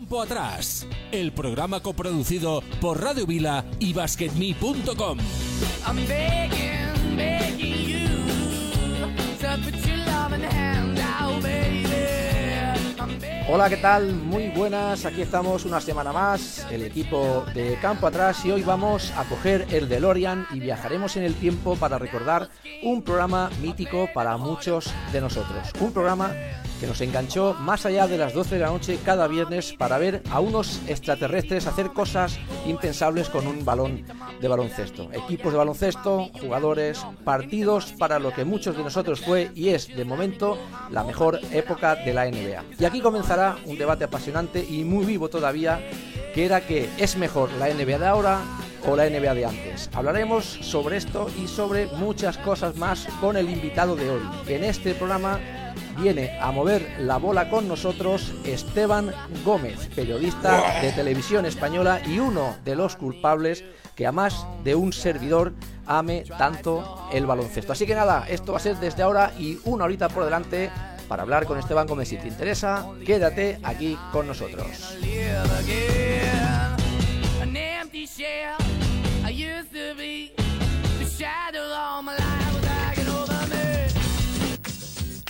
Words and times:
Campo 0.00 0.22
Atrás, 0.22 0.86
el 1.12 1.30
programa 1.30 1.80
coproducido 1.80 2.62
por 2.80 3.02
Radio 3.02 3.26
Vila 3.26 3.66
y 3.78 3.92
BasketMe.com. 3.92 5.18
Hola, 13.46 13.68
¿qué 13.68 13.76
tal? 13.76 14.14
Muy 14.14 14.48
buenas, 14.48 15.04
aquí 15.04 15.20
estamos 15.20 15.66
una 15.66 15.82
semana 15.82 16.14
más, 16.14 16.66
el 16.70 16.82
equipo 16.82 17.44
de 17.52 17.76
Campo 17.82 18.06
Atrás 18.06 18.42
y 18.46 18.52
hoy 18.52 18.62
vamos 18.62 19.12
a 19.18 19.24
coger 19.24 19.66
el 19.70 19.86
DeLorean 19.90 20.46
y 20.54 20.60
viajaremos 20.60 21.16
en 21.16 21.24
el 21.24 21.34
tiempo 21.34 21.76
para 21.76 21.98
recordar 21.98 22.48
un 22.82 23.02
programa 23.02 23.50
mítico 23.60 24.08
para 24.14 24.38
muchos 24.38 24.94
de 25.12 25.20
nosotros. 25.20 25.68
Un 25.78 25.92
programa 25.92 26.32
que 26.80 26.86
nos 26.86 27.00
enganchó 27.02 27.54
más 27.60 27.84
allá 27.84 28.06
de 28.06 28.16
las 28.16 28.32
12 28.32 28.54
de 28.54 28.60
la 28.62 28.70
noche 28.70 28.98
cada 29.04 29.28
viernes 29.28 29.74
para 29.74 29.98
ver 29.98 30.22
a 30.30 30.40
unos 30.40 30.80
extraterrestres 30.88 31.66
hacer 31.66 31.92
cosas 31.92 32.38
impensables 32.66 33.28
con 33.28 33.46
un 33.46 33.64
balón 33.64 34.04
de 34.40 34.48
baloncesto. 34.48 35.10
Equipos 35.12 35.52
de 35.52 35.58
baloncesto, 35.58 36.30
jugadores, 36.40 37.04
partidos 37.22 37.92
para 37.92 38.18
lo 38.18 38.32
que 38.32 38.46
muchos 38.46 38.76
de 38.76 38.82
nosotros 38.82 39.20
fue 39.20 39.50
y 39.54 39.68
es 39.68 39.94
de 39.94 40.04
momento 40.04 40.56
la 40.90 41.04
mejor 41.04 41.38
época 41.52 41.96
de 41.96 42.14
la 42.14 42.24
NBA. 42.24 42.64
Y 42.78 42.84
aquí 42.86 43.00
comenzará 43.00 43.56
un 43.66 43.76
debate 43.76 44.04
apasionante 44.04 44.64
y 44.68 44.84
muy 44.84 45.04
vivo 45.04 45.28
todavía 45.28 45.80
que 46.34 46.46
era 46.46 46.60
que 46.60 46.88
es 46.98 47.16
mejor 47.16 47.52
la 47.52 47.68
NBA 47.68 47.98
de 47.98 48.06
ahora 48.06 48.40
o 48.86 48.96
la 48.96 49.08
NBA 49.08 49.34
de 49.34 49.46
antes. 49.46 49.90
Hablaremos 49.94 50.44
sobre 50.44 50.96
esto 50.96 51.30
y 51.42 51.46
sobre 51.48 51.86
muchas 51.86 52.38
cosas 52.38 52.76
más 52.76 53.06
con 53.20 53.36
el 53.36 53.50
invitado 53.50 53.96
de 53.96 54.10
hoy. 54.10 54.22
En 54.46 54.64
este 54.64 54.94
programa 54.94 55.38
viene 55.98 56.38
a 56.40 56.50
mover 56.50 56.96
la 56.98 57.18
bola 57.18 57.50
con 57.50 57.68
nosotros 57.68 58.32
Esteban 58.44 59.12
Gómez, 59.44 59.88
periodista 59.94 60.80
de 60.80 60.92
televisión 60.92 61.46
española 61.46 62.00
y 62.06 62.18
uno 62.18 62.56
de 62.64 62.76
los 62.76 62.96
culpables 62.96 63.64
que 63.94 64.06
a 64.06 64.12
más 64.12 64.46
de 64.64 64.74
un 64.74 64.92
servidor 64.92 65.52
ame 65.86 66.24
tanto 66.38 67.08
el 67.12 67.26
baloncesto. 67.26 67.72
Así 67.72 67.86
que 67.86 67.94
nada, 67.94 68.24
esto 68.28 68.52
va 68.52 68.58
a 68.58 68.62
ser 68.62 68.76
desde 68.76 69.02
ahora 69.02 69.32
y 69.38 69.58
una 69.64 69.84
horita 69.84 70.08
por 70.08 70.24
delante 70.24 70.70
para 71.08 71.22
hablar 71.22 71.44
con 71.44 71.58
Esteban 71.58 71.86
Gómez. 71.86 72.08
Si 72.08 72.16
te 72.16 72.28
interesa, 72.28 72.86
quédate 73.04 73.58
aquí 73.64 73.98
con 74.12 74.26
nosotros. 74.28 74.96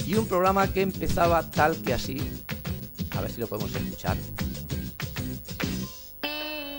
Y 0.07 0.15
un 0.15 0.27
programa 0.27 0.67
que 0.73 0.83
empezaba 0.83 1.49
tal 1.51 1.81
que 1.83 1.93
así. 1.93 2.17
A 3.17 3.21
ver 3.21 3.31
si 3.31 3.41
lo 3.41 3.47
podemos 3.47 3.75
escuchar. 3.75 4.17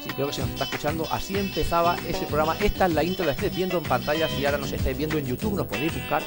Sí, 0.03 0.09
creo 0.15 0.27
que 0.27 0.33
se 0.33 0.41
nos 0.41 0.49
está 0.49 0.63
escuchando. 0.65 1.07
Así 1.11 1.37
empezaba 1.37 1.95
ese 2.07 2.25
programa. 2.25 2.57
Esta 2.59 2.87
es 2.87 2.93
la 2.93 3.03
intro, 3.03 3.23
la 3.23 3.33
estáis 3.33 3.55
viendo 3.55 3.77
en 3.77 3.83
pantalla. 3.83 4.27
Si 4.27 4.45
ahora 4.45 4.57
nos 4.57 4.71
estáis 4.71 4.97
viendo 4.97 5.17
en 5.17 5.27
YouTube, 5.27 5.55
nos 5.55 5.67
podéis 5.67 5.93
buscar 5.93 6.23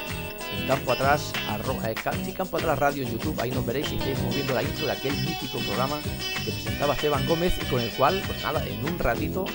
Campo 0.67 0.91
Atrás, 0.93 1.31
arro- 1.47 1.79
eh, 1.85 2.33
Campo 2.33 2.57
Atrás 2.57 2.77
Radio 2.79 3.03
en 3.03 3.11
YouTube. 3.11 3.39
Ahí 3.39 3.51
nos 3.51 3.65
veréis 3.65 3.91
y 3.91 3.95
estáis 3.97 4.17
viendo 4.33 4.53
la 4.53 4.63
intro 4.63 4.85
de 4.87 4.91
aquel 4.93 5.13
mítico 5.17 5.59
programa 5.59 5.99
que 6.43 6.51
presentaba 6.51 6.93
Esteban 6.95 7.25
Gómez 7.27 7.53
y 7.61 7.65
con 7.65 7.79
el 7.81 7.89
cual, 7.91 8.21
pues 8.25 8.41
nada, 8.43 8.65
en 8.65 8.83
un 8.85 8.97
ratito 8.99 9.45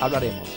hablaremos. 0.00 0.48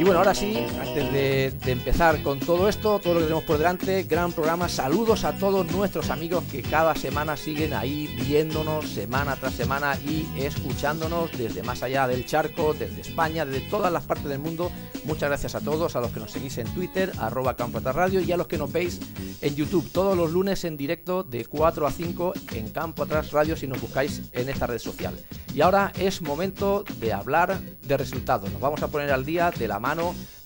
Y 0.00 0.02
bueno, 0.02 0.20
ahora 0.20 0.34
sí, 0.34 0.56
antes 0.80 1.12
de, 1.12 1.52
empezar 1.70 2.22
con 2.22 2.40
todo 2.40 2.70
esto, 2.70 2.98
todo 3.00 3.12
lo 3.12 3.20
que 3.20 3.26
tenemos 3.26 3.44
por 3.44 3.58
delante, 3.58 4.04
gran 4.04 4.32
programa, 4.32 4.66
saludos 4.70 5.24
a 5.24 5.36
todos 5.36 5.70
nuestros 5.72 6.08
amigos 6.08 6.42
que 6.50 6.62
cada 6.62 6.94
semana 6.94 7.36
siguen 7.36 7.74
ahí 7.74 8.06
viéndonos 8.26 8.88
semana 8.88 9.36
tras 9.36 9.52
semana 9.52 9.98
y 9.98 10.26
escuchándonos 10.38 11.36
desde 11.36 11.62
más 11.62 11.82
allá 11.82 12.08
del 12.08 12.24
charco, 12.24 12.72
desde 12.72 13.02
España, 13.02 13.44
desde 13.44 13.68
todas 13.68 13.92
las 13.92 14.04
partes 14.04 14.30
del 14.30 14.38
mundo. 14.38 14.72
Muchas 15.04 15.28
gracias 15.28 15.54
a 15.54 15.60
todos, 15.60 15.94
a 15.94 16.00
los 16.00 16.12
que 16.12 16.20
nos 16.20 16.30
seguís 16.30 16.56
en 16.56 16.72
Twitter, 16.72 17.12
arroba 17.18 17.54
Radio 17.92 18.22
y 18.22 18.32
a 18.32 18.38
los 18.38 18.46
que 18.46 18.56
nos 18.56 18.72
veis 18.72 19.00
en 19.42 19.54
YouTube 19.54 19.90
todos 19.92 20.16
los 20.16 20.30
lunes 20.30 20.64
en 20.64 20.78
directo 20.78 21.24
de 21.24 21.44
4 21.44 21.86
a 21.86 21.90
5 21.90 22.32
en 22.54 22.70
Campo 22.70 23.02
Atrás 23.02 23.32
Radio 23.32 23.54
si 23.54 23.66
nos 23.66 23.80
buscáis 23.82 24.22
en 24.32 24.48
esta 24.48 24.66
red 24.66 24.78
social. 24.78 25.14
Y 25.54 25.60
ahora 25.60 25.92
es 25.98 26.22
momento 26.22 26.84
de 27.00 27.12
hablar 27.12 27.60
de 27.60 27.96
resultados. 27.96 28.50
Nos 28.50 28.60
vamos 28.60 28.82
a 28.82 28.88
poner 28.88 29.10
al 29.10 29.26
día 29.26 29.50
de 29.50 29.66
la 29.66 29.78
mano 29.80 29.89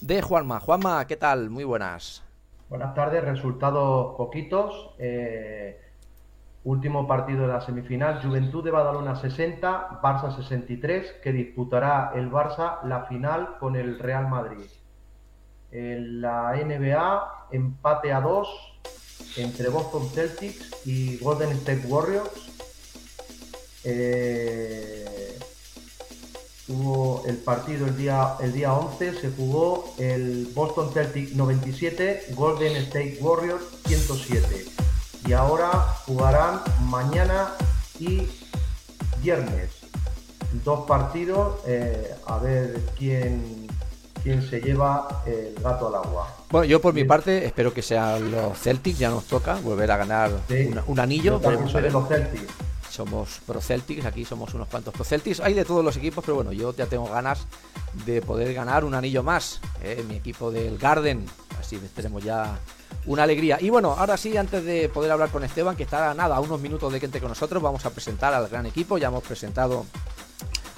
de 0.01 0.23
Juanma. 0.23 0.59
Juanma, 0.59 1.07
¿qué 1.07 1.17
tal? 1.17 1.51
Muy 1.51 1.65
buenas. 1.65 2.23
Buenas 2.71 2.95
tardes, 2.95 3.23
resultados 3.23 4.17
poquitos. 4.17 4.95
Eh, 4.99 5.79
último 6.65 7.07
partido 7.07 7.43
de 7.43 7.49
la 7.49 7.61
semifinal, 7.61 8.23
Juventud 8.23 8.65
de 8.65 8.71
Badalona 8.71 9.17
60, 9.17 10.01
Barça 10.03 10.35
63, 10.35 11.17
que 11.23 11.33
disputará 11.33 12.13
el 12.15 12.31
Barça 12.31 12.83
la 12.85 13.05
final 13.05 13.59
con 13.59 13.77
el 13.77 13.99
Real 13.99 14.29
Madrid. 14.29 14.65
En 15.71 16.23
la 16.23 16.55
NBA, 16.55 17.49
empate 17.53 18.15
a 18.15 18.23
2 18.23 18.49
entre 19.37 19.69
Boston 19.69 20.09
Celtics 20.09 20.87
y 20.87 21.19
Golden 21.19 21.51
State 21.51 21.87
Warriors. 21.87 22.49
Eh, 23.85 25.34
Hubo 26.67 27.23
el 27.27 27.37
partido 27.37 27.87
el 27.87 27.97
día, 27.97 28.37
el 28.41 28.53
día 28.55 28.73
11, 28.73 29.21
se 29.21 29.31
jugó 29.33 29.93
el 29.99 30.49
Boston 30.55 30.91
Celtics 30.95 31.35
97, 31.35 32.29
Golden 32.35 32.75
State 32.77 33.19
Warriors 33.21 33.63
107. 33.87 34.65
Y 35.27 35.33
ahora 35.35 35.71
jugarán 36.07 36.61
mañana 36.89 37.49
y 37.99 38.23
viernes. 39.23 39.71
Dos 40.65 40.87
partidos, 40.87 41.59
eh, 41.67 42.15
a 42.27 42.39
ver 42.39 42.81
quién, 42.97 43.67
quién 44.23 44.41
se 44.49 44.61
lleva 44.61 45.23
el 45.27 45.55
gato 45.63 45.89
al 45.89 45.97
agua. 45.97 46.35
Bueno, 46.51 46.65
yo 46.65 46.81
por 46.81 46.95
mi 46.95 47.05
parte 47.05 47.45
espero 47.45 47.75
que 47.75 47.83
sean 47.83 48.31
los 48.31 48.57
Celtics, 48.59 48.99
ya 48.99 49.11
nos 49.11 49.25
toca 49.25 49.57
volver 49.57 49.91
a 49.91 49.97
ganar 49.99 50.31
Sí. 50.49 50.69
una- 50.71 50.85
un 50.87 50.99
anillo. 51.01 51.41
Veremos 51.41 51.75
a 51.75 51.81
ver. 51.81 51.93
los 51.93 52.09
Celtics. 52.09 52.45
Somos 52.95 53.41
pro 53.45 53.61
Celtics, 53.61 54.05
aquí 54.05 54.25
somos 54.25 54.55
unos 54.55 54.69
cuantos 54.69 54.95
pro 54.95 55.03
Celtics. 55.03 55.41
Hay 55.41 55.53
de 55.53 55.65
todos 55.65 55.85
los 55.85 55.97
equipos, 55.97 56.25
pero 56.25 56.37
bueno, 56.37 56.53
yo 56.53 56.73
ya 56.77 56.87
tengo 56.87 57.09
ganas 57.09 57.45
de 58.07 58.23
poder 58.23 58.55
ganar 58.55 58.85
un 58.85 58.95
anillo 58.95 59.25
más. 59.25 59.61
¿eh? 59.83 60.05
Mi 60.07 60.15
equipo 60.15 60.53
del 60.53 60.79
Garden, 60.79 61.27
así 61.59 61.77
tenemos 61.97 62.23
ya 62.23 62.57
una 63.07 63.25
alegría. 63.25 63.59
Y 63.61 63.69
bueno, 63.69 63.97
ahora 63.99 64.17
sí, 64.17 64.37
antes 64.37 64.65
de 64.65 64.89
poder 64.89 65.11
hablar 65.11 65.31
con 65.31 65.43
Esteban, 65.43 65.75
que 65.75 65.83
está 65.83 66.15
nada, 66.15 66.37
a 66.37 66.41
unos 66.41 66.61
minutos 66.61 66.93
de 66.93 67.01
que 67.01 67.07
entre 67.07 67.21
con 67.21 67.31
nosotros, 67.31 67.61
vamos 67.61 67.85
a 67.85 67.91
presentar 67.91 68.33
al 68.33 68.47
gran 68.47 68.65
equipo. 68.65 68.97
Ya 68.97 69.09
hemos 69.09 69.25
presentado 69.25 69.87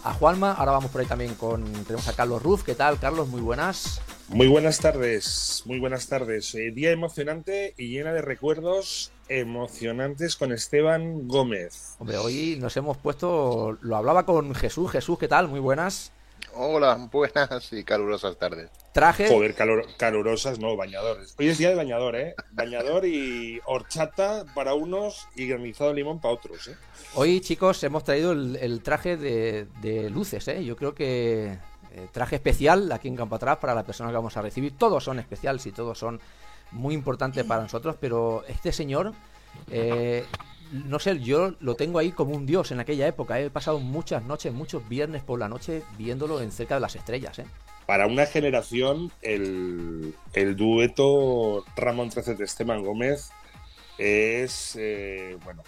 a 0.03 0.15
Juanma, 0.15 0.53
ahora 0.53 0.73
vamos 0.73 0.91
por 0.91 1.03
ahí 1.03 1.07
también 1.07 1.35
con. 1.35 1.71
Tenemos 1.85 2.09
a 2.09 2.15
Carlos 2.15 2.43
Ruz. 2.43 2.65
¿Qué 2.65 2.75
tal, 2.75 2.99
Carlos? 2.99 3.29
Muy 3.29 3.43
buenas. 3.43 4.01
Muy 4.29 4.47
buenas 4.47 4.81
tardes, 4.81 5.65
muy 5.67 5.79
buenas 5.81 6.09
tardes. 6.09 6.55
Eh, 6.55 6.71
día 6.71 6.93
emocionante 6.93 7.75
y 7.77 7.91
llena 7.91 8.15
de 8.15 8.23
recuerdos 8.23 9.13
emocionantes 9.29 10.37
con 10.37 10.53
Esteban 10.53 11.29
Gómez. 11.29 11.97
Hombre, 11.99 12.17
hoy 12.19 12.57
nos 12.61 12.77
hemos 12.77 12.97
puesto. 12.97 13.77
Lo 13.81 13.97
hablaba 13.97 14.25
con 14.27 14.55
Jesús. 14.55 14.91
Jesús, 14.91 15.19
¿qué 15.19 15.29
tal? 15.29 15.49
Muy 15.49 15.61
buenas. 15.61 16.13
Hola, 16.55 17.09
buenas 17.13 17.73
y 17.73 17.85
calurosas 17.85 18.37
tardes. 18.39 18.71
Traje. 18.93 19.29
Joder, 19.29 19.55
calor- 19.55 19.85
calurosas, 19.99 20.59
no, 20.59 20.75
bañadores. 20.77 21.35
Hoy 21.39 21.49
es 21.49 21.59
día 21.59 21.69
de 21.69 21.75
bañador, 21.75 22.17
¿eh? 22.17 22.35
Bañador 22.53 23.05
y 23.05 23.61
horchata 23.67 24.47
para 24.55 24.73
unos 24.75 25.27
y 25.35 25.47
granizado 25.49 25.91
de 25.91 25.97
limón 25.97 26.19
para 26.21 26.35
otros, 26.35 26.69
¿eh? 26.69 26.77
Hoy, 27.15 27.41
chicos, 27.41 27.83
hemos 27.85 28.05
traído 28.05 28.33
el, 28.33 28.57
el 28.57 28.83
traje 28.83 29.17
de, 29.19 29.67
de 29.83 30.09
luces, 30.09 30.49
¿eh? 30.49 30.65
Yo 30.65 30.77
creo 30.77 30.95
que 30.95 31.59
eh, 31.93 32.09
traje 32.13 32.37
especial 32.37 32.91
aquí 32.91 33.09
en 33.09 33.17
Campo 33.17 33.35
Atrás 33.37 33.59
para 33.59 33.75
la 33.75 33.85
persona 33.85 34.09
que 34.11 34.17
vamos 34.17 34.37
a 34.39 34.43
recibir. 34.43 34.79
Todos 34.79 35.05
son 35.05 35.19
especiales 35.19 35.67
y 35.67 35.73
todos 35.73 35.99
son 35.99 36.19
muy 36.73 36.95
importantes 36.95 37.45
para 37.45 37.63
nosotros, 37.63 37.97
pero 38.01 38.45
este 38.49 38.73
señor, 38.73 39.13
eh, 39.71 40.25
no 40.73 40.99
sé, 40.99 41.19
yo 41.21 41.55
lo 41.61 41.75
tengo 41.75 41.99
ahí 41.99 42.13
como 42.13 42.35
un 42.35 42.47
dios 42.47 42.73
en 42.73 42.81
aquella 42.81 43.07
época. 43.07 43.41
¿eh? 43.41 43.47
He 43.47 43.51
pasado 43.51 43.79
muchas 43.79 44.25
noches, 44.25 44.53
muchos 44.53 44.89
viernes 44.89 45.23
por 45.23 45.39
la 45.39 45.49
noche 45.49 45.83
viéndolo 45.97 46.41
en 46.41 46.53
cerca 46.53 46.75
de 46.75 46.81
las 46.81 46.97
estrellas, 46.97 47.39
¿eh? 47.39 47.47
Para 47.87 48.09
una 48.09 48.27
generación, 48.27 49.13
el, 49.23 50.13
el 50.33 50.57
dueto 50.57 51.65
Ramón 51.77 52.11
13 52.11 52.35
de 52.35 52.45
Esteban 52.45 52.83
Gómez 52.83 53.31
es, 53.97 54.77
bueno, 55.45 55.63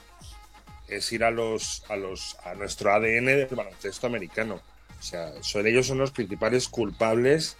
es 0.88 1.12
ir 1.12 1.22
a 1.22 1.30
los, 1.30 1.84
a 1.88 1.94
los, 1.94 2.36
a 2.44 2.54
nuestro 2.54 2.92
ADN 2.92 3.26
del 3.26 3.46
baloncesto 3.54 4.08
americano. 4.08 4.60
O 4.98 5.02
sea, 5.02 5.32
son, 5.42 5.66
ellos 5.66 5.86
son 5.86 5.98
los 5.98 6.10
principales 6.10 6.68
culpables 6.68 7.56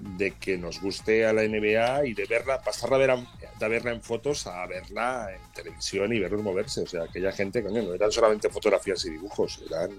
de 0.00 0.32
que 0.32 0.58
nos 0.58 0.80
guste 0.80 1.26
a 1.26 1.32
la 1.32 1.42
NBA 1.44 2.06
y 2.06 2.14
de 2.14 2.24
verla, 2.26 2.60
pasar 2.60 2.92
a, 2.92 2.96
ver 2.98 3.10
a- 3.10 3.26
de 3.58 3.68
verla 3.68 3.92
en 3.92 4.02
fotos 4.02 4.46
a 4.46 4.66
verla 4.66 5.28
en 5.34 5.52
televisión 5.52 6.12
y 6.12 6.18
verlos 6.20 6.42
moverse. 6.42 6.82
O 6.82 6.86
sea, 6.86 7.04
aquella 7.04 7.32
gente, 7.32 7.62
coño, 7.62 7.82
no 7.82 7.94
eran 7.94 8.12
solamente 8.12 8.48
fotografías 8.50 9.04
y 9.06 9.10
dibujos, 9.10 9.62
eran 9.70 9.90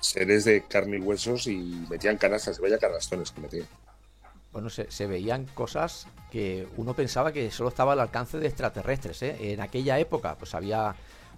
seres 0.00 0.44
de 0.44 0.62
carne 0.62 0.96
y 0.96 1.00
huesos 1.00 1.46
y 1.46 1.56
metían 1.90 2.16
canastas, 2.16 2.58
vaya 2.58 2.78
canastones 2.78 3.30
que 3.30 3.40
metían. 3.40 3.66
Bueno, 4.52 4.68
se, 4.70 4.90
se 4.90 5.06
veían 5.06 5.44
cosas 5.46 6.06
que 6.30 6.66
uno 6.76 6.94
pensaba 6.94 7.32
que 7.32 7.50
solo 7.50 7.68
estaba 7.68 7.92
al 7.92 8.00
alcance 8.00 8.38
de 8.38 8.46
extraterrestres. 8.48 9.22
¿eh? 9.22 9.52
En 9.52 9.60
aquella 9.60 9.98
época, 9.98 10.36
pues 10.36 10.54
había 10.54 10.94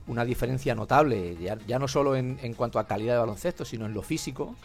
una 0.07 0.25
diferencia 0.25 0.75
notable, 0.75 1.37
ya, 1.67 1.79
no 1.79 1.89
solo 1.89 2.17
en 2.17 2.55
cuanto 2.55 2.79
a 2.79 2.87
calidad 2.87 3.15
de 3.15 3.19
baloncesto, 3.21 3.65
sino 3.65 3.87
en 3.87 3.95
lo 3.95 4.03
físico. 4.03 4.57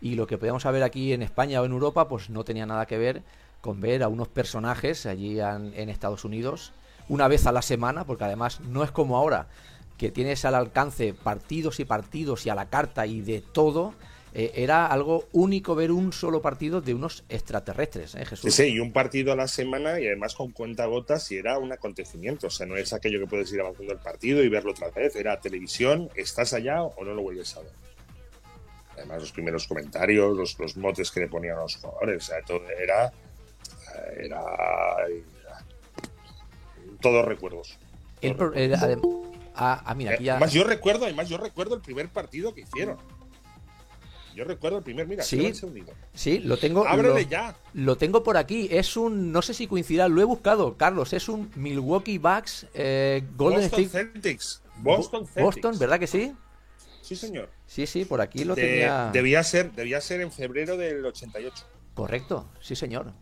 Y 0.00 0.14
lo 0.14 0.26
que 0.26 0.38
podíamos 0.38 0.64
ver 0.64 0.82
aquí 0.82 1.12
en 1.12 1.22
España 1.22 1.60
o 1.60 1.64
en 1.64 1.72
Europa, 1.72 2.08
pues 2.08 2.30
no 2.30 2.44
tenía 2.44 2.66
nada 2.66 2.86
que 2.86 2.98
ver 2.98 3.22
con 3.60 3.80
ver 3.80 4.02
a 4.02 4.08
unos 4.08 4.28
personajes 4.28 5.06
allí 5.06 5.40
en, 5.40 5.72
en 5.74 5.88
Estados 5.88 6.24
Unidos 6.24 6.72
una 7.08 7.28
vez 7.28 7.46
a 7.46 7.52
la 7.52 7.62
semana, 7.62 8.04
porque 8.04 8.24
además 8.24 8.60
no 8.60 8.82
es 8.84 8.90
como 8.90 9.16
ahora, 9.16 9.48
que 9.96 10.10
tienes 10.10 10.44
al 10.44 10.54
alcance 10.54 11.14
partidos 11.14 11.80
y 11.80 11.84
partidos 11.84 12.44
y 12.46 12.50
a 12.50 12.54
la 12.54 12.68
carta 12.68 13.06
y 13.06 13.20
de 13.22 13.40
todo. 13.40 13.94
eh, 14.34 14.52
era 14.54 14.86
algo 14.86 15.24
único 15.32 15.74
ver 15.74 15.90
un 15.90 16.12
solo 16.12 16.42
partido 16.42 16.82
de 16.82 16.92
unos 16.92 17.24
extraterrestres, 17.30 18.14
¿eh, 18.16 18.26
Jesús? 18.26 18.52
Sí, 18.54 18.64
y 18.64 18.80
un 18.80 18.92
partido 18.92 19.32
a 19.32 19.36
la 19.36 19.48
semana 19.48 19.98
y 19.98 20.06
además 20.06 20.34
con 20.34 20.50
cuentagotas 20.52 21.32
y 21.32 21.38
era 21.38 21.58
un 21.58 21.72
acontecimiento. 21.72 22.48
O 22.48 22.50
sea, 22.50 22.66
no 22.66 22.76
es 22.76 22.92
aquello 22.92 23.18
que 23.20 23.26
puedes 23.26 23.50
ir 23.52 23.60
avanzando 23.60 23.94
el 23.94 23.98
partido 23.98 24.42
y 24.42 24.50
verlo 24.50 24.72
otra 24.72 24.90
vez. 24.90 25.16
Era 25.16 25.40
televisión, 25.40 26.10
estás 26.16 26.52
allá 26.52 26.82
o 26.82 27.02
no 27.02 27.14
lo 27.14 27.22
vuelves 27.22 27.56
a 27.56 27.60
ver. 27.60 27.72
Además, 28.96 29.20
los 29.20 29.32
primeros 29.32 29.66
comentarios, 29.66 30.36
los, 30.36 30.58
los 30.58 30.76
motes 30.76 31.10
que 31.10 31.20
le 31.20 31.28
ponían 31.28 31.58
a 31.58 31.62
los 31.62 31.76
jugadores, 31.76 32.24
o 32.24 32.26
sea, 32.26 32.42
todo 32.42 32.60
era. 32.70 33.12
Era. 34.18 34.40
era- 35.08 35.64
todos 37.00 37.24
recuerdos. 37.24 37.78
El 38.22 38.34
pro- 38.36 38.54
el- 38.54 38.72
adem- 38.74 39.02
ah, 39.54 39.82
ah, 39.84 39.94
mira, 39.94 40.14
aquí 40.14 40.24
ya. 40.24 40.32
Además, 40.32 40.52
yo 40.52 40.64
recuerdo, 40.64 41.04
además, 41.04 41.28
yo 41.28 41.36
recuerdo 41.38 41.74
el 41.74 41.80
primer 41.82 42.08
partido 42.08 42.54
que 42.54 42.62
hicieron. 42.62 42.96
Yo 44.34 44.44
recuerdo 44.44 44.78
el 44.78 44.84
primer, 44.84 45.06
mira, 45.06 45.22
Sí. 45.22 45.50
Sí, 46.14 46.38
lo 46.40 46.58
tengo. 46.58 46.86
Ábrele 46.86 47.22
lo- 47.22 47.28
ya. 47.28 47.56
Lo 47.72 47.96
tengo 47.96 48.22
por 48.22 48.36
aquí. 48.36 48.68
Es 48.70 48.96
un. 48.98 49.32
No 49.32 49.40
sé 49.40 49.54
si 49.54 49.66
coincidirá. 49.66 50.08
Lo 50.08 50.20
he 50.20 50.24
buscado, 50.24 50.76
Carlos. 50.76 51.14
Es 51.14 51.28
un 51.30 51.50
Milwaukee 51.54 52.18
Bucks 52.18 52.66
eh, 52.74 53.22
Golden 53.34 53.62
Boston 53.62 53.84
State. 53.84 54.04
Celtics. 54.12 54.62
Boston 54.78 55.22
Bo- 55.22 55.26
Celtics. 55.28 55.42
Boston, 55.44 55.78
¿verdad 55.78 55.98
que 55.98 56.06
sí? 56.06 56.34
Sí, 57.06 57.16
señor. 57.16 57.48
Sí, 57.66 57.86
sí, 57.86 58.04
por 58.04 58.20
aquí 58.20 58.44
lo 58.44 58.54
De- 58.54 58.62
tenía. 58.62 59.10
debía, 59.12 59.42
ser, 59.44 59.72
debía 59.72 60.00
ser 60.00 60.20
en 60.20 60.32
febrero 60.32 60.76
del 60.76 61.04
88. 61.06 61.64
Correcto, 61.94 62.48
sí, 62.60 62.74
señor. 62.76 63.12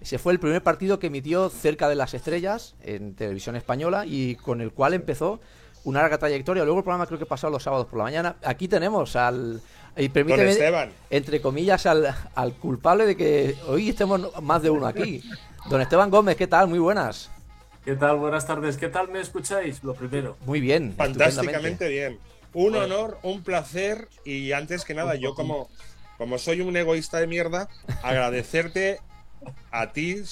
Ese 0.00 0.18
fue 0.18 0.32
el 0.32 0.38
primer 0.40 0.62
partido 0.62 0.98
que 0.98 1.06
emitió 1.08 1.48
cerca 1.48 1.88
de 1.88 1.94
las 1.94 2.14
estrellas 2.14 2.74
en 2.82 3.14
televisión 3.14 3.56
española 3.56 4.04
y 4.06 4.36
con 4.36 4.60
el 4.60 4.72
cual 4.72 4.94
empezó 4.94 5.40
una 5.84 6.00
larga 6.02 6.18
trayectoria. 6.18 6.64
Luego 6.64 6.78
el 6.80 6.84
programa 6.84 7.06
creo 7.06 7.18
que 7.18 7.26
pasó 7.26 7.48
los 7.50 7.62
sábados 7.62 7.86
por 7.86 7.98
la 7.98 8.04
mañana. 8.04 8.36
Aquí 8.44 8.68
tenemos 8.68 9.16
al. 9.16 9.60
Y 9.96 10.04
Don 10.08 10.12
permíteme, 10.12 10.50
Esteban. 10.50 10.90
entre 11.10 11.40
comillas, 11.40 11.86
al, 11.86 12.14
al 12.34 12.52
culpable 12.54 13.06
de 13.06 13.16
que 13.16 13.54
hoy 13.68 13.88
estemos 13.90 14.30
más 14.42 14.62
de 14.62 14.68
uno 14.70 14.86
aquí. 14.86 15.22
Don 15.70 15.80
Esteban 15.80 16.10
Gómez, 16.10 16.36
¿qué 16.36 16.46
tal? 16.46 16.68
Muy 16.68 16.78
buenas. 16.78 17.30
¿Qué 17.84 17.94
tal? 17.96 18.16
Buenas 18.16 18.46
tardes. 18.46 18.76
¿Qué 18.76 18.88
tal 18.88 19.08
me 19.08 19.20
escucháis? 19.20 19.82
Lo 19.84 19.94
primero. 19.94 20.36
Muy 20.44 20.60
bien. 20.60 20.92
Fantásticamente 20.96 21.88
bien. 21.88 22.18
Un 22.52 22.74
honor, 22.76 23.18
un 23.22 23.42
placer 23.42 24.08
y 24.24 24.52
antes 24.52 24.84
que 24.84 24.94
nada, 24.94 25.14
yo 25.14 25.34
como, 25.34 25.68
como 26.18 26.38
soy 26.38 26.60
un 26.60 26.76
egoísta 26.76 27.20
de 27.20 27.26
mierda, 27.26 27.68
agradecerte 28.02 29.00
a 29.70 29.92
ti 29.92 30.22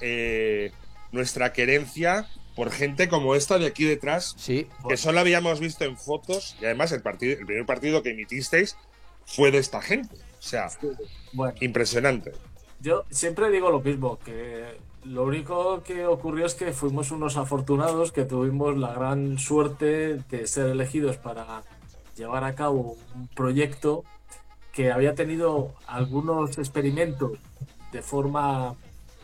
eh, 0.00 0.72
nuestra 1.12 1.52
querencia 1.52 2.26
por 2.56 2.70
gente 2.70 3.08
como 3.08 3.34
esta 3.34 3.58
de 3.58 3.66
aquí 3.66 3.84
detrás, 3.84 4.34
Sí, 4.38 4.68
que 4.88 4.96
solo 4.96 5.20
habíamos 5.20 5.60
visto 5.60 5.84
en 5.84 5.96
fotos 5.96 6.56
y 6.60 6.64
además 6.64 6.92
el, 6.92 7.02
partido, 7.02 7.38
el 7.38 7.46
primer 7.46 7.66
partido 7.66 8.02
que 8.02 8.10
emitisteis 8.10 8.76
fue 9.26 9.50
de 9.50 9.58
esta 9.58 9.82
gente. 9.82 10.14
O 10.38 10.42
sea, 10.42 10.68
Bueno, 11.32 11.54
impresionante. 11.60 12.32
yo 12.80 13.04
siempre 13.10 13.50
digo 13.50 13.70
lo 13.70 13.80
mismo, 13.80 14.18
que 14.20 14.78
lo 15.04 15.24
único 15.24 15.82
que 15.82 16.06
ocurrió 16.06 16.46
es 16.46 16.54
que 16.54 16.72
fuimos 16.72 17.10
unos 17.10 17.36
afortunados 17.36 18.10
que 18.10 18.24
tuvimos 18.24 18.76
la 18.76 18.92
gran 18.92 19.38
suerte 19.38 20.16
de 20.30 20.46
ser 20.46 20.70
elegidos 20.70 21.18
para 21.18 21.62
llevar 22.16 22.44
a 22.44 22.54
cabo 22.54 22.96
un 23.14 23.28
proyecto 23.28 24.04
que 24.72 24.90
había 24.90 25.14
tenido 25.14 25.74
algunos 25.86 26.58
experimentos 26.58 27.32
de 27.92 28.02
forma 28.02 28.74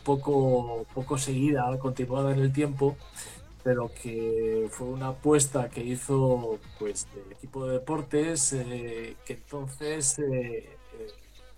poco, 0.05 0.87
poco 0.95 1.19
seguida, 1.19 1.77
continuada 1.79 2.33
en 2.33 2.41
el 2.41 2.53
tiempo, 2.53 2.97
pero 3.65 3.91
que 4.03 4.69
fue 4.71 4.89
una 4.89 5.09
apuesta 5.09 5.69
que 5.71 5.83
hizo 5.83 6.59
pues 6.79 7.09
el 7.27 7.33
equipo 7.33 7.67
de 7.67 7.75
deportes 7.75 8.53
eh, 8.53 9.17
que 9.25 9.35
entonces 9.35 10.19
eh, 10.19 10.77
eh, 10.99 11.07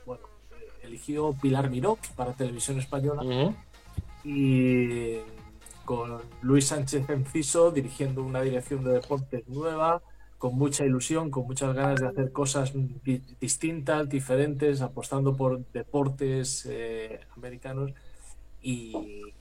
bueno, 0.06 0.22
eh, 0.52 0.69
eligió 0.84 1.34
Pilar 1.40 1.70
Miró 1.70 1.98
para 2.16 2.32
Televisión 2.32 2.78
Española 2.78 3.22
y 4.24 5.16
con 5.84 6.20
Luis 6.42 6.66
Sánchez 6.66 7.08
Enciso 7.10 7.70
dirigiendo 7.70 8.22
una 8.22 8.40
dirección 8.42 8.84
de 8.84 8.92
deportes 8.94 9.46
nueva, 9.48 10.02
con 10.38 10.56
mucha 10.56 10.84
ilusión, 10.84 11.30
con 11.30 11.46
muchas 11.46 11.74
ganas 11.74 12.00
de 12.00 12.08
hacer 12.08 12.32
cosas 12.32 12.72
di- 13.04 13.22
distintas, 13.40 14.08
diferentes, 14.08 14.80
apostando 14.80 15.36
por 15.36 15.64
deportes 15.72 16.66
eh, 16.69 17.20
americanos 17.36 17.92
y, 18.60 18.92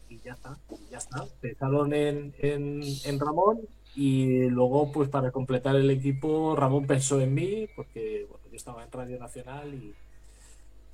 y 0.09 0.19
ya 0.23 0.33
está, 0.33 0.57
ya 0.91 0.97
está. 0.97 1.23
Empezaron 1.23 1.93
en, 1.93 2.33
en, 2.39 2.81
en 3.05 3.19
Ramón 3.19 3.61
y 3.95 4.47
luego 4.49 4.91
pues 4.91 5.09
para 5.09 5.31
completar 5.31 5.75
el 5.75 5.89
equipo 5.89 6.55
Ramón 6.55 6.87
pensó 6.87 7.19
en 7.19 7.33
mí 7.33 7.67
porque 7.75 8.25
bueno, 8.29 8.45
yo 8.49 8.55
estaba 8.57 8.83
en 8.83 8.91
Radio 8.91 9.19
Nacional 9.19 9.73
y, 9.73 9.93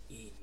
y, 0.09 0.33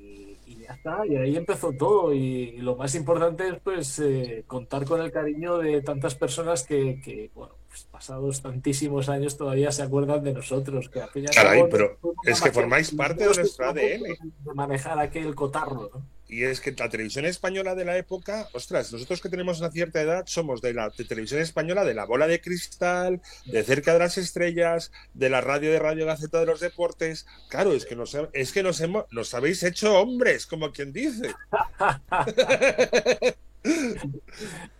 y 0.46 0.58
ya 0.66 0.74
está, 0.74 1.06
y 1.06 1.16
ahí 1.16 1.36
empezó 1.36 1.72
todo. 1.72 2.12
Y, 2.14 2.18
y 2.18 2.58
lo 2.58 2.76
más 2.76 2.94
importante 2.94 3.48
es 3.48 3.60
pues 3.62 3.98
eh, 3.98 4.44
contar 4.46 4.84
con 4.84 5.00
el 5.00 5.10
cariño 5.10 5.58
de 5.58 5.82
tantas 5.82 6.14
personas 6.14 6.64
que, 6.64 7.00
que, 7.02 7.30
bueno, 7.34 7.54
pues, 7.68 7.84
pasados 7.90 8.40
tantísimos 8.40 9.08
años 9.08 9.36
todavía 9.36 9.72
se 9.72 9.82
acuerdan 9.82 10.22
de 10.22 10.32
nosotros. 10.32 10.88
Que 10.88 11.02
Caray, 11.34 11.64
pero 11.70 11.98
es 12.24 12.40
que 12.40 12.52
formáis 12.52 12.94
parte 12.94 13.26
de 13.26 13.34
nuestro 13.34 13.66
ADN. 13.68 14.02
De 14.44 14.54
manejar 14.54 14.98
aquel 14.98 15.34
cotarro, 15.34 15.90
¿no? 15.92 16.13
Y 16.28 16.44
es 16.44 16.60
que 16.60 16.72
la 16.72 16.88
televisión 16.88 17.26
española 17.26 17.74
de 17.74 17.84
la 17.84 17.96
época, 17.96 18.48
ostras, 18.52 18.92
nosotros 18.92 19.20
que 19.20 19.28
tenemos 19.28 19.60
una 19.60 19.70
cierta 19.70 20.00
edad 20.00 20.24
somos 20.26 20.62
de 20.62 20.72
la 20.72 20.90
televisión 20.90 21.40
española 21.40 21.84
de 21.84 21.94
la 21.94 22.06
bola 22.06 22.26
de 22.26 22.40
cristal, 22.40 23.20
de 23.44 23.62
cerca 23.62 23.92
de 23.92 23.98
las 23.98 24.16
estrellas, 24.16 24.90
de 25.12 25.28
la 25.28 25.40
radio 25.40 25.70
de 25.70 25.78
Radio 25.78 26.06
Gaceta 26.06 26.40
de 26.40 26.46
los 26.46 26.60
Deportes. 26.60 27.26
Claro, 27.48 27.72
es 27.72 27.84
que 27.84 27.94
nos, 27.94 28.16
es 28.32 28.52
que 28.52 28.62
nos, 28.62 28.80
hemos, 28.80 29.04
nos 29.10 29.34
habéis 29.34 29.62
hecho 29.62 30.00
hombres, 30.00 30.46
como 30.46 30.72
quien 30.72 30.92
dice. 30.92 31.34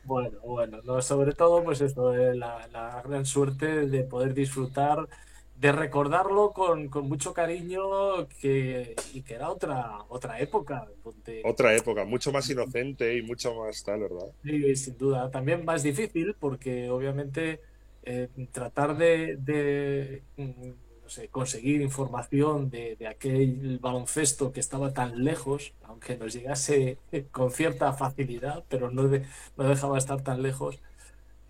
Bueno, 0.04 0.38
bueno, 0.40 0.80
no, 0.84 1.00
sobre 1.00 1.32
todo, 1.32 1.64
pues 1.64 1.80
esto, 1.80 2.12
la, 2.14 2.68
la 2.68 3.02
gran 3.02 3.24
suerte 3.24 3.86
de 3.86 4.04
poder 4.04 4.34
disfrutar, 4.34 5.08
de 5.54 5.72
recordarlo 5.72 6.52
con, 6.52 6.88
con 6.88 7.08
mucho 7.08 7.32
cariño 7.34 8.28
que, 8.28 8.94
y 9.12 9.22
que 9.22 9.34
era 9.34 9.50
otra, 9.50 9.98
otra 10.08 10.40
época, 10.40 10.88
donde 11.02 11.50
Otra 11.50 11.76
época, 11.76 12.04
mucho 12.04 12.32
más 12.32 12.50
inocente 12.50 13.16
y 13.16 13.22
mucho 13.22 13.54
más 13.54 13.84
tal, 13.84 14.00
¿verdad? 14.00 14.34
Sí, 14.42 14.76
sin 14.76 14.98
duda. 14.98 15.30
También 15.30 15.64
más 15.64 15.82
difícil 15.82 16.34
porque 16.38 16.90
obviamente 16.90 17.62
eh, 18.02 18.28
tratar 18.52 18.96
de, 18.98 19.36
de, 19.38 20.26
mm, 20.36 20.68
no 21.02 21.08
sé, 21.08 21.30
conseguir 21.30 21.80
información 21.80 22.68
de, 22.68 22.96
de 22.96 23.06
aquel 23.08 23.78
baloncesto 23.80 24.52
que 24.52 24.60
estaba 24.60 24.92
tan 24.92 25.24
lejos, 25.24 25.74
aunque 25.80 26.18
nos 26.18 26.34
llegase 26.34 27.00
con 27.30 27.50
cierta 27.50 27.94
facilidad, 27.94 28.66
pero 28.68 28.90
no, 28.90 29.04
de- 29.08 29.26
no 29.56 29.64
dejaba 29.68 29.94
de 29.94 30.00
estar 30.00 30.22
tan 30.22 30.42
lejos, 30.42 30.82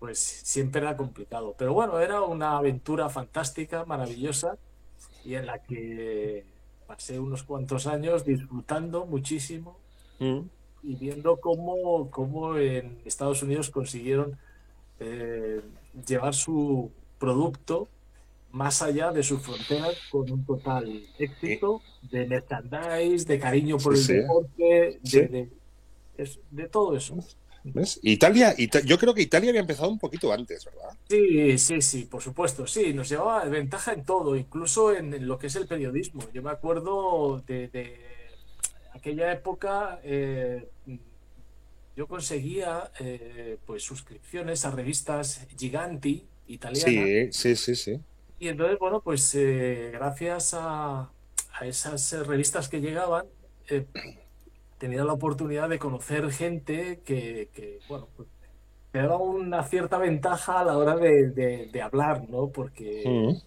pues 0.05 0.19
siempre 0.19 0.81
era 0.81 0.95
complicado. 0.95 1.55
Pero 1.57 1.73
bueno, 1.73 1.99
era 1.99 2.21
una 2.21 2.57
aventura 2.59 3.09
fantástica, 3.09 3.85
maravillosa, 3.85 4.55
y 5.23 5.33
en 5.33 5.47
la 5.47 5.57
que 5.63 6.45
pasé 6.85 7.19
unos 7.19 7.41
cuantos 7.41 7.87
años 7.87 8.23
disfrutando 8.23 9.07
muchísimo 9.07 9.79
y 10.19 10.95
viendo 10.95 11.37
cómo, 11.37 12.11
cómo 12.11 12.55
en 12.59 12.99
Estados 13.03 13.41
Unidos 13.41 13.71
consiguieron 13.71 14.37
eh, 14.99 15.61
llevar 16.07 16.35
su 16.35 16.91
producto 17.17 17.87
más 18.51 18.83
allá 18.83 19.11
de 19.11 19.23
sus 19.23 19.41
fronteras 19.41 19.95
con 20.11 20.31
un 20.31 20.45
total 20.45 21.01
éxito 21.17 21.81
de 22.03 22.27
merchandise, 22.27 23.25
de 23.25 23.39
cariño 23.39 23.77
por 23.79 23.97
Sí, 23.97 24.01
el 24.01 24.05
sí. 24.05 24.13
deporte, 24.21 24.63
de, 24.63 24.99
Sí. 25.03 25.19
de- 25.21 25.49
es- 26.19 26.39
de 26.51 26.69
todo 26.69 26.95
eso. 26.95 27.15
¿Ves? 27.73 27.99
Italia, 28.03 28.53
Ita- 28.57 28.79
yo 28.85 28.97
creo 28.97 29.13
que 29.13 29.21
Italia 29.23 29.49
había 29.49 29.61
empezado 29.61 29.89
un 29.89 29.99
poquito 29.99 30.31
antes, 30.31 30.63
¿verdad? 30.65 30.97
Sí, 31.07 31.57
sí, 31.59 31.81
sí, 31.83 32.05
por 32.05 32.21
supuesto, 32.23 32.65
sí, 32.65 32.91
nos 32.93 33.07
llevaba 33.09 33.45
ventaja 33.45 33.93
en 33.93 34.03
todo, 34.05 34.35
incluso 34.35 34.91
en, 34.95 35.27
lo 35.27 35.37
que 35.37 35.47
es 35.47 35.55
el 35.55 35.67
periodismo. 35.67 36.31
Yo 36.33 36.41
me 36.41 36.49
acuerdo 36.49 37.41
de, 37.45 37.67
de 37.67 37.99
aquella 38.93 39.31
época, 39.31 39.99
eh, 40.03 40.67
yo 41.95 42.07
conseguía 42.07 42.91
eh, 42.99 43.57
pues 43.65 43.83
suscripciones 43.83 44.65
a 44.65 44.71
revistas 44.71 45.47
giganti 45.57 46.27
italianas 46.47 47.11
Sí, 47.13 47.31
sí, 47.31 47.55
sí, 47.55 47.75
sí. 47.75 48.05
y 48.39 48.47
entonces, 48.49 48.77
bueno, 48.79 49.01
pues 49.01 49.33
eh, 49.35 49.91
gracias 49.93 50.53
a, 50.53 51.11
a 51.53 51.65
esas 51.65 52.11
revistas 52.27 52.67
que 52.69 52.81
llegaban, 52.81 53.25
eh, 53.69 53.87
tenía 54.77 55.03
la 55.05 55.13
oportunidad 55.13 55.69
de 55.69 55.79
conocer 55.79 56.31
gente 56.31 57.01
que, 57.03 57.49
que, 57.53 57.83
bueno, 57.87 58.09
pues, 58.15 58.29
te 58.91 58.99
daba 58.99 59.17
una 59.19 59.63
cierta 59.63 59.97
ventaja 59.99 60.61
a 60.61 60.65
la 60.65 60.77
hora 60.77 60.95
de, 60.97 61.31
de- 61.31 61.67
de 61.67 61.81
hablar, 61.81 62.29
¿no? 62.29 62.51
Porque 62.51 63.09
Mm. 63.09 63.41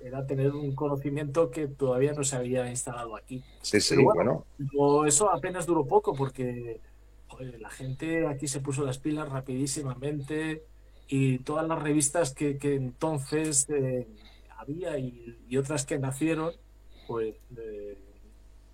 era 0.00 0.26
tener 0.26 0.52
un 0.54 0.74
conocimiento 0.74 1.50
que 1.50 1.68
todavía 1.68 2.12
no 2.14 2.24
se 2.24 2.36
había 2.36 2.68
instalado 2.70 3.16
aquí. 3.16 3.44
Sí, 3.62 3.80
sí, 3.80 3.96
Pero 3.96 4.12
bueno. 4.12 4.46
Luego, 4.58 5.06
eso 5.06 5.30
apenas 5.32 5.66
duró 5.66 5.86
poco 5.86 6.14
porque 6.16 6.82
joder, 7.26 7.60
la 7.60 7.70
gente 7.70 8.26
aquí 8.28 8.46
se 8.48 8.60
puso 8.60 8.84
las 8.84 8.98
pilas 8.98 9.28
rapidísimamente 9.28 10.64
y 11.06 11.40
todas 11.40 11.66
las 11.68 11.82
revistas 11.82 12.34
que, 12.34 12.58
que 12.58 12.74
entonces 12.76 13.68
eh, 13.70 14.08
había 14.50 14.98
y, 14.98 15.44
y 15.48 15.56
otras 15.56 15.84
que 15.86 15.98
nacieron, 15.98 16.54
pues 17.06 17.36
eh, 17.56 18.03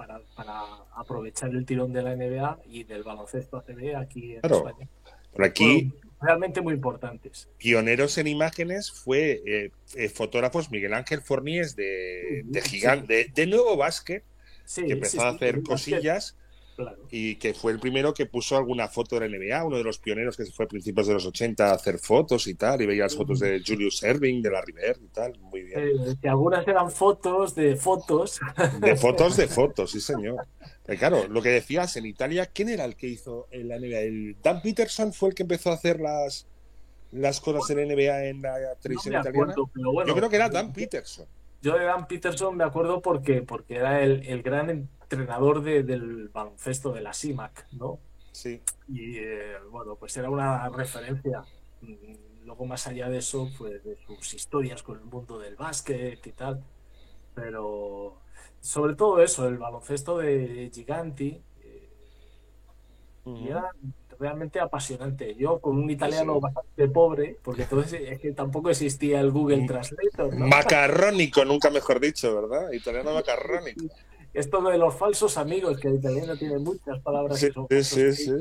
para, 0.01 0.23
para 0.35 0.63
aprovechar 0.97 1.51
el 1.51 1.67
tirón 1.67 1.93
de 1.93 2.03
la 2.03 2.17
NBA 2.17 2.61
y 2.65 2.85
del 2.85 3.03
baloncesto 3.03 3.59
ACB 3.59 3.97
aquí 3.97 4.35
en 4.37 4.41
Claro. 4.41 4.67
España. 4.67 4.89
Por 5.31 5.45
aquí, 5.45 5.93
Fueron 5.93 5.95
realmente 6.21 6.61
muy 6.63 6.73
importantes. 6.75 7.51
pioneros 7.59 8.17
en 8.19 8.27
imágenes 8.29 8.91
fue 8.91 9.43
eh, 9.47 9.71
eh, 9.95 10.09
fotógrafos 10.09 10.71
Miguel 10.71 10.95
Ángel 10.95 11.21
Forníes 11.21 11.77
de, 11.77 12.43
de 12.47 12.63
Gigante, 12.63 13.13
de, 13.15 13.25
de 13.35 13.47
Nuevo 13.47 13.77
Básquet, 13.77 14.25
Sí, 14.65 14.87
que 14.87 14.93
empezó 14.95 15.19
sí, 15.19 15.27
a 15.27 15.29
hacer 15.31 15.57
sí, 15.57 15.63
cosillas 15.63 16.37
Claro. 16.81 16.99
y 17.11 17.37
que 17.37 17.53
fue 17.53 17.73
el 17.73 17.79
primero 17.79 18.15
que 18.15 18.25
puso 18.25 18.57
alguna 18.57 18.89
foto 18.89 19.19
de 19.19 19.29
la 19.29 19.37
NBA, 19.39 19.65
uno 19.65 19.77
de 19.77 19.85
los 19.85 19.99
pioneros 19.99 20.37
que 20.37 20.47
se 20.47 20.53
fue 20.53 20.65
a 20.65 20.69
principios 20.69 21.07
de 21.07 21.15
los 21.15 21.27
80 21.27 21.71
a 21.71 21.75
hacer 21.75 21.99
fotos 21.99 22.47
y 22.47 22.55
tal, 22.55 22.81
y 22.81 22.87
veía 22.87 23.03
las 23.03 23.15
fotos 23.17 23.41
de 23.41 23.63
Julius 23.67 24.03
Erving, 24.03 24.41
de 24.41 24.51
la 24.51 24.63
River 24.63 24.97
y 25.03 25.09
tal, 25.09 25.39
muy 25.41 25.63
bien. 25.63 25.79
Eh, 25.79 26.17
que 26.23 26.29
algunas 26.29 26.67
eran 26.67 26.91
fotos 26.91 27.55
de 27.55 27.77
fotos. 27.77 28.41
De 28.81 28.97
fotos, 28.97 29.37
de 29.37 29.47
fotos, 29.59 29.91
sí 29.91 30.01
señor. 30.01 30.47
Eh, 30.87 30.97
claro, 30.97 31.29
lo 31.29 31.43
que 31.43 31.51
decías, 31.51 31.97
en 31.97 32.07
Italia, 32.07 32.47
¿quién 32.47 32.69
era 32.71 32.85
el 32.87 32.97
que 32.97 33.09
hizo 33.09 33.47
en 33.51 33.69
la 33.69 33.79
NBA? 33.79 33.99
¿El 34.01 34.37
Dan 34.43 34.63
Peterson 34.63 35.13
fue 35.13 35.29
el 35.31 35.35
que 35.35 35.43
empezó 35.43 35.71
a 35.71 35.75
hacer 35.75 36.01
las, 36.01 36.47
las 37.11 37.41
cosas 37.41 37.69
en 37.71 37.77
la 37.89 37.95
NBA 37.95 38.25
en 38.27 38.43
la 38.43 38.59
No 38.59 38.77
televisión 38.81 39.15
me 39.15 39.21
italiana? 39.21 39.55
pero 39.75 39.93
bueno, 39.93 40.09
Yo 40.09 40.15
creo 40.15 40.31
que 40.31 40.37
era 40.37 40.49
Dan 40.49 40.73
Peterson. 40.73 41.27
Yo 41.63 41.77
de 41.77 41.85
Dan 41.85 42.07
Peterson 42.07 42.57
me 42.57 42.65
acuerdo 42.65 43.03
porque, 43.03 43.43
porque 43.43 43.77
era 43.77 44.03
el, 44.03 44.27
el 44.27 44.43
gran 44.43 44.89
entrenador 45.15 45.63
de- 45.63 45.83
del 45.83 46.29
baloncesto 46.29 46.93
de 46.93 47.01
la 47.01 47.13
CIMAC, 47.13 47.67
¿no? 47.73 47.99
Sí. 48.33 48.63
Y 48.89 49.17
eh, 49.19 49.57
bueno, 49.71 49.97
pues 49.97 50.17
era 50.17 50.31
una 50.31 50.69
referencia. 50.69 51.43
Mm, 51.83 52.31
Luego, 52.45 52.65
más 52.65 52.87
allá 52.87 53.09
de 53.09 53.19
eso, 53.19 53.49
pues 53.59 53.85
de 53.85 53.97
sus 54.07 54.35
historias 54.35 54.83
con 54.83 54.99
el 54.99 55.05
mundo 55.05 55.39
del 55.39 55.57
básquet 55.57 56.27
y 56.27 56.33
tal. 56.33 56.65
Pero 57.35 58.17
sobre 58.61 58.95
todo 58.95 59.23
eso, 59.23 59.47
el 59.47 59.59
baloncesto 59.59 60.19
de 60.19 60.71
Giganti. 60.75 61.41
eh, 61.63 61.89
y 63.27 63.49
era 63.49 63.71
realmente 64.19 64.59
apasionante. 64.59 65.35
Yo 65.37 65.61
con 65.61 65.77
un 65.79 65.91
italiano 65.91 66.35
Sí. 66.35 66.41
bastante 66.41 66.89
pobre, 66.89 67.37
porque 67.43 67.63
entonces 67.65 68.01
es 68.11 68.19
que 68.21 68.33
tampoco 68.33 68.71
existía 68.71 69.21
el 69.21 69.31
Google 69.31 69.67
Translator, 69.67 70.35
¿no? 70.35 70.47
Macarrónico, 70.49 71.45
nunca 71.45 71.71
mejor 71.71 72.01
dicho, 72.01 72.35
¿verdad? 72.35 72.73
Italiano 72.73 73.13
macarrónico. 73.15 73.85
Esto 74.33 74.63
de 74.63 74.79
los 74.79 74.95
falsos 74.95 75.37
amigos, 75.37 75.79
que 75.79 75.89
el 75.89 75.97
italiano 75.97 76.37
tiene 76.37 76.59
muchas 76.59 77.01
palabras 77.01 77.39
Sí, 77.39 77.49
que 77.49 77.53
son 77.53 77.67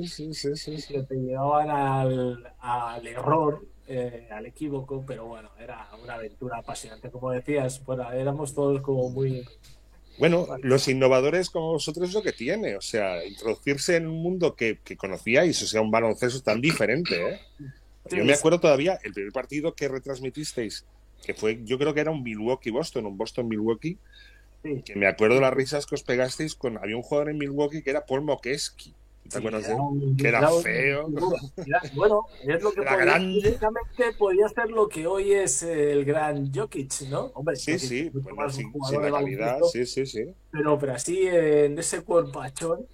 sí, 0.04 0.34
sí, 0.34 0.56
sí, 0.56 0.76
que 0.88 1.04
te 1.04 1.16
llevaban 1.16 1.70
al, 1.70 2.54
al 2.60 3.08
error, 3.08 3.66
eh, 3.88 4.28
al 4.30 4.46
equívoco, 4.46 5.04
pero 5.06 5.26
bueno, 5.26 5.50
era 5.60 5.90
una 6.04 6.14
aventura 6.14 6.60
apasionante. 6.60 7.10
Como 7.10 7.32
decías, 7.32 7.84
bueno, 7.86 8.12
éramos 8.12 8.54
todos 8.54 8.82
como 8.82 9.10
muy... 9.10 9.44
Bueno, 10.20 10.48
los 10.62 10.88
innovadores 10.88 11.50
como 11.50 11.72
vosotros 11.72 12.10
es 12.10 12.14
lo 12.14 12.22
que 12.22 12.34
tiene, 12.34 12.76
o 12.76 12.82
sea, 12.82 13.26
introducirse 13.26 13.96
en 13.96 14.06
un 14.06 14.22
mundo 14.22 14.54
que, 14.54 14.80
que 14.84 14.98
conocíais, 14.98 15.64
o 15.64 15.66
sea, 15.66 15.82
un 15.82 15.92
baloncesto 15.92 16.42
tan 16.42 16.60
diferente, 16.60 17.16
¿eh? 17.16 17.40
Yo 18.12 18.26
me 18.26 18.34
acuerdo 18.34 18.60
todavía, 18.60 19.00
el 19.04 19.14
primer 19.14 19.32
partido 19.32 19.74
que 19.74 19.88
retransmitisteis, 19.88 20.86
que 21.24 21.34
fue, 21.34 21.62
yo 21.64 21.78
creo 21.78 21.94
que 21.94 22.02
era 22.02 22.12
un 22.12 22.24
Milwaukee-Boston, 22.24 23.06
un 23.06 23.18
Boston-Milwaukee, 23.18 23.98
Sí, 24.64 24.82
que 24.84 24.96
me 24.96 25.08
acuerdo 25.08 25.40
las 25.40 25.54
risas 25.54 25.86
que 25.86 25.96
os 25.96 26.04
pegasteis 26.04 26.56
con, 26.56 26.78
había 26.78 26.98
un 26.98 27.02
jugador 27.04 27.30
en 27.30 27.38
Milwaukee 27.38 27.82
que 27.82 27.92
era 27.92 28.06
Paul 28.06 28.24
Mokeski, 28.24 28.94
¿te 29.24 29.30
sí, 29.32 29.38
acuerdas 29.38 29.64
de 29.64 29.68
era 29.70 29.76
él? 29.76 29.82
un- 29.82 30.18
Que 30.18 30.28
era 30.28 30.54
un- 30.54 30.62
feo. 30.64 31.08
era- 31.66 31.82
bueno, 31.94 32.26
es 32.46 32.62
lo 32.62 32.72
que 32.74 32.82
Era 32.82 32.92
podía, 32.92 33.06
grande. 33.06 33.58
podía 34.18 34.50
ser 34.50 34.70
lo 34.70 34.88
que 34.90 35.08
hoy 35.08 35.32
es 35.34 35.64
el 35.64 36.04
gran 36.04 36.52
Jokic, 36.54 37.02
¿no? 37.10 37.32
Hombre, 37.36 37.56
Sí, 37.56 37.74
Jokic 37.74 37.88
sí, 37.90 38.10
bueno, 38.14 38.50
sin, 38.50 38.74
sin 38.90 39.02
la 39.02 39.12
calidad, 39.12 39.60
sí, 39.72 39.86
sí, 39.86 40.06
sí. 40.06 40.26
Pero, 40.52 40.78
pero 40.78 40.94
así 40.94 41.26
en 41.28 41.78
ese 41.80 42.02
cuerpachón 42.02 42.86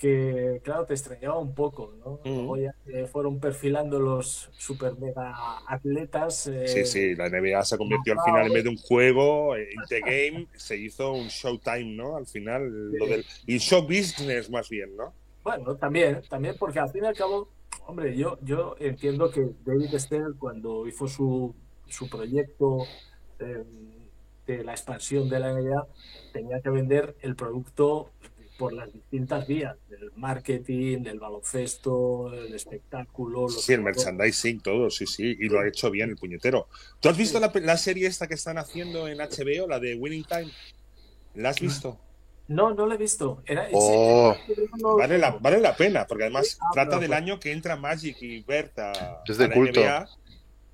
que, 0.00 0.62
claro, 0.64 0.86
te 0.86 0.94
extrañaba 0.94 1.38
un 1.38 1.54
poco, 1.54 1.92
¿no? 2.02 2.20
Mm. 2.24 2.34
Luego 2.34 2.56
ya 2.56 2.74
fueron 3.08 3.38
perfilando 3.38 4.00
los 4.00 4.48
super 4.56 4.98
mega 4.98 5.34
atletas. 5.68 6.46
eh, 6.46 6.66
Sí, 6.66 6.86
sí, 6.86 7.14
la 7.14 7.28
NBA 7.28 7.62
se 7.66 7.76
convirtió 7.76 8.14
al 8.14 8.24
final 8.24 8.46
en 8.46 8.52
vez 8.54 8.64
de 8.64 8.70
un 8.70 8.78
juego, 8.78 9.56
eh, 9.56 9.68
the 9.90 10.00
game, 10.00 10.46
se 10.56 10.78
hizo 10.78 11.12
un 11.12 11.28
showtime, 11.28 11.84
¿no? 11.84 12.16
Al 12.16 12.26
final, 12.26 12.92
lo 12.92 13.06
del, 13.06 13.26
y 13.46 13.58
show 13.58 13.82
business 13.82 14.48
más 14.48 14.70
bien, 14.70 14.96
¿no? 14.96 15.12
Bueno, 15.44 15.76
también, 15.76 16.22
también 16.30 16.56
porque 16.58 16.78
al 16.78 16.88
fin 16.88 17.04
y 17.04 17.06
al 17.06 17.14
cabo, 17.14 17.50
hombre, 17.86 18.16
yo, 18.16 18.38
yo 18.40 18.76
entiendo 18.80 19.30
que 19.30 19.50
David 19.66 19.98
Stern 19.98 20.32
cuando 20.38 20.86
hizo 20.86 21.08
su, 21.08 21.54
su 21.88 22.08
proyecto 22.08 22.86
eh, 23.38 23.64
de 24.46 24.64
la 24.64 24.72
expansión 24.72 25.28
de 25.28 25.40
la 25.40 25.52
NBA 25.52 25.86
tenía 26.32 26.60
que 26.62 26.70
vender 26.70 27.16
el 27.20 27.36
producto 27.36 28.08
por 28.60 28.74
las 28.74 28.92
distintas 28.92 29.46
vías, 29.46 29.74
del 29.88 30.12
marketing, 30.16 30.98
del 31.02 31.18
baloncesto, 31.18 32.32
el 32.34 32.54
espectáculo. 32.54 33.42
los 33.48 33.64
Sí, 33.64 33.72
el 33.72 33.80
merchandising, 33.80 34.60
todo, 34.60 34.90
sí, 34.90 35.06
sí, 35.06 35.34
y 35.40 35.48
lo 35.48 35.60
ha 35.60 35.66
hecho 35.66 35.90
bien 35.90 36.10
el 36.10 36.16
puñetero. 36.16 36.68
¿Tú 37.00 37.08
has 37.08 37.16
visto 37.16 37.40
la, 37.40 37.50
la 37.54 37.76
serie 37.78 38.06
esta 38.06 38.26
que 38.26 38.34
están 38.34 38.58
haciendo 38.58 39.08
en 39.08 39.18
HBO, 39.18 39.66
la 39.66 39.80
de 39.80 39.94
Winning 39.94 40.24
Time? 40.24 40.50
¿La 41.34 41.48
has 41.50 41.60
visto? 41.60 41.98
No, 42.48 42.74
no 42.74 42.84
lo 42.84 42.94
he 42.94 42.98
visto. 42.98 43.42
Era, 43.46 43.66
Oh, 43.72 44.36
no- 44.78 44.96
Vale 44.96 45.16
la, 45.18 45.30
vale 45.30 45.58
la 45.60 45.74
pena, 45.74 46.06
porque 46.06 46.24
además 46.24 46.58
Ah, 46.60 46.66
trata 46.74 46.98
del 46.98 47.12
año 47.14 47.40
que 47.40 47.52
entra 47.52 47.76
Magic 47.76 48.16
y 48.20 48.42
Bert 48.42 48.78
a, 48.78 49.22
Es 49.26 49.38
de 49.38 49.44
a 49.44 49.48
la 49.48 49.54
culto. 49.54 49.80
NBA 49.80 50.08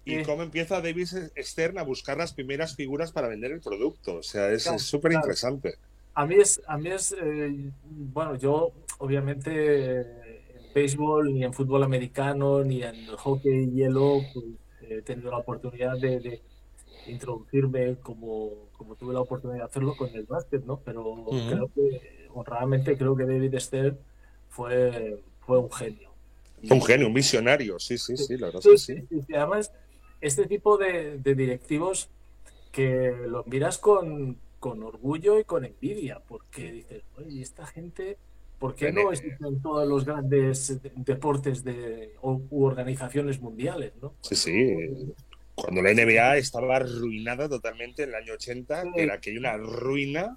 y 0.04 0.16
Sí. 0.16 0.22
cómo 0.24 0.42
empieza 0.42 0.80
David 0.80 1.08
Stern 1.36 1.78
a 1.78 1.82
buscar 1.82 2.16
las 2.16 2.32
primeras 2.32 2.74
figuras 2.74 3.12
para 3.12 3.28
vender 3.28 3.52
el 3.52 3.60
producto. 3.60 4.16
O 4.16 4.22
sea, 4.22 4.50
es 4.50 4.62
Claro, 4.64 4.76
es 4.78 4.82
súper 4.84 5.12
interesante. 5.12 5.74
A 6.16 6.25
mí 6.25 6.37
es, 6.37 6.62
a 6.66 6.78
mí 6.78 6.88
es 6.88 7.14
eh, 7.20 7.70
bueno, 7.82 8.37
yo 8.37 8.73
obviamente 8.99 9.50
eh, 10.00 10.42
en 10.49 10.73
béisbol, 10.75 11.35
ni 11.35 11.44
en 11.44 11.52
fútbol 11.52 11.82
americano, 11.82 12.64
ni 12.64 12.82
en 12.82 13.06
hockey 13.18 13.64
y 13.64 13.70
hielo, 13.73 14.23
pues, 14.32 14.46
he 14.88 15.02
tenido 15.02 15.30
la 15.30 15.37
oportunidad 15.37 15.99
de, 15.99 16.20
de 16.20 16.42
introducirme 17.06 17.96
como, 17.96 18.70
como 18.78 18.94
tuve 18.96 19.12
la 19.12 19.20
oportunidad 19.20 19.58
de 19.58 19.64
hacerlo 19.64 19.94
con 19.94 20.08
el 20.14 20.25
básquet, 20.25 20.64
¿no? 20.64 20.80
Pero 20.82 21.26
creo 21.50 21.70
que, 21.75 22.28
honradamente, 22.32 22.96
creo 22.96 23.14
que 23.14 23.26
David 23.26 23.58
Stern 23.58 23.99
fue, 24.49 25.23
fue 25.40 25.58
un 25.58 25.70
genio. 25.70 26.11
Un 26.70 26.80
genio, 26.80 27.08
un 27.08 27.14
visionario, 27.14 27.78
sí, 27.78 27.99
sí, 27.99 28.16
sí, 28.16 28.38
la 28.38 28.46
verdad 28.46 28.62
es 28.64 28.87
que 28.87 29.02
sí, 29.02 29.06
sí. 29.11 29.35
Además, 29.35 29.70
este 30.23 30.46
tipo 30.46 30.78
de, 30.78 31.18
de 31.18 31.35
directivos 31.35 32.08
que 32.73 33.14
los 33.28 33.46
miras 33.46 33.76
con, 33.76 34.38
con 34.66 34.82
orgullo 34.82 35.38
y 35.38 35.44
con 35.44 35.64
envidia, 35.64 36.20
porque 36.26 36.73
dices, 36.73 37.02
oye, 37.16 37.30
¿y 37.35 37.42
esta 37.42 37.64
gente, 37.66 38.16
¿por 38.58 38.75
qué 38.75 38.90
no 38.90 39.12
existen 39.12 39.62
todos 39.62 39.87
los 39.87 40.04
grandes 40.04 40.82
de- 40.82 40.90
deportes 40.96 41.62
de, 41.62 42.14
o, 42.20 42.40
u 42.50 42.64
organizaciones 42.64 43.40
mundiales, 43.40 43.92
¿no? 44.02 44.12
Sí, 44.23 44.35
sí. 44.35 44.76
Cuando 45.54 45.82
la 45.82 45.92
NBA 45.94 46.37
estaba 46.38 46.76
arruinada 46.76 47.49
totalmente 47.49 48.02
en 48.02 48.08
el 48.08 48.14
año 48.16 48.32
80, 48.35 48.82
Sí. 48.82 48.88
que 48.94 49.02
era 49.04 49.14
aquella 49.14 49.38
una 49.38 49.56
ruina. 49.56 50.37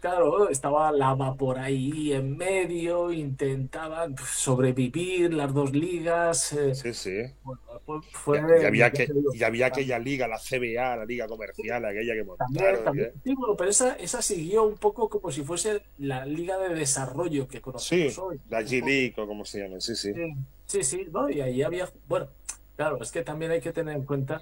Claro, 0.00 0.48
estaba 0.48 0.92
Lava 0.92 1.34
por 1.34 1.58
ahí 1.58 2.12
en 2.12 2.36
medio, 2.36 3.10
intentaban 3.12 4.14
pues, 4.14 4.28
sobrevivir 4.30 5.34
las 5.34 5.52
dos 5.52 5.72
ligas. 5.72 6.52
eh, 6.52 6.72
Sí, 6.72 6.94
sí. 6.94 7.22
bueno, 7.42 7.60
fue- 7.84 8.00
fue- 8.12 8.62
Y, 8.62 8.64
había 8.64 8.92
que, 8.92 9.08
y 9.34 9.42
había 9.42 9.66
aquella 9.66 9.98
liga, 9.98 10.28
la 10.28 10.38
CBA, 10.38 10.94
la 10.98 11.04
liga 11.04 11.26
comercial, 11.26 11.84
aquella 11.84 12.14
que 12.14 12.24
También, 12.24 12.36
montaron. 12.38 12.84
también. 12.84 13.10
que- 13.12 13.18
Sí, 13.30 13.34
bueno, 13.34 13.56
pero 13.56 13.70
esa, 13.70 13.94
esa 13.96 14.22
siguió 14.22 14.62
un 14.64 14.76
poco 14.76 15.08
como 15.08 15.32
si 15.32 15.42
fuese 15.42 15.82
la 15.98 16.24
liga 16.24 16.58
de 16.58 16.74
desarrollo 16.76 17.48
que 17.48 17.56
Sí, 17.56 17.62
conocemos 17.62 18.18
hoy. 18.18 18.40
la 18.48 18.62
G 18.62 18.84
League 18.84 19.14
o 19.16 19.26
como 19.26 19.44
se 19.44 19.62
llame, 19.62 19.80
sí, 19.80 19.96
sí. 19.96 20.12
Sí, 20.14 20.34
sí, 20.66 20.84
sí, 20.84 21.06
¿no? 21.10 21.28
Y 21.28 21.40
ahí 21.40 21.62
había, 21.62 21.88
bueno, 22.06 22.28
claro, 22.76 22.98
es 23.02 23.10
que 23.10 23.22
también 23.22 23.50
hay 23.50 23.60
que 23.60 23.72
tener 23.72 23.96
en 23.96 24.04
cuenta 24.04 24.40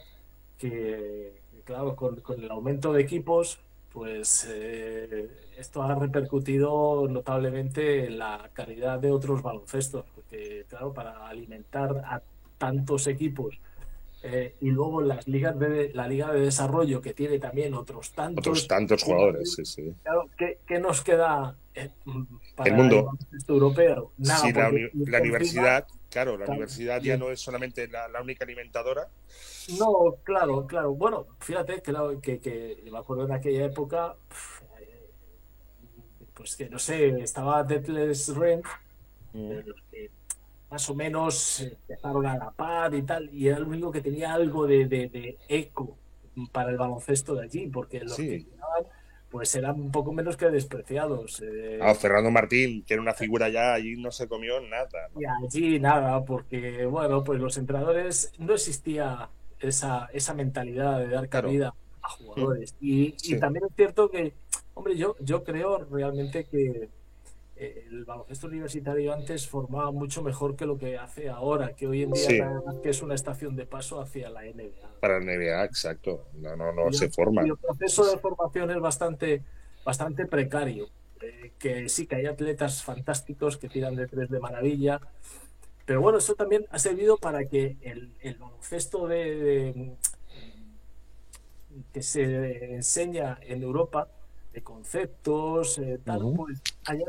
que, 0.58 1.32
que, 1.50 1.60
claro, 1.64 1.96
con, 1.96 2.20
con 2.20 2.42
el 2.42 2.50
aumento 2.50 2.92
de 2.92 3.02
equipos, 3.02 3.60
pues 3.96 4.46
eh, 4.50 5.26
esto 5.56 5.82
ha 5.82 5.94
repercutido 5.94 7.08
notablemente 7.08 8.04
en 8.04 8.18
la 8.18 8.50
calidad 8.52 8.98
de 8.98 9.10
otros 9.10 9.40
baloncestos, 9.40 10.04
porque, 10.14 10.66
claro, 10.68 10.92
para 10.92 11.26
alimentar 11.26 11.96
a 12.04 12.20
tantos 12.58 13.06
equipos 13.06 13.58
eh, 14.22 14.54
y 14.60 14.68
luego 14.68 15.00
las 15.00 15.26
ligas 15.26 15.58
de 15.58 15.92
la 15.94 16.06
liga 16.08 16.30
de 16.30 16.40
desarrollo 16.40 17.00
que 17.00 17.14
tiene 17.14 17.38
también 17.38 17.72
otros 17.72 18.12
tantos 18.12 18.40
Otros 18.46 18.68
tantos 18.68 19.02
jugadores, 19.02 19.54
sí, 19.54 19.64
sí. 19.64 19.94
Claro, 20.02 20.28
¿qué, 20.36 20.58
qué 20.66 20.78
nos 20.78 21.00
queda 21.00 21.56
eh, 21.74 21.88
para 22.54 22.68
El 22.68 22.76
mundo. 22.76 23.04
baloncesto 23.04 23.54
europeo? 23.54 24.12
Nada, 24.18 24.40
Sí, 24.40 24.52
la, 24.52 24.68
uni- 24.68 24.90
universidad, 25.22 25.86
Claro, 26.10 26.32
la 26.38 26.46
Claro, 26.46 26.52
universidad 26.52 27.02
ya 27.02 27.16
no 27.16 27.30
es 27.30 27.40
solamente 27.40 27.88
la, 27.88 28.08
la 28.08 28.22
única 28.22 28.44
alimentadora. 28.44 29.08
No, 29.78 30.16
claro, 30.22 30.66
claro. 30.66 30.94
Bueno, 30.94 31.26
fíjate 31.40 31.82
que, 31.82 31.92
la- 31.92 32.18
que, 32.22 32.40
que 32.40 32.82
me 32.90 32.98
acuerdo 32.98 33.24
en 33.26 33.32
aquella 33.32 33.64
época, 33.66 34.16
pues 36.34 36.56
que 36.56 36.68
no 36.68 36.78
sé, 36.78 37.08
estaba 37.20 37.62
Deathless 37.64 38.34
Rent, 38.36 38.64
que 39.90 40.10
más 40.70 40.88
o 40.90 40.94
menos 40.94 41.60
empezaron 41.60 42.26
a 42.26 42.36
la 42.36 42.50
par 42.50 42.94
y 42.94 43.02
tal, 43.02 43.30
y 43.32 43.48
era 43.48 43.58
el 43.58 43.64
único 43.64 43.90
que 43.90 44.00
tenía 44.02 44.34
algo 44.34 44.66
de, 44.66 44.86
de- 44.86 45.08
de 45.08 45.38
eco 45.48 45.96
para 46.52 46.70
el 46.70 46.76
baloncesto 46.76 47.34
de 47.34 47.44
allí, 47.44 47.66
porque 47.68 48.00
los 48.00 48.14
Sí. 48.14 48.28
que 48.28 48.38
llegaban, 48.40 48.84
pues 49.30 49.54
eran 49.54 49.80
un 49.80 49.90
poco 49.90 50.12
menos 50.12 50.36
que 50.36 50.50
despreciados. 50.50 51.42
eh, 51.42 51.78
Ah, 51.82 51.94
Fernando 51.94 52.30
Martín, 52.30 52.84
que 52.84 52.94
era 52.94 53.02
una 53.02 53.14
figura 53.14 53.48
ya, 53.48 53.74
allí 53.74 53.96
no 53.96 54.10
se 54.10 54.28
comió 54.28 54.60
nada. 54.60 55.08
¿no? 55.14 55.20
Y 55.20 55.24
allí 55.26 55.80
nada, 55.80 56.24
porque 56.24 56.86
bueno, 56.86 57.24
pues 57.24 57.40
los 57.40 57.56
entrenadores 57.58 58.32
no 58.38 58.54
existía 58.54 59.30
esa, 59.58 60.06
esa 60.12 60.34
mentalidad 60.34 60.98
de 61.00 61.08
dar 61.08 61.28
Claro. 61.28 61.48
cabida 61.48 61.74
a 62.02 62.08
jugadores. 62.08 62.74
Y, 62.80 63.14
y 63.14 63.18
Sí. 63.18 63.38
también 63.38 63.64
es 63.68 63.74
cierto 63.76 64.10
que, 64.10 64.34
hombre, 64.74 64.96
yo, 64.96 65.16
yo 65.20 65.42
creo 65.44 65.78
realmente 65.90 66.44
que 66.46 66.88
el 67.56 68.04
baloncesto 68.04 68.46
universitario 68.46 69.12
antes 69.14 69.48
formaba 69.48 69.90
mucho 69.90 70.22
mejor 70.22 70.56
que 70.56 70.66
lo 70.66 70.76
que 70.78 70.98
hace 70.98 71.28
ahora, 71.30 71.74
que 71.74 71.86
hoy 71.86 72.02
en 72.02 72.12
día 72.12 72.26
Sí. 72.28 72.38
la 72.38 72.60
que 72.82 72.90
es 72.90 73.00
una 73.02 73.14
estación 73.14 73.56
de 73.56 73.66
paso 73.66 74.00
hacia 74.00 74.28
la 74.30 74.44
NBA. 74.44 75.00
Para 75.00 75.18
la 75.20 75.32
NBA, 75.34 75.64
exacto. 75.64 76.26
No, 76.34 76.54
no, 76.56 76.72
no 76.72 76.88
Y 76.90 76.92
se 76.94 77.06
el- 77.06 77.12
forma. 77.12 77.46
Y 77.46 77.50
el 77.50 77.56
proceso 77.56 78.04
de 78.10 78.18
formación 78.18 78.70
es 78.70 78.80
bastante, 78.80 79.42
bastante 79.84 80.26
precario. 80.26 80.88
Eh, 81.22 81.52
que 81.58 81.88
sí, 81.88 82.06
que 82.06 82.16
hay 82.16 82.26
atletas 82.26 82.82
fantásticos 82.82 83.56
que 83.56 83.70
tiran 83.70 83.96
de 83.96 84.06
tres 84.06 84.28
de 84.28 84.38
maravilla. 84.38 85.00
Pero 85.86 86.02
bueno, 86.02 86.18
eso 86.18 86.34
también 86.34 86.66
ha 86.70 86.78
servido 86.78 87.16
para 87.16 87.46
que 87.48 87.76
el, 87.80 88.12
el 88.20 88.34
baloncesto 88.34 89.08
de, 89.08 89.34
de- 89.36 89.96
que 91.92 92.02
se 92.02 92.74
enseña 92.74 93.38
en 93.42 93.62
Europa, 93.62 94.08
de 94.52 94.62
conceptos, 94.62 95.78
eh, 95.78 95.98
tal, 96.04 96.24
Ujú. 96.24 96.46
pues 96.46 96.62
haya 96.86 97.06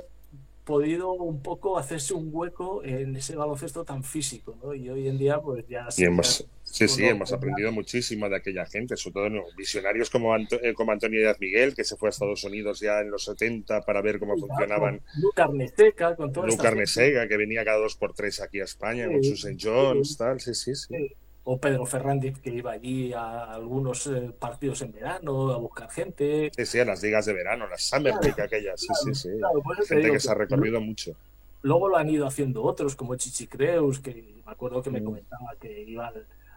podido 0.68 1.14
un 1.14 1.42
poco 1.42 1.80
hacerse 1.80 2.14
un 2.14 2.30
hueco 2.32 2.84
en 2.84 3.16
ese 3.16 3.36
baloncesto 3.36 3.84
tan 3.86 4.04
físico, 4.04 4.56
¿no? 4.62 4.74
Y 4.76 4.90
hoy 4.90 5.08
en 5.08 5.18
día, 5.18 5.40
pues 5.42 5.66
ya 5.68 5.88
Y 5.98 6.04
hemos, 6.04 6.46
sí, 6.64 6.88
sí, 6.90 7.02
Todo- 7.02 7.10
hemos 7.12 7.32
aprendido 7.34 7.72
muchísimo 7.72 8.28
de 8.30 8.36
aquella 8.36 8.66
gente, 8.66 8.98
sobre 8.98 9.14
todo 9.14 9.30
¿no? 9.30 9.44
visionarios 9.58 10.10
como, 10.10 10.34
Anto- 10.34 10.60
eh, 10.62 10.74
como 10.74 10.92
Antonio 10.92 11.20
Díaz 11.22 11.38
Miguel, 11.40 11.74
que 11.74 11.86
se 11.86 11.96
fue 11.96 12.10
a 12.10 12.12
Estados 12.12 12.44
Unidos 12.44 12.82
ya 12.82 13.00
en 13.00 13.10
los 13.10 13.24
70 13.24 13.82
para 13.82 14.02
ver 14.02 14.20
cómo 14.20 14.38
funcionaban. 14.38 15.02
Luca 15.22 15.46
Arneseca, 15.46 16.16
con 16.18 16.32
toda 16.34 16.48
Luca. 16.48 16.68
Arnesega, 16.68 17.28
que 17.28 17.38
venía 17.38 17.64
cada 17.64 17.78
dos 17.80 17.96
por 17.96 18.14
tres 18.14 18.42
aquí 18.42 18.60
a 18.60 18.66
España, 18.66 19.08
con 19.08 19.24
Sí, 19.24 19.30
sus 19.30 19.46
St. 19.46 19.58
John's, 19.68 20.10
sí. 20.12 20.18
tal, 20.18 20.40
sí, 20.42 20.54
sí, 20.54 20.76
sí. 20.76 21.16
O 21.50 21.58
Pedro 21.62 21.86
Fernández, 21.86 22.40
que 22.42 22.50
iba 22.50 22.72
allí 22.74 23.14
a 23.14 23.54
algunos 23.54 24.06
eh, 24.08 24.34
partidos 24.38 24.82
en 24.82 24.92
verano 24.92 25.50
a 25.54 25.58
buscar 25.58 25.90
gente. 25.90 26.52
Sí, 26.54 26.66
sí, 26.66 26.80
a 26.80 26.84
las 26.84 27.02
ligas 27.02 27.26
de 27.26 27.32
verano, 27.32 27.70
las 27.70 27.84
Summer 27.84 28.12
Claro, 28.12 28.22
League 28.22 28.42
aquellas, 28.42 28.82
sí, 28.82 28.94
sí, 29.06 29.16
sí. 29.16 29.30
Claro, 29.40 29.64
Gente 29.88 30.12
que 30.12 30.20
se 30.20 30.30
ha 30.30 30.34
recorrido 30.34 30.82
mucho. 30.82 31.14
Luego 31.62 31.88
lo 31.88 31.96
han 31.96 32.10
ido 32.10 32.28
haciendo 32.28 32.64
otros, 32.64 32.98
como 32.98 33.16
Chichi 33.16 33.48
Creus, 33.48 34.00
que 34.02 34.42
me 34.46 34.52
acuerdo 34.52 34.82
que 34.84 34.90
me 34.90 35.00
Mm. 35.00 35.06
comentaba 35.06 35.56
que 35.58 35.84
iban 35.84 36.14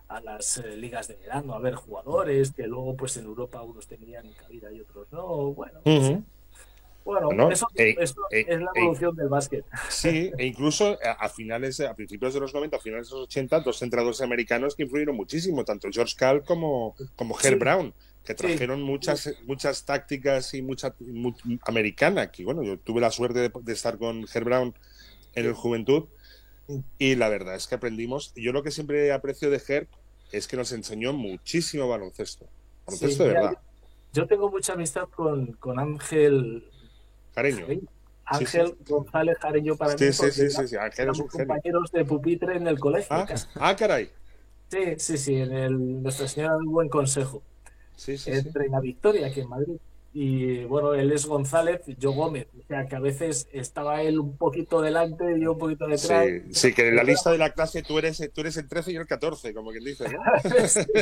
a 0.09 0.21
las 0.23 0.59
eh, 0.59 0.77
ligas 0.77 1.07
de 1.07 1.15
verano 1.15 1.55
a 1.55 1.61
ver 1.61 1.75
jugadores, 1.77 2.51
que 2.51 2.67
luego 2.67 2.97
pues 2.97 3.17
en 3.17 3.27
Europa 3.27 3.63
unos 3.63 3.87
tenían 3.87 4.33
cabida 4.33 4.73
y 4.73 4.81
otros 4.81 5.07
no. 5.13 5.53
Bueno, 5.53 5.79
Ujú. 5.85 6.25
Bueno 7.05 7.51
eso, 7.51 7.67
e- 7.75 7.97
eso 7.99 8.21
e- 8.31 8.47
es 8.49 8.61
la 8.61 8.71
e- 8.75 8.79
evolución 8.81 9.17
del 9.17 9.29
básquet. 9.29 9.65
Sí, 9.89 10.31
e 10.37 10.47
incluso 10.47 10.99
a, 11.05 11.29
finales, 11.29 11.81
a 11.81 11.95
principios 11.95 12.35
de 12.35 12.41
los 12.41 12.53
90, 12.55 12.77
a 12.77 12.81
finales 12.81 13.09
de 13.09 13.15
los 13.17 13.25
80, 13.25 13.61
dos 13.61 13.81
entrenadores 13.83 14.21
americanos 14.21 14.75
que 14.77 14.83
influyeron 14.85 15.17
muchísimo, 15.17 15.65
tanto 15.65 15.89
George 15.91 16.15
Karl 16.17 16.43
como, 16.45 16.95
como 17.17 17.35
Herb 17.39 17.55
Sí. 17.55 17.59
Brown, 17.59 17.95
que 18.25 18.33
Sí. 18.33 18.39
trajeron 18.39 18.83
muchas, 18.83 19.35
muchas 19.47 19.85
tácticas 19.85 20.53
y 20.55 20.63
mucha 20.63 20.95
mu- 21.01 21.35
americana. 21.67 22.31
Que 22.31 22.45
bueno, 22.45 22.63
yo 22.63 22.79
tuve 22.79 23.01
la 23.01 23.11
suerte 23.11 23.39
de, 23.41 23.51
de 23.63 23.73
estar 23.73 23.99
con 23.99 24.27
Herb 24.33 24.45
Brown 24.45 24.75
en 25.35 25.47
el 25.47 25.55
Juventud 25.55 26.05
y 26.99 27.17
la 27.17 27.29
verdad 27.29 27.55
es 27.57 27.67
que 27.67 27.75
aprendimos. 27.77 28.33
Yo 28.37 28.53
lo 28.53 28.63
que 28.63 28.71
siempre 28.71 29.11
aprecio 29.13 29.51
de 29.51 29.61
Herb 29.67 29.89
es 30.33 30.47
que 30.47 30.57
nos 30.57 30.71
enseñó 30.73 31.13
muchísimo 31.13 31.89
baloncesto. 31.89 32.47
Baloncesto 32.87 33.25
Sí, 33.25 33.29
de 33.29 33.35
verdad. 33.35 33.59
Yo 34.13 34.27
tengo 34.27 34.51
mucha 34.51 34.73
amistad 34.75 35.09
con, 35.09 35.53
con 35.55 35.79
Ángel 35.79 36.65
Cariño. 37.35 37.67
Ángel 38.25 38.77
González 38.89 39.39
Jareño 39.39 39.77
para 39.77 39.93
mí. 39.95 39.99
sí, 39.99 40.13
sí, 40.13 40.51
sí, 40.51 40.77
Ángel 40.77 41.09
es 41.09 41.17
genio. 41.17 41.29
compañeros 41.31 41.91
de 41.93 42.05
pupitre 42.05 42.57
en 42.57 42.67
el 42.67 42.79
colegio. 42.79 43.09
Ah, 43.11 43.27
ah, 43.57 43.75
caray. 43.77 44.11
Sí, 44.69 44.95
sí, 44.99 45.19
sí, 45.19 45.35
en 45.35 45.53
el 45.53 46.03
Nuestra 46.03 46.29
Señora 46.29 46.57
del 46.57 46.67
Buen 46.67 46.89
Consejo. 46.89 47.43
Sí, 47.97 48.17
sí, 48.17 48.31
sí. 48.33 48.39
entre 48.39 48.69
la 48.69 48.81
Victoria 48.81 49.27
aquí 49.27 49.41
en 49.41 49.49
Madrid. 49.49 49.77
Y 50.13 50.65
bueno, 50.65 50.95
él 50.95 51.13
es 51.13 51.27
González, 51.27 51.83
yo 51.99 52.11
Gómez. 52.13 52.49
O 52.59 52.67
sea 52.67 52.87
que 52.87 52.97
a 52.97 53.01
veces 53.01 53.49
estaba 53.53 54.03
él 54.03 54.19
un 54.19 54.37
poquito 54.37 54.83
delante 54.83 55.37
y 55.37 55.43
yo 55.43 55.53
un 55.53 55.59
poquito 55.59 55.87
detrás. 55.87 56.27
Sí, 56.27 56.43
sí, 56.51 56.75
que 56.75 56.89
en 56.89 56.97
la 56.97 57.05
lista 57.05 57.31
de 57.31 57.39
la 57.39 57.51
clase 57.51 57.83
tú 57.83 57.99
eres, 57.99 58.21
tú 58.35 58.41
eres 58.41 58.57
el 58.57 58.69
13 58.69 58.93
y 58.93 58.97
el 58.97 59.07
14, 59.07 59.55
como 59.55 59.71
quien 59.71 59.85
dice, 59.85 60.09
¿no? 60.09 60.21
Sí, 60.43 60.69
sí. 60.69 60.93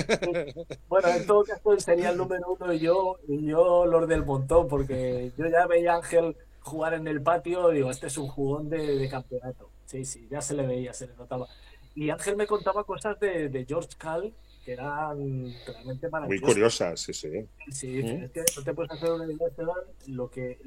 Bueno, 0.88 1.08
en 1.08 1.26
todo 1.26 1.42
caso 1.44 1.72
él 1.72 1.80
sería 1.80 2.10
el 2.10 2.18
número 2.18 2.56
uno 2.58 2.72
y 2.72 2.80
yo, 2.80 3.18
y 3.26 3.46
yo 3.46 3.86
los 3.86 4.06
del 4.08 4.26
montón, 4.26 4.68
porque 4.68 5.32
yo 5.38 5.46
ya 5.46 5.66
veía 5.66 5.94
a 5.94 5.96
Ángel 5.96 6.36
jugar 6.60 6.92
en 6.92 7.08
el 7.08 7.22
patio, 7.22 7.70
digo, 7.70 7.90
este 7.90 8.08
es 8.08 8.18
un 8.18 8.28
jugón 8.28 8.68
de, 8.68 8.98
de 8.98 9.08
campeonato. 9.08 9.70
Sí, 9.86 10.04
sí, 10.04 10.28
ya 10.30 10.42
se 10.42 10.52
le 10.52 10.66
veía, 10.66 10.92
se 10.92 11.06
le 11.06 11.14
notaba. 11.14 11.48
Y 11.94 12.10
Ángel 12.10 12.36
me 12.36 12.46
contaba 12.46 12.84
cosas 12.84 13.18
de, 13.18 13.48
de 13.48 13.64
George 13.64 13.88
Cal 13.96 14.34
que 14.68 14.74
eran 14.74 15.54
realmente 15.64 16.06
Muy 16.08 16.10
maravillosas. 16.12 16.48
curiosas, 16.52 17.00
sí, 17.00 17.14
sí. 17.14 17.48
Sí, 17.70 18.02
Mm. 18.02 18.24
es 18.24 18.30
que 18.32 18.40
no 18.56 18.62
te 18.64 18.74
puedes 18.74 18.90
hacer 18.92 19.10
una 19.12 19.24
idea, 19.24 19.48
Esteban, 19.48 19.76
lo 20.08 20.28
que 20.30 20.58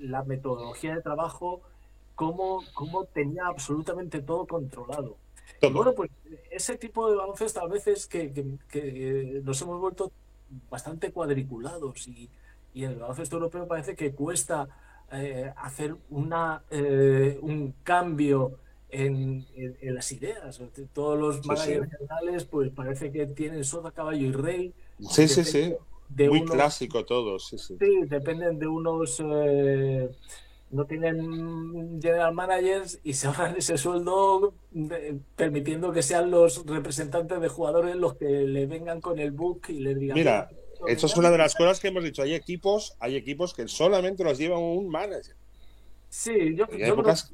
la 0.00 0.24
metodología 0.24 0.94
de 0.94 1.02
trabajo, 1.02 1.60
cómo, 2.14 2.64
cómo 2.72 3.04
tenía 3.04 3.46
absolutamente 3.46 4.22
todo 4.22 4.46
controlado. 4.46 5.18
Y 5.60 5.70
bueno, 5.72 5.92
pues 5.94 6.10
ese 6.50 6.78
tipo 6.78 7.10
de 7.10 7.16
baloncesto 7.16 7.60
a 7.60 7.68
veces 7.68 8.06
que, 8.06 8.32
que- 8.32 8.56
que 8.66 9.40
nos 9.44 9.60
hemos 9.60 9.78
vuelto 9.78 10.10
bastante 10.70 11.12
cuadriculados 11.12 12.08
y, 12.08 12.30
y 12.72 12.84
en 12.84 12.92
el 12.92 12.98
baloncesto 12.98 13.36
europeo 13.36 13.68
parece 13.68 13.94
que 13.94 14.14
cuesta 14.14 14.68
eh, 15.12 15.52
hacer 15.58 15.94
una, 16.08 16.64
eh, 16.70 17.38
un 17.42 17.72
cambio 17.82 18.58
en, 18.94 19.46
en- 19.56 19.76
en 19.80 19.94
las 19.94 20.10
ideas. 20.12 20.60
Todos 20.92 21.18
los 21.18 21.36
Sí, 21.36 21.48
managers 21.48 21.88
sí. 21.90 21.96
generales 21.96 22.44
pues 22.44 22.70
parece 22.70 23.10
que 23.12 23.26
tienen 23.26 23.64
soda, 23.64 23.90
caballo 23.90 24.26
y 24.26 24.32
rey. 24.32 24.72
Sí, 25.10 25.28
sí, 25.28 25.44
sí. 25.44 25.74
de 26.08 26.28
Muy 26.28 26.40
unos- 26.40 26.54
clásico 26.54 27.04
todo, 27.04 27.38
sí, 27.38 27.58
sí. 27.58 27.76
Sí, 27.80 28.00
dependen 28.06 28.58
de 28.58 28.66
unos. 28.66 29.20
eh, 29.24 30.10
no 30.70 30.86
tienen 30.86 32.00
general 32.02 32.34
managers 32.34 32.98
y 33.04 33.12
se 33.14 33.26
ahorran 33.28 33.54
ese 33.58 33.78
sueldo 33.78 34.54
de- 34.72 35.18
permitiendo 35.36 35.92
que 35.92 36.02
sean 36.02 36.30
los 36.30 36.66
representantes 36.66 37.40
de 37.40 37.48
jugadores 37.48 37.94
los 37.96 38.14
que 38.14 38.26
le 38.26 38.66
vengan 38.66 39.00
con 39.00 39.18
el 39.18 39.30
book 39.30 39.62
y 39.68 39.80
les 39.80 39.98
digan. 39.98 40.16
Mira, 40.16 40.48
"Mira, 40.50 40.92
Eso 40.92 41.06
es 41.06 41.16
una 41.16 41.30
de 41.30 41.38
las 41.38 41.54
cosas 41.54 41.78
que 41.80 41.88
hemos 41.88 42.02
dicho. 42.04 42.22
Hay 42.22 42.34
equipos, 42.34 42.96
hay 43.00 43.16
equipos 43.16 43.54
que 43.54 43.66
solamente 43.68 44.22
los 44.24 44.36
lleva 44.36 44.58
un 44.58 44.88
manager. 44.88 45.34
Sí, 46.08 46.32
yo, 46.56 46.66
yo 46.66 46.66
creo, 46.66 46.94
épocas- 46.94 47.30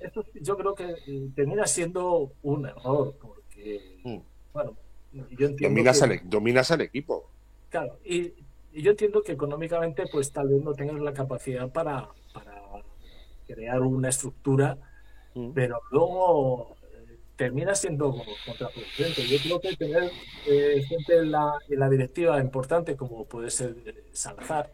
esto- 0.00 0.24
yo 0.34 0.56
creo 0.56 0.74
que 0.74 0.94
eh, 1.06 1.28
termina 1.34 1.66
siendo 1.66 2.32
un 2.42 2.66
error 2.66 3.14
porque, 3.20 4.00
Mm. 4.04 4.18
bueno, 4.52 4.76
yo 5.12 5.46
entiendo 5.48 5.68
Dominas, 5.68 5.98
que- 5.98 6.04
al, 6.04 6.12
e- 6.12 6.22
dominas 6.24 6.70
al 6.70 6.80
equipo. 6.82 7.30
Claro, 7.70 7.98
y, 8.04 8.32
y 8.72 8.82
yo 8.82 8.90
entiendo 8.92 9.22
que 9.22 9.32
económicamente 9.32 10.04
pues 10.10 10.30
tal 10.32 10.48
vez 10.48 10.62
no 10.62 10.72
tengas 10.74 11.00
la 11.00 11.12
capacidad 11.12 11.70
para, 11.70 12.08
para 12.32 12.62
crear 13.46 13.80
una 13.82 14.08
estructura, 14.08 14.78
Mm. 15.34 15.52
pero 15.52 15.80
luego 15.90 16.76
eh, 16.92 17.18
termina 17.36 17.74
siendo 17.74 18.14
contraproducente. 18.46 19.26
Yo 19.26 19.38
creo 19.42 19.60
que 19.60 19.76
tener 19.76 20.10
eh, 20.48 20.82
gente 20.88 21.18
en 21.18 21.30
la, 21.30 21.52
en 21.68 21.78
la 21.78 21.88
directiva 21.90 22.40
importante 22.40 22.96
como 22.96 23.24
puede 23.26 23.50
ser 23.50 23.76
eh, 23.84 24.04
Salazar, 24.12 24.72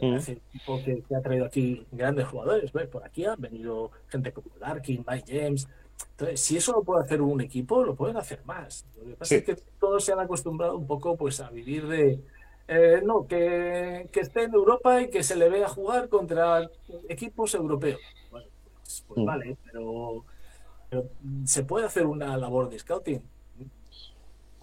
Mm. 0.00 0.14
un 0.14 0.22
tipo 0.52 0.82
que, 0.84 1.02
que 1.02 1.14
ha 1.16 1.20
traído 1.20 1.44
aquí 1.46 1.86
grandes 1.92 2.26
jugadores, 2.28 2.72
¿ves? 2.72 2.88
Por 2.88 3.04
aquí 3.04 3.24
han 3.24 3.40
venido 3.40 3.90
gente 4.08 4.32
como 4.32 4.48
Larkin, 4.60 5.04
Mike 5.08 5.40
James. 5.42 5.68
Entonces, 6.12 6.40
si 6.40 6.56
eso 6.56 6.72
lo 6.72 6.82
puede 6.82 7.04
hacer 7.04 7.20
un 7.22 7.40
equipo, 7.40 7.84
lo 7.84 7.94
pueden 7.94 8.16
hacer 8.16 8.40
más. 8.44 8.86
Lo 8.98 9.04
que 9.06 9.14
pasa 9.14 9.28
Sí. 9.28 9.34
es 9.36 9.44
que 9.44 9.56
todos 9.78 10.04
se 10.04 10.12
han 10.12 10.20
acostumbrado 10.20 10.76
un 10.76 10.86
poco 10.86 11.16
pues 11.16 11.40
a 11.40 11.50
vivir 11.50 11.86
de, 11.86 12.20
eh, 12.68 13.02
no, 13.04 13.26
que, 13.26 14.08
que 14.12 14.20
esté 14.20 14.44
en 14.44 14.54
Europa 14.54 15.00
y 15.02 15.10
que 15.10 15.22
se 15.22 15.36
le 15.36 15.48
vea 15.48 15.68
jugar 15.68 16.08
contra 16.08 16.68
equipos 17.08 17.54
europeos. 17.54 18.00
Bueno, 18.30 18.46
pues, 18.82 19.04
pues 19.06 19.20
Mm. 19.20 19.24
vale, 19.26 19.56
pero, 19.64 20.24
pero 20.90 21.08
se 21.44 21.64
puede 21.64 21.86
hacer 21.86 22.06
una 22.06 22.36
labor 22.36 22.68
de 22.68 22.78
scouting. 22.78 23.22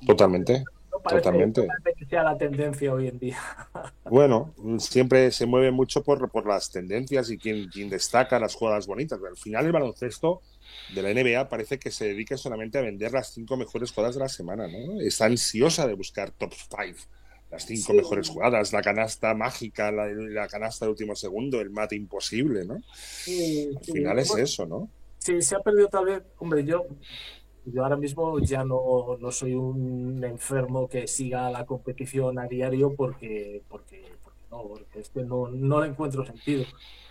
Totalmente. 0.06 0.64
Parece, 1.04 1.22
Totalmente. 1.24 1.68
que 1.98 2.06
sea 2.06 2.24
la 2.24 2.38
tendencia 2.38 2.94
hoy 2.94 3.08
en 3.08 3.20
día. 3.20 3.38
Bueno, 4.10 4.54
siempre 4.80 5.32
se 5.32 5.46
mueve 5.46 5.72
mucho 5.72 6.04
por, 6.04 6.32
por 6.32 6.48
las 6.48 6.72
tendencias 6.72 7.30
y 7.30 7.38
quien, 7.38 7.70
quien 7.70 7.90
destaca 7.90 8.40
las 8.40 8.56
jugadas 8.56 8.88
bonitas. 8.88 9.20
Pero 9.20 9.30
al 9.32 9.38
final 9.38 9.66
el 9.68 9.72
baloncesto 9.72 10.42
de 10.88 11.02
la 11.04 11.12
NBA 11.12 11.48
parece 11.48 11.78
que 11.78 11.92
se 11.92 12.06
dedica 12.06 12.36
solamente 12.38 12.78
a 12.80 12.82
vender 12.82 13.12
las 13.12 13.32
cinco 13.34 13.56
mejores 13.56 13.92
jugadas 13.92 14.16
de 14.16 14.22
la 14.22 14.30
semana, 14.30 14.68
¿no? 14.68 15.00
Está 15.00 15.26
ansiosa 15.26 15.86
de 15.88 15.94
buscar 15.94 16.32
top 16.32 16.54
five, 16.54 16.96
las 17.52 17.66
cinco 17.66 17.94
Sí. 17.94 17.94
mejores 17.94 18.30
jugadas, 18.30 18.74
la 18.74 18.82
canasta 18.82 19.34
mágica, 19.36 19.92
la, 19.92 20.08
la 20.08 20.48
canasta 20.48 20.86
de 20.86 20.92
último 20.92 21.16
segundo, 21.16 21.62
el 21.62 21.70
mate 21.70 21.96
imposible, 21.96 22.66
¿no? 22.66 22.84
Sí, 23.24 23.70
Al 23.76 23.84
sí. 23.84 23.92
final 23.92 24.20
es 24.20 24.28
Bueno, 24.30 24.44
eso, 24.44 24.66
¿no? 24.66 24.90
Sí, 25.20 25.42
se 25.42 25.56
ha 25.56 25.60
perdido 25.60 25.90
tal 25.90 26.06
vez, 26.06 26.24
hombre, 26.38 26.64
yo, 26.66 26.86
yo 27.72 27.84
ahora 27.84 27.98
mismo 27.98 28.40
ya 28.40 28.64
no, 28.64 29.18
no 29.20 29.32
soy 29.32 29.56
un 29.56 30.24
enfermo 30.24 30.88
que 30.88 31.08
siga 31.08 31.50
la 31.50 31.66
competición 31.66 32.40
a 32.40 32.48
diario 32.48 32.94
porque, 32.96 33.62
porque, 33.68 34.12
porque 34.24 34.42
no, 34.52 34.64
porque 34.64 35.00
es 35.00 35.10
que 35.10 35.24
no, 35.24 35.50
no 35.50 35.82
le 35.82 35.90
encuentro 35.90 36.26
sentido. 36.26 36.66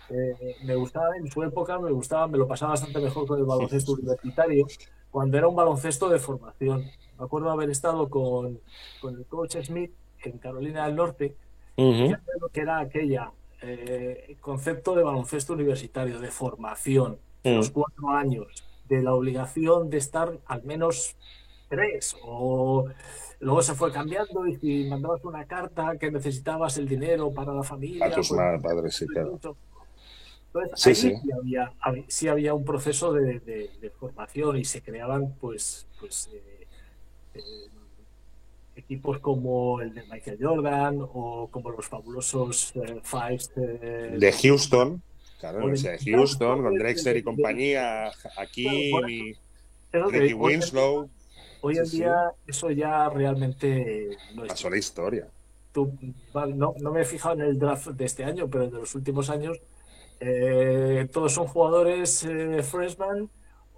Eh, 0.09 0.55
me 0.63 0.75
gustaba 0.75 1.15
en 1.17 1.29
su 1.29 1.43
época, 1.43 1.77
me 1.79 1.91
gustaba, 1.91 2.27
me 2.27 2.37
lo 2.37 2.47
pasaba 2.47 2.71
bastante 2.71 2.99
mejor 2.99 3.27
con 3.27 3.39
el 3.39 3.45
baloncesto 3.45 3.93
universitario, 3.93 4.65
cuando 5.11 5.37
era 5.37 5.47
un 5.47 5.55
baloncesto 5.55 6.09
de 6.09 6.19
formación. 6.19 6.85
Me 7.17 7.25
acuerdo 7.25 7.51
haber 7.51 7.69
estado 7.69 8.09
con, 8.09 8.59
con 9.01 9.15
el 9.15 9.25
coach 9.25 9.57
Smith 9.61 9.91
en 10.23 10.37
Carolina 10.37 10.85
del 10.85 10.95
Norte, 10.95 11.35
sé 11.75 12.17
lo 12.41 12.49
que 12.49 12.61
era 12.61 12.79
aquella 12.79 13.31
eh, 13.61 14.37
concepto 14.41 14.95
de 14.95 15.03
baloncesto 15.03 15.53
universitario, 15.53 16.19
de 16.19 16.31
formación, 16.31 17.17
los 17.43 17.69
cuatro 17.69 18.09
años, 18.09 18.63
de 18.89 19.01
la 19.03 19.13
obligación 19.13 19.89
de 19.89 19.97
estar 19.97 20.39
al 20.45 20.63
menos 20.63 21.15
tres, 21.69 22.15
o 22.23 22.87
luego 23.39 23.61
se 23.61 23.75
fue 23.75 23.91
cambiando 23.91 24.47
y 24.47 24.55
si 24.57 24.83
mandabas 24.89 25.23
una 25.23 25.45
carta 25.45 25.97
que 25.97 26.11
necesitabas 26.11 26.77
el 26.77 26.87
dinero 26.87 27.31
para 27.31 27.53
la 27.53 27.63
familia, 27.63 28.07
A 28.07 28.11
tus 28.11 28.29
pues, 28.29 28.61
padres, 28.61 28.95
sí, 28.95 29.05
claro. 29.07 29.33
entonces, 29.33 29.57
Sí, 30.75 30.89
ahí 30.89 30.95
sí. 30.95 31.13
sí 31.21 31.31
había, 31.31 31.73
hab- 31.81 32.05
sí 32.07 32.27
había 32.27 32.53
un 32.55 32.65
proceso 32.65 33.13
de, 33.13 33.39
de- 33.39 33.69
de 33.79 33.89
formación 33.91 34.57
y 34.57 34.65
se 34.65 34.81
creaban 34.81 35.35
pues, 35.39 35.85
pues 35.99 36.27
eh, 36.33 36.67
eh, 37.35 37.41
equipos 38.75 39.19
como 39.19 39.81
el 39.81 39.93
de 39.93 40.03
Michael 40.11 40.37
Jordan 40.41 40.97
o 41.01 41.47
como 41.51 41.69
los 41.69 41.85
fabulosos 41.87 42.71
eh, 42.75 42.99
Fives 43.03 43.51
eh, 43.57 44.15
De 44.17 44.31
Houston, 44.31 45.01
claro, 45.39 45.65
o 45.65 45.69
de 45.69 45.99
Houston, 46.05 46.61
con 46.63 46.77
Drexler 46.77 47.17
y 47.17 47.23
compañía, 47.23 48.11
Hakim 48.37 49.35
Claro, 49.91 50.09
Ricky 50.09 50.33
Winslow, 50.33 51.09
hoy 51.61 51.77
en 51.77 51.85
sí. 51.85 51.97
día 51.97 52.31
eso 52.45 52.69
ya 52.71 53.09
realmente 53.09 54.17
no 54.35 54.43
es 54.43 54.49
pasó 54.49 54.69
la 54.69 54.77
historia. 54.77 55.27
tú- 55.71 55.91
no, 56.55 56.73
no 56.79 56.91
me 56.91 57.01
he 57.01 57.05
fijado 57.05 57.35
en 57.35 57.41
el 57.41 57.59
draft 57.59 57.87
de 57.87 58.05
este 58.05 58.23
año, 58.23 58.47
pero 58.49 58.69
de 58.69 58.77
los 58.79 58.93
últimos 58.95 59.29
años, 59.29 59.57
eh, 60.19 61.07
todos 61.11 61.33
son 61.33 61.47
jugadores 61.47 62.23
eh, 62.23 62.61
freshman 62.63 63.29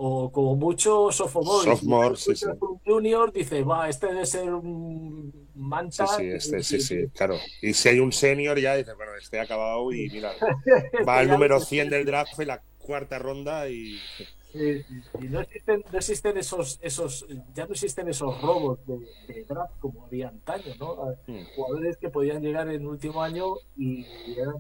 o 0.04 0.32
como 0.32 0.56
mucho 0.56 1.12
sophomore. 1.12 1.64
Sophomore, 1.66 2.16
sí, 2.18 2.36
sí. 2.36 2.46
junior 2.86 3.32
dice, 3.32 3.64
va, 3.64 3.88
este 3.88 4.08
debe 4.08 4.26
ser 4.26 4.52
un 4.52 5.32
Sí, 5.32 5.48
manta. 5.60 6.08
sí, 6.08 6.24
este, 6.26 6.64
sí, 6.64 6.78
y- 6.78 6.82
sí, 6.82 7.08
claro. 7.14 7.36
Y 7.62 7.74
si 7.74 7.90
hay 7.90 8.00
un 8.00 8.12
senior 8.12 8.58
ya 8.60 8.76
dices, 8.76 8.96
bueno, 8.96 9.12
este 9.16 9.40
ha 9.40 9.44
acabado 9.44 9.92
y 9.94 10.10
mira, 10.10 10.32
este 10.66 11.04
va 11.04 11.20
al 11.20 11.28
número 11.28 11.60
100 11.60 11.90
del 11.90 12.06
draft 12.06 12.40
en 12.40 12.48
la 12.48 12.62
cuarta 12.80 13.20
ronda 13.20 13.70
y 13.70 14.00
Sí, 14.52 14.84
y 15.22 15.28
no 15.30 15.40
existen, 15.40 15.82
no 15.92 15.98
existen 15.98 16.38
esos, 16.38 16.78
esos, 16.82 17.26
ya 17.56 17.66
no 17.68 17.72
existen 17.72 18.10
esos 18.10 18.42
robos 18.42 18.80
de, 18.86 18.98
de 19.34 19.46
draft 19.46 19.74
como 19.80 20.06
había 20.08 20.28
antaño, 20.28 20.76
¿no? 20.78 21.16
Mm. 21.28 21.44
Jugadores 21.56 21.96
que 21.96 22.10
podían 22.10 22.42
llegar 22.42 22.68
en 22.70 22.86
último 22.86 23.24
año 23.24 23.46
y 23.78 24.06
eran 24.38 24.56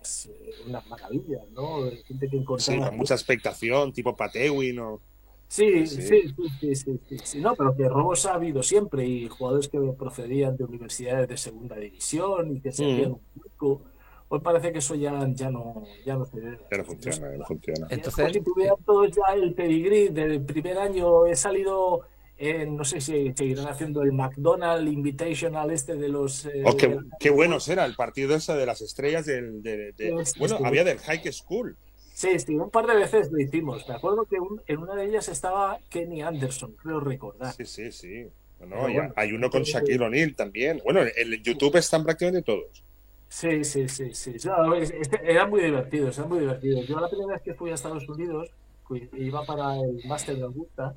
unas, 0.00 0.26
eh, 0.26 0.54
unas 0.66 0.86
maravillas, 0.86 1.42
¿no? 1.50 1.82
Gente 2.06 2.26
que 2.26 2.36
sí, 2.36 2.36
encontraba. 2.38 2.88
con 2.88 2.98
mucha 2.98 3.14
expectación, 3.14 3.92
tipo 3.92 4.16
Patewin 4.16 4.78
o... 4.80 5.00
Sí, 5.48 5.84
Sí. 5.86 6.02
sí, 6.02 6.22
sí, 6.28 6.34
sí, 6.60 6.74
sí, 6.76 7.00
sí, 7.08 7.16
sí, 7.24 7.40
no, 7.40 7.56
pero 7.56 7.74
que 7.76 7.88
robos 7.88 8.24
ha 8.26 8.34
habido 8.34 8.62
siempre 8.62 9.04
y 9.04 9.28
jugadores 9.28 9.68
que 9.68 9.78
procedían 9.98 10.56
de 10.56 10.64
universidades 10.64 11.28
de 11.28 11.36
segunda 11.36 11.76
división 11.76 12.56
y 12.56 12.60
que 12.60 12.70
se 12.70 12.84
Mm. 12.84 13.12
un 13.12 13.20
hueco. 13.36 13.82
Hoy 14.28 14.38
parece 14.40 14.70
que 14.72 14.78
eso 14.78 14.94
ya, 14.94 15.26
ya 15.34 15.50
no, 15.50 15.82
ya 16.06 16.14
no 16.14 16.24
se 16.24 16.38
ve. 16.38 16.58
Ya 16.70 16.78
no 16.78 16.84
funciona, 16.84 17.32
ya 17.32 17.36
no 17.38 17.44
funciona. 17.46 17.86
Entonces, 17.90 18.16
después, 18.16 18.32
si 18.32 18.40
tuvieran 18.42 18.76
todos 18.86 19.10
ya 19.10 19.34
el 19.34 19.52
pedigrí 19.54 20.08
del 20.10 20.40
primer 20.44 20.78
año, 20.78 21.26
he 21.26 21.34
salido, 21.34 22.02
en, 22.40 22.74
no 22.76 22.84
sé 22.84 23.00
si 23.00 23.32
seguirán 23.36 23.68
haciendo 23.68 24.02
el 24.02 24.12
McDonald's 24.12 24.90
Invitational 24.90 25.70
este 25.70 25.94
de 25.94 26.08
los... 26.08 26.46
eh, 26.46 26.62
Oh, 26.64 26.76
qué, 26.76 26.88
de 26.88 26.94
la- 26.96 27.02
qué 27.20 27.30
buenos 27.30 27.68
era 27.68 27.84
el 27.84 27.94
partido 27.94 28.34
ese 28.34 28.54
de 28.54 28.64
las 28.66 28.80
estrellas 28.80 29.26
del... 29.26 29.62
de- 29.62 29.94
bueno, 30.38 30.58
había 30.64 30.82
del 30.82 30.98
High 30.98 31.22
School. 31.32 31.76
Sí, 32.14 32.38
sí, 32.38 32.54
un 32.56 32.70
par 32.70 32.86
de 32.86 32.96
veces 32.96 33.30
lo 33.30 33.38
hicimos. 33.40 33.86
Me 33.88 33.94
acuerdo 33.94 34.24
que 34.24 34.40
un- 34.40 34.60
en 34.66 34.78
una 34.78 34.94
de 34.94 35.04
ellas 35.06 35.28
estaba 35.28 35.78
Kenny 35.90 36.22
Anderson, 36.22 36.72
creo 36.82 37.00
recordar. 37.00 37.52
Sí, 37.54 37.64
sí, 37.66 37.92
sí. 37.92 38.26
Bueno, 38.58 39.12
hay 39.16 39.32
uno 39.32 39.48
con. 39.48 39.62
Shaquille 39.62 40.04
O'Neal 40.04 40.34
también. 40.34 40.80
Bueno, 40.84 41.00
en 41.02 41.42
YouTube 41.42 41.76
están 41.76 42.04
prácticamente 42.04 42.42
todos. 42.42 42.82
Sí, 43.28 43.64
sí, 43.64 43.88
sí, 43.88 44.12
sí. 44.12 44.34
No, 44.44 44.74
es- 44.74 44.90
es- 44.90 45.08
eran 45.22 45.48
muy 45.48 45.62
divertidos, 45.62 46.18
eran 46.18 46.28
muy 46.30 46.40
divertidos. 46.40 46.86
Yo 46.86 47.00
la 47.00 47.08
primera 47.08 47.32
vez 47.34 47.42
que 47.42 47.54
fui 47.54 47.70
a 47.70 47.74
Estados 47.74 48.06
Unidos, 48.08 48.50
fui- 48.84 49.08
iba 49.16 49.44
para 49.46 49.76
el 49.80 50.02
Máster 50.06 50.36
de 50.36 50.42
Augusta 50.42 50.94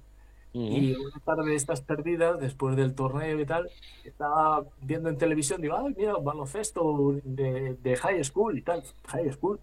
y 0.53 0.93
una 0.95 1.19
tarde 1.25 1.49
de 1.49 1.55
estas 1.55 1.81
perdidas, 1.81 2.39
después 2.39 2.75
del 2.75 2.93
torneo 2.93 3.39
y 3.39 3.45
tal, 3.45 3.69
estaba 4.03 4.63
viendo 4.81 5.09
en 5.09 5.17
televisión, 5.17 5.61
digo, 5.61 5.75
ay, 5.75 5.93
mira, 5.97 6.15
un 6.15 6.23
baloncesto 6.25 7.15
de, 7.23 7.75
de 7.81 7.95
high 7.97 8.23
school 8.23 8.57
y 8.57 8.61
tal, 8.61 8.83
high 9.07 9.31
school. 9.33 9.59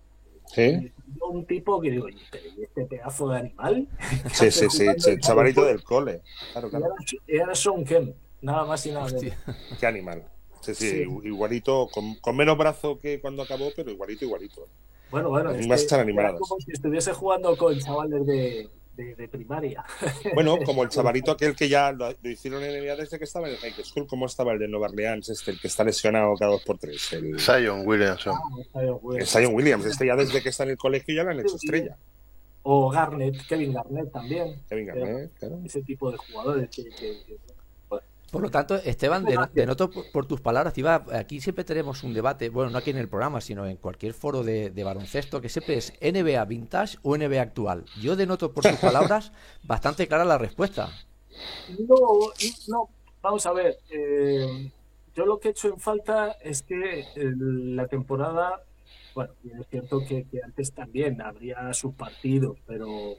Sí, 0.46 0.62
Y 0.62 1.18
yo 1.18 1.26
un 1.28 1.46
tipo 1.46 1.80
que 1.80 1.92
digo, 1.92 2.06
"Oye, 2.06 2.16
pero 2.30 2.44
¿y 2.58 2.64
este 2.64 2.84
pedazo 2.84 3.28
de 3.28 3.38
animal? 3.38 3.86
¿Qué 4.40 4.50
sí, 4.50 4.68
sí, 4.68 4.86
sí, 4.98 5.10
el 5.10 5.20
chavalito 5.20 5.64
del 5.64 5.82
cole. 5.84 6.22
Claro, 6.52 6.68
school?" 6.68 6.80
claro. 6.80 6.94
Y 7.28 7.34
era, 7.36 7.44
era 7.44 7.54
Sean 7.54 7.84
Kemp, 7.84 8.16
nada 8.42 8.64
más 8.64 8.84
y 8.84 8.90
nada 8.90 9.06
menos. 9.06 9.36
Qué 9.78 9.86
animal. 9.86 10.24
Sí, 10.60 10.74
sí, 10.74 10.90
Sí. 10.90 10.96
igualito, 11.24 11.88
con, 11.92 12.16
con 12.16 12.36
menos 12.36 12.58
brazo 12.58 12.98
que 12.98 13.20
cuando 13.20 13.42
acabó, 13.44 13.70
pero 13.76 13.90
igualito, 13.90 14.24
igualito. 14.24 14.66
Bueno, 15.10 15.30
bueno, 15.30 15.50
es 15.50 15.66
que 15.66 16.36
como 16.38 16.60
si 16.60 16.72
estuviese 16.72 17.12
jugando 17.12 17.56
con 17.56 17.78
chavales 17.78 18.26
de, 18.26 18.68
de, 18.96 19.14
de 19.14 19.28
primaria. 19.28 19.84
Bueno, 20.34 20.58
como 20.64 20.82
el 20.82 20.88
chavalito 20.90 21.30
aquel 21.32 21.54
que 21.56 21.68
ya 21.68 21.92
lo, 21.92 22.10
lo 22.10 22.30
hicieron 22.30 22.62
en 22.62 22.82
NBA 22.84 22.96
desde 22.96 23.18
que 23.18 23.24
estaba 23.24 23.48
en 23.48 23.54
el 23.54 23.60
High 23.60 23.84
School, 23.84 24.06
¿cómo 24.06 24.26
estaba 24.26 24.52
el 24.52 24.58
de 24.58 24.68
Nueva 24.68 24.88
Orleans, 24.88 25.28
este, 25.28 25.52
el 25.52 25.60
que 25.60 25.68
está 25.68 25.84
lesionado 25.84 26.34
cada 26.36 26.52
dos 26.52 26.62
por 26.64 26.78
tres? 26.78 27.12
El, 27.12 27.38
Zion 27.40 27.86
Williamson. 27.86 28.34
el 29.18 29.26
Zion 29.26 29.54
Williams, 29.54 29.84
este 29.86 30.06
ya 30.06 30.16
desde 30.16 30.42
que 30.42 30.48
está 30.50 30.64
en 30.64 30.70
el 30.70 30.76
colegio 30.76 31.14
ya 31.14 31.22
lo 31.24 31.30
han 31.30 31.40
hecho 31.40 31.56
estrella. 31.56 31.96
O 32.62 32.90
Garnett, 32.90 33.46
Kevin 33.46 33.72
Garnett 33.72 34.12
también. 34.12 34.60
Kevin 34.68 34.86
Garnett, 34.86 35.32
claro. 35.38 35.60
Ese 35.64 35.82
tipo 35.82 36.10
de 36.12 36.18
jugadores 36.18 36.68
que, 36.68 36.84
que- 36.84 37.22
que- 37.26 37.36
Por 38.30 38.42
lo 38.42 38.50
tanto, 38.50 38.76
Esteban, 38.76 39.26
de, 39.26 39.36
denoto 39.52 39.90
por, 39.92 40.10
por 40.10 40.26
tus 40.26 40.40
palabras, 40.40 40.76
iba, 40.78 41.04
aquí 41.12 41.40
siempre 41.40 41.64
tenemos 41.64 42.04
un 42.04 42.12
debate, 42.12 42.48
bueno, 42.48 42.70
no 42.70 42.78
aquí 42.78 42.90
en 42.90 42.98
el 42.98 43.08
programa, 43.08 43.40
sino 43.40 43.66
en 43.66 43.76
cualquier 43.76 44.14
foro 44.14 44.44
de, 44.44 44.70
de 44.70 44.84
baloncesto, 44.84 45.40
que 45.40 45.48
siempre 45.48 45.76
es 45.76 45.92
NBA 46.00 46.44
vintage 46.44 46.98
o 47.02 47.16
NBA 47.16 47.42
actual. 47.42 47.88
Yo 47.94 48.14
denoto 48.16 48.52
por 48.52 48.66
tus 48.66 48.78
palabras 48.78 49.32
bastante 49.62 50.06
clara 50.06 50.24
la 50.24 50.38
respuesta. 50.38 51.00
No, 51.66 52.32
no, 52.68 52.90
vamos 53.22 53.46
a 53.46 53.52
ver. 53.52 53.78
eh, 53.90 54.70
yo 55.14 55.26
lo 55.26 55.38
que 55.40 55.48
he 55.48 55.50
hecho 55.52 55.68
en 55.68 55.80
falta 55.80 56.32
es 56.42 56.62
que 56.62 57.10
el- 57.14 57.76
la 57.76 57.88
temporada, 57.88 58.64
bueno, 59.14 59.34
es 59.44 59.66
cierto 59.68 60.04
que, 60.04 60.26
que 60.28 60.40
antes 60.42 60.72
también 60.72 61.20
habría 61.20 61.72
sus 61.74 61.94
partidos, 61.94 62.58
pero, 62.66 63.18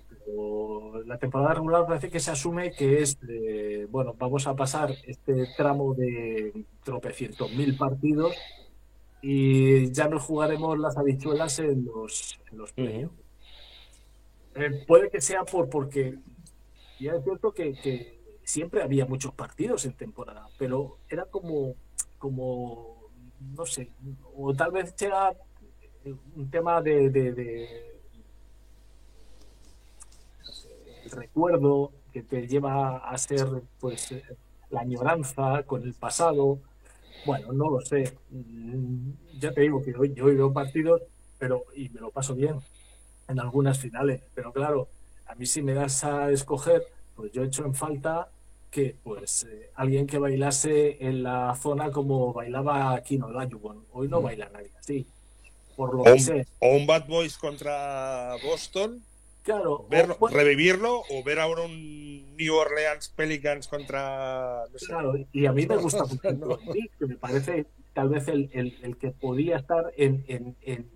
la 1.06 1.18
temporada 1.18 1.54
regular 1.56 1.86
parece 1.88 2.10
que 2.10 2.20
se 2.20 2.32
asume 2.32 2.72
que 2.72 3.02
es, 3.02 3.20
de, 3.20 3.88
bueno, 3.90 4.14
vamos 4.18 4.48
a 4.48 4.56
pasar 4.56 4.92
este 5.06 5.48
tramo 5.58 5.94
de 5.94 6.66
tropecientos 6.84 7.52
mil 7.54 7.78
partidos 7.78 8.36
y 9.22 9.92
ya 9.92 10.08
nos 10.08 10.24
jugaremos 10.24 10.78
las 10.80 10.98
habichuelas 10.98 11.60
en 11.60 11.86
los, 11.86 12.40
en 12.52 12.58
los 12.58 12.72
playoffs. 12.74 13.16
Eh, 14.56 14.84
puede 14.88 15.10
que 15.10 15.22
sea 15.22 15.44
por 15.44 15.70
porque 15.70 16.18
ya 17.00 17.14
es 17.14 17.24
cierto 17.24 17.52
que, 17.54 17.74
que 17.74 18.20
siempre 18.44 18.84
había 18.84 19.06
muchos 19.06 19.34
partidos 19.34 19.86
en 19.86 19.94
temporada, 19.94 20.48
pero 20.58 20.98
era 21.10 21.26
como, 21.26 21.76
como 22.18 23.10
no 23.56 23.66
sé, 23.66 23.90
o 24.36 24.54
tal 24.54 24.72
vez 24.72 24.94
era 25.02 25.32
un 26.36 26.50
tema 26.52 26.82
de, 26.82 27.10
de- 27.10 27.32
de- 27.34 27.92
no 30.46 30.52
sé, 30.52 30.70
el 31.01 31.01
recuerdo 31.12 31.91
que 32.13 32.24
te 32.24 32.47
lleva 32.47 32.97
a 32.97 33.17
ser 33.17 33.47
pues 33.80 34.12
eh, 34.12 34.24
la 34.69 34.82
añoranza 34.82 35.63
con 35.63 35.84
el 35.84 35.93
pasado. 35.93 36.60
Bueno, 37.26 37.54
no 37.54 37.69
lo 37.69 37.82
sé. 37.82 38.17
Mm, 38.32 39.12
Ya 39.39 39.52
te 39.54 39.62
digo 39.62 39.82
que 39.82 39.95
hoy 39.95 40.13
yo 40.13 40.26
veo 40.26 40.54
partidos, 40.54 41.02
pero 41.39 41.65
y 41.76 41.89
me 41.89 42.02
lo 42.02 42.12
paso 42.12 42.36
bien 42.36 42.56
en 43.28 43.39
algunas 43.39 43.80
finales, 43.80 44.21
pero 44.36 44.52
claro, 44.54 44.89
a 45.28 45.36
mí 45.36 45.45
si 45.45 45.62
me 45.62 45.74
das 45.74 46.04
a 46.04 46.32
escoger, 46.32 46.84
pues 47.15 47.32
yo 47.32 47.43
echo 47.43 47.65
en 47.65 47.74
falta 47.76 48.30
que 48.69 48.95
pues 49.04 49.43
eh, 49.45 49.69
alguien 49.76 50.08
que 50.08 50.17
bailase 50.19 50.97
en 51.08 51.24
la 51.24 51.56
zona 51.56 51.91
como 51.91 52.34
bailaba 52.34 53.00
Kino 53.04 53.28
Olajuwon. 53.28 53.86
Hoy 53.91 54.08
no 54.10 54.21
baila 54.21 54.50
nadie 54.50 54.71
así, 54.80 55.08
por 55.76 55.93
lo 55.95 56.06
O 56.06 56.12
que 56.13 56.13
un, 56.13 56.19
sé. 56.19 56.47
o 56.60 56.69
un 56.76 56.86
Bad 56.88 57.08
Boys 57.08 57.38
contra 57.38 58.36
Boston, 58.43 59.04
Claro, 59.43 59.88
verlo, 59.89 60.13
o- 60.15 60.17
bueno, 60.19 60.38
revivirlo, 60.38 60.99
o 61.10 61.23
ver 61.23 61.39
ahora 61.39 61.63
un 61.63 62.36
New 62.38 62.56
Orleans 62.56 63.10
Pelicans 63.10 63.67
contra. 63.67 64.65
no 64.71 64.77
sé. 64.77 64.86
Claro, 64.88 65.13
y 65.32 65.45
a 65.47 65.51
mí 65.51 65.65
me 65.65 65.77
gusta 65.77 66.06
mucho 66.06 66.19
que 66.99 67.06
me 67.08 67.15
parece 67.15 67.65
tal 67.93 68.10
vez 68.10 68.27
el, 68.27 68.49
el- 68.54 68.77
el 68.84 68.97
que 68.97 69.12
podía 69.12 69.58
estar 69.58 69.91
en, 69.97 70.23
en, 70.27 70.56
en, 70.62 70.88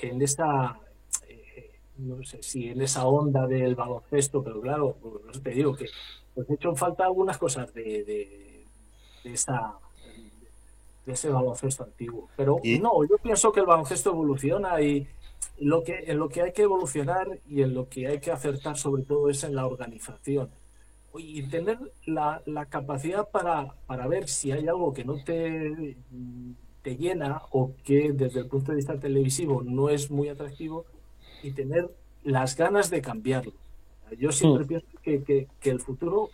en 0.00 0.22
esa, 0.22 0.78
eh, 1.28 1.70
no 1.96 2.22
sé 2.24 2.42
si 2.42 2.68
en 2.68 2.82
esa 2.82 3.06
onda 3.06 3.46
del 3.46 3.74
baloncesto, 3.74 4.42
pero 4.44 4.60
claro, 4.60 4.96
te 5.42 5.50
digo 5.50 5.74
que 5.74 5.86
pues 6.34 6.48
he 6.50 6.54
hecho 6.54 6.74
falta 6.76 7.04
algunas 7.04 7.38
cosas 7.38 7.72
de, 7.74 7.82
de, 8.04 8.64
de 9.24 9.32
esa 9.32 9.72
de 11.06 11.14
ese 11.14 11.30
baloncesto 11.30 11.84
antiguo. 11.84 12.28
Pero 12.36 12.58
Y- 12.62 12.78
no, 12.78 13.02
yo 13.08 13.16
pienso 13.16 13.50
que 13.50 13.60
el 13.60 13.66
baloncesto 13.66 14.10
evoluciona 14.10 14.78
y 14.82 15.08
lo 15.58 15.82
que, 15.82 16.04
en 16.06 16.18
lo 16.18 16.28
que 16.28 16.42
hay 16.42 16.52
que 16.52 16.62
evolucionar 16.62 17.40
y 17.48 17.62
en 17.62 17.74
lo 17.74 17.88
que 17.88 18.06
hay 18.06 18.20
que 18.20 18.30
acertar 18.30 18.76
sobre 18.78 19.02
todo 19.02 19.28
es 19.28 19.42
en 19.44 19.54
la 19.54 19.66
organización 19.66 20.50
y 21.16 21.42
tener 21.48 21.78
la, 22.06 22.42
la 22.46 22.66
capacidad 22.66 23.28
para, 23.30 23.74
para 23.86 24.06
ver 24.06 24.28
si 24.28 24.52
hay 24.52 24.68
algo 24.68 24.92
que 24.92 25.04
no 25.04 25.16
te, 25.24 25.96
te 26.82 26.96
llena 26.96 27.42
o 27.50 27.72
que 27.82 28.12
desde 28.12 28.40
el 28.40 28.46
punto 28.46 28.70
de 28.72 28.76
vista 28.76 28.98
televisivo 29.00 29.62
no 29.64 29.88
es 29.88 30.10
muy 30.10 30.28
atractivo 30.28 30.84
y 31.42 31.52
tener 31.52 31.90
las 32.22 32.56
ganas 32.56 32.90
de 32.90 33.00
cambiarlo. 33.02 33.52
Yo 34.18 34.30
siempre 34.32 34.64
pienso 34.64 34.86
que, 35.02 35.22
que- 35.24 35.48
que 35.60 35.70
el 35.70 35.80
futuro 35.80 36.30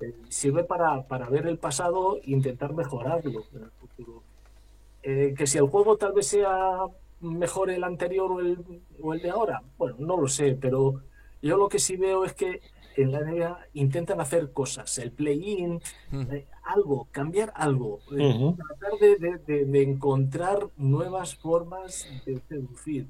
eh, 0.00 0.12
sirve 0.28 0.64
para, 0.64 1.06
para 1.06 1.28
ver 1.28 1.46
el 1.46 1.58
pasado 1.58 2.16
e 2.16 2.30
intentar 2.32 2.74
mejorarlo 2.74 3.44
en 3.54 3.62
el 3.64 3.70
futuro. 3.70 4.22
Eh, 5.02 5.34
que 5.36 5.46
si 5.46 5.58
el 5.58 5.68
juego 5.68 5.96
tal 5.96 6.12
vez 6.14 6.26
sea 6.26 6.78
mejor 7.20 7.70
el 7.70 7.84
anterior 7.84 8.30
o 8.32 8.40
el, 8.40 8.58
o 9.02 9.14
el 9.14 9.20
de 9.22 9.30
ahora, 9.30 9.62
bueno, 9.78 9.96
no 9.98 10.16
lo 10.16 10.28
sé, 10.28 10.56
pero 10.60 11.02
yo 11.42 11.56
lo 11.56 11.68
que 11.68 11.78
sí 11.78 11.96
veo 11.96 12.24
es 12.24 12.32
que 12.34 12.60
en 12.96 13.12
la 13.12 13.20
NBA 13.20 13.58
intentan 13.74 14.20
hacer 14.20 14.52
cosas, 14.52 14.96
el 14.98 15.12
play-in, 15.12 15.80
eh, 16.12 16.46
algo, 16.64 17.08
cambiar 17.10 17.52
algo, 17.54 18.00
eh, 18.16 18.54
tratar 18.56 18.98
de, 18.98 19.16
de- 19.16 19.38
de- 19.46 19.64
de 19.66 19.82
encontrar 19.82 20.68
nuevas 20.76 21.34
formas 21.36 22.08
de 22.24 22.40
seducir. 22.48 23.06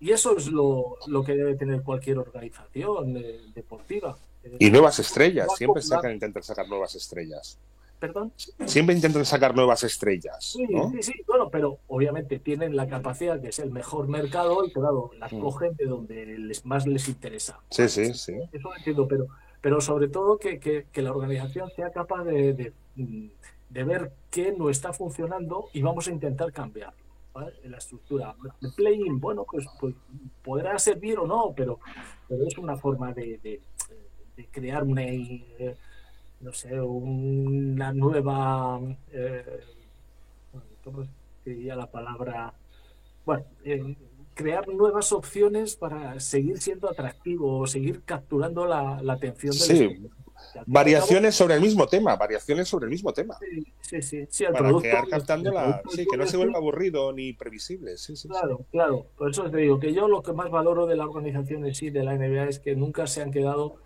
Y 0.00 0.10
eso 0.12 0.36
es 0.36 0.48
lo, 0.48 0.96
lo 1.06 1.22
que 1.22 1.34
debe 1.34 1.54
tener 1.56 1.82
cualquier 1.82 2.18
organización 2.18 3.16
eh, 3.18 3.40
deportiva. 3.54 4.16
Eh, 4.42 4.56
Y 4.58 4.70
nuevas 4.70 4.98
estrellas, 4.98 5.46
siempre 5.56 5.82
sacan, 5.82 6.12
intentan 6.12 6.42
sacar 6.42 6.66
nuevas 6.68 6.94
estrellas. 6.96 7.58
Perdón. 8.00 8.32
Siempre 8.64 8.94
intentan 8.94 9.24
sacar 9.26 9.54
nuevas 9.54 9.84
estrellas, 9.84 10.52
Sí, 10.56 10.64
¿no? 10.70 10.90
sí, 10.90 11.02
sí, 11.02 11.12
bueno, 11.26 11.50
pero 11.50 11.78
obviamente 11.86 12.38
tienen 12.38 12.74
la 12.74 12.88
capacidad 12.88 13.38
que 13.40 13.48
es 13.48 13.58
el 13.58 13.70
mejor 13.70 14.08
mercado 14.08 14.64
y 14.64 14.72
claro, 14.72 15.10
las 15.18 15.30
Mm. 15.32 15.40
cogen 15.40 15.76
de 15.76 15.84
donde 15.84 16.24
les, 16.38 16.64
más 16.64 16.86
les 16.86 17.08
interesa. 17.08 17.60
Sí, 17.68 17.88
sí, 17.90 18.14
sí. 18.14 18.32
Eso 18.52 18.70
lo 18.70 18.76
entiendo, 18.76 19.06
pero, 19.06 19.26
pero 19.60 19.80
sobre 19.82 20.08
todo 20.08 20.38
que, 20.38 20.58
que- 20.58 20.86
que 20.90 21.02
la 21.02 21.10
organización 21.12 21.70
sea 21.76 21.90
capaz 21.90 22.24
de, 22.24 22.54
de, 22.54 22.72
mm, 22.96 23.28
de 23.68 23.84
ver 23.84 24.12
qué 24.30 24.52
no 24.56 24.70
está 24.70 24.94
funcionando 24.94 25.68
y 25.74 25.82
vamos 25.82 26.08
a 26.08 26.10
intentar. 26.10 26.50
En 27.62 27.70
la 27.70 27.78
estructura. 27.78 28.34
El 28.60 28.72
play-in, 28.74 29.20
bueno, 29.20 29.46
pues, 29.48 29.64
pues 29.78 29.94
podrá 30.42 30.78
servir 30.78 31.18
o 31.18 31.26
no, 31.26 31.52
pero, 31.56 31.78
pero 32.28 32.44
es 32.46 32.56
una 32.58 32.76
forma 32.76 33.12
de, 33.12 33.38
de- 33.42 33.60
de 34.36 34.46
crear 34.50 34.82
una, 34.84 35.04
eh, 35.04 35.76
no 36.40 36.52
sé, 36.52 36.80
una 36.80 37.92
nueva, 37.92 38.80
eh, 39.12 39.60
¿cómo 40.82 41.06
sería 41.44 41.76
la 41.76 41.86
palabra? 41.90 42.52
Bueno, 43.26 43.44
eh, 43.64 43.96
crear 44.34 44.66
nuevas 44.68 45.12
opciones 45.12 45.76
para 45.76 46.18
seguir 46.20 46.58
siendo 46.58 46.88
atractivo 46.90 47.58
o 47.58 47.66
seguir 47.66 48.02
capturando 48.04 48.64
la, 48.66 49.00
la 49.02 49.14
atención 49.14 49.52
del 49.52 49.60
Sí. 49.60 50.08
Variaciones 50.66 51.34
sobre 51.34 51.54
el 51.56 51.60
mismo 51.60 51.86
tema, 51.86 52.16
variaciones 52.16 52.66
sobre 52.66 52.86
el 52.86 52.90
mismo 52.90 53.12
tema. 53.12 53.36
Sí, 53.82 54.00
sí, 54.00 54.24
sí, 54.30 54.44
el 54.44 54.52
Para 54.52 54.64
producto- 54.70 54.82
quedar 54.88 55.06
captando 55.08 55.52
la. 55.52 55.82
Sí, 55.90 56.06
que 56.10 56.16
no 56.16 56.26
se 56.26 56.38
vuelva 56.38 56.56
aburrido 56.58 57.12
ni 57.12 57.34
previsible. 57.34 57.98
Sí, 57.98 58.16
sí, 58.16 58.22
sí. 58.22 58.28
Claro, 58.28 58.64
claro. 58.70 59.06
Por 59.18 59.30
eso 59.30 59.50
te 59.50 59.58
digo 59.58 59.78
que 59.78 59.92
yo 59.92 60.08
lo 60.08 60.22
que 60.22 60.32
más 60.32 60.50
valoro 60.50 60.86
de 60.86 60.96
la 60.96 61.04
organización 61.06 61.66
en 61.66 61.74
sí, 61.74 61.90
de 61.90 62.02
la 62.02 62.14
NBA, 62.16 62.48
es 62.48 62.58
que 62.58 62.74
nunca 62.74 63.06
se 63.06 63.20
han 63.20 63.30
quedado 63.30 63.76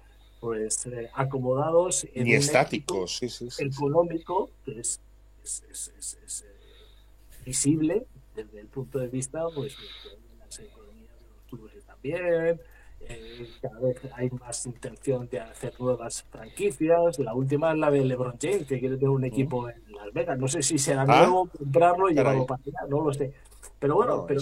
pues 0.44 0.84
eh, 0.86 1.08
acomodados 1.14 2.06
en 2.12 2.26
un 2.26 2.32
estáticos. 2.34 3.16
Sí, 3.16 3.28
sí, 3.30 3.46
éxito 3.46 3.62
sí. 3.62 3.64
económico 3.78 4.50
que 4.64 4.78
es, 4.80 5.00
es- 5.42 5.64
es- 5.70 5.92
es- 5.98 6.18
es, 6.22 6.42
eh, 6.42 7.44
visible 7.46 8.06
desde 8.36 8.60
el 8.60 8.66
punto 8.66 8.98
de 8.98 9.08
vista 9.08 9.42
pues 9.54 9.74
de 9.78 10.36
las 10.38 10.58
economías 10.58 11.18
de 11.18 11.26
los 11.28 11.42
clubes 11.48 11.84
también. 11.86 12.60
eh, 13.06 13.50
cada 13.60 13.80
vez 13.80 13.96
hay 14.14 14.30
más 14.30 14.64
intención 14.66 15.28
de 15.28 15.40
hacer 15.40 15.78
nuevas 15.78 16.22
franquicias. 16.30 17.18
La 17.18 17.34
última 17.34 17.72
es 17.72 17.78
la 17.78 17.90
de 17.90 18.02
LeBron 18.04 18.36
James, 18.40 18.66
que 18.66 18.78
quiere 18.80 18.96
tener 18.96 19.10
un 19.10 19.24
equipo 19.24 19.68
en 19.68 19.82
Las 19.92 20.10
Vegas. 20.12 20.38
No 20.38 20.48
sé 20.48 20.62
si 20.62 20.78
será 20.78 21.02
Ah, 21.02 21.20
nuevo, 21.26 21.48
comprarlo 21.50 22.08
y 22.10 22.14
caray. 22.14 22.32
llevarlo 22.34 22.46
para 22.46 22.62
allá, 22.62 22.88
no 22.88 23.02
lo 23.04 23.12
sé. 23.12 23.34
Pero 23.78 23.96
bueno, 23.96 24.16
No, 24.18 24.26
pero 24.26 24.40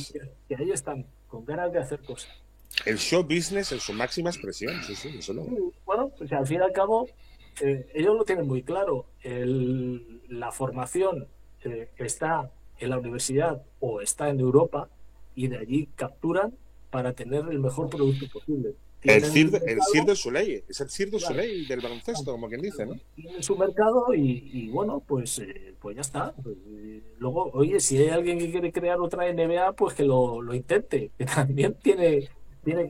que 0.48 0.54
ahí 0.56 0.70
están, 0.70 1.06
con 1.28 1.44
ganas 1.44 1.72
de 1.72 1.78
hacer 1.80 2.02
cosas. 2.04 2.30
El 2.86 2.98
show 2.98 3.22
business 3.22 3.72
en 3.72 3.80
su 3.80 3.92
máxima 3.92 4.30
expresión. 4.30 4.82
Sí, 4.82 4.94
sí, 4.94 5.08
eso 5.18 5.32
no. 5.34 5.44
Bueno, 5.84 6.10
pues 6.16 6.32
al 6.32 6.46
fin 6.46 6.58
y 6.60 6.64
al 6.64 6.72
cabo, 6.72 7.08
eh, 7.60 7.86
ellos 7.94 8.16
lo 8.16 8.24
tienen 8.24 8.46
muy 8.46 8.62
claro. 8.62 9.06
El- 9.22 10.20
la 10.28 10.50
formación 10.52 11.28
eh, 11.64 11.88
está 11.98 12.50
en 12.78 12.90
la 12.90 12.98
universidad 12.98 13.62
o 13.80 14.00
está 14.00 14.28
en 14.30 14.40
Europa 14.40 14.88
y 15.34 15.48
de 15.48 15.58
allí 15.58 15.88
capturan 15.94 16.54
para 16.90 17.12
tener 17.12 17.44
el 17.50 17.60
mejor 17.60 17.88
producto 17.88 18.26
posible. 18.32 18.74
El 19.02 19.24
su 19.24 19.38
el 19.66 20.06
du 20.06 20.14
Soleil. 20.14 20.62
Es 20.68 20.80
el 20.80 20.88
Cirque 20.88 21.12
du 21.12 21.18
Claro. 21.18 21.34
Soleil 21.34 21.66
del 21.66 21.80
baloncesto, 21.80 22.30
como 22.32 22.48
quien 22.48 22.60
dice, 22.62 22.86
¿no? 22.86 22.94
tienen 23.16 23.42
su 23.42 23.56
mercado 23.56 24.14
y, 24.14 24.48
y 24.52 24.68
bueno, 24.68 25.02
pues, 25.06 25.40
eh, 25.40 25.74
pues 25.80 25.96
ya 25.96 26.02
está. 26.02 26.32
Pues, 26.40 26.56
eh, 26.68 27.02
luego, 27.18 27.50
oye, 27.52 27.80
si 27.80 27.98
hay 27.98 28.10
alguien 28.10 28.38
que 28.38 28.50
quiere 28.52 28.70
crear 28.72 29.00
otra 29.00 29.26
NBA, 29.32 29.72
pues 29.72 29.94
que 29.94 30.04
lo, 30.04 30.40
lo 30.40 30.54
intente, 30.54 31.10
que 31.18 31.24
también 31.34 31.74
tiene, 31.82 32.28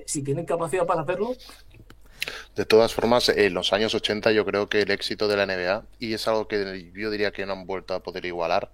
si 0.07 0.23
tienen 0.23 0.45
capacidad 0.45 0.87
para 0.87 1.03
hacerlo, 1.03 1.33
De 2.55 2.65
todas 2.67 2.95
formas, 2.95 3.29
en 3.29 3.55
los 3.55 3.73
años 3.73 3.95
80 3.95 4.33
yo 4.33 4.45
creo 4.45 4.69
que 4.69 4.83
el 4.83 4.91
éxito 4.91 5.27
de 5.29 5.37
la 5.37 5.47
NBA, 5.47 5.85
y 5.99 6.15
es 6.15 6.29
algo 6.29 6.47
que 6.47 6.93
yo 6.95 7.11
diría 7.11 7.33
que 7.33 7.47
no 7.47 7.55
han 7.55 7.67
vuelto 7.67 7.95
a 7.95 8.03
poder 8.03 8.25
igualar, 8.27 8.71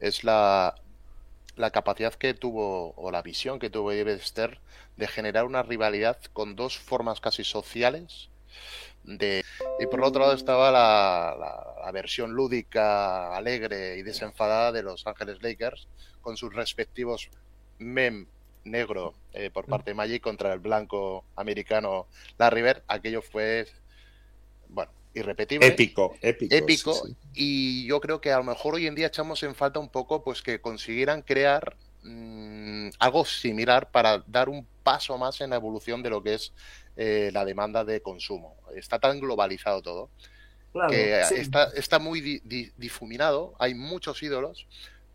es 0.00 0.24
la, 0.24 0.74
la 1.56 1.70
capacidad 1.70 2.14
que 2.14 2.34
tuvo, 2.34 2.92
o 2.96 3.10
la 3.10 3.22
visión 3.22 3.58
que 3.58 3.70
tuvo 3.70 3.90
David 3.94 4.20
de 4.96 5.06
generar 5.08 5.44
una 5.44 5.62
rivalidad 5.62 6.18
con 6.32 6.56
dos 6.56 6.78
formas 6.78 7.20
casi 7.20 7.44
sociales. 7.44 8.28
De, 9.04 9.42
y 9.78 9.86
por 9.86 10.02
otro 10.04 10.20
lado 10.20 10.34
estaba 10.34 10.70
la 10.70 11.90
versión 11.92 12.32
lúdica, 12.32 13.34
alegre 13.34 13.96
y 13.96 14.02
desenfadada 14.02 14.72
de 14.72 14.82
los 14.82 15.06
Ángeles 15.06 15.42
Lakers, 15.42 15.88
con 16.20 16.36
sus 16.36 16.54
respectivos 16.54 17.30
mem 17.78 18.26
negro 18.64 19.14
eh, 19.32 19.50
por 19.50 19.66
parte 19.66 19.90
de 19.90 19.94
Magic 19.94 20.22
contra 20.22 20.52
el 20.52 20.58
blanco 20.58 21.24
americano 21.36 22.06
la 22.38 22.50
River, 22.50 22.82
aquello 22.88 23.22
fue, 23.22 23.66
bueno, 24.68 24.90
irrepetible. 25.14 25.66
Épico, 25.66 26.14
épico. 26.20 26.54
épico. 26.54 26.94
sí, 26.94 27.08
sí. 27.08 27.28
Y 27.34 27.86
yo 27.86 28.00
creo 28.00 28.20
que 28.20 28.32
a 28.32 28.38
lo 28.38 28.44
mejor 28.44 28.74
hoy 28.74 28.86
en 28.86 28.94
día 28.94 29.06
echamos 29.06 29.42
en 29.42 29.54
falta 29.54 29.80
un 29.80 29.88
poco 29.88 30.22
pues 30.22 30.42
que 30.42 30.60
consiguieran 30.60 31.22
crear 31.22 31.76
mm, 32.02 32.90
algo 32.98 33.24
similar 33.24 33.90
para 33.90 34.22
dar 34.26 34.48
un 34.48 34.66
paso 34.82 35.16
más 35.18 35.40
en 35.40 35.50
la 35.50 35.56
evolución 35.56 36.02
de 36.02 36.10
lo 36.10 36.22
que 36.22 36.34
es 36.34 36.52
eh, 36.96 37.30
la 37.32 37.44
demanda 37.44 37.84
de 37.84 38.00
consumo. 38.02 38.56
Está 38.74 38.98
tan 38.98 39.20
globalizado 39.20 39.82
todo 39.82 40.10
claro, 40.72 40.90
que 40.90 41.22
sí. 41.28 41.34
está, 41.36 41.64
está 41.74 41.98
muy 41.98 42.20
di- 42.20 42.40
di- 42.44 42.72
difuminado, 42.76 43.54
hay 43.58 43.74
muchos 43.74 44.22
ídolos, 44.22 44.66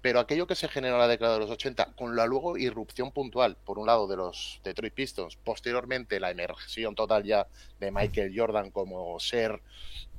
pero 0.05 0.19
aquello 0.19 0.45
que 0.45 0.53
se 0.53 0.67
generó 0.67 0.97
en 0.97 0.99
la 0.99 1.07
década 1.07 1.33
de 1.33 1.39
los 1.39 1.49
80, 1.49 1.95
con 1.95 2.15
la 2.15 2.27
luego 2.27 2.59
irrupción 2.59 3.11
puntual, 3.11 3.57
por 3.65 3.79
un 3.79 3.87
lado 3.87 4.05
de 4.05 4.15
los 4.15 4.61
Detroit 4.63 4.93
Pistons, 4.93 5.35
posteriormente 5.35 6.19
la 6.19 6.29
emersión 6.29 6.93
total 6.93 7.23
ya 7.23 7.47
de 7.79 7.89
Michael 7.89 8.31
Jordan 8.37 8.69
como 8.69 9.19
ser 9.19 9.63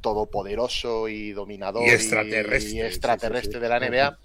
todopoderoso 0.00 1.06
y 1.06 1.30
dominador 1.30 1.86
Y 1.86 1.90
extraterrestre, 1.90 2.72
y 2.72 2.80
extraterrestre 2.80 3.42
sí, 3.42 3.48
sí, 3.48 3.54
sí. 3.54 3.60
de 3.60 3.68
la 3.68 3.78
NBA. 3.78 4.18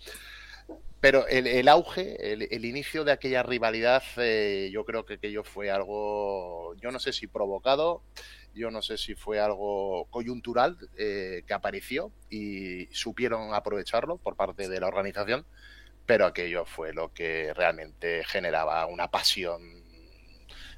Pero 1.00 1.28
el, 1.28 1.46
el 1.46 1.68
auge, 1.68 2.34
el, 2.34 2.48
el 2.50 2.66
inicio 2.66 3.04
de 3.04 3.12
aquella 3.12 3.44
rivalidad, 3.44 4.02
eh, 4.18 4.72
yo 4.74 4.84
creo 4.84 5.06
que 5.06 5.14
aquello 5.14 5.44
fue 5.44 5.70
algo, 5.70 6.74
yo 6.82 6.90
no 6.90 7.00
sé 7.00 7.14
si 7.14 7.28
provocado, 7.28 8.02
yo 8.54 8.72
no 8.72 8.82
sé 8.82 8.98
si 8.98 9.16
fue 9.16 9.40
algo 9.40 10.06
coyuntural 10.10 10.78
eh, 10.98 11.44
que 11.48 11.54
apareció 11.54 12.12
y 12.30 12.88
supieron 12.94 13.54
aprovecharlo 13.54 14.18
por 14.18 14.36
parte 14.36 14.68
de 14.68 14.80
la 14.80 14.88
organización, 14.88 15.46
pero 16.06 16.26
aquello 16.26 16.66
fue 16.66 16.94
lo 16.94 17.14
que 17.14 17.54
realmente 17.54 18.24
generaba 18.26 18.86
una 18.88 19.10
pasión 19.10 19.62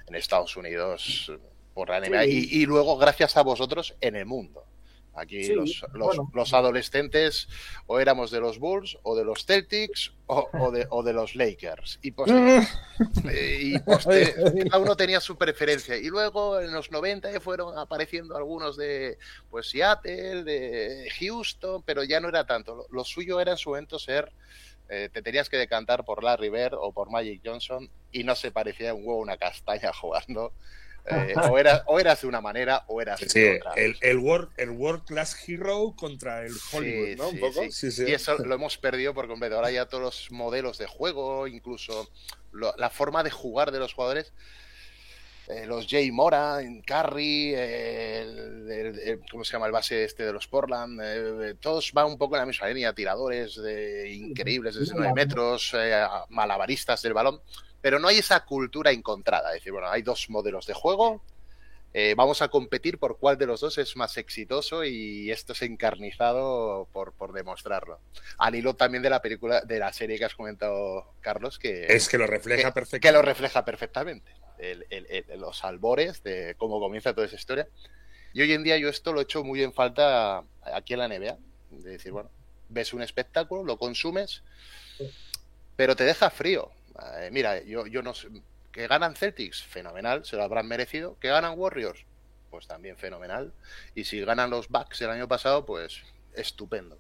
en 0.06 0.16
Estados 0.16 0.56
Unidos 0.58 1.32
por 1.74 1.90
la 1.90 2.00
NBA 2.02 2.24
Sí. 2.24 2.50
y, 2.52 2.62
y 2.62 2.66
luego, 2.66 2.98
gracias 2.98 3.38
a 3.38 3.42
vosotros, 3.42 3.96
en 4.02 4.16
el 4.16 4.26
mundo. 4.26 4.66
Aquí 5.16 5.44
Sí, 5.44 5.54
los, 5.54 5.86
los- 5.94 6.08
bueno. 6.18 6.32
los 6.34 6.54
adolescentes 6.56 7.48
o 7.86 8.00
éramos 8.00 8.32
de 8.32 8.40
los 8.40 8.58
Bulls 8.58 8.98
o 9.04 9.16
de 9.16 9.24
los 9.24 9.46
Celtics 9.46 10.12
o, 10.26 10.50
o 10.54 10.72
de, 10.72 10.88
o 10.90 11.04
de 11.04 11.14
los 11.14 11.36
Lakers. 11.36 12.00
Y, 12.02 12.12
poste- 12.16 12.68
eh, 13.30 13.60
y 13.62 13.80
poste- 13.80 14.34
cada 14.70 14.82
uno 14.84 14.96
tenía 14.96 15.20
su 15.22 15.38
preferencia. 15.38 15.96
Y 15.98 16.08
luego 16.08 16.60
en 16.60 16.72
los 16.74 16.90
90 16.92 17.32
ya 17.32 17.40
fueron 17.40 17.78
apareciendo 17.78 18.36
algunos 18.36 18.76
de 18.76 19.18
pues 19.52 19.70
Seattle, 19.70 20.44
de 20.44 21.08
Houston, 21.20 21.84
pero 21.84 22.04
ya 22.04 22.20
no 22.20 22.30
era 22.30 22.46
tanto. 22.48 22.76
Lo, 22.76 22.86
lo 22.90 23.04
suyo 23.04 23.40
era 23.40 23.52
en 23.52 23.58
su 23.58 23.70
momento 23.70 24.00
ser, 24.00 24.32
eh, 24.90 25.10
te 25.14 25.22
tenías 25.22 25.48
que 25.50 25.58
decantar 25.58 26.06
por 26.06 26.24
Larry 26.24 26.50
Bird 26.50 26.74
o 26.74 26.92
por 26.92 27.12
Magic 27.12 27.42
Johnson 27.46 27.88
y 28.12 28.24
no 28.24 28.36
se 28.36 28.52
parecía 28.52 28.94
un 28.96 29.06
huevo 29.06 29.20
una 29.22 29.38
castaña 29.38 29.94
jugando. 30.02 30.54
Eh, 31.06 31.34
o, 31.52 31.58
era, 31.58 31.84
o 31.88 32.00
eras 32.00 32.22
de 32.22 32.28
una 32.28 32.40
manera 32.40 32.84
o 32.88 33.02
eras 33.02 33.20
Sí, 33.20 33.40
de 33.40 33.58
otra. 33.58 33.74
el, 33.74 33.98
el, 34.02 34.18
world, 34.20 34.50
el 34.58 34.70
World 34.70 35.04
Class 35.06 35.38
Hero 35.48 35.94
contra 35.98 36.46
el 36.46 36.54
Hollywood, 36.72 37.08
Sí, 37.08 37.16
¿no? 37.18 37.30
sí, 37.30 37.36
Un 37.36 37.40
poco. 37.42 37.64
sí. 37.64 37.72
Sí, 37.72 37.92
sí. 37.92 38.06
Y 38.08 38.14
eso 38.14 38.38
lo 38.38 38.56
hemos 38.56 38.78
perdido 38.78 39.14
por 39.14 39.28
completo. 39.28 39.56
Ahora 39.56 39.72
ya 39.72 39.86
todos 39.88 40.04
los 40.04 40.32
modelos 40.32 40.78
de 40.78 40.88
juego, 40.88 41.46
incluso 41.48 42.10
lo- 42.54 42.74
la 42.78 42.90
forma 42.90 43.22
de 43.24 43.32
jugar 43.32 43.72
de 43.72 43.80
los 43.80 43.94
jugadores, 43.94 44.32
eh, 45.50 45.66
los 45.66 45.88
Jay 45.88 46.10
Mora, 46.10 46.60
Curry, 46.88 47.54
eh, 47.54 48.22
el, 48.22 48.72
el- 48.72 49.00
el- 49.00 49.22
¿cómo 49.30 49.44
se 49.44 49.52
llama 49.52 49.66
el 49.66 49.74
base 49.74 50.06
este 50.06 50.24
de 50.26 50.32
los 50.32 50.48
Portland? 50.48 51.02
Eh, 51.04 51.56
todos 51.60 51.92
van 51.92 52.06
un 52.06 52.18
poco 52.18 52.36
en 52.36 52.40
la 52.40 52.46
misma 52.46 52.70
línea, 52.70 52.94
tiradores 52.94 53.62
de, 53.62 54.10
increíbles 54.14 54.76
desde 54.76 54.94
9 54.96 55.12
metros, 55.14 55.72
eh, 55.78 56.02
malabaristas 56.30 57.02
del 57.02 57.12
balón, 57.14 57.42
pero 57.84 58.00
no 58.00 58.08
hay 58.08 58.18
esa 58.20 58.46
cultura 58.46 58.92
encontrada. 58.92 59.50
Es 59.50 59.56
decir, 59.56 59.74
bueno, 59.74 59.90
hay 59.90 60.02
dos 60.02 60.30
modelos 60.30 60.66
de 60.66 60.74
juego, 60.74 61.22
eh, 61.94 62.14
vamos 62.18 62.42
a 62.42 62.48
competir 62.48 62.98
por 62.98 63.20
cuál 63.20 63.38
de 63.38 63.46
los 63.46 63.60
dos 63.60 63.78
es 63.78 63.96
más 63.98 64.16
exitoso 64.18 64.84
y 64.86 65.30
esto 65.32 65.52
es 65.54 65.62
encarnizado 65.62 66.88
por, 66.94 67.12
por 67.14 67.34
demostrarlo. 67.34 68.00
Al 68.38 68.56
hilo 68.56 68.74
también 68.76 69.04
de 69.04 69.10
la 69.12 69.22
película, 69.22 69.62
de 69.62 69.78
la 69.80 69.92
serie 69.94 70.18
que 70.18 70.26
has 70.26 70.34
comentado, 70.34 71.14
Carlos, 71.22 71.60
que, 71.60 71.86
Es 71.88 72.08
que 72.10 72.18
lo 72.18 72.26
refleja 72.26 72.70
que- 72.70 72.72
perfectamente. 72.72 73.08
que 73.08 73.12
lo 73.12 73.22
refleja 73.22 73.66
perfectamente. 73.66 74.32
El- 74.58 74.88
el- 74.90 75.06
el- 75.10 75.40
los 75.42 75.64
albores 75.66 76.24
de 76.24 76.56
cómo 76.58 76.80
comienza 76.80 77.14
toda 77.14 77.28
esa 77.28 77.36
historia. 77.36 77.68
Y 78.34 78.42
hoy 78.42 78.54
en 78.54 78.64
día 78.64 78.78
yo 78.78 78.88
esto 78.90 79.12
lo 79.14 79.20
echo 79.22 79.44
muy 79.44 79.62
en 79.62 79.74
falta 79.74 80.44
aquí 80.74 80.94
en 80.94 81.00
la 81.00 81.06
NBA. 81.10 81.38
De 81.70 81.90
decir, 81.92 82.12
bueno, 82.14 82.30
ves 82.70 82.94
un 82.94 83.02
espectáculo, 83.04 83.64
lo 83.64 83.78
consumes, 83.78 84.42
pero 85.76 85.96
te 85.96 86.04
deja 86.06 86.30
frío. 86.30 86.72
Mira, 87.32 87.64
yo, 87.64 87.88
yo 87.88 88.02
no 88.04 88.14
sé, 88.14 88.30
que 88.72 88.88
ganan 88.88 89.16
Celtics, 89.16 89.64
fenomenal, 89.64 90.26
se 90.26 90.36
lo 90.36 90.44
habrán 90.44 90.68
merecido. 90.68 91.18
Que 91.20 91.30
ganan 91.30 91.58
Warriors, 91.58 92.06
pues 92.50 92.68
también 92.68 92.98
fenomenal. 92.98 93.54
Y 93.96 94.04
si 94.04 94.20
ganan 94.22 94.50
los 94.50 94.68
Bucks 94.68 95.02
el 95.02 95.12
año 95.12 95.28
pasado, 95.28 95.66
pues 95.66 96.02
estupendo. 96.34 96.98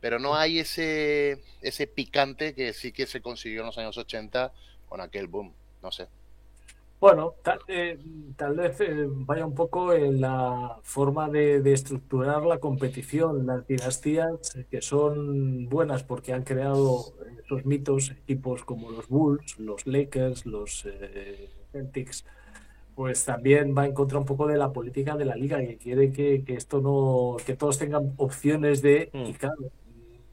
Pero 0.00 0.18
no 0.18 0.36
hay 0.36 0.60
ese, 0.60 1.42
ese 1.62 1.86
picante 1.86 2.54
que 2.54 2.72
sí 2.72 2.92
que 2.92 3.06
se 3.06 3.20
consiguió 3.20 3.60
en 3.60 3.66
los 3.66 3.78
años 3.78 3.98
80 3.98 4.52
con 4.88 5.00
aquel 5.00 5.26
boom. 5.26 5.52
No 5.82 5.90
sé. 5.90 6.06
Bueno, 6.98 7.34
tal, 7.42 7.58
eh, 7.68 7.98
tal 8.36 8.56
vez 8.56 8.80
eh, 8.80 9.06
vaya 9.08 9.44
un 9.46 9.54
poco 9.54 9.92
en 9.92 10.20
la 10.20 10.80
forma 10.82 11.28
de, 11.28 11.60
de 11.60 11.72
estructurar 11.74 12.42
la 12.44 12.58
competición, 12.58 13.44
las 13.46 13.66
dinastías 13.66 14.56
eh, 14.56 14.66
que 14.70 14.80
son 14.80 15.68
buenas 15.68 16.04
porque 16.04 16.32
han 16.32 16.42
creado 16.42 17.14
esos 17.44 17.66
mitos, 17.66 18.10
equipos 18.12 18.64
como 18.64 18.90
los 18.90 19.08
Bulls, 19.08 19.58
los 19.58 19.86
Lakers, 19.86 20.46
los 20.46 20.86
eh, 20.86 21.50
Celtics, 21.70 22.24
pues 22.94 23.24
también 23.24 23.74
va 23.76 23.86
en 23.86 23.94
contra 23.94 24.18
un 24.18 24.24
poco 24.26 24.46
de 24.46 24.56
la 24.58 24.72
política 24.72 25.16
de 25.16 25.26
la 25.26 25.36
liga 25.36 25.58
que 25.60 25.78
quiere 25.78 26.12
que, 26.12 26.44
que 26.44 26.54
esto 26.54 26.80
no, 26.80 27.36
que 27.46 27.56
todos 27.56 27.78
tengan 27.78 28.14
opciones 28.18 28.82
de, 28.82 29.10
y 29.12 29.34
claro, 29.34 29.70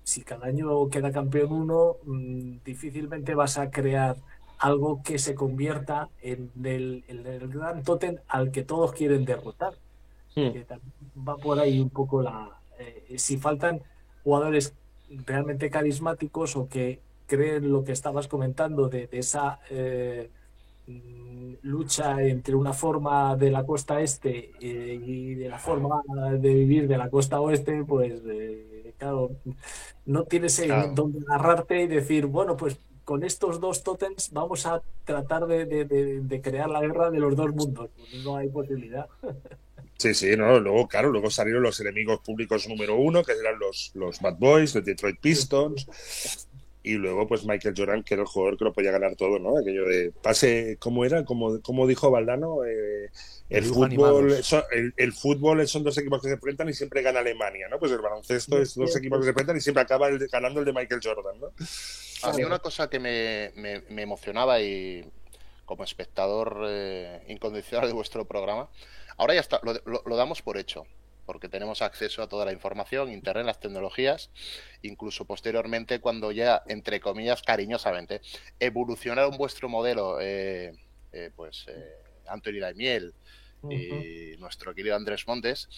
si 0.04 0.23
cada 0.23 0.47
año 0.47 0.89
queda 0.89 1.12
campeón 1.12 1.52
uno, 1.54 1.97
mm, 2.06 2.58
difícilmente 2.65 3.36
vas 3.36 3.58
a 3.58 3.69
crear 3.71 4.17
algo 4.69 5.02
que 5.04 5.19
se 5.19 5.36
convierta 5.36 6.10
en 6.21 6.52
el, 6.63 7.04
en 7.08 7.26
el 7.28 7.47
gran 7.49 7.84
tótem 7.84 8.15
al 8.28 8.52
que 8.52 8.63
todos 8.63 8.93
quieren 8.93 9.26
derrotar. 9.26 9.73
Que 10.52 10.63
también 10.65 10.93
va 11.28 11.38
por 11.38 11.60
ahí 11.60 11.80
un 11.80 11.89
poco 11.89 12.21
la... 12.21 12.36
eh, 12.80 13.15
si 13.17 13.38
faltan 13.38 13.82
jugadores 14.23 14.73
realmente 15.28 15.69
carismáticos 15.69 16.56
o 16.56 16.67
que 16.69 17.02
creen 17.28 17.71
lo 17.71 17.84
que 17.84 17.91
estabas 17.93 18.28
comentando 18.28 18.89
de, 18.89 19.08
de 19.08 19.19
esa 19.19 19.60
eh, 19.69 20.30
lucha 21.62 22.21
entre 22.23 22.56
una 22.56 22.73
forma 22.73 23.36
de 23.38 23.52
la 23.52 23.65
costa 23.65 24.02
este 24.02 24.52
eh, 24.62 24.99
y 25.02 25.36
de 25.36 25.49
la 25.49 25.60
forma 25.60 26.02
de 26.39 26.54
vivir 26.54 26.88
de 26.88 26.97
la 26.97 27.10
costa 27.10 27.39
oeste, 27.41 27.84
pues 27.86 28.21
eh, 28.28 28.93
claro, 28.97 29.32
no 30.06 30.26
tienes 30.26 30.60
Claro. 30.60 30.93
donde 30.93 31.19
agarrarte 31.28 31.84
y 31.84 31.88
decir, 31.88 32.26
bueno, 32.28 32.58
pues 32.58 32.80
con 33.06 33.24
estos 33.24 33.60
dos 33.60 33.84
tótems 33.84 34.32
vamos 34.32 34.66
a 34.66 34.82
tratar 35.06 35.46
de, 35.48 35.66
de- 35.66 35.86
de- 35.86 36.20
de 36.22 36.42
crear 36.42 36.70
la 36.70 36.82
guerra 36.82 37.12
de 37.12 37.20
los 37.20 37.36
dos 37.36 37.54
mundos. 37.54 37.89
No 38.24 38.38
hay 38.38 38.50
posibilidad. 38.50 39.08
Sí, 39.96 40.13
sí, 40.16 40.36
no, 40.36 40.60
luego, 40.60 40.88
claro, 40.88 41.12
luego 41.12 41.30
salieron 41.30 41.63
los 41.63 41.80
enemigos 41.80 42.20
públicos 42.20 42.68
número 42.68 42.98
uno, 42.98 43.24
que 43.24 43.32
eran 43.32 43.58
los, 43.58 43.92
los 43.94 44.20
Bad 44.20 44.38
Boys, 44.38 44.76
los 44.76 44.84
Detroit 44.84 45.18
Pistons, 45.22 45.88
y 46.84 46.93
luego, 46.96 47.26
pues 47.28 47.46
Michael 47.46 47.74
Jordan, 47.78 48.04
que 48.04 48.13
era 48.15 48.24
el 48.24 48.28
jugador 48.28 48.58
que 48.58 48.65
lo 48.65 48.74
podía 48.74 48.91
ganar 48.91 49.15
todo, 49.15 49.39
¿no? 49.39 49.58
Aquello 49.58 49.86
de 49.88 50.12
pase, 50.22 50.76
¿cómo 50.80 51.06
era? 51.06 51.24
Como, 51.24 51.62
como 51.62 51.88
dijo 51.88 52.12
Valdano, 52.12 52.65
eh, 52.65 53.10
el 53.50 53.63
fútbol, 53.98 54.43
so- 54.43 54.69
el, 54.72 54.93
el 54.98 55.13
fútbol 55.13 55.65
son 55.67 55.84
dos 55.84 55.98
equipos 55.98 56.22
que 56.22 56.28
se 56.28 56.34
enfrentan 56.36 56.67
y 56.69 56.74
siempre 56.74 57.02
gana 57.02 57.19
Alemania, 57.22 57.67
¿no? 57.69 57.80
Pues 57.80 57.91
el 57.93 58.00
baloncesto 58.00 58.58
es 58.62 58.76
dos 58.76 58.96
equipos 58.98 59.19
que 59.19 59.24
se 59.24 59.30
enfrentan 59.30 59.58
y 59.58 59.62
siempre 59.62 59.82
acaba 59.84 60.10
el 60.10 60.28
ganando 60.28 60.60
el 60.60 60.65
de 60.65 60.74
Michael 60.74 61.02
Jordan, 61.04 61.39
¿no? 61.39 61.48
A 62.24 62.32
mí 62.34 62.43
una 62.43 62.60
cosa 62.60 62.89
que 62.89 63.00
me, 63.00 63.52
me- 63.56 63.82
me 63.89 64.02
emocionaba 64.02 64.60
y 64.62 65.06
como 65.65 65.84
espectador 65.86 66.65
eh, 66.67 67.22
incondicional 67.30 67.88
de 67.88 67.93
vuestro 67.93 68.26
programa, 68.26 68.69
ahora 69.17 69.34
ya 69.36 69.39
está, 69.39 69.60
lo, 69.63 69.74
lo- 69.86 70.04
lo 70.06 70.15
damos 70.17 70.41
por 70.41 70.58
hecho, 70.58 70.86
porque 71.25 71.49
tenemos 71.49 71.81
acceso 71.81 72.21
a 72.21 72.27
toda 72.27 72.45
la 72.45 72.51
información, 72.51 73.12
Internet, 73.12 73.45
las 73.45 73.59
tecnologías, 73.59 74.29
incluso 74.81 75.25
posteriormente 75.25 75.99
cuando 75.99 76.31
ya, 76.31 76.63
entre 76.67 76.99
comillas, 76.99 77.41
cariñosamente, 77.41 78.21
evolucionaron 78.59 79.38
vuestro 79.38 79.69
modelo, 79.69 80.19
eh, 80.21 80.73
eh, 81.12 81.31
pues 81.36 81.65
eh, 81.67 81.93
Anthony 82.27 82.59
Daimiel 82.59 83.13
y 83.69 84.36
nuestro 84.39 84.73
querido 84.75 84.95
Andrés 84.95 85.25
Montes, 85.27 85.69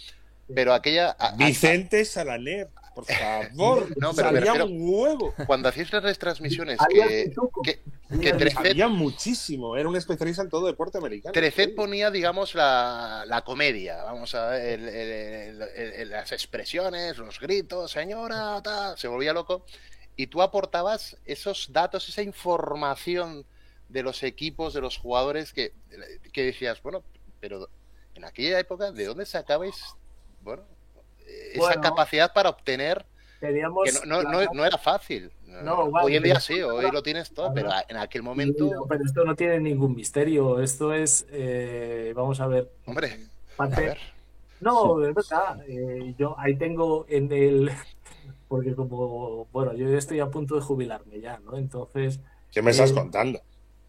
pero 0.54 0.74
aquella... 0.74 1.16
a- 1.20 1.30
a- 1.30 1.36
Vicente 1.36 2.04
Salaner, 2.06 2.70
por 2.96 3.06
favor, 3.06 3.88
No, 3.98 4.14
pero 4.16 4.30
salía 4.32 4.64
un 4.66 4.78
huevo. 4.82 5.34
cuando 5.46 5.70
hacéis 5.70 5.92
las 5.94 6.02
retransmisiones 6.02 6.80
que, 6.90 7.32
que 8.22 8.54
Había 8.56 8.88
muchísimo, 8.88 9.76
era 9.76 9.90
un 9.90 9.96
especialista 9.96 10.44
en 10.44 10.50
todo 10.50 10.68
deporte 10.68 10.98
americano. 10.98 11.34
Trecet 11.34 11.76
ponía, 11.76 12.12
digamos, 12.12 12.54
la, 12.54 13.24
la 13.28 13.44
comedia, 13.44 14.04
vamos 14.04 14.36
a 14.36 14.50
ver, 14.50 14.80
el- 14.80 14.90
el- 14.90 15.62
el- 15.62 15.94
el- 15.94 16.10
las 16.10 16.32
expresiones, 16.32 17.18
los 17.18 17.40
gritos, 17.40 17.92
señora, 17.92 18.62
ta, 18.62 18.96
se 18.96 19.08
volvía 19.08 19.34
loco. 19.34 19.66
Y 20.16 20.28
tú 20.28 20.42
aportabas 20.42 21.18
esos 21.26 21.74
datos, 21.74 22.08
esa 22.08 22.22
información 22.22 23.46
de 23.90 24.04
los 24.04 24.24
equipos, 24.24 24.74
de 24.74 24.82
los 24.82 24.98
jugadores, 24.98 25.52
que, 25.52 25.74
que 26.32 26.44
decías, 26.44 26.82
bueno, 26.82 27.04
pero 27.40 27.70
en 28.14 28.24
aquella 28.24 28.60
época, 28.60 28.92
¿de 28.92 29.06
dónde 29.06 29.26
sacabais, 29.26 29.76
bueno, 30.42 30.64
esa 31.54 31.60
Bueno, 31.60 31.82
capacidad 31.82 32.32
para 32.34 32.50
obtener, 32.50 33.06
Teníamos 33.40 33.84
que 33.84 34.08
no, 34.08 34.24
no, 34.24 34.32
no, 34.32 34.54
no 34.54 34.66
era 34.66 34.78
fácil? 34.78 35.32
No, 35.64 35.90
vale, 35.92 36.06
hoy 36.06 36.16
en 36.16 36.24
día 36.24 36.40
sí, 36.40 36.62
hoy 36.62 36.92
lo 36.92 37.02
tienes 37.04 37.32
todo, 37.34 37.54
pero 37.54 37.70
en 37.88 37.98
aquel 37.98 38.24
momento, 38.24 38.66
No, 38.66 38.86
pero 38.88 39.04
esto 39.04 39.24
no 39.24 39.36
tiene 39.36 39.60
ningún 39.60 39.96
misterio. 39.96 40.60
Esto 40.62 40.94
es, 40.94 41.26
eh, 41.30 42.14
vamos 42.16 42.40
a 42.42 42.48
ver. 42.48 42.70
hombre, 42.86 43.08
a 43.54 43.56
parte- 43.58 43.82
ver. 43.82 43.98
No, 44.62 45.04
es 45.06 45.14
verdad. 45.14 45.60
eh, 45.68 46.16
yo 46.18 46.36
ahí 46.40 46.56
tengo 46.56 47.06
en 47.10 47.32
el. 47.32 47.72
Porque 48.48 48.76
como, 48.76 49.46
bueno, 49.52 49.74
yo 49.74 49.90
ya 49.90 49.98
estoy 49.98 50.20
a 50.20 50.30
punto 50.30 50.56
de 50.56 50.62
jubilarme 50.62 51.20
ya, 51.20 51.40
¿no? 51.40 51.58
Entonces, 51.58 52.20
¿Qué 52.52 52.62
me 52.62 52.72
estás 52.72 52.92
Eh, 52.92 52.94
contando? 52.94 53.42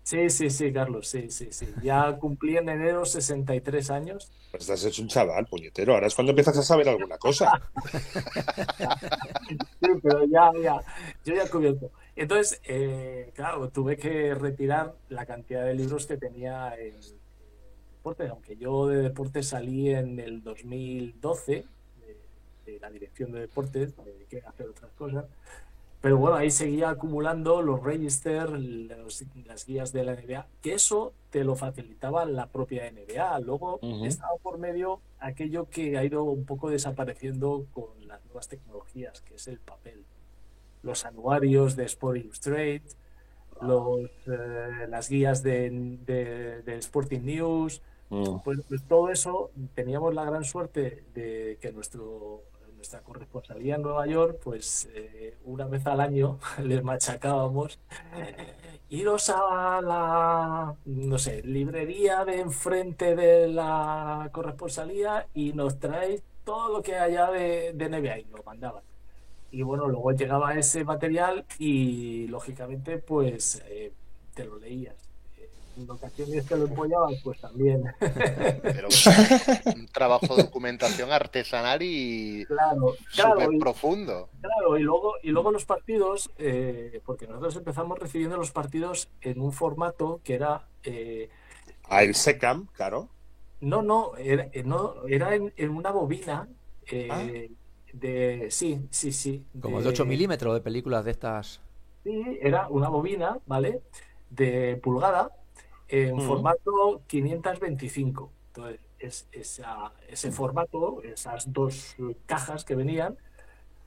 Sí, 0.06 0.30
sí, 0.30 0.50
sí, 0.50 0.72
Carlos, 0.72 1.08
sí, 1.08 1.30
sí, 1.30 1.48
sí. 1.50 1.66
Ya 1.82 2.16
cumplí 2.16 2.56
en 2.56 2.68
enero 2.68 3.04
63 3.04 3.90
años. 3.90 4.30
Pues 4.52 4.62
estás 4.62 4.84
hecho 4.84 5.02
un 5.02 5.08
chaval, 5.08 5.46
puñetero. 5.46 5.94
Ahora 5.94 6.06
es 6.06 6.14
cuando 6.14 6.30
empiezas 6.30 6.56
a 6.58 6.62
saber 6.62 6.88
alguna 6.88 7.18
cosa. 7.18 7.60
Sí, 9.48 9.90
pero 10.02 10.24
ya, 10.24 10.50
ya, 10.60 10.80
yo 11.24 11.34
ya 11.34 11.44
he 11.44 11.48
cubierto. 11.48 11.92
Entonces, 12.16 12.60
eh, 12.64 13.30
claro, 13.34 13.68
tuve 13.68 13.96
que 13.96 14.34
retirar 14.34 14.94
la 15.08 15.26
cantidad 15.26 15.64
de 15.64 15.74
libros 15.74 16.06
que 16.06 16.16
tenía 16.16 16.74
en 16.76 16.94
deporte, 17.92 18.28
aunque 18.28 18.56
yo 18.56 18.88
de 18.88 19.02
deporte 19.02 19.42
salí 19.42 19.90
en 19.90 20.18
el 20.18 20.42
2012 20.42 21.64
de, 22.00 22.72
de 22.72 22.80
la 22.80 22.90
dirección 22.90 23.32
de 23.32 23.40
deportes, 23.40 23.96
me 23.98 24.04
dediqué 24.04 24.42
a 24.44 24.50
hacer 24.50 24.68
otras 24.68 24.90
cosas. 24.92 25.26
Pero 26.06 26.18
bueno, 26.18 26.36
ahí 26.36 26.52
seguía 26.52 26.90
acumulando 26.90 27.62
los 27.62 27.82
registers, 27.82 28.52
las 29.44 29.66
guías 29.66 29.92
de 29.92 30.04
la 30.04 30.12
NBA, 30.14 30.46
que 30.62 30.72
eso 30.74 31.12
te 31.30 31.42
lo 31.42 31.56
facilitaba 31.56 32.24
la 32.26 32.46
propia 32.46 32.86
NBA. 32.88 33.40
Luego 33.40 33.80
Ujú. 33.82 34.04
estaba 34.04 34.30
por 34.40 34.56
medio 34.58 35.00
aquello 35.18 35.68
que 35.68 35.98
ha 35.98 36.04
ido 36.04 36.22
un 36.22 36.44
poco 36.44 36.70
desapareciendo 36.70 37.66
con 37.72 37.86
las 38.06 38.24
nuevas 38.26 38.46
tecnologías, 38.46 39.20
que 39.22 39.34
es 39.34 39.48
el 39.48 39.58
papel. 39.58 40.04
Los 40.84 41.04
anuarios 41.04 41.74
de 41.74 41.86
Sport 41.86 42.18
Illustrated, 42.18 42.82
los, 43.60 44.08
eh, 44.28 44.86
las 44.88 45.08
guías 45.08 45.42
de, 45.42 45.70
de- 46.06 46.62
de 46.62 46.76
Sporting 46.78 47.22
News, 47.22 47.82
Mm. 48.10 48.38
pues, 48.44 48.60
pues 48.68 48.84
todo 48.86 49.10
eso 49.10 49.50
teníamos 49.74 50.14
la 50.14 50.24
gran 50.24 50.44
suerte 50.44 51.02
de 51.14 51.58
que 51.60 51.72
nuestro 51.72 52.42
nuestra 52.86 53.00
corresponsalía 53.00 53.74
en 53.74 53.82
Nueva 53.82 54.06
York, 54.06 54.38
pues 54.44 54.88
eh, 54.94 55.36
una 55.44 55.66
vez 55.66 55.84
al 55.88 56.00
año 56.00 56.38
les 56.62 56.84
machacábamos. 56.84 57.80
Iros 58.90 59.28
a 59.30 59.80
la, 59.82 60.76
no 60.84 61.18
sé, 61.18 61.42
librería 61.42 62.24
de 62.24 62.38
enfrente 62.38 63.16
de 63.16 63.48
la 63.48 64.30
corresponsalía 64.32 65.26
y 65.34 65.52
nos 65.52 65.80
traéis 65.80 66.22
todo 66.44 66.74
lo 66.74 66.80
que 66.80 66.94
haya 66.94 67.28
de, 67.32 67.72
de 67.72 67.88
NBA 67.88 68.20
y 68.20 68.24
nos 68.26 68.46
mandaban. 68.46 68.84
Y 69.50 69.62
bueno, 69.62 69.88
luego 69.88 70.12
llegaba 70.12 70.54
ese 70.54 70.84
material 70.84 71.44
y 71.58 72.28
lógicamente 72.28 72.98
pues 72.98 73.64
eh, 73.66 73.92
te 74.32 74.44
lo 74.44 74.60
leías. 74.60 75.05
En 75.76 75.90
ocasiones 75.90 76.46
que 76.46 76.56
lo 76.56 76.64
empollabas, 76.66 77.14
pues 77.22 77.40
también. 77.40 77.84
Pero 78.62 78.88
un, 78.88 79.80
un 79.80 79.86
trabajo 79.88 80.34
de 80.36 80.44
documentación 80.44 81.12
artesanal 81.12 81.80
y 81.82 82.44
Claro, 82.46 82.94
claro, 83.14 83.40
súper 83.40 83.52
y, 83.54 83.58
profundo. 83.58 84.28
claro, 84.40 84.78
y 84.78 84.82
luego, 84.82 85.14
y 85.22 85.30
luego 85.30 85.50
los 85.50 85.66
partidos, 85.66 86.30
eh, 86.38 87.00
porque 87.04 87.26
nosotros 87.26 87.56
empezamos 87.56 87.98
recibiendo 87.98 88.36
los 88.38 88.52
partidos 88.52 89.10
en 89.20 89.40
un 89.40 89.52
formato 89.52 90.20
que 90.24 90.34
era, 90.34 90.66
eh, 90.82 91.28
Ah, 91.88 92.02
el 92.02 92.14
SECAM, 92.14 92.66
claro. 92.72 93.08
no, 93.60 93.82
no, 93.82 94.16
era, 94.16 94.48
eh, 94.52 94.62
no, 94.64 94.94
era 95.08 95.34
en, 95.34 95.52
en 95.56 95.70
una 95.70 95.90
bobina 95.90 96.48
eh, 96.90 97.08
Ah. 97.10 97.24
de, 97.92 98.46
sí, 98.50 98.80
sí, 98.90 99.12
sí, 99.12 99.44
Como 99.60 99.78
el 99.78 99.84
de- 99.84 99.90
de 99.90 99.94
8 99.94 100.04
milímetros 100.06 100.54
de 100.54 100.60
películas 100.60 101.04
de 101.04 101.10
estas. 101.10 101.60
Sí, 102.02 102.38
era 102.40 102.68
una 102.68 102.88
bobina, 102.88 103.38
¿vale? 103.46 103.82
De 104.30 104.76
pulgada 104.82 105.30
en 105.88 106.14
Ujú. 106.14 106.20
formato 106.20 107.02
525. 107.06 108.32
Entonces, 108.48 108.80
es, 108.98 109.28
esa- 109.32 109.92
ese 110.08 110.30
formato, 110.32 111.02
esas 111.02 111.52
dos 111.52 111.96
cajas 112.26 112.64
que 112.64 112.74
venían, 112.74 113.16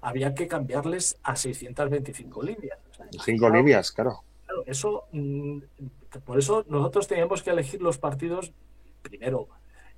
había 0.01 0.33
que 0.35 0.47
cambiarles 0.47 1.17
a 1.23 1.35
625 1.35 2.43
líneas. 2.43 2.79
O 2.91 2.93
sea, 2.93 3.07
Cinco 3.23 3.49
claro, 3.49 3.57
líneas, 3.57 3.91
claro. 3.91 4.23
claro, 4.45 4.63
eso, 4.67 5.05
mm, 5.11 5.59
por 6.25 6.39
eso 6.39 6.65
nosotros 6.67 7.07
teníamos 7.07 7.43
que 7.43 7.49
elegir 7.51 7.81
los 7.81 7.97
partidos 7.97 8.53
primero. 9.01 9.47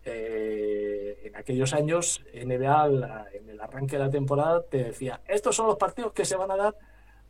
eh, 0.04 1.20
en 1.26 1.36
aquellos 1.36 1.74
años, 1.74 2.24
NBA, 2.34 2.88
la- 2.88 3.28
en 3.34 3.48
el 3.52 3.62
arranque 3.62 3.98
de 3.98 4.04
la 4.06 4.10
temporada, 4.10 4.64
te 4.64 4.84
decía, 4.86 5.22
estos 5.28 5.56
son 5.56 5.68
los 5.68 5.78
partidos 5.78 6.12
que 6.14 6.26
se 6.26 6.36
van 6.36 6.50
a 6.50 6.58
dar 6.58 6.76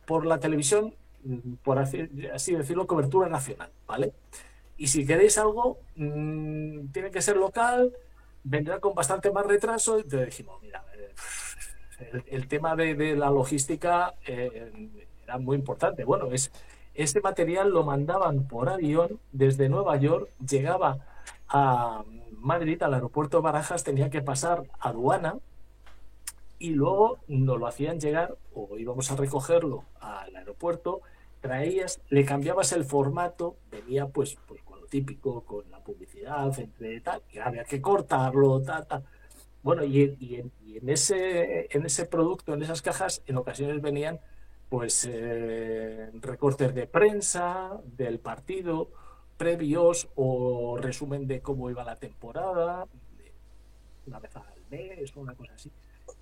por 0.06 0.24
la 0.26 0.38
televisión, 0.40 0.94
mm, 1.24 1.54
por 1.62 1.78
así, 1.78 2.08
así 2.32 2.54
decirlo, 2.56 2.86
cobertura 2.86 3.28
nacional, 3.28 3.70
¿vale? 3.86 4.14
Y 4.76 4.88
si 4.88 5.06
queréis 5.06 5.38
algo, 5.38 5.78
mm, 5.96 6.88
tiene 6.92 7.10
que 7.10 7.22
ser 7.22 7.36
local, 7.36 7.92
vendrá 8.44 8.80
con 8.80 8.94
bastante 8.94 9.30
más 9.30 9.46
retraso. 9.46 10.02
Te 10.04 10.24
dijimos, 10.24 10.60
mira, 10.62 10.84
eh, 10.94 12.22
el, 12.26 12.48
tema 12.48 12.74
de, 12.76 12.94
de 12.94 13.16
la 13.16 13.30
logística 13.30 14.14
eh, 14.26 14.90
era 15.24 15.38
muy 15.38 15.56
importante. 15.56 16.04
Bueno, 16.04 16.32
es, 16.32 16.50
este 16.94 17.20
material 17.20 17.70
lo 17.70 17.84
mandaban 17.84 18.46
por 18.46 18.68
avión 18.68 19.18
desde 19.32 19.68
Nueva 19.68 19.96
York, 19.96 20.28
llegaba 20.46 20.98
a 21.48 22.04
Madrid, 22.32 22.82
al 22.82 22.94
aeropuerto 22.94 23.38
de 23.38 23.42
Barajas, 23.42 23.84
tenía 23.84 24.10
que 24.10 24.20
pasar 24.20 24.64
aduana 24.80 25.36
y 26.58 26.70
luego 26.70 27.18
nos 27.28 27.58
lo 27.58 27.66
hacían 27.66 27.98
llegar 27.98 28.36
o 28.54 28.76
íbamos 28.78 29.10
a 29.10 29.16
recogerlo 29.16 29.84
al 30.00 30.36
aeropuerto, 30.36 31.00
traías, 31.42 32.00
le 32.08 32.24
cambiabas 32.24 32.72
el 32.72 32.84
formato, 32.84 33.56
venía 33.70 34.06
pues, 34.06 34.38
pues 34.46 34.62
con 34.62 34.80
lo 34.80 34.86
típico, 34.86 35.42
con 35.42 35.70
la 35.70 35.80
publicidad, 35.80 36.58
entre 36.58 37.00
tal, 37.02 37.20
y 37.30 37.38
había 37.38 37.64
que 37.64 37.82
cortarlo, 37.82 38.62
tal, 38.62 38.86
tal. 38.86 39.04
Bueno, 39.62 39.84
y, 39.84 40.02
en, 40.02 40.52
y 40.64 40.78
en 40.78 40.88
ese, 40.88 41.68
en 41.70 41.84
ese 41.84 42.06
producto, 42.06 42.54
en 42.54 42.62
esas 42.62 42.80
cajas, 42.80 43.22
en 43.26 43.36
ocasiones 43.36 43.82
venían 43.82 44.20
pues 44.68 45.06
eh, 45.10 46.10
recortes 46.14 46.74
de 46.74 46.86
prensa, 46.86 47.78
del 47.84 48.18
partido, 48.20 48.88
previos 49.36 50.08
o 50.14 50.78
resumen 50.80 51.26
de 51.26 51.40
cómo 51.40 51.68
iba 51.68 51.84
la 51.84 51.96
temporada, 51.96 52.86
una 54.06 54.18
vez 54.18 54.34
al 54.36 54.44
mes 54.70 55.14
o 55.16 55.20
una 55.20 55.34
cosa 55.34 55.52
así. 55.54 55.70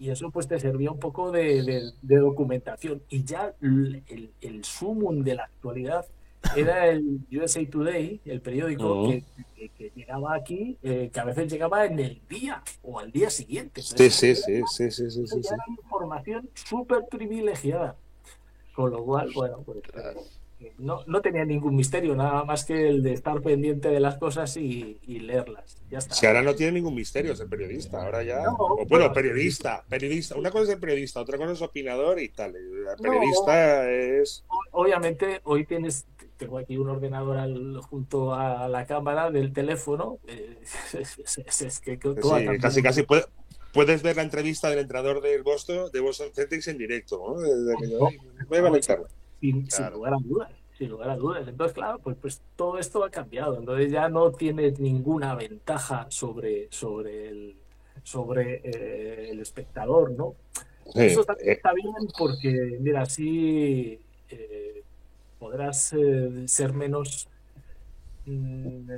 Y 0.00 0.10
eso 0.10 0.30
pues 0.30 0.48
te 0.48 0.58
servía 0.58 0.90
un 0.90 0.98
poco 0.98 1.30
de, 1.30 1.62
de- 1.62 1.92
de 2.00 2.16
documentación. 2.16 3.02
Y 3.10 3.22
ya 3.22 3.54
l- 3.60 4.02
el, 4.08 4.32
el 4.40 4.64
sumum 4.64 5.22
de 5.22 5.34
la 5.34 5.44
actualidad 5.44 6.06
era 6.56 6.88
el 6.88 7.20
USA 7.30 7.60
Today, 7.70 8.18
el 8.24 8.40
periódico 8.40 9.02
Ujú. 9.02 9.10
que, 9.10 9.24
que- 9.54 9.68
que 9.68 9.92
llegaba 9.94 10.34
aquí, 10.34 10.78
eh, 10.82 11.10
que 11.12 11.20
a 11.20 11.24
veces 11.24 11.52
llegaba 11.52 11.84
en 11.84 11.98
el 11.98 12.22
día 12.30 12.62
o 12.82 12.98
al 12.98 13.12
día 13.12 13.28
siguiente. 13.28 13.82
Sí, 13.82 14.08
sí, 14.08 14.34
sí, 14.34 14.62
sí, 14.66 14.90
sí, 14.90 15.10
sí, 15.10 15.10
sí, 15.10 15.26
sí. 15.26 15.40
Era 15.52 15.64
información 15.68 16.48
súper 16.54 17.04
privilegiada. 17.10 17.94
Con 18.74 18.92
lo 18.92 19.04
cual, 19.04 19.30
bueno, 19.34 19.62
pues 19.66 19.80
no, 20.78 21.04
no 21.06 21.20
tenía 21.22 21.44
ningún 21.44 21.74
misterio, 21.76 22.14
nada 22.14 22.44
más 22.44 22.64
que 22.64 22.88
el 22.88 23.02
de 23.02 23.12
estar 23.12 23.40
pendiente 23.42 23.88
de 23.88 24.00
las 24.00 24.16
cosas 24.18 24.56
y, 24.56 24.98
y 25.02 25.20
leerlas. 25.20 25.76
Ya 25.90 25.98
está. 25.98 26.14
Si 26.14 26.26
ahora 26.26 26.42
no 26.42 26.54
tiene 26.54 26.72
ningún 26.72 26.94
misterio 26.94 27.34
ser 27.36 27.48
periodista, 27.48 28.02
ahora 28.02 28.22
ya. 28.22 28.42
No, 28.42 28.56
o 28.58 28.76
bueno, 28.76 28.86
bueno. 28.88 29.12
periodista, 29.12 29.84
periodista. 29.88 30.36
Una 30.36 30.50
cosa 30.50 30.72
es 30.72 30.78
periodista, 30.78 31.20
otra 31.20 31.38
cosa 31.38 31.52
es 31.52 31.62
opinador 31.62 32.20
y 32.20 32.28
tal. 32.28 32.54
El 32.56 32.84
periodista 33.02 33.90
es. 33.90 34.44
Obviamente, 34.72 35.40
hoy 35.44 35.66
tienes, 35.66 36.06
tengo 36.36 36.58
aquí 36.58 36.76
un 36.76 36.88
ordenador 36.88 37.38
al- 37.38 37.80
junto 37.82 38.34
a 38.34 38.68
la 38.68 38.86
cámara 38.86 39.30
del 39.30 39.52
teléfono. 39.52 40.18
eh, 40.26 40.58
es, 40.94 41.18
es- 41.36 41.60
es 41.62 41.80
que 41.80 41.98
Sí, 41.98 42.58
casi, 42.60 42.82
casi 42.82 43.02
puede- 43.02 43.24
puedes 43.72 44.02
ver 44.02 44.16
la 44.16 44.22
entrevista 44.22 44.68
del 44.70 44.80
entrenador 44.80 45.20
del 45.22 45.42
Boston, 45.42 45.90
de 45.92 46.00
Boston 46.00 46.28
Celtics 46.34 46.68
en 46.68 46.78
directo. 46.78 47.22
¿no? 47.34 47.40
Desde 47.40 47.74
que 47.80 47.90
yo- 47.90 47.98
voy 48.48 48.58
a 48.58 48.62
conectarme. 48.62 49.04
Sin, 49.40 49.66
lugar 49.92 50.14
a 50.14 50.18
dudas, 50.22 50.52
sin 50.76 50.90
lugar 50.90 51.10
a 51.10 51.16
dudas. 51.16 51.48
Entonces, 51.48 51.74
claro, 51.74 51.98
pues, 51.98 52.16
pues 52.20 52.42
todo 52.56 52.78
esto 52.78 53.02
ha 53.04 53.10
cambiado. 53.10 53.56
Entonces 53.56 53.90
ya 53.90 54.08
no 54.08 54.30
tienes 54.32 54.78
ninguna 54.78 55.34
ventaja 55.34 56.06
sobre, 56.10 56.68
sobre 56.70 57.28
el 57.28 57.56
sobre 58.02 58.60
eh, 58.64 59.30
el 59.30 59.40
espectador, 59.40 60.12
¿no? 60.12 60.34
Sí, 60.94 61.00
Eso 61.02 61.24
también 61.24 61.48
eh, 61.50 61.52
está 61.52 61.72
bien 61.74 61.92
porque, 62.18 62.78
mira, 62.80 63.02
así 63.02 64.00
eh, 64.28 64.82
podrás 65.38 65.92
eh, 65.92 66.48
ser 66.48 66.72
menos, 66.72 67.28
mm, 68.24 68.90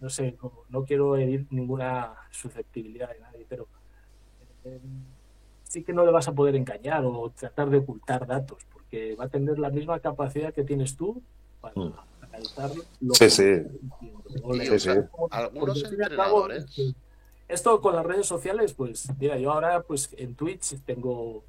no 0.00 0.08
sé, 0.08 0.34
como- 0.36 0.64
no 0.68 0.84
quiero 0.84 1.16
herir 1.16 1.46
ninguna 1.50 2.14
susceptibilidad 2.30 3.10
de 3.12 3.20
nadie, 3.20 3.46
pero 3.48 3.66
sí 5.62 5.82
que 5.82 5.92
no 5.92 6.04
le 6.04 6.12
vas 6.12 6.28
a 6.28 6.32
poder 6.32 6.56
engañar 6.56 7.04
o 7.04 7.30
tratar 7.30 7.70
de 7.70 7.78
ocultar 7.78 8.26
datos, 8.26 8.64
porque 8.90 9.14
va 9.16 9.24
a 9.24 9.28
tener 9.28 9.58
la 9.58 9.70
misma 9.70 10.00
capacidad 10.00 10.52
que 10.52 10.64
tienes 10.64 10.96
tú 10.96 11.22
para 11.60 11.74
Mm. 11.74 11.92
analizar 12.22 12.70
lo 13.00 13.14
Sí, 13.14 13.18
que 13.18 13.26
estás 13.26 15.08
algunos 15.30 15.82
cabo, 15.82 15.92
entrenadores. 15.92 16.78
eh, 16.78 16.92
Esto 17.48 17.80
con 17.80 17.96
las 17.96 18.04
redes 18.04 18.26
sociales, 18.26 18.74
pues 18.74 19.08
mira, 19.18 19.38
yo 19.38 19.52
ahora 19.52 19.82
pues 19.82 20.10
en 20.18 20.34
Twitch 20.34 20.78
tengo 20.84 21.44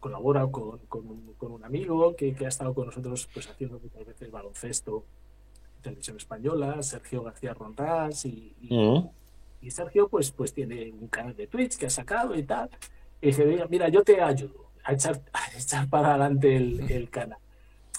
colaboro 0.00 0.50
con, 0.50 0.78
con 0.88 1.06
un, 1.06 1.34
con 1.36 1.52
un 1.52 1.64
amigo 1.64 2.16
que, 2.16 2.34
que 2.34 2.46
ha 2.46 2.48
estado 2.48 2.72
con 2.72 2.86
nosotros 2.86 3.28
pues 3.34 3.46
haciendo 3.48 3.78
muchas 3.78 4.06
veces 4.06 4.30
baloncesto 4.30 5.04
en 5.76 5.82
televisión 5.82 6.16
española, 6.16 6.82
Sergio 6.82 7.22
García 7.22 7.52
Ronras 7.52 8.24
y, 8.24 8.54
y- 8.62 8.74
mm, 8.74 9.08
y 9.62 9.70
Sergio 9.70 10.08
pues, 10.08 10.30
pues 10.32 10.54
tiene 10.54 10.90
un 10.98 11.08
canal 11.08 11.36
de 11.36 11.46
Twitch 11.46 11.76
que 11.76 11.84
ha 11.86 11.90
sacado 11.90 12.34
y 12.34 12.42
tal. 12.44 12.70
Y 13.20 13.26
dije, 13.26 13.44
"Mira, 13.44 13.66
mira, 13.68 13.88
yo 13.90 14.02
te 14.02 14.22
ayudo 14.22 14.69
a 14.84 14.92
echar, 14.92 15.20
a 15.32 15.58
echar 15.58 15.88
para 15.88 16.10
adelante 16.10 16.56
el, 16.56 16.90
el 16.90 17.10
canal. 17.10 17.38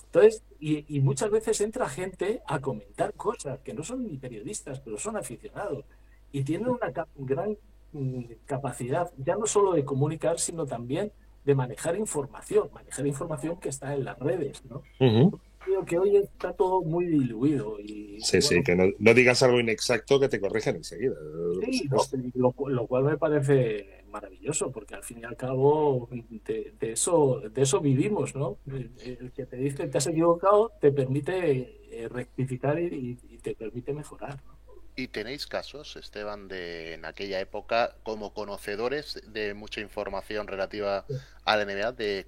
Entonces, 0.05 0.43
y, 0.59 0.85
y 0.95 0.99
muchas 0.99 1.31
veces 1.31 1.61
entra 1.61 1.87
gente 1.89 2.41
a 2.47 2.59
comentar 2.59 3.13
cosas 3.13 3.59
que 3.59 3.73
no 3.73 3.83
son 3.83 4.03
ni 4.07 4.17
periodistas, 4.17 4.79
pero 4.81 4.97
son 4.97 5.17
aficionados. 5.17 5.85
Y 6.31 6.43
tienen 6.43 6.67
una 6.69 6.91
cap- 6.91 7.09
gran 7.15 7.57
mm, 7.93 8.23
capacidad, 8.45 9.09
ya 9.17 9.35
no 9.35 9.45
solo 9.47 9.73
de 9.73 9.85
comunicar, 9.85 10.39
sino 10.39 10.65
también 10.65 11.11
de 11.45 11.55
manejar 11.55 11.95
información, 11.97 12.69
manejar 12.73 13.07
información 13.07 13.57
que 13.59 13.69
está 13.69 13.93
en 13.95 14.03
las 14.03 14.19
redes, 14.19 14.63
¿no? 14.65 14.83
ujú. 14.99 15.39
Creo 15.63 15.85
que 15.85 15.97
hoy 15.99 16.15
está 16.17 16.53
todo 16.53 16.81
muy 16.81 17.05
diluido 17.05 17.79
y 17.79 18.19
Sí, 18.21 18.41
sí, 18.41 18.55
bueno, 18.55 18.63
que 18.65 18.75
no, 18.75 18.83
no 18.97 19.13
digas 19.13 19.43
algo 19.43 19.59
inexacto 19.59 20.19
que 20.19 20.27
te 20.27 20.39
corrijan 20.39 20.75
enseguida. 20.75 21.15
Sí, 21.63 21.87
lo, 22.33 22.51
cu- 22.51 22.69
lo 22.69 22.87
cual 22.87 23.03
me 23.05 23.17
parece 23.17 24.00
maravilloso, 24.11 24.71
porque 24.71 24.95
al 24.95 25.03
fin 25.03 25.19
y 25.19 25.23
al 25.23 25.37
cabo 25.37 26.09
de, 26.11 26.73
de 26.79 26.91
eso, 26.91 27.41
de 27.51 27.61
eso 27.61 27.79
vivimos, 27.79 28.35
¿no? 28.35 28.57
El, 28.67 29.31
que 29.31 29.45
te 29.45 29.57
dice 29.57 29.87
te 29.87 29.97
has 29.97 30.07
equivocado 30.07 30.71
te 30.79 30.91
permite 30.91 31.79
eh, 31.91 32.07
rectificar 32.09 32.79
y, 32.79 33.17
y 33.29 33.37
te 33.37 33.55
permite 33.55 33.93
mejorar. 33.93 34.39
¿no? 34.45 34.61
¿Y 34.95 35.07
tenéis 35.07 35.47
casos, 35.47 35.95
Esteban, 35.95 36.47
de 36.47 36.93
en 36.93 37.05
aquella 37.05 37.39
época, 37.39 37.95
como 38.03 38.33
conocedores 38.33 39.21
de 39.27 39.53
mucha 39.53 39.79
información 39.79 40.47
relativa 40.47 41.05
a 41.45 41.57
la 41.57 41.65
NBA, 41.65 41.93
de 41.93 42.27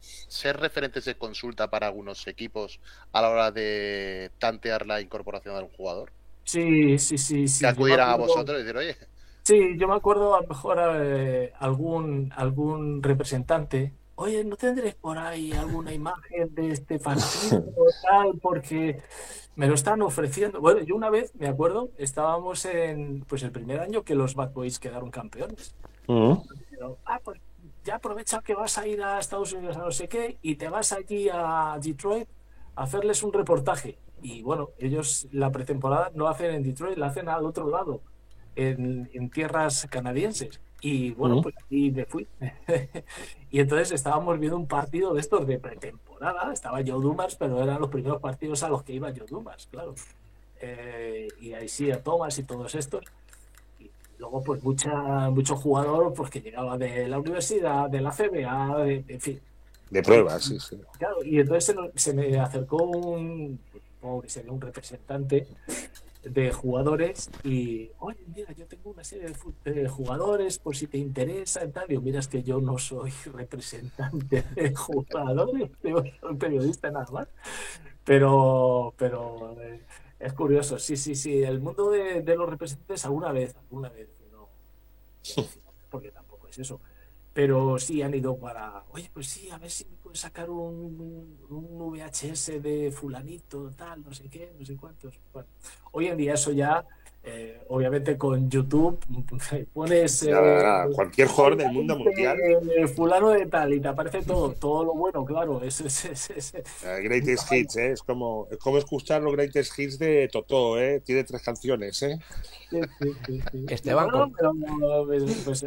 ser 0.00 0.58
referentes 0.58 1.04
de 1.04 1.16
consulta 1.16 1.68
para 1.68 1.86
algunos 1.86 2.26
equipos 2.26 2.80
a 3.12 3.20
la 3.20 3.28
hora 3.30 3.50
de 3.50 4.30
tantear 4.38 4.86
la 4.86 5.00
incorporación 5.00 5.56
de 5.56 5.62
un 5.64 5.68
jugador? 5.68 6.12
Sí, 6.44 6.98
sí, 6.98 7.18
sí, 7.18 7.46
sí. 7.46 7.60
que 7.60 7.66
acudieran 7.66 8.08
a 8.08 8.16
vosotros 8.16 8.58
y 8.58 8.62
decir, 8.62 8.76
oye, 8.76 8.96
Sí, 9.48 9.78
yo 9.78 9.88
me 9.88 9.94
acuerdo 9.94 10.34
a 10.34 10.42
lo 10.42 10.46
mejor 10.46 10.78
eh, 10.78 11.54
algún, 11.58 12.30
algún 12.36 13.02
representante. 13.02 13.94
Oye, 14.16 14.44
¿no 14.44 14.56
tendréis 14.56 14.94
por 14.96 15.16
ahí 15.16 15.54
alguna 15.54 15.94
imagen 15.94 16.54
de 16.54 16.72
este 16.72 16.98
partido 16.98 17.64
o 17.78 17.86
tal? 18.06 18.38
Porque 18.42 19.00
me 19.56 19.66
lo 19.66 19.72
están 19.72 20.02
ofreciendo. 20.02 20.60
Bueno, 20.60 20.82
yo 20.82 20.94
una 20.94 21.08
vez, 21.08 21.34
me 21.34 21.48
acuerdo, 21.48 21.88
estábamos 21.96 22.66
en 22.66 23.24
pues 23.26 23.42
el 23.42 23.50
primer 23.50 23.80
año 23.80 24.02
que 24.02 24.14
los 24.14 24.34
Bad 24.34 24.52
Boys 24.52 24.78
quedaron 24.78 25.10
campeones. 25.10 25.74
Pero, 26.06 26.98
ah, 27.06 27.18
pues 27.24 27.40
ya 27.84 27.94
aprovecha 27.94 28.42
que 28.42 28.52
vas 28.52 28.76
a 28.76 28.86
ir 28.86 29.02
a 29.02 29.18
Estados 29.18 29.54
Unidos 29.54 29.78
a 29.78 29.80
no 29.80 29.92
sé 29.92 30.08
qué 30.08 30.36
y 30.42 30.56
te 30.56 30.68
vas 30.68 30.92
allí 30.92 31.30
a 31.32 31.78
Detroit 31.82 32.28
a 32.76 32.82
hacerles 32.82 33.22
un 33.22 33.32
reportaje. 33.32 33.96
Y 34.20 34.42
bueno, 34.42 34.68
ellos 34.76 35.26
la 35.32 35.50
pretemporada 35.50 36.10
no 36.14 36.24
la 36.24 36.32
hacen 36.32 36.54
en 36.54 36.62
Detroit, 36.62 36.98
la 36.98 37.06
hacen 37.06 37.30
al 37.30 37.46
otro 37.46 37.70
lado, 37.70 38.02
en, 38.58 39.08
en 39.12 39.30
tierras 39.30 39.86
canadienses. 39.88 40.60
Y 40.80 41.12
bueno, 41.12 41.36
Ujú. 41.36 41.44
pues 41.44 41.54
ahí 41.70 41.90
me 41.90 42.04
fui. 42.04 42.26
y 43.50 43.60
entonces 43.60 43.92
estábamos 43.92 44.38
viendo 44.38 44.56
un 44.56 44.66
partido 44.66 45.14
de 45.14 45.20
estos 45.20 45.46
de 45.46 45.58
pretemporada. 45.58 46.52
Estaba 46.52 46.78
Joe 46.78 47.00
Dumas, 47.02 47.36
pero 47.36 47.62
eran 47.62 47.80
los 47.80 47.90
primeros 47.90 48.20
partidos 48.20 48.62
a 48.62 48.68
los 48.68 48.82
que 48.82 48.92
iba 48.92 49.10
Joe 49.10 49.26
Dumas, 49.28 49.68
claro. 49.70 49.94
Eh, 50.60 51.28
y 51.40 51.52
ahí 51.52 51.68
sí, 51.68 51.90
a 51.90 52.02
Thomas 52.02 52.38
y 52.38 52.42
todos 52.42 52.74
estos. 52.74 53.04
Y 53.78 53.90
luego, 54.18 54.42
pues, 54.42 54.62
mucha, 54.62 55.30
mucho 55.30 55.56
jugador 55.56 56.12
pues, 56.14 56.30
que 56.30 56.40
llegaba 56.40 56.76
de 56.76 57.08
la 57.08 57.18
universidad, 57.18 57.88
de 57.88 58.00
la 58.00 58.10
CBA, 58.10 58.84
de, 58.84 59.04
en 59.06 59.20
fin. 59.20 59.40
De 59.90 60.02
pruebas, 60.02 60.44
sí, 60.44 60.60
sí. 60.60 60.80
Claro, 60.98 61.24
y 61.24 61.40
entonces 61.40 61.74
se, 61.94 61.98
se 61.98 62.12
me 62.12 62.38
acercó 62.38 62.82
un, 62.84 63.58
supongo 63.72 64.22
que 64.22 64.28
sería 64.28 64.52
un 64.52 64.60
representante 64.60 65.46
de 66.28 66.52
jugadores 66.52 67.30
y, 67.44 67.90
oye, 67.98 68.24
mira, 68.34 68.52
yo 68.52 68.66
tengo 68.66 68.90
una 68.90 69.04
serie 69.04 69.32
de, 69.64 69.88
jugadores 69.88 70.58
por 70.58 70.76
si 70.76 70.86
te 70.86 70.98
interesa 70.98 71.64
y 71.64 71.70
tal. 71.70 71.88
Digo, 71.88 72.02
mira, 72.02 72.20
es 72.20 72.28
que 72.28 72.42
yo 72.42 72.60
no 72.60 72.78
soy 72.78 73.10
representante 73.32 74.44
de 74.54 74.74
jugadores, 74.74 75.70
yo 75.82 76.02
soy 76.20 76.36
periodista 76.36 76.90
nada 76.90 77.06
más. 77.12 77.28
Pero, 78.04 78.94
pero 78.96 79.60
eh, 79.60 79.82
es 80.18 80.32
curioso, 80.32 80.78
sí, 80.78 80.96
sí, 80.96 81.14
sí, 81.14 81.42
el 81.42 81.60
mundo 81.60 81.90
de, 81.90 82.22
de 82.22 82.36
los 82.36 82.48
representantes 82.48 83.04
alguna 83.04 83.32
vez, 83.32 83.54
alguna 83.56 83.90
vez, 83.90 84.08
no, 84.32 84.48
porque 85.90 86.10
tampoco 86.10 86.48
es 86.48 86.58
eso 86.58 86.80
pero 87.38 87.78
sí 87.78 88.02
han 88.02 88.12
ido 88.14 88.36
para, 88.36 88.82
oye, 88.90 89.08
pues 89.14 89.28
sí, 89.28 89.48
a 89.48 89.58
ver 89.58 89.70
si 89.70 89.84
me 89.84 89.96
sacar 90.14 90.50
un, 90.50 91.38
un 91.48 91.78
VHS 91.78 92.60
de 92.60 92.90
fulanito, 92.92 93.70
tal, 93.76 94.02
no 94.04 94.12
sé 94.12 94.28
qué, 94.28 94.52
no 94.58 94.64
sé 94.64 94.76
cuántos. 94.76 95.18
Bueno, 95.32 95.48
hoy 95.92 96.06
en 96.08 96.16
día 96.16 96.34
eso 96.34 96.52
ya, 96.52 96.84
eh, 97.22 97.60
obviamente 97.68 98.16
con 98.16 98.48
YouTube, 98.50 98.98
pones... 99.72 100.22
eh, 100.22 100.30
Nada, 100.30 100.62
nada, 100.62 100.90
cualquier 100.94 101.28
jugador 101.28 101.56
del 101.58 101.72
mundo 101.72 101.96
mundial. 101.98 102.38
eh, 102.40 102.86
fulano 102.88 103.30
de 103.30 103.46
tal 103.46 103.72
y 103.74 103.80
te 103.80 103.88
aparece 103.88 104.22
todo, 104.22 104.52
todo 104.60 104.84
lo 104.84 104.94
bueno, 104.94 105.24
claro. 105.24 105.62
Es, 105.62 105.80
es- 105.80 106.30
es- 106.30 106.54
Eh, 106.84 107.00
Greatest 107.02 107.50
Hits, 107.52 107.76
¿eh? 107.76 107.92
Es 107.92 108.02
como, 108.02 108.46
es 108.50 108.58
como 108.58 108.78
escuchar 108.78 109.22
los 109.22 109.32
Greatest 109.34 109.78
Hits 109.78 109.98
de 109.98 110.28
Totó, 110.32 110.78
¿eh? 110.78 111.00
Tiene 111.04 111.24
tres 111.24 111.42
canciones, 111.42 112.02
¿eh? 112.02 112.18
Sí, 112.70 112.78
sí, 112.98 113.14
sí, 113.26 113.40
sí. 113.50 113.64
Esteban, 113.68 114.10
Bueno, 114.10 114.30
pero, 114.36 114.52
pues, 115.44 115.64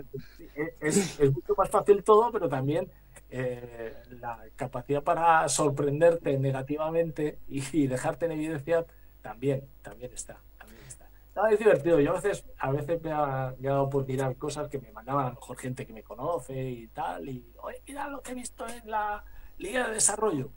es, 0.79 1.07
es 1.17 1.33
mucho 1.33 1.53
más 1.57 1.69
fácil 1.69 2.03
todo, 2.03 2.31
pero 2.31 2.47
también 2.47 2.91
eh, 3.31 3.95
la 4.19 4.43
capacidad 4.55 5.03
para 5.03 5.47
sorprenderte 5.47 6.37
negativamente 6.37 7.39
y, 7.47 7.63
y 7.71 7.87
dejarte 7.87 8.25
en 8.25 8.33
evidencia 8.33 8.85
también, 9.21 9.67
también 9.81 10.11
está. 10.13 10.39
También 10.57 10.81
está. 10.87 11.09
No, 11.35 11.47
es 11.47 11.59
divertido. 11.59 11.99
Yo 11.99 12.11
a 12.11 12.15
veces, 12.15 12.45
a 12.57 12.71
veces 12.71 13.01
me 13.01 13.11
ha, 13.11 13.55
dado 13.59 13.89
por 13.89 14.05
mirar 14.05 14.35
cosas 14.35 14.67
que 14.69 14.79
me 14.79 14.91
mandaban 14.91 15.25
a 15.25 15.29
lo 15.29 15.35
mejor 15.35 15.57
gente 15.57 15.85
que 15.85 15.93
me 15.93 16.03
conoce 16.03 16.69
y 16.69 16.87
tal. 16.87 17.29
Y, 17.29 17.45
oye, 17.61 17.81
mira 17.87 18.07
lo 18.09 18.21
que 18.21 18.31
he 18.31 18.35
visto 18.35 18.67
en 18.67 18.89
la 18.89 19.23
Liga 19.57 19.87
de 19.87 19.93
Desarrollo. 19.93 20.49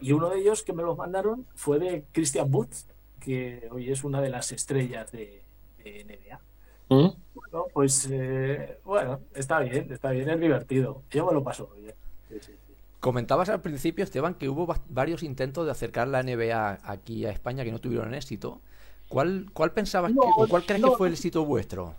Y 0.00 0.12
uno 0.12 0.28
de 0.30 0.40
ellos 0.40 0.62
que 0.62 0.72
me 0.72 0.82
los 0.82 0.96
mandaron 0.96 1.46
fue 1.54 1.78
de 1.78 2.04
Christian 2.12 2.50
Booth, 2.50 2.74
que 3.20 3.68
hoy 3.70 3.90
es 3.90 4.04
una 4.04 4.20
de 4.20 4.30
las 4.30 4.52
estrellas 4.52 5.10
de, 5.10 5.42
de 5.82 6.04
NBA. 6.04 6.40
Bueno, 6.88 7.66
pues 7.72 8.08
eh, 8.10 8.78
bueno, 8.84 9.20
está 9.34 9.60
bien, 9.60 9.92
está 9.92 10.10
bien, 10.10 10.28
es 10.30 10.40
divertido. 10.40 11.02
Yo 11.10 11.26
me 11.26 11.32
lo 11.32 11.42
paso 11.42 11.70
bien. 11.76 11.94
Sí, 12.28 12.38
sí, 12.40 12.52
sí. 12.66 12.74
Comentabas 13.00 13.48
al 13.48 13.62
principio, 13.62 14.04
Esteban, 14.04 14.34
que 14.34 14.48
hubo 14.48 14.66
va- 14.66 14.82
varios 14.88 15.22
intentos 15.22 15.64
de 15.66 15.70
acercar 15.72 16.08
la 16.08 16.20
NBA 16.20 16.78
aquí 16.82 17.26
a 17.26 17.30
España 17.30 17.64
que 17.64 17.70
no 17.72 17.80
tuvieron 17.80 18.14
éxito. 18.14 18.60
¿Cuál, 19.08 19.46
cuál 19.52 19.72
pensabas 19.72 20.12
No, 20.12 20.22
que, 20.22 20.32
o 20.36 20.48
cuál 20.48 20.66
crees 20.66 20.82
no, 20.82 20.90
que 20.90 20.96
fue 20.96 21.06
el 21.08 21.14
éxito 21.14 21.44
vuestro? 21.44 21.94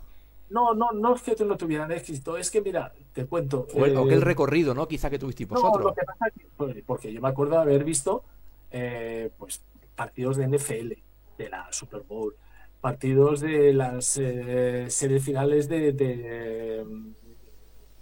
No, 0.50 0.74
no, 0.74 0.90
no 0.92 1.14
es 1.14 1.22
que 1.22 1.44
no 1.44 1.56
tuvieran 1.56 1.92
éxito, 1.92 2.36
es 2.36 2.50
que 2.50 2.60
mira, 2.60 2.92
te 3.12 3.24
cuento. 3.26 3.66
O 3.72 3.86
eh, 3.86 3.92
el 4.14 4.20
recorrido, 4.22 4.74
¿no? 4.74 4.88
Quizá 4.88 5.08
que 5.08 5.18
tuvisteis 5.18 5.48
No, 5.48 5.60
vosotros. 5.60 5.84
lo 5.84 5.94
que 5.94 6.02
pasa 6.04 6.26
es 6.28 6.34
que, 6.34 6.48
pues, 6.56 6.76
porque 6.84 7.12
yo 7.12 7.20
me 7.20 7.28
acuerdo 7.28 7.54
de 7.56 7.62
haber 7.62 7.84
visto 7.84 8.24
eh, 8.70 9.30
pues 9.38 9.62
partidos 9.94 10.36
de 10.36 10.44
NFL, 10.44 11.02
de 11.38 11.48
la 11.48 11.72
Super 11.72 12.02
Bowl, 12.02 12.34
partidos 12.80 13.40
de 13.40 13.72
las 13.72 14.16
eh, 14.18 14.86
series 14.88 15.24
finales 15.24 15.68
de, 15.68 15.92
de 15.92 16.84
mm, 16.84 17.12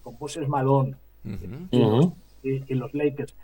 con 0.02 0.16
Moses 0.18 0.48
Malone 0.48 0.96
Ujú. 1.24 2.14
y, 2.42 2.72
y 2.72 2.74
los 2.74 2.92
Lakers. 2.94 3.34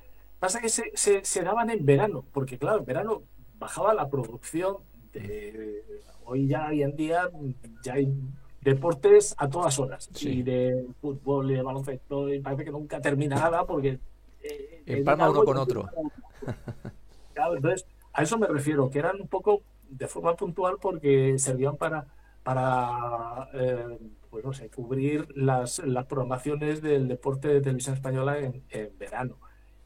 Pasa 0.40 0.60
que 0.60 0.68
se, 0.68 0.90
se- 0.94 1.24
se 1.24 1.42
daban 1.42 1.70
en 1.70 1.84
verano, 1.84 2.24
porque 2.32 2.58
claro, 2.58 2.78
en 2.80 2.84
verano 2.84 3.22
bajaba 3.58 3.94
la 3.94 4.08
producción. 4.08 4.76
De, 5.12 5.82
hoy 6.24 6.48
ya, 6.48 6.68
hoy 6.68 6.82
en 6.82 6.96
día, 6.96 7.30
ya 7.84 7.94
hay 7.94 8.12
deportes 8.62 9.34
a 9.38 9.48
todas 9.48 9.78
horas, 9.78 10.08
Sí. 10.12 10.38
y 10.38 10.42
de 10.42 10.86
fútbol 11.00 11.50
y 11.50 11.54
de 11.54 11.62
baloncesto, 11.62 12.32
y 12.32 12.40
parece 12.40 12.64
que 12.64 12.70
nunca 12.70 13.00
termina 13.00 13.36
nada 13.36 13.64
porque... 13.66 13.98
eh, 14.42 14.82
Empalma 14.86 15.24
algo 15.26 15.38
uno 15.42 15.44
con 15.46 15.56
otro. 15.58 15.88
Claro, 17.32 17.56
entonces, 17.56 17.86
a 18.12 18.22
eso 18.22 18.38
me 18.38 18.46
refiero, 18.46 18.90
que 18.90 18.98
eran 18.98 19.20
un 19.20 19.28
poco 19.28 19.62
de 19.88 20.06
forma 20.08 20.34
puntual 20.34 20.76
porque 20.80 21.38
servían 21.38 21.76
para, 21.76 22.06
para 22.44 23.48
eh, 23.54 23.98
pues 24.30 24.44
no 24.44 24.52
sé, 24.52 24.68
cubrir 24.68 25.28
las, 25.36 25.78
las 25.80 26.06
programaciones 26.06 26.82
del 26.82 27.08
deporte 27.08 27.48
de 27.48 27.60
televisión 27.60 27.94
española 27.94 28.38
en, 28.38 28.64
en 28.70 28.96
verano. 28.98 29.38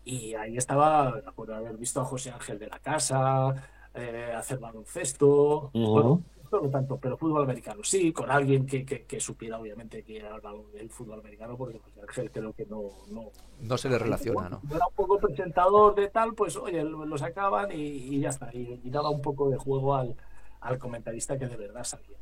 Y 0.05 0.35
ahí 0.35 0.57
estaba, 0.57 1.11
me 1.23 1.29
acuerdo 1.31 1.55
haber 1.55 1.77
visto 1.77 2.01
a 2.01 2.05
José 2.05 2.31
Ángel 2.31 2.59
de 2.59 2.67
la 2.67 2.79
Casa, 2.79 3.55
eh, 3.95 4.33
hacer 4.35 4.59
baloncesto, 4.59 5.71
bueno, 5.75 6.23
esto 6.43 6.63
no 6.63 6.71
tanto, 6.71 6.97
pero 6.97 7.19
fútbol 7.19 7.43
americano 7.43 7.85
sí, 7.85 8.11
con 8.11 8.31
alguien 8.31 8.65
que, 8.65 8.87
que, 8.87 9.05
que 9.05 9.21
supiera 9.21 9.59
obviamente 9.59 10.03
que 10.03 10.17
era 10.17 10.35
el 10.35 10.41
balón 10.41 10.73
del 10.73 10.89
fútbol 10.89 11.21
americano, 11.21 11.59
porque 11.59 11.79
José 11.79 12.01
Ángel 12.01 12.31
creo 12.31 12.53
que 12.55 12.65
no, 12.65 12.85
no, 13.11 13.31
No 13.61 13.77
se 13.77 13.91
le 13.91 13.99
relaciona, 13.99 14.49
¿no? 14.49 14.63
Era 14.75 14.87
un 14.89 14.95
poco 14.95 15.19
presentador 15.19 15.95
de 15.95 16.09
tal, 16.09 16.35
pues 16.35 16.57
oye, 16.57 16.83
lo, 16.83 17.05
lo 17.05 17.19
sacaban 17.19 17.71
y, 17.71 17.83
y 17.83 18.21
ya 18.21 18.31
está. 18.31 18.49
Y, 18.55 18.81
y 18.83 18.89
daba 18.89 19.11
un 19.11 19.21
poco 19.21 19.51
de 19.51 19.59
juego 19.59 19.95
al, 19.95 20.17
al 20.61 20.79
comentarista 20.79 21.39
que 21.39 21.49
de 21.49 21.57
verdad 21.57 21.85
sabía. 21.85 22.17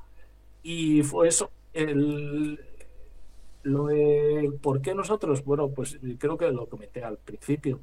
Y 0.69 1.05
fue 1.05 1.29
eso. 1.29 1.49
El, 1.73 2.59
lo 3.63 3.87
de 3.87 4.51
por 4.61 4.83
qué 4.83 4.97
nosotros, 4.97 5.45
bueno, 5.45 5.69
pues 5.69 5.97
creo 6.19 6.37
que 6.37 6.51
lo 6.51 6.67
comenté 6.67 7.05
al 7.05 7.19
principio. 7.19 7.79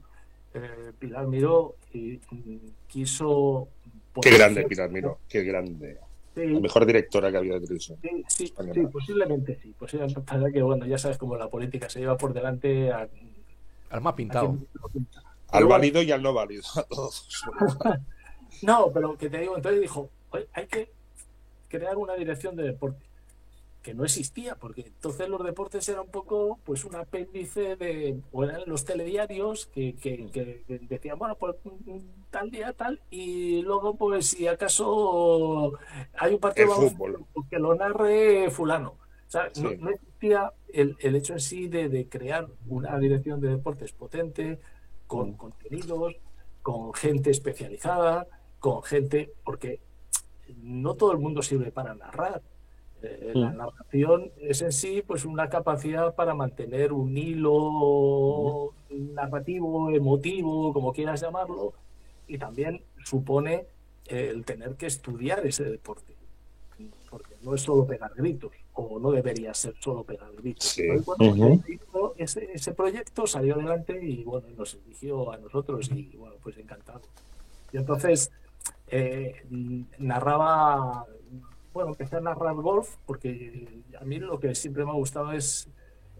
Eh, 0.54 0.92
Pilar 1.00 1.28
miró 1.28 1.76
y 1.94 2.20
mm, 2.30 2.58
quiso. 2.88 3.70
Qué 4.22 4.32
grande, 4.32 4.66
Pilar 4.66 4.90
Miró, 4.90 5.20
qué 5.30 5.44
grande. 5.44 5.98
Sí, 6.36 6.46
La 6.46 6.60
mejor 6.60 6.86
directora 6.86 7.32
que 7.32 7.38
ha 7.38 7.40
habido 7.40 7.56
de 7.56 7.62
televisión. 7.62 7.98
Sí, 8.02 8.26
sí, 8.28 8.54
sí, 8.74 8.86
posiblemente 8.92 9.58
sí. 9.62 9.74
Posiblemente, 9.80 10.20
pasa 10.28 10.52
que, 10.52 10.62
bueno, 10.62 10.86
ya 10.86 10.98
sabes 10.98 11.18
cómo 11.18 11.38
la 11.38 11.50
política 11.50 11.88
se 11.90 12.02
lleva 12.02 12.18
por 12.18 12.34
delante 12.34 12.92
a, 12.92 13.08
Al 13.92 14.02
más 14.02 14.14
pintado. 14.14 14.58
pinta. 14.92 15.24
Al 15.48 15.68
válido 15.68 16.02
y 16.02 16.12
al 16.12 16.22
no 16.22 16.34
válido. 16.34 16.64
A 16.76 16.84
todos. 16.84 17.46
No, 18.62 18.92
pero 18.94 19.18
que 19.18 19.30
te 19.30 19.40
digo, 19.40 19.58
entonces 19.58 19.82
dijo, 19.82 20.10
"Oye, 20.30 20.48
hay 20.54 20.68
que 20.68 20.90
crear 21.74 21.98
una 21.98 22.14
dirección 22.14 22.56
de 22.56 22.64
deporte 22.64 23.04
que 23.82 23.96
no 23.96 24.06
existía, 24.06 24.56
porque 24.56 24.82
entonces 24.82 25.28
los 25.28 25.44
deportes 25.44 25.90
eran 25.90 26.04
un 26.04 26.12
poco, 26.12 26.60
pues 26.64 26.86
un 26.86 26.96
apéndice 26.96 27.76
de, 27.76 28.18
o 28.32 28.44
eran 28.44 28.62
los 28.68 28.86
telediarios 28.86 29.66
que, 29.66 29.96
que, 29.96 30.64
decían, 30.88 31.18
bueno, 31.18 31.36
pues 31.36 31.56
mm, 31.64 31.98
tal 32.30 32.52
día 32.52 32.72
tal, 32.74 33.02
y 33.10 33.62
luego 33.64 33.96
pues 33.96 34.28
si 34.28 34.48
acaso 34.48 35.74
hay 36.18 36.36
un 36.36 36.40
partido 36.40 36.70
pues, 36.98 37.48
que 37.50 37.60
lo 37.60 37.76
narre 37.76 38.50
fulano, 38.52 38.96
no, 39.60 39.90
existía 39.90 40.54
el, 40.72 40.96
el 41.00 41.16
hecho 41.16 41.34
en 41.34 41.40
sí 41.40 41.68
de, 41.68 41.90
de 41.90 42.08
crear 42.08 42.48
una 42.68 42.98
dirección 43.00 43.42
de 43.42 43.50
deportes 43.50 43.92
potente, 43.92 44.60
con 45.08 45.32
Mm. 45.32 45.38
contenidos, 45.38 46.16
con 46.62 46.94
gente 46.94 47.32
especializada, 47.32 48.28
con 48.60 48.82
gente, 48.84 49.34
porque 49.44 49.82
no 50.62 50.96
todo 50.96 51.12
el 51.12 51.20
mundo 51.20 51.42
sirve 51.42 51.72
para 51.72 51.94
narrar. 51.96 52.42
Eh, 53.02 53.32
La 53.36 53.50
Mm. 53.52 53.58
narración 53.58 54.32
es 54.38 54.62
en 54.62 54.72
sí 54.72 55.04
pues 55.06 55.26
una 55.26 55.50
capacidad 55.50 56.16
para 56.16 56.34
mantener 56.34 56.94
un 56.94 57.18
hilo 57.18 58.74
narrativo, 58.90 59.90
emotivo, 59.92 60.72
como 60.74 60.94
quieras 60.94 61.20
llamarlo, 61.22 61.74
y 62.28 62.38
también 62.38 62.82
supone 63.04 63.66
eh, 64.08 64.30
el 64.32 64.46
tener 64.46 64.76
que 64.76 64.86
estudiar 64.86 65.46
ese 65.46 65.64
deporte, 65.66 66.16
porque 67.10 67.36
no 67.42 67.56
es 67.56 67.62
solo 67.62 67.86
pegar 67.86 68.12
gritos, 68.16 68.52
o 68.74 69.00
no 69.00 69.12
debería 69.12 69.54
ser 69.54 69.76
solo 69.80 70.04
pegar 70.04 70.32
gritos. 70.34 70.68
Sí. 70.70 70.84
ese, 72.18 72.52
ese 72.54 72.74
proyecto 72.74 73.28
salió 73.28 73.56
adelante 73.56 74.00
y 74.04 74.24
bueno, 74.24 74.48
nos 74.58 74.74
eligió 74.76 75.32
a 75.32 75.38
nosotros 75.38 75.90
y 75.92 76.16
bueno, 76.16 76.36
pues 76.42 76.58
encantado. 76.58 77.02
Y 77.72 77.78
entonces 77.78 78.32
eh, 78.96 79.44
narraba, 79.98 81.08
bueno, 81.74 81.90
empecé 81.90 82.18
a 82.18 82.22
narrar 82.22 82.54
golf 82.56 82.96
porque 83.08 83.68
a 84.00 84.06
mí 84.06 84.20
lo 84.20 84.40
que 84.40 84.54
siempre 84.54 84.86
me 84.86 84.92
ha 84.92 84.96
gustado 84.96 85.32
es, 85.32 85.68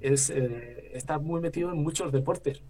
es 0.02 0.32
eh, 0.32 0.90
estar 0.94 1.22
muy 1.22 1.40
metido 1.40 1.72
en 1.72 1.84
muchos 1.84 2.12
deportes, 2.12 2.64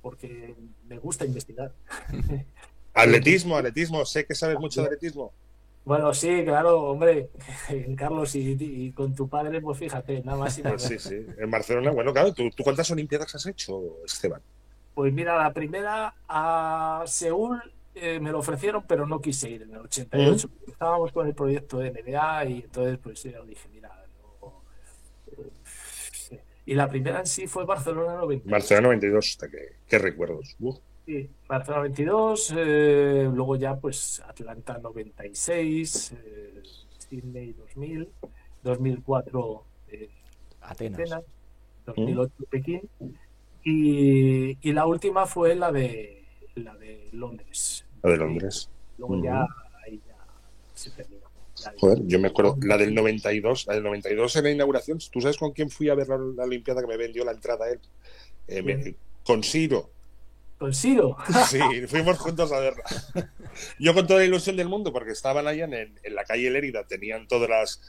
porque 0.00 0.54
me 0.88 0.98
gusta 0.98 1.26
investigar. 1.26 1.72
Atletismo, 2.94 3.58
atletismo, 3.58 4.06
sé 4.06 4.24
que 4.24 4.34
sabes 4.34 4.58
mucho 4.58 4.80
de 4.80 4.86
atletismo. 4.86 5.30
Bueno, 5.84 6.14
sí, 6.14 6.42
claro, 6.42 6.80
hombre, 6.84 7.28
Carlos, 7.96 8.34
y, 8.36 8.56
y 8.58 8.92
con 8.92 9.14
tu 9.14 9.28
padre, 9.28 9.60
pues 9.60 9.78
fíjate, 9.78 10.22
nada 10.22 10.38
más 10.38 10.56
y 10.56 10.62
nada 10.62 10.78
sí. 10.78 10.96
En 11.36 11.50
Barcelona, 11.50 11.90
bueno, 11.90 12.14
claro, 12.14 12.32
¿tú, 12.32 12.48
tú 12.56 12.62
cuántas 12.64 12.90
Olimpiadas 12.90 13.34
has 13.34 13.44
hecho, 13.44 14.02
Esteban? 14.06 14.40
Pues 14.94 15.12
mira, 15.12 15.36
la 15.36 15.52
primera 15.52 16.14
a 16.26 17.04
Seúl 17.06 17.60
eh, 17.96 18.20
me 18.20 18.30
lo 18.30 18.38
ofrecieron, 18.40 18.84
pero 18.86 19.06
no 19.06 19.20
quise 19.20 19.50
ir 19.50 19.62
en 19.62 19.74
el 19.74 19.80
88. 19.80 20.48
Estábamos 20.68 21.12
con 21.12 21.26
el 21.26 21.34
proyecto 21.34 21.78
de 21.78 21.90
NBA 21.90 22.44
y 22.44 22.58
entonces 22.64 22.98
pues 22.98 23.22
yo 23.22 23.44
dije, 23.44 23.68
mira, 23.72 23.90
no, 24.42 24.62
eh, 25.32 26.42
y 26.66 26.74
la 26.74 26.88
primera 26.88 27.20
en 27.20 27.26
sí 27.26 27.46
fue 27.46 27.64
Barcelona 27.64 28.14
90. 28.16 28.50
Barcelona 28.50 28.88
92, 28.88 29.26
hasta 29.26 29.48
que, 29.48 29.76
qué 29.88 29.98
recuerdos. 29.98 30.56
Uf. 30.60 30.76
Sí, 31.06 31.30
Barcelona 31.48 31.82
22, 31.84 32.54
eh, 32.56 33.30
luego 33.32 33.54
ya 33.54 33.76
pues 33.76 34.20
Atlanta 34.26 34.76
96, 34.78 36.12
eh, 36.12 36.62
Sydney 36.98 37.52
2000, 37.52 38.08
2004 38.64 39.64
eh, 39.88 40.10
Atenas. 40.62 41.00
Atenas, 41.00 41.24
2008 41.86 42.32
Pekín 42.50 42.80
y, 43.62 44.58
y 44.68 44.72
la 44.72 44.86
última 44.86 45.26
fue 45.26 45.54
la 45.54 45.70
de 45.70 46.25
la 46.56 46.74
de 46.76 47.08
Londres. 47.12 47.84
La 48.02 48.10
de 48.10 48.16
Londres. 48.16 48.68
Luego 48.98 49.22
ya 49.22 49.46
ahí 49.86 50.00
ya 50.06 50.16
se 50.74 50.90
terminó. 50.90 51.26
Joder, 51.78 52.00
yo 52.06 52.18
me 52.18 52.28
acuerdo, 52.28 52.56
la 52.62 52.76
del 52.76 52.94
92, 52.94 53.66
la 53.66 53.74
del 53.74 53.82
92 53.82 54.36
en 54.36 54.44
la 54.44 54.50
inauguración, 54.50 54.98
¿tú 55.10 55.20
sabes 55.20 55.38
con 55.38 55.52
quién 55.52 55.70
fui 55.70 55.88
a 55.88 55.94
ver 55.94 56.06
la, 56.08 56.18
la 56.18 56.44
Olimpiada 56.44 56.82
que 56.82 56.86
me 56.86 56.96
vendió 56.98 57.24
la 57.24 57.32
entrada 57.32 57.68
él? 57.70 57.80
Eh, 58.48 58.62
me- 58.62 58.94
con 59.24 59.42
Siro. 59.42 59.90
Con 60.58 60.72
Siro. 60.74 61.16
Sí, 61.48 61.58
fuimos 61.88 62.18
juntos 62.18 62.52
a 62.52 62.60
verla. 62.60 62.84
Yo 63.78 63.94
con 63.94 64.06
toda 64.06 64.20
la 64.20 64.26
ilusión 64.26 64.56
del 64.56 64.68
mundo, 64.68 64.92
porque 64.92 65.12
estaban 65.12 65.46
allá 65.46 65.64
en, 65.64 65.98
en 66.02 66.14
la 66.14 66.24
calle 66.24 66.50
Lérida, 66.50 66.84
tenían 66.86 67.26
todas 67.28 67.48
las. 67.48 67.80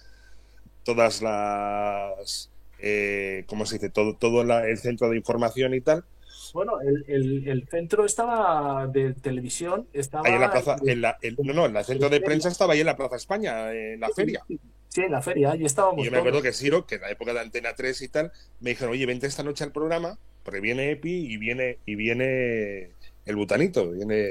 Todas 0.83 1.21
las. 1.21 2.49
Eh, 2.79 3.43
¿Cómo 3.47 3.65
se 3.65 3.75
dice? 3.75 3.89
Todo, 3.89 4.15
todo 4.15 4.43
la- 4.45 4.65
el 4.67 4.77
centro 4.77 5.09
de 5.09 5.17
información 5.17 5.73
y 5.73 5.81
tal. 5.81 6.05
Bueno, 6.53 6.79
el, 6.81 7.05
el, 7.07 7.47
el 7.47 7.67
centro 7.67 8.05
estaba 8.05 8.87
de 8.87 9.13
televisión, 9.13 9.87
estaba 9.93 10.27
Ahí 10.27 10.33
en 10.35 10.41
la 10.41 10.51
plaza. 10.51 10.75
En 10.85 11.01
la, 11.01 11.17
en- 11.21 11.35
no, 11.43 11.53
no, 11.53 11.65
el 11.65 11.85
centro 11.85 12.09
de 12.09 12.21
prensa 12.21 12.49
estaba 12.49 12.73
ahí 12.73 12.79
en 12.81 12.85
la 12.87 12.97
Plaza 12.97 13.15
España, 13.15 13.71
en 13.73 13.99
la 13.99 14.09
feria. 14.09 14.43
Sí, 14.89 15.01
en 15.01 15.11
la 15.11 15.21
feria, 15.21 15.51
allí 15.51 15.65
estábamos 15.65 16.01
Y 16.01 16.05
yo 16.05 16.11
me 16.11 16.17
acuerdo 16.17 16.39
todos. 16.39 16.51
que 16.51 16.57
Siro, 16.57 16.85
que 16.87 16.95
en 16.95 17.01
la 17.01 17.11
época 17.11 17.33
de 17.33 17.39
Antena 17.41 17.73
3 17.75 18.01
y 18.01 18.07
tal, 18.07 18.31
me 18.61 18.71
dijeron, 18.71 18.91
oye, 18.93 19.05
vente 19.05 19.27
esta 19.27 19.43
noche 19.43 19.63
al 19.63 19.71
programa, 19.71 20.17
porque 20.43 20.59
viene 20.59 20.91
Epi 20.91 21.31
y 21.31 21.37
viene, 21.37 21.77
y 21.85 21.95
viene 21.95 22.91
el 23.25 23.35
butanito, 23.35 23.91
viene, 23.91 24.29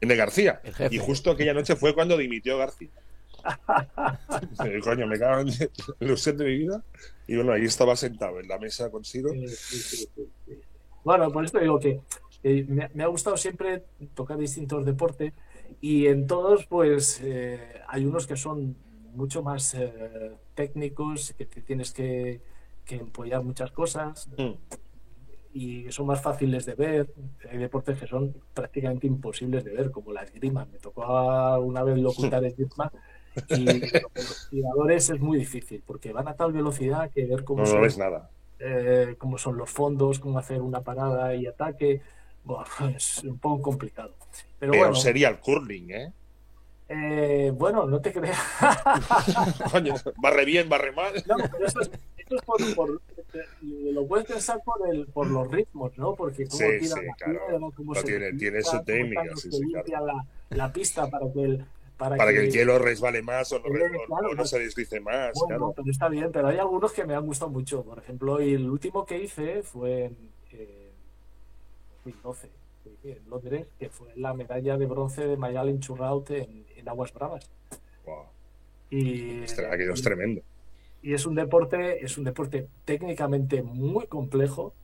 viene 0.00 0.16
García. 0.16 0.60
El. 0.78 0.94
Y 0.94 0.98
justo 0.98 1.30
aquella 1.30 1.52
noche 1.54 1.76
fue 1.76 1.94
cuando 1.94 2.16
dimitió 2.16 2.56
García. 2.58 2.88
Coño, 4.82 5.06
me 5.06 5.18
cago 5.18 5.40
en 5.42 5.46
la 5.48 5.68
ilusión 6.00 6.36
de 6.36 6.44
mi 6.44 6.58
vida. 6.58 6.82
Y 7.26 7.36
bueno, 7.36 7.52
ahí 7.52 7.64
estaba 7.64 7.96
sentado 7.96 8.40
en 8.40 8.48
la 8.48 8.58
mesa 8.58 8.90
con 8.90 9.04
sí, 9.04 9.20
sí, 9.48 9.76
sí, 9.78 9.96
sí. 9.98 10.08
Bueno, 11.06 11.30
por 11.30 11.44
esto 11.44 11.60
digo 11.60 11.78
que 11.78 12.00
eh, 12.42 12.64
me, 12.68 12.90
me 12.92 13.04
ha 13.04 13.06
gustado 13.06 13.36
siempre 13.36 13.84
tocar 14.14 14.36
distintos 14.38 14.84
deportes 14.84 15.32
y 15.80 16.08
en 16.08 16.26
todos 16.26 16.66
pues 16.66 17.20
eh, 17.22 17.60
hay 17.86 18.04
unos 18.04 18.26
que 18.26 18.36
son 18.36 18.76
mucho 19.14 19.40
más 19.40 19.72
eh, 19.74 20.32
técnicos, 20.56 21.32
que 21.38 21.46
te 21.46 21.60
tienes 21.62 21.92
que, 21.92 22.40
que 22.84 22.96
empollar 22.96 23.44
muchas 23.44 23.70
cosas 23.70 24.28
Mm. 24.36 24.54
y 25.54 25.92
son 25.92 26.06
más 26.06 26.20
fáciles 26.20 26.66
de 26.66 26.74
ver. 26.74 27.14
Hay 27.52 27.58
deportes 27.58 28.00
que 28.00 28.08
son 28.08 28.34
prácticamente 28.52 29.06
imposibles 29.06 29.62
de 29.62 29.70
ver, 29.70 29.92
como 29.92 30.12
la 30.12 30.22
esgrima. 30.24 30.64
Me 30.64 30.78
tocó 30.78 31.02
una 31.60 31.84
vez 31.84 31.98
locutar 31.98 32.44
esgrima 32.50 32.90
y 33.50 33.64
los 33.64 34.48
tiradores 34.50 35.08
es 35.10 35.20
muy 35.20 35.38
difícil 35.38 35.84
porque 35.86 36.12
van 36.12 36.26
a 36.26 36.34
tal 36.34 36.52
velocidad 36.52 37.12
que 37.12 37.26
ver 37.26 37.44
cómo 37.44 37.62
No, 37.62 37.72
no 37.74 37.80
ves 37.80 37.96
nada. 37.96 38.28
Eh, 38.58 39.14
cómo 39.18 39.38
son 39.38 39.56
los 39.56 39.70
fondos, 39.70 40.18
cómo 40.18 40.38
hacer 40.38 40.60
una 40.60 40.80
parada 40.80 41.34
y 41.34 41.46
ataque. 41.46 42.00
Bueno, 42.44 42.64
es 42.96 43.22
un 43.24 43.38
poco 43.38 43.62
complicado. 43.62 44.14
Pero 44.58 44.72
Pero 44.72 44.84
bueno, 44.84 44.94
sería 44.94 45.28
el 45.28 45.38
curling, 45.38 45.90
¿eh? 45.90 46.12
eh, 46.88 47.52
bueno, 47.54 47.86
no 47.86 48.00
te 48.00 48.12
creas. 48.12 48.38
Coño, 49.72 49.94
barre 50.18 50.44
bien, 50.44 50.68
barre 50.68 50.92
mal. 50.92 51.12
No, 51.26 51.36
pero 51.50 51.66
eso 51.66 51.80
es, 51.80 51.90
eso 52.16 52.36
es 52.36 52.42
por, 52.42 52.74
por- 52.74 53.00
lo 53.62 54.06
puedes 54.06 54.26
pensar 54.26 54.62
por, 54.64 54.78
el, 54.88 55.06
por 55.06 55.26
los 55.26 55.50
ritmos, 55.50 55.96
¿no? 55.98 56.14
Porque 56.14 56.46
cómo 56.46 56.58
Sí, 56.58 56.78
tiran 56.80 57.00
sí, 57.00 57.06
la 57.06 57.14
claro. 57.14 57.40
piedra, 57.48 57.66
cómo 57.76 57.94
se 57.94 58.02
tiene- 58.04 58.32
tiene 58.34 58.62
su 58.62 58.82
técnica, 58.84 59.22
sí, 59.36 59.50
limpia 59.50 60.00
la, 60.00 60.24
la 60.50 60.72
pista 60.72 61.10
para 61.10 61.30
que 61.32 61.42
el 61.42 61.64
para, 61.96 62.16
Para 62.16 62.32
que 62.32 62.40
el 62.40 62.50
hielo 62.52 62.78
resbale 62.78 63.22
más 63.22 63.52
o 63.52 63.58
no, 63.58 63.64
claro, 64.06 64.28
no 64.30 64.36
pues. 64.36 64.50
se 64.50 64.58
deslice 64.58 65.00
más. 65.00 65.32
Bueno, 65.34 65.46
claro. 65.48 65.72
pero 65.76 65.90
está 65.90 66.08
bien, 66.08 66.30
pero 66.32 66.48
hay 66.48 66.58
algunos 66.58 66.92
que 66.92 67.04
me 67.04 67.14
han 67.14 67.26
gustado 67.26 67.50
mucho. 67.50 67.84
Por 67.84 67.98
ejemplo, 67.98 68.38
el 68.40 68.68
último 68.68 69.04
que 69.06 69.18
hice 69.22 69.62
fue 69.62 70.04
en 70.06 70.16
eh, 70.52 70.92
2012, 72.04 72.50
sí, 72.84 72.98
en 73.10 73.28
Londres, 73.30 73.68
que 73.78 73.88
fue 73.90 74.14
la 74.16 74.34
medalla 74.34 74.76
de 74.76 74.86
bronce 74.86 75.26
de 75.26 75.36
Mayalen 75.36 75.80
Churraut 75.80 76.30
en, 76.30 76.66
en 76.76 76.88
Aguas 76.88 77.12
Bravas. 77.12 77.50
Wow, 78.04 78.26
Y, 78.90 79.42
aquello 79.44 79.94
es 79.94 80.02
tremendo. 80.02 80.42
y 81.02 81.14
es 81.14 81.26
un 81.26 81.34
deporte, 81.34 82.04
es 82.04 82.18
un 82.18 82.24
deporte 82.24 82.68
técnicamente 82.84 83.62
muy 83.62 84.06
complejo 84.06 84.74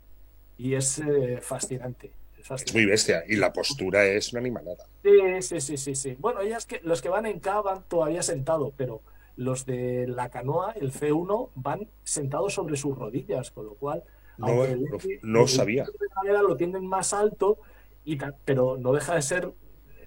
y 0.57 0.75
es 0.75 0.99
eh, 0.99 1.41
fascinante. 1.43 2.13
Es 2.51 2.75
muy 2.75 2.87
bestia. 2.87 3.25
Y 3.29 3.37
la 3.37 3.53
postura 3.53 4.05
es 4.05 4.33
una 4.33 4.41
animalada. 4.41 4.85
Sí, 5.03 5.11
sí, 5.43 5.61
sí, 5.61 5.77
sí, 5.77 5.95
sí. 5.95 6.17
Bueno, 6.19 6.41
es 6.41 6.67
que 6.67 6.81
los 6.83 7.01
que 7.03 7.09
van 7.09 7.27
en 7.27 7.41
K 7.41 7.61
van 7.63 7.85
todavía 7.89 8.23
sentados, 8.23 8.73
pero 8.77 9.01
los 9.37 9.65
de 9.67 10.07
la 10.09 10.29
canoa, 10.31 10.73
el 10.73 10.93
C1, 10.93 11.51
van 11.55 11.89
sentados 12.05 12.55
sobre 12.55 12.77
sus 12.77 12.97
rodillas, 12.97 13.51
con 13.51 13.67
lo 13.67 13.75
cual, 13.75 14.05
No, 14.39 14.65
el- 14.65 14.85
no- 14.85 14.97
el- 14.99 15.21
no 15.23 15.43
el 15.43 15.49
sabía. 15.49 15.85
de 15.85 16.09
madera 16.17 16.43
lo 16.43 16.57
tienen 16.57 16.87
más 16.87 17.13
alto, 17.15 17.59
y 18.05 18.19
pero 18.45 18.77
no 18.79 18.93
deja 18.93 19.15
de 19.15 19.23
ser 19.23 19.53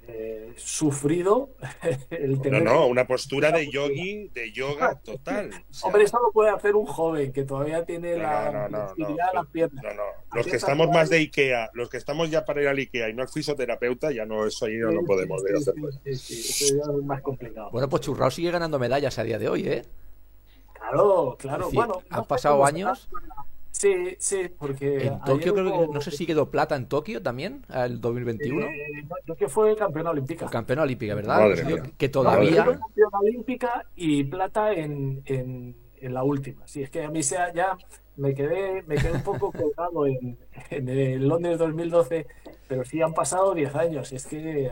eh, 0.07 0.53
sufrido 0.57 1.49
el 2.09 2.33
No, 2.35 2.41
tener. 2.41 2.63
no, 2.63 2.87
una 2.87 3.05
postura 3.07 3.51
de 3.51 3.69
yogi, 3.71 4.29
de 4.33 4.51
yoga 4.51 4.99
total. 5.03 5.49
O 5.69 5.73
sea, 5.73 5.87
Hombre, 5.87 6.03
esto 6.03 6.19
lo 6.21 6.31
puede 6.31 6.49
hacer 6.51 6.75
un 6.75 6.85
joven 6.85 7.31
que 7.33 7.43
todavía 7.43 7.85
tiene 7.85 8.15
no, 8.17 8.23
la 8.23 8.51
no, 8.51 8.69
no, 8.69 8.93
no, 8.97 9.15
las 9.33 9.47
piernas. 9.47 9.83
no, 9.83 9.93
no. 9.93 10.03
Los 10.33 10.47
que 10.47 10.57
estamos 10.57 10.89
más 10.89 11.09
de 11.09 11.17
Ikea, 11.17 11.69
los 11.73 11.89
que 11.89 11.97
estamos 11.97 12.29
ya 12.29 12.45
para 12.45 12.61
ir 12.61 12.67
al 12.67 12.77
Ikea 12.77 13.09
y 13.09 13.13
no 13.13 13.21
al 13.23 13.29
fisioterapeuta, 13.29 14.11
ya 14.11 14.25
no, 14.25 14.45
eso 14.45 14.65
ahí 14.65 14.77
no, 14.77 14.91
no 14.91 15.03
podemos 15.03 15.41
Sí, 15.41 15.47
de 15.47 16.15
sí, 16.15 16.15
sí, 16.15 16.35
sí, 16.35 16.63
eso 16.65 16.75
ya 16.77 16.91
es 16.99 17.03
más 17.05 17.21
complicado. 17.21 17.69
Bueno, 17.71 17.89
pues 17.89 18.01
Churrao 18.03 18.31
sigue 18.31 18.51
ganando 18.51 18.79
medallas 18.79 19.17
a 19.19 19.23
día 19.23 19.39
de 19.39 19.49
hoy, 19.49 19.67
¿eh? 19.67 19.81
Claro, 20.73 21.35
claro. 21.39 21.61
Es 21.65 21.71
decir, 21.71 21.75
bueno, 21.79 22.01
han 22.09 22.17
no 22.17 22.23
sé 22.23 22.27
pasado 22.29 22.65
años. 22.65 23.09
será. 23.09 23.35
Sí, 23.77 24.15
sí, 24.19 24.49
porque. 24.57 25.07
En 25.07 25.19
Tokio 25.21 25.53
creo 25.53 25.65
que, 25.65 25.71
hubo- 25.71 25.93
no 25.93 25.99
sé 25.99 26.09
si 26.11 26.25
quedó 26.25 26.49
plata 26.49 26.77
en 26.77 26.87
Tokio 26.87 27.21
también, 27.21 27.65
el 27.73 27.99
2021. 27.99 28.65
Eh, 28.67 29.05
que 29.37 29.49
fue 29.49 29.75
campeona 29.75 30.11
olímpica. 30.11 30.45
Campeona 30.49 30.83
olímpica, 30.83 31.13
¿verdad? 31.13 31.39
Madre 31.41 31.63
Yo- 31.69 31.75
mía. 31.83 31.91
que 31.97 32.07
todavía... 32.07 32.63
fue 32.63 32.79
campeona 32.79 33.19
olímpica 33.19 33.85
y 33.97 34.23
plata 34.23 34.71
en, 34.71 35.21
en, 35.25 35.75
en 35.97 36.13
la 36.13 36.23
última. 36.23 36.65
Sí, 36.65 36.83
es 36.83 36.89
que 36.89 37.03
a 37.03 37.09
mí 37.09 37.21
sea 37.21 37.53
ya 37.53 37.77
me 38.17 38.33
quedé, 38.33 38.83
me 38.83 38.95
quedé 38.95 39.11
un 39.11 39.23
poco 39.23 39.51
colgado 39.51 40.07
en, 40.07 40.37
en 40.69 40.89
el 40.89 41.27
Londres 41.27 41.57
2012, 41.57 42.25
pero 42.67 42.83
sí 42.85 43.01
han 43.01 43.13
pasado 43.13 43.53
10 43.53 43.75
años. 43.75 44.11
Es 44.11 44.25
que. 44.25 44.71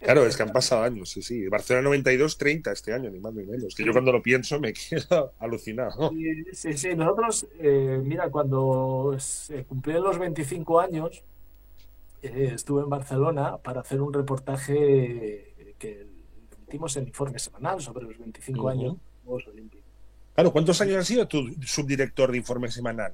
Claro, 0.00 0.26
es 0.26 0.36
que 0.36 0.42
han 0.42 0.52
pasado 0.52 0.82
años, 0.82 1.10
sí, 1.10 1.22
sí. 1.22 1.48
Barcelona 1.48 1.84
92, 1.84 2.38
30 2.38 2.72
este 2.72 2.92
año, 2.92 3.10
ni 3.10 3.18
más 3.18 3.34
ni 3.34 3.44
menos. 3.44 3.74
Que 3.74 3.84
yo 3.84 3.92
cuando 3.92 4.12
lo 4.12 4.22
pienso 4.22 4.60
me 4.60 4.72
quedo 4.90 5.32
alucinado. 5.38 6.10
Sí, 6.10 6.44
sí, 6.52 6.72
sí. 6.76 6.94
Nosotros, 6.94 7.46
eh, 7.58 8.00
mira, 8.04 8.30
cuando 8.30 9.16
se 9.18 9.64
cumplieron 9.64 10.04
los 10.04 10.18
25 10.18 10.80
años, 10.80 11.24
eh, 12.22 12.52
estuve 12.54 12.82
en 12.82 12.90
Barcelona 12.90 13.56
para 13.58 13.80
hacer 13.80 14.00
un 14.00 14.12
reportaje 14.12 15.54
que 15.78 16.06
emitimos 16.58 16.96
en 16.96 17.08
informe 17.08 17.38
semanal 17.38 17.80
sobre 17.80 18.04
los 18.04 18.18
25 18.18 18.58
Ujú. 18.60 18.68
años 18.68 18.92
de 18.92 18.98
los 18.98 19.24
Juegos 19.24 19.46
Olímpicos. 19.48 19.79
Claro, 20.40 20.52
¿cuántos 20.54 20.80
años 20.80 20.96
has 20.96 21.06
sido 21.06 21.28
tu 21.28 21.50
subdirector 21.66 22.30
de 22.30 22.38
informe 22.38 22.70
semanal? 22.70 23.12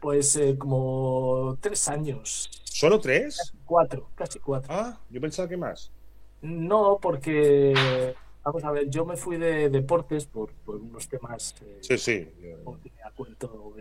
Pues 0.00 0.34
eh, 0.36 0.56
como 0.56 1.58
tres 1.60 1.86
años, 1.90 2.48
¿Solo 2.64 2.98
tres? 2.98 3.52
cuatro, 3.66 4.08
casi 4.14 4.38
cuatro. 4.38 4.72
Ah, 4.72 4.98
yo 5.10 5.20
pensaba 5.20 5.46
que 5.46 5.58
más. 5.58 5.92
No, 6.40 6.98
porque, 7.02 8.14
vamos 8.42 8.64
a 8.64 8.70
ver, 8.70 8.88
yo 8.88 9.04
me 9.04 9.18
fui 9.18 9.36
de 9.36 9.68
deportes 9.68 10.24
por, 10.24 10.52
por 10.64 10.76
unos 10.76 11.06
temas 11.06 11.54
eh, 11.60 11.80
Sí, 11.82 11.98
sí. 11.98 12.28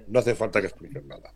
No 0.08 0.20
hace 0.20 0.36
falta 0.36 0.60
que 0.60 0.68
expliques 0.68 1.06
nada. 1.06 1.34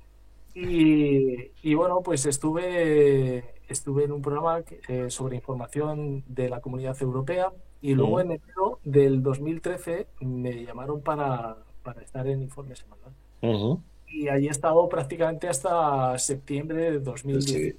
Y, 0.53 1.51
y 1.61 1.73
bueno, 1.75 2.01
pues 2.01 2.25
estuve, 2.25 3.61
estuve 3.69 4.03
en 4.03 4.11
un 4.11 4.21
programa 4.21 4.63
eh, 4.89 5.09
sobre 5.09 5.37
información 5.37 6.25
de 6.27 6.49
la 6.49 6.59
comunidad 6.59 7.01
europea 7.01 7.53
y 7.81 7.93
luego 7.93 8.19
en 8.19 8.31
enero 8.31 8.79
del 8.83 9.21
2013 9.21 10.07
me 10.21 10.65
llamaron 10.65 11.01
para, 11.01 11.57
para 11.83 12.01
estar 12.01 12.27
en 12.27 12.41
informe 12.41 12.75
semanal. 12.75 13.13
Ujú. 13.41 13.81
Y 14.07 14.29
allí 14.29 14.47
he 14.47 14.51
estado 14.51 14.87
prácticamente 14.89 15.47
hasta 15.47 16.17
septiembre 16.17 16.91
de 16.91 16.99
2010. 16.99 17.45
Sí. 17.45 17.75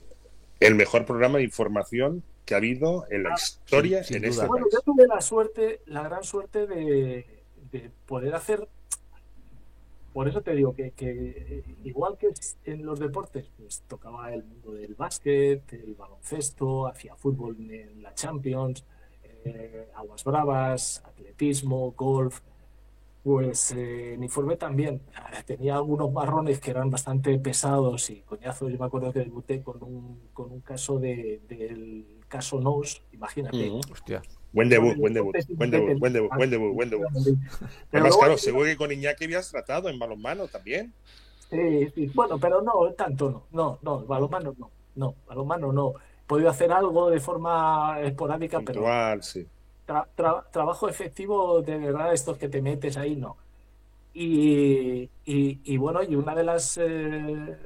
El 0.61 0.74
mejor 0.74 1.05
programa 1.05 1.38
de 1.38 1.44
información 1.44 2.22
que 2.44 2.55
ha 2.55 2.59
habido 2.59 3.05
en 3.11 3.24
la 3.24 3.34
historia 3.34 4.03
sin 4.03 4.18
en 4.18 4.26
este 4.26 4.46
Bueno, 4.46 4.66
yo 4.72 4.80
tuve 4.80 5.07
la 5.07 5.20
suerte, 5.20 5.80
la 5.86 6.03
gran 6.03 6.24
suerte 6.24 6.66
de, 6.66 7.26
de 7.70 7.90
poder 8.07 8.34
hacer, 8.34 8.66
por 10.12 10.28
eso 10.28 10.40
te 10.40 10.55
digo 10.55 10.74
que, 10.74 10.92
que, 10.92 11.62
igual 11.84 12.16
que 12.18 12.28
en 12.64 12.84
los 12.84 12.99
deportes, 12.99 13.51
pues 13.57 13.82
tocaba 13.86 14.32
el 14.32 14.44
mundo 14.44 14.72
del 14.72 14.94
básquet, 14.94 15.62
el 15.72 15.94
baloncesto, 15.94 16.86
hacía 16.86 17.14
fútbol 17.14 17.57
en 17.70 18.03
la 18.03 18.14
Champions, 18.14 18.84
eh, 19.45 19.89
aguas 19.95 20.24
bravas, 20.24 21.03
atletismo, 21.05 21.93
golf. 21.93 22.41
Pues 23.22 23.72
eh, 23.72 24.14
en 24.14 24.22
informe 24.22 24.57
también 24.57 25.03
Ah, 25.14 25.43
tenía 25.45 25.74
algunos 25.74 26.11
marrones 26.12 26.61
que 26.61 26.70
eran 26.70 26.91
bastante 26.91 27.39
pesados 27.39 28.11
y 28.11 28.22
coñazos. 28.22 28.72
Yo 28.72 28.78
me 28.78 28.86
acuerdo 28.86 29.12
que 29.12 29.20
debuté 29.20 29.62
con 29.62 29.82
un, 29.82 30.20
con 30.32 30.51
un 30.51 30.61
caso 30.61 30.99
de, 30.99 31.41
del 31.49 32.07
caso 32.28 32.61
Nos, 32.61 33.03
imagínate. 33.12 33.68
Ujú. 33.70 33.80
Hostia. 33.93 34.22
Buen 34.53 34.70
debut, 34.70 34.97
buen 34.97 35.12
debut, 35.12 35.36
buen 35.57 35.70
debut, 35.70 35.99
buen 35.99 36.12
debut, 36.12 36.30
buen 36.34 36.51
debut, 36.51 36.74
buen 36.74 36.91
debut. 36.91 37.07
Además, 37.93 38.16
claro, 38.16 38.39
seguro 38.39 38.64
que 38.64 38.76
con 38.76 38.91
Iñaki 38.91 39.24
habías 39.24 39.51
tratado 39.51 39.91
en 39.91 39.99
balonmano 39.99 40.49
también. 40.49 40.95
Sí, 41.51 41.89
sí, 41.95 42.11
bueno, 42.14 42.39
pero 42.39 42.62
no, 42.62 42.93
tanto 42.97 43.30
no, 43.30 43.47
no, 43.53 43.78
no, 43.82 44.07
balonmano 44.07 44.55
no, 44.59 44.70
no, 44.95 45.14
balonmano 45.26 45.72
no. 45.72 45.95
Podido 46.28 46.50
hacer 46.50 46.70
algo 46.72 47.10
de 47.10 47.20
forma 47.20 47.98
esporádica, 48.02 48.60
pero 48.60 48.80
Puntual, 48.82 49.22
sí. 49.24 49.46
tra- 49.86 50.06
tra- 50.16 50.44
trabajo 50.52 50.88
efectivo 50.88 51.62
de 51.62 51.78
verdad, 51.78 52.12
estos 52.14 52.38
que 52.38 52.48
te 52.48 52.62
metes 52.62 52.96
ahí, 52.96 53.16
no. 53.16 53.36
Y, 54.14 55.10
y, 55.24 55.60
y 55.64 55.76
bueno, 55.78 56.02
y 56.02 56.16
una 56.16 56.34
de 56.34 56.44
las 56.44 56.78
eh, 56.78 57.56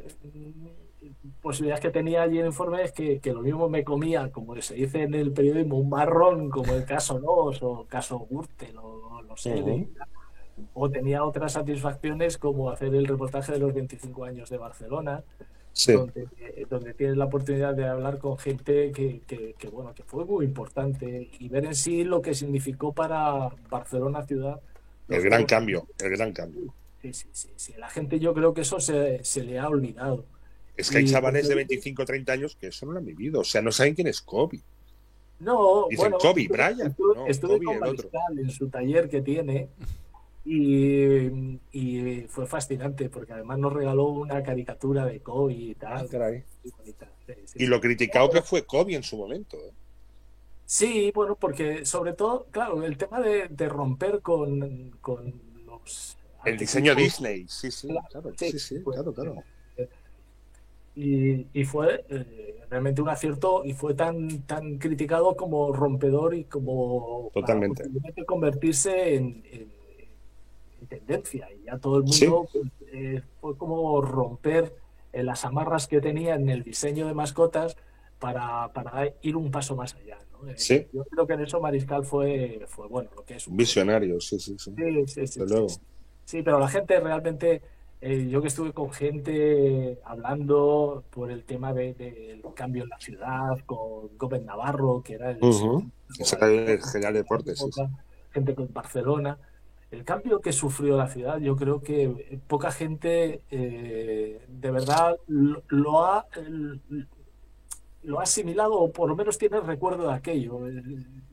posibilidades 1.40 1.80
que 1.82 1.90
tenía 1.90 2.22
allí 2.22 2.36
en 2.38 2.42
el 2.42 2.46
informe 2.48 2.82
es 2.84 2.92
que, 2.92 3.20
que 3.20 3.32
lo 3.32 3.40
mismo 3.42 3.68
me 3.68 3.84
comía, 3.84 4.30
como 4.30 4.60
se 4.62 4.74
dice 4.74 5.02
en 5.02 5.14
el 5.14 5.32
periodismo, 5.32 5.78
un 5.78 5.88
marrón 5.88 6.50
como 6.50 6.72
el 6.74 6.84
caso 6.84 7.18
Nos 7.18 7.62
o 7.62 7.86
caso 7.88 8.26
Gürtel 8.30 8.76
o 8.78 9.22
no 9.22 9.36
sé, 9.36 9.50
de- 9.62 9.88
o 10.74 10.90
tenía 10.90 11.24
otras 11.24 11.52
satisfacciones 11.54 12.38
como 12.38 12.70
hacer 12.70 12.94
el 12.94 13.06
reportaje 13.06 13.52
de 13.52 13.58
los 13.58 13.72
25 13.74 14.24
años 14.24 14.50
de 14.50 14.58
Barcelona, 14.58 15.24
Sí. 15.74 15.94
donde, 15.94 16.28
eh, 16.40 16.66
donde 16.68 16.92
tienes 16.92 17.16
la 17.16 17.24
oportunidad 17.24 17.74
de 17.74 17.86
hablar 17.86 18.18
con 18.18 18.36
gente 18.36 18.92
que, 18.92 19.20
que- 19.26 19.54
que, 19.58 19.68
bueno, 19.68 19.94
que 19.94 20.02
fue 20.02 20.24
muy 20.26 20.44
importante 20.44 21.30
y 21.38 21.48
ver 21.48 21.64
en 21.64 21.74
sí 21.74 22.04
lo 22.04 22.20
que 22.20 22.34
significó 22.34 22.92
para 22.92 23.48
Barcelona 23.70 24.22
ciudad. 24.26 24.60
El 25.08 25.22
gran 25.22 25.44
cambio, 25.46 25.86
el 25.98 26.10
gran 26.10 26.32
cambio. 26.32 26.74
Sí, 27.00 27.12
sí, 27.14 27.26
sí, 27.32 27.48
sí. 27.56 27.72
La 27.78 27.88
gente 27.88 28.20
yo 28.20 28.32
creo 28.34 28.52
que 28.54 28.60
eso 28.60 28.80
se, 28.80 29.24
se 29.24 29.42
le 29.44 29.58
ha 29.58 29.68
olvidado. 29.68 30.24
Es 30.76 30.90
que 30.90 30.98
hay 30.98 31.04
chavales 31.06 31.48
de 31.48 31.54
25 31.54 32.02
o 32.02 32.04
30 32.06 32.32
años 32.32 32.56
que 32.56 32.68
eso 32.68 32.86
no 32.86 32.92
lo 32.92 32.98
han 32.98 33.04
vivido. 33.06 33.40
O 33.40 33.44
sea, 33.44 33.60
no 33.62 33.72
saben 33.72 33.94
quién 33.94 34.06
es 34.08 34.20
Kobe. 34.22 34.60
No, 35.40 35.86
Dicen 35.90 36.04
bueno, 36.04 36.18
Kobe 36.18 36.46
Bryant, 36.48 36.80
estuve, 36.92 37.14
no, 37.16 37.26
estuve 37.26 37.54
Kobe 37.56 37.64
con 37.64 37.76
el 37.76 37.82
otro. 37.94 38.10
En 38.38 38.50
su 38.50 38.68
taller 38.68 39.08
que 39.08 39.20
tiene 39.22 39.68
y, 40.44 41.60
y 41.72 42.22
fue 42.28 42.46
fascinante 42.46 43.08
porque 43.08 43.32
además 43.32 43.58
nos 43.58 43.72
regaló 43.72 44.08
una 44.08 44.42
caricatura 44.42 45.06
de 45.06 45.20
Kobe 45.20 45.54
y 45.54 45.74
tal. 45.74 46.08
muy 46.62 46.72
bonita. 46.78 47.08
Sí, 47.26 47.34
sí, 47.46 47.58
Y 47.62 47.66
lo 47.66 47.80
criticado 47.80 48.30
que 48.30 48.42
fue 48.42 48.64
Kobe 48.66 48.94
en 48.94 49.02
su 49.02 49.16
momento. 49.16 49.56
¿eh? 49.56 49.72
Sí, 50.64 51.12
bueno, 51.14 51.36
porque 51.36 51.84
sobre 51.84 52.14
todo, 52.14 52.46
claro, 52.50 52.82
el 52.84 52.96
tema 52.96 53.20
de, 53.20 53.48
de 53.48 53.68
romper 53.68 54.20
con, 54.22 54.90
con 55.00 55.40
los... 55.66 56.16
El 56.44 56.56
diseño 56.58 56.94
Disney, 56.94 57.46
sí, 57.48 57.70
sí, 57.70 57.86
Claro, 57.88 58.06
claro, 58.10 58.32
sí, 58.36 58.50
sí, 58.52 58.58
sí, 58.58 58.78
pues, 58.80 58.96
claro, 58.96 59.12
claro. 59.12 59.44
Y, 60.94 61.46
y 61.54 61.64
fue 61.64 62.04
eh, 62.10 62.64
realmente 62.68 63.00
un 63.00 63.08
acierto 63.08 63.64
y 63.64 63.72
fue 63.72 63.94
tan, 63.94 64.42
tan 64.42 64.78
criticado 64.78 65.36
como 65.36 65.72
rompedor 65.72 66.34
y 66.34 66.44
como 66.44 67.30
para 67.40 67.46
Totalmente. 67.46 67.84
posiblemente 67.84 68.24
convertirse 68.26 69.14
en 69.14 69.42
tendencia. 70.86 71.48
Y 71.52 71.64
ya 71.64 71.78
todo 71.78 71.98
el 71.98 72.08
Sí. 72.08 72.26
mundo 72.26 72.48
pues, 72.52 72.64
eh, 72.92 73.22
fue 73.40 73.56
como 73.56 74.00
romper 74.02 74.74
eh, 75.12 75.22
las 75.22 75.44
amarras 75.44 75.86
que 75.88 76.00
tenía 76.00 76.34
en 76.36 76.48
el 76.48 76.62
diseño 76.62 77.06
de 77.06 77.14
mascotas 77.14 77.76
para, 78.18 78.72
para 78.72 79.12
ir 79.22 79.36
un 79.36 79.50
paso 79.50 79.76
más 79.76 79.94
allá. 79.94 80.18
¿no? 80.32 80.48
Eh, 80.48 80.54
Sí. 80.56 80.86
Yo 80.92 81.04
creo 81.04 81.26
que 81.26 81.34
en 81.34 81.40
eso 81.42 81.60
Mariscal 81.60 82.04
fue, 82.04 82.64
fue 82.66 82.88
bueno, 82.88 83.10
lo 83.16 83.24
que 83.24 83.34
es 83.34 83.46
Un 83.46 83.56
visionario, 83.56 84.20
sí, 84.20 84.38
sí, 84.40 84.56
sí. 84.58 84.72
Sí, 84.76 85.06
sí, 85.06 85.26
sí, 85.26 85.26
sí, 85.26 85.40
luego. 85.46 85.68
sí. 85.68 85.80
Sí, 86.24 86.42
pero 86.42 86.58
la 86.60 86.68
gente 86.68 86.98
realmente, 87.00 87.60
eh, 88.00 88.28
yo 88.30 88.40
que 88.40 88.48
estuve 88.48 88.72
con 88.72 88.90
gente 88.92 89.98
hablando 90.04 91.04
por 91.10 91.30
el 91.30 91.44
tema 91.44 91.72
de- 91.74 91.94
del 91.94 92.42
cambio 92.54 92.84
en 92.84 92.88
la 92.88 92.98
ciudad, 92.98 93.58
con 93.66 94.16
Gómez 94.16 94.42
Navarro, 94.44 95.02
que 95.04 95.14
era 95.14 95.30
el 95.32 95.42
Ujú. 95.42 95.90
El 96.18 96.24
secretario 96.26 96.80
general 96.82 97.12
de 97.14 97.18
deportes, 97.20 97.58
sí, 97.58 97.66
sí. 97.72 97.82
gente 98.32 98.54
con 98.54 98.72
Barcelona. 98.72 99.38
El 99.92 100.04
cambio 100.04 100.40
que 100.40 100.52
sufrió 100.52 100.96
la 100.96 101.06
ciudad, 101.08 101.38
yo 101.38 101.54
creo 101.56 101.82
que 101.82 102.40
poca 102.48 102.72
gente 102.72 103.42
eh, 103.50 104.44
de 104.48 104.70
verdad 104.70 105.16
lo, 105.28 105.62
lo 105.68 106.04
ha 106.04 106.26
lo 108.02 108.18
ha 108.20 108.22
asimilado 108.24 108.74
o 108.74 108.92
por 108.92 109.08
lo 109.08 109.16
menos 109.16 109.38
tiene 109.38 109.60
recuerdo 109.60 110.08
de 110.08 110.14
aquello. 110.14 110.66
Eh, 110.68 110.82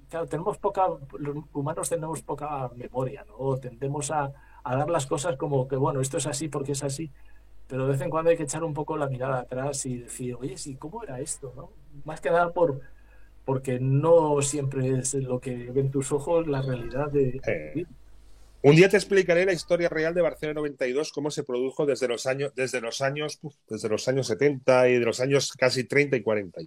Claro, 0.09 0.25
tenemos 0.25 0.57
poca, 0.57 0.87
los 1.19 1.35
humanos 1.53 1.87
tenemos 1.87 2.23
poca 2.23 2.67
memoria, 2.75 3.23
¿no? 3.27 3.57
Tendemos 3.57 4.09
a, 4.09 4.33
a 4.63 4.75
dar 4.75 4.89
las 4.89 5.05
cosas 5.05 5.37
como 5.37 5.67
que, 5.67 5.75
bueno, 5.75 6.01
esto 6.01 6.17
es 6.17 6.25
así 6.25 6.47
porque 6.49 6.71
es 6.71 6.83
así, 6.83 7.11
pero 7.67 7.83
de 7.85 7.91
vez 7.91 8.01
en 8.01 8.09
cuando 8.09 8.31
hay 8.31 8.37
que 8.37 8.41
echar 8.43 8.63
un 8.63 8.73
poco 8.73 8.97
la 8.97 9.07
mirada 9.07 9.41
atrás 9.41 9.85
y 9.85 9.99
decir, 9.99 10.33
oye, 10.33 10.57
sí, 10.57 10.77
¿cómo 10.77 11.03
era 11.03 11.19
esto? 11.19 11.53
¿no? 11.55 11.69
Más 12.05 12.21
que 12.21 12.31
nada 12.31 12.51
por, 12.53 12.81
porque 13.45 13.79
no 13.79 14.41
siempre 14.41 14.97
es 14.97 15.13
lo 15.13 15.39
que 15.39 15.71
ven 15.71 15.91
tus 15.91 16.11
ojos 16.11 16.47
la 16.47 16.63
realidad 16.63 17.11
de... 17.11 17.39
Eh, 17.45 17.85
Un 18.61 18.75
día 18.75 18.89
te 18.89 18.97
explicaré 18.97 19.45
la 19.45 19.53
historia 19.53 19.87
real 19.87 20.13
de 20.13 20.21
Barcelona 20.21 20.55
92, 20.59 21.11
cómo 21.13 21.31
se 21.31 21.43
produjo 21.43 21.85
desde 21.85 22.07
los 22.09 22.25
años, 22.25 22.51
desde 22.55 22.81
los 22.81 22.99
años, 23.01 23.39
uf, 23.41 23.55
desde 23.69 23.87
los 23.87 24.05
años 24.09 24.27
70 24.27 24.89
y 24.89 24.93
de 24.99 25.05
los 25.05 25.21
años 25.21 25.53
casi 25.57 25.85
30 25.85 26.17
y 26.17 26.21
40. 26.21 26.61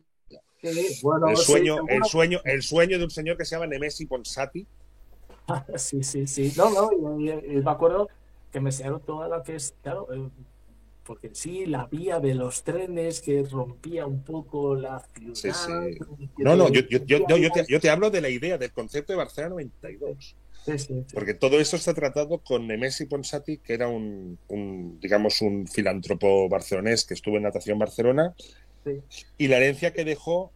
Sí, 0.62 1.00
bueno, 1.02 1.28
El 1.28 1.36
sueño, 1.36 1.76
el 1.88 2.04
sueño, 2.04 2.40
el 2.44 2.62
sueño 2.62 2.96
de 2.98 3.04
un 3.04 3.10
señor 3.10 3.36
que 3.36 3.44
se 3.44 3.56
llama 3.56 3.66
Nemesi 3.66 4.06
Ponsati. 4.06 4.66
Sí, 5.76 6.02
sí, 6.04 6.26
sí. 6.26 6.52
No, 6.56 6.70
no, 6.70 7.18
y, 7.20 7.28
y- 7.28 7.56
y 7.58 7.62
me 7.62 7.70
acuerdo 7.70 8.08
que 8.52 8.60
me 8.60 8.70
enseñaron 8.70 9.00
toda 9.04 9.28
la 9.28 9.42
que 9.42 9.56
es, 9.56 9.74
claro, 9.82 10.06
eh, 10.14 10.28
porque 11.04 11.30
sí, 11.34 11.66
la 11.66 11.86
vía 11.86 12.20
de 12.20 12.34
los 12.36 12.62
trenes 12.62 13.20
que 13.20 13.42
rompía 13.42 14.06
un 14.06 14.22
poco 14.22 14.76
la 14.76 15.00
ciudad. 15.14 15.34
Sí, 15.34 15.50
sí. 15.52 15.98
No, 16.38 16.54
no, 16.56 16.66
te- 16.70 16.86
yo, 16.88 16.98
yo, 16.98 16.98
yo, 17.04 17.26
yo- 17.28 17.36
yo 17.38 17.50
te, 17.50 17.64
yo 17.68 17.80
te 17.80 17.90
hablo 17.90 18.08
de 18.10 18.20
la 18.20 18.28
idea, 18.30 18.56
del 18.56 18.72
concepto 18.72 19.12
de 19.12 19.16
Barcelona 19.18 19.50
92. 19.56 20.36
Sí, 20.64 20.78
sí, 20.78 21.04
sí. 21.06 21.14
Porque 21.14 21.34
todo 21.34 21.60
esto 21.60 21.76
está 21.76 21.92
tratado 21.94 22.38
con 22.38 22.66
Nemesi 22.66 23.06
Ponsati, 23.06 23.58
que 23.58 23.74
era 23.74 23.88
un, 23.88 24.38
un, 24.48 25.00
digamos, 25.00 25.40
un 25.42 25.66
filántropo 25.66 26.48
barcelonés 26.48 27.04
que 27.04 27.14
estuvo 27.14 27.36
en 27.36 27.42
Natación 27.42 27.78
Barcelona, 27.78 28.34
y 29.38 29.48
la 29.48 29.56
herencia 29.58 29.92
que 29.92 30.04
dejó 30.04 30.52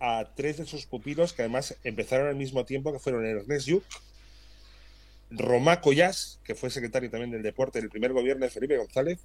a 0.00 0.32
tres 0.34 0.58
de 0.58 0.66
sus 0.66 0.86
pupilos, 0.86 1.32
que 1.32 1.42
además 1.42 1.76
empezaron 1.84 2.28
al 2.28 2.36
mismo 2.36 2.64
tiempo, 2.64 2.92
que 2.92 2.98
fueron 2.98 3.26
Ernest 3.26 3.66
Lluch, 3.66 3.84
Romá 5.30 5.80
Collás, 5.80 6.40
que 6.44 6.54
fue 6.54 6.70
secretario 6.70 7.10
también 7.10 7.30
del 7.30 7.42
deporte 7.42 7.80
del 7.80 7.90
primer 7.90 8.12
gobierno 8.12 8.44
de 8.44 8.50
Felipe 8.50 8.76
González, 8.76 9.18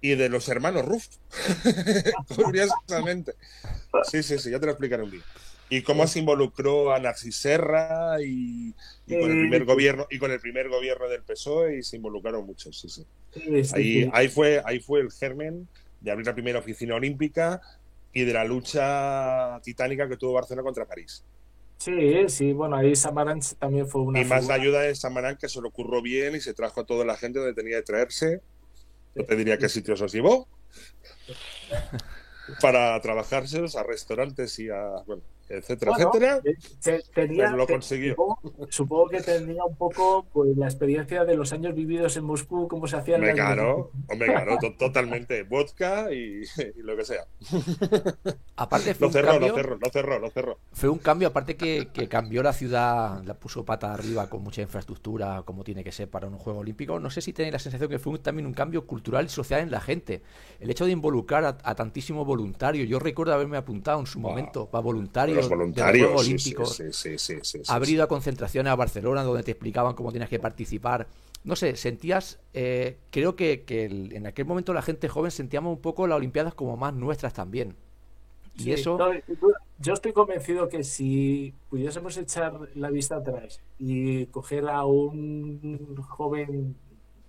y 0.00 0.14
de 0.14 0.28
los 0.28 0.48
hermanos 0.48 0.84
Ruff. 0.84 1.06
Curiosamente. 2.34 3.34
Sí, 4.10 4.22
sí, 4.22 4.38
sí, 4.38 4.50
ya 4.50 4.58
te 4.58 4.66
lo 4.66 4.72
explicaré 4.72 5.02
un 5.02 5.10
día. 5.10 5.22
Y 5.74 5.82
cómo 5.82 6.06
se 6.06 6.18
involucró 6.18 6.92
a 6.92 6.98
Narcis 6.98 7.36
Serra 7.36 8.16
y, 8.22 8.74
y 9.06 9.18
con 9.18 9.30
el 9.30 9.36
Sí. 9.36 9.40
primer 9.40 9.64
gobierno 9.64 10.06
y 10.10 10.18
con 10.18 10.30
el 10.30 10.38
primer 10.38 10.68
gobierno 10.68 11.08
del 11.08 11.22
PSOE 11.22 11.78
y 11.78 11.82
se 11.82 11.96
involucraron 11.96 12.44
muchos, 12.44 12.78
sí, 12.78 12.88
sí. 12.90 13.06
Ahí, 14.12 14.28
fue, 14.28 14.60
ahí 14.66 14.80
fue 14.80 15.00
el 15.00 15.10
germen 15.10 15.66
de 16.00 16.10
abrir 16.10 16.26
la 16.26 16.34
primera 16.34 16.58
oficina 16.58 16.94
olímpica 16.94 17.62
y 18.12 18.24
de 18.24 18.32
la 18.34 18.44
lucha 18.44 19.58
titánica 19.62 20.06
que 20.10 20.18
tuvo 20.18 20.34
Barcelona 20.34 20.62
contra 20.62 20.84
París. 20.84 21.24
Sí, 21.78 22.28
sí, 22.28 22.52
bueno, 22.52 22.76
ahí 22.76 22.94
Samaran 22.94 23.40
también 23.58 23.88
fue 23.88 24.02
una 24.02 24.20
y 24.20 24.24
más 24.26 24.46
la 24.46 24.54
ayuda 24.54 24.82
de 24.82 24.94
Samarán, 24.94 25.38
que 25.38 25.48
se 25.48 25.60
lo 25.62 25.68
ocurrió 25.68 26.02
bien 26.02 26.36
y 26.36 26.40
se 26.40 26.52
trajo 26.52 26.82
a 26.82 26.84
toda 26.84 27.04
la 27.06 27.16
gente 27.16 27.38
donde 27.38 27.54
tenía 27.54 27.78
que 27.78 27.82
traerse. 27.84 28.40
No 29.14 29.24
te 29.24 29.36
diría 29.36 29.56
qué 29.56 29.70
sitios 29.70 30.00
os 30.02 30.12
llevó. 30.12 30.48
Para 32.60 33.00
trabajárselos 33.00 33.76
a 33.76 33.82
restaurantes 33.84 34.58
y 34.58 34.68
a. 34.68 34.82
Bueno, 35.06 35.22
etcétera, 35.48 35.92
Bueno, 35.92 36.08
etcétera. 36.10 36.40
eh, 36.44 36.54
te- 36.82 37.02
tenía- 37.14 37.44
Pero 37.46 37.56
lo 37.56 37.66
te- 37.66 37.72
consiguió. 37.74 38.10
Supongo, 38.14 38.40
supongo 38.70 39.08
que 39.08 39.20
tenía 39.20 39.64
un 39.64 39.76
poco 39.76 40.26
pues, 40.32 40.56
la 40.56 40.66
experiencia 40.66 41.24
de 41.24 41.34
los 41.36 41.52
años 41.52 41.74
vividos 41.74 42.16
en 42.16 42.24
Moscú, 42.24 42.68
cómo 42.68 42.86
se 42.86 42.96
hacían 42.96 43.20
claro, 43.34 43.90
hombre, 44.08 44.28
claro, 44.28 44.58
to- 44.60 44.74
totalmente. 44.78 45.42
Vodka 45.44 46.12
y, 46.12 46.42
y 46.76 46.82
lo 46.82 46.96
que 46.96 47.04
sea. 47.04 47.26
Aparte 48.56 48.94
fue 48.94 49.00
Lo 49.02 49.06
un 49.08 49.12
cerró, 49.12 49.30
cambio, 49.32 49.48
lo 49.48 49.54
cerró, 49.54 49.76
lo 49.78 49.90
cerró, 49.90 50.18
lo 50.18 50.30
cerró. 50.30 50.58
fue 50.72 50.88
un 50.88 50.98
cambio 50.98 51.28
aparte 51.28 51.56
que, 51.56 51.88
que 51.92 52.08
cambió 52.08 52.42
la 52.42 52.52
ciudad, 52.52 53.22
la 53.24 53.34
puso 53.34 53.64
pata 53.64 53.92
arriba 53.92 54.28
con 54.28 54.42
mucha 54.42 54.62
infraestructura, 54.62 55.42
como 55.44 55.64
tiene 55.64 55.82
que 55.84 55.92
ser 55.92 56.08
para 56.08 56.26
un 56.28 56.38
juego 56.38 56.60
olímpico. 56.60 56.98
No 57.00 57.10
sé 57.10 57.20
si 57.20 57.32
tenéis 57.32 57.52
la 57.52 57.58
sensación 57.58 57.90
que 57.90 57.98
fue 57.98 58.12
un- 58.12 58.18
también 58.22 58.46
un 58.46 58.54
cambio 58.54 58.86
cultural 58.86 59.26
y 59.26 59.28
social 59.28 59.60
en 59.60 59.70
la 59.70 59.80
gente. 59.80 60.22
El 60.60 60.70
hecho 60.70 60.84
de 60.84 60.92
involucrar 60.92 61.44
a, 61.44 61.58
a 61.62 61.74
tantísimo 61.74 62.24
voluntario. 62.24 62.84
Yo 62.84 62.98
recuerdo 62.98 63.34
haberme 63.34 63.56
apuntado 63.56 64.00
en 64.00 64.06
su 64.06 64.20
Wow. 64.20 64.30
momento 64.30 64.66
para 64.66 64.82
voluntarios 64.82 65.31
Los 65.34 65.48
de 65.48 65.50
los 65.50 65.58
voluntarios. 65.58 66.10
Sí, 66.22 66.28
Olímpicos. 66.28 66.76
sí, 66.76 66.84
sí, 66.92 67.18
sí, 67.18 67.38
sí, 67.42 67.58
sí, 67.64 67.72
haber 67.72 67.88
ido 67.88 68.04
a 68.04 68.08
concentraciones 68.08 68.70
a 68.72 68.76
Barcelona 68.76 69.22
donde 69.22 69.42
te 69.42 69.50
explicaban 69.52 69.94
cómo 69.94 70.10
tienes 70.10 70.28
que 70.28 70.38
participar. 70.38 71.06
No 71.44 71.56
sé, 71.56 71.76
sentías, 71.76 72.38
eh, 72.54 72.98
creo 73.10 73.34
que, 73.36 73.62
que 73.64 73.84
el- 73.86 74.12
en 74.12 74.26
aquel 74.26 74.44
momento 74.46 74.72
la 74.74 74.82
gente 74.82 75.08
joven 75.08 75.30
sentíamos 75.30 75.72
un 75.76 75.80
poco 75.82 76.06
las 76.06 76.16
Olimpiadas 76.16 76.54
como 76.54 76.76
más 76.76 76.94
nuestras 76.94 77.32
también. 77.34 77.74
Y 78.56 78.64
Sí, 78.64 78.72
eso, 78.72 78.98
no, 78.98 79.10
yo 79.78 79.94
estoy 79.94 80.12
convencido 80.12 80.68
que 80.68 80.84
si 80.84 81.54
pudiésemos 81.70 82.16
echar 82.18 82.68
la 82.74 82.90
vista 82.90 83.16
atrás 83.16 83.60
y 83.78 84.26
coger 84.26 84.68
a 84.68 84.84
un 84.84 85.96
joven 86.08 86.76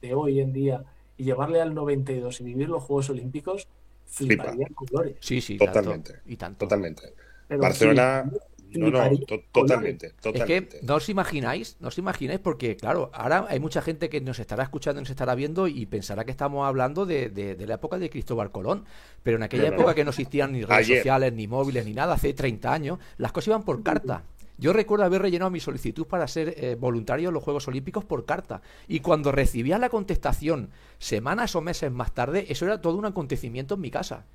de 0.01 0.13
hoy 0.13 0.41
en 0.41 0.51
día 0.53 0.83
y 1.17 1.23
llevarle 1.23 1.61
al 1.61 1.73
92 1.73 2.41
y 2.41 2.43
vivir 2.43 2.67
los 2.69 2.83
Juegos 2.83 3.09
Olímpicos, 3.09 3.67
Flipa. 4.05 4.43
fliparía 4.43 4.67
en 4.67 4.73
colores. 4.73 5.15
sí, 5.21 5.39
sí, 5.41 5.57
Totalmente. 5.57 6.11
tanto, 6.13 6.29
y 6.29 6.35
tanto. 6.37 6.59
Totalmente. 6.65 7.13
Pero 7.47 7.61
Barcelona. 7.61 8.25
sí, 8.31 8.79
No, 8.79 8.89
no, 8.89 8.91
fliparía 9.03 9.25
to- 9.27 9.33
en 9.35 9.41
totalmente, 9.51 10.07
Es 10.07 10.15
totalmente. 10.15 10.79
que 10.79 10.85
no 10.85 10.95
os 10.95 11.07
imagináis, 11.07 11.77
no 11.79 11.89
os 11.89 11.97
imagináis 11.99 12.39
porque, 12.39 12.75
claro, 12.75 13.11
ahora 13.13 13.45
hay 13.47 13.59
mucha 13.59 13.83
gente 13.83 14.09
que 14.09 14.19
nos 14.19 14.39
estará 14.39 14.63
escuchando, 14.63 14.99
nos 14.99 15.11
estará 15.11 15.35
viendo 15.35 15.67
y 15.67 15.85
pensará 15.85 16.25
que 16.25 16.31
estamos 16.31 16.65
hablando 16.67 17.05
de, 17.05 17.29
de- 17.29 17.53
de 17.55 17.67
la 17.67 17.75
época 17.75 17.99
de 17.99 18.09
Cristóbal 18.09 18.49
Colón. 18.51 18.85
Pero 19.21 19.37
en 19.37 19.43
aquella 19.43 19.69
no, 19.69 19.75
época 19.75 19.89
no. 19.91 19.95
que 19.95 20.03
no 20.05 20.09
existían 20.09 20.53
ni 20.53 20.63
redes 20.63 20.85
Ayer. 20.87 20.97
sociales, 20.97 21.33
ni 21.33 21.47
móviles, 21.47 21.85
ni 21.85 21.93
nada, 21.93 22.15
hace 22.15 22.33
30 22.33 22.73
años, 22.73 22.97
las 23.17 23.31
cosas 23.31 23.49
iban 23.49 23.63
por 23.63 23.83
carta. 23.83 24.23
Yo 24.57 24.71
recuerdo 24.71 25.03
haber 25.05 25.21
rellenado 25.21 25.49
mi 25.51 25.59
solicitud 25.59 26.05
para 26.07 26.27
ser 26.27 26.53
eh, 26.57 26.75
voluntario 26.79 27.27
en 27.29 27.33
los 27.33 27.43
Juegos 27.43 27.67
Olímpicos 27.67 28.05
por 28.05 28.25
carta. 28.25 28.61
Y 28.87 29.01
cuando 29.01 29.31
recibía 29.31 29.77
la 29.79 29.89
contestación 29.89 30.69
semanas 30.99 31.55
o 31.55 31.61
meses 31.61 31.91
más 31.91 32.11
tarde, 32.13 32.45
eso 32.49 32.65
era 32.65 32.79
todo 32.81 32.97
un 32.97 33.05
acontecimiento 33.05 33.75
en 33.75 33.81
mi 33.81 33.89
casa. 33.91 34.25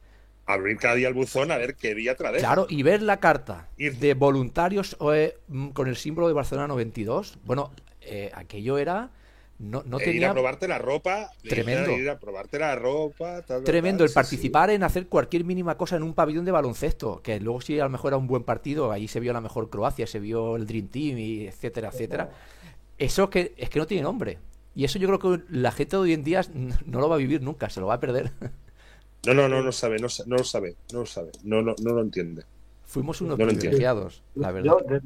Abrir 0.48 0.78
cada 0.78 0.94
día 0.94 1.08
el 1.08 1.14
buzón 1.14 1.50
a 1.52 1.58
ver 1.58 1.74
qué 1.76 1.94
día 1.94 2.16
trae. 2.16 2.38
Claro, 2.38 2.66
y 2.68 2.82
ver 2.82 3.02
la 3.02 3.20
carta 3.20 3.68
Ir. 3.76 3.96
de 3.98 4.14
voluntarios 4.14 4.96
eh, 5.12 5.36
mm, 5.48 5.68
con 5.68 5.88
el 5.88 5.96
símbolo 5.96 6.26
de 6.26 6.34
Barcelona 6.34 6.66
92, 6.68 7.38
bueno, 7.44 7.70
eh, 8.00 8.30
aquello 8.34 8.78
era. 8.78 9.10
No, 9.58 9.82
no 9.84 9.98
E 9.98 10.04
ir 10.04 10.12
tenía. 10.12 10.30
a 10.30 10.32
probarte 10.32 10.68
la 10.68 10.78
ropa. 10.78 11.30
Tremendo. 11.42 11.90
Ir 11.90 12.08
a 12.08 12.18
probarte 12.18 12.58
la 12.60 12.76
ropa. 12.76 13.42
tal, 13.42 13.64
Tremendo 13.64 13.98
tal, 13.98 14.04
el 14.04 14.08
sí, 14.10 14.14
participar 14.14 14.70
en 14.70 14.84
hacer 14.84 15.08
cualquier 15.08 15.44
mínima 15.44 15.76
cosa 15.76 15.96
en 15.96 16.04
un 16.04 16.14
pabellón 16.14 16.44
de 16.44 16.52
baloncesto, 16.52 17.20
que 17.22 17.40
luego 17.40 17.60
sí 17.60 17.78
a 17.78 17.84
lo 17.84 17.90
mejor 17.90 18.10
era 18.10 18.16
un 18.18 18.28
buen 18.28 18.44
partido, 18.44 18.90
ahí 18.92 19.08
se 19.08 19.18
vio 19.20 19.32
la 19.32 19.40
mejor 19.40 19.68
Croacia, 19.68 20.06
se 20.06 20.20
vio 20.20 20.54
el 20.56 20.64
Dream 20.66 20.86
Team 20.88 21.18
y 21.18 21.46
etcétera, 21.48 21.88
etcétera. 21.92 22.30
Eso 22.98 23.28
que 23.30 23.52
es 23.56 23.68
que 23.68 23.78
no 23.80 23.86
tiene 23.86 24.02
nombre. 24.04 24.38
Y 24.76 24.84
eso 24.84 24.98
yo 25.00 25.08
creo 25.08 25.18
que 25.38 25.42
la 25.50 25.72
gente 25.72 25.96
de 25.96 26.02
hoy 26.02 26.12
en 26.12 26.22
día 26.22 26.40
no 26.86 27.00
lo 27.00 27.08
va 27.08 27.16
a 27.16 27.18
vivir 27.18 27.42
nunca, 27.42 27.68
se 27.68 27.80
lo 27.80 27.88
va 27.88 27.94
a 27.94 28.00
perder. 28.00 28.30
No, 29.26 29.34
no, 29.34 29.48
no, 29.48 29.62
no 29.62 29.72
sabe, 29.72 29.98
no, 29.98 30.06
no 30.26 30.36
lo 30.36 30.44
sabe, 30.44 30.76
no 30.92 31.00
lo 31.00 31.06
sabe, 31.06 31.30
no, 31.42 31.60
no, 31.62 31.74
no 31.82 31.92
lo 31.92 32.00
entiende. 32.02 32.44
Fuimos 32.84 33.20
unos 33.20 33.38
No 33.38 33.46
privilegiados, 33.46 34.22
la 34.34 34.52
verdad. 34.52 34.76
Yo, 34.80 34.88
de- 34.88 35.00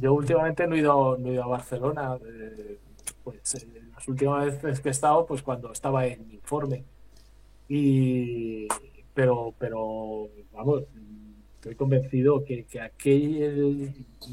yo 0.00 0.14
últimamente 0.14 0.66
no 0.66 0.74
he 0.76 0.78
ido, 0.78 1.16
no 1.18 1.28
he 1.28 1.32
ido 1.34 1.44
a 1.44 1.46
Barcelona. 1.48 2.18
eh, 2.24 2.78
pues 3.22 3.54
eh, 3.56 3.66
las 3.94 4.06
últimas 4.08 4.44
veces 4.62 4.80
que 4.80 4.88
he 4.88 4.92
estado, 4.92 5.24
pues 5.26 5.42
cuando 5.42 5.72
estaba 5.72 6.06
en 6.06 6.30
informe. 6.32 6.84
Y 7.68 8.68
pero, 9.14 9.54
pero 9.58 10.28
vamos, 10.52 10.82
estoy 11.56 11.74
convencido 11.76 12.44
que, 12.44 12.64
que 12.64 12.80
aquel 12.80 13.92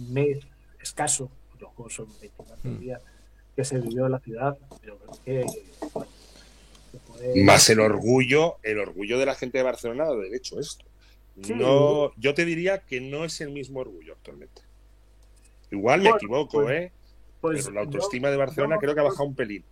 mes 0.10 0.40
escaso, 0.82 1.30
los 1.60 1.70
juegos 1.72 1.94
son 1.94 2.08
24 2.20 2.70
Mm. 2.72 2.80
días, 2.80 3.02
que 3.56 3.64
se 3.64 3.80
vivió 3.80 4.06
en 4.08 4.12
la 4.14 4.20
ciudad, 4.20 4.58
yo 4.84 4.98
creo 4.98 5.12
que 5.24 5.46
Más 7.46 7.70
el 7.70 7.80
orgullo, 7.80 8.56
el 8.64 8.80
orgullo 8.80 9.20
de 9.20 9.26
la 9.26 9.36
gente 9.36 9.58
de 9.60 9.64
Barcelona 9.64 10.06
de 10.06 10.12
haber 10.14 10.34
hecho 10.34 10.60
esto. 10.60 10.86
Sí. 11.42 11.54
No, 11.54 12.12
yo 12.18 12.34
te 12.34 12.46
diría 12.46 12.80
que 12.80 13.00
no 13.02 13.26
es 13.26 13.40
el 13.42 13.52
mismo 13.52 13.80
orgullo 13.80 14.14
actualmente. 14.14 14.62
Igual 15.72 16.00
me 16.02 16.06
Bueno, 16.10 16.18
equivoco, 16.18 16.64
pues- 16.64 16.72
¿eh? 16.72 16.92
pues 17.40 17.64
Pero 17.66 17.76
la 17.76 17.82
yo- 17.82 17.86
autoestima 17.88 18.30
de 18.30 18.38
Barcelona 18.38 18.76
yo- 18.76 18.80
creo 18.82 18.94
que 18.94 19.00
ha 19.00 19.04
bajado 19.04 19.26
un 19.30 19.36
pelín. 19.36 19.64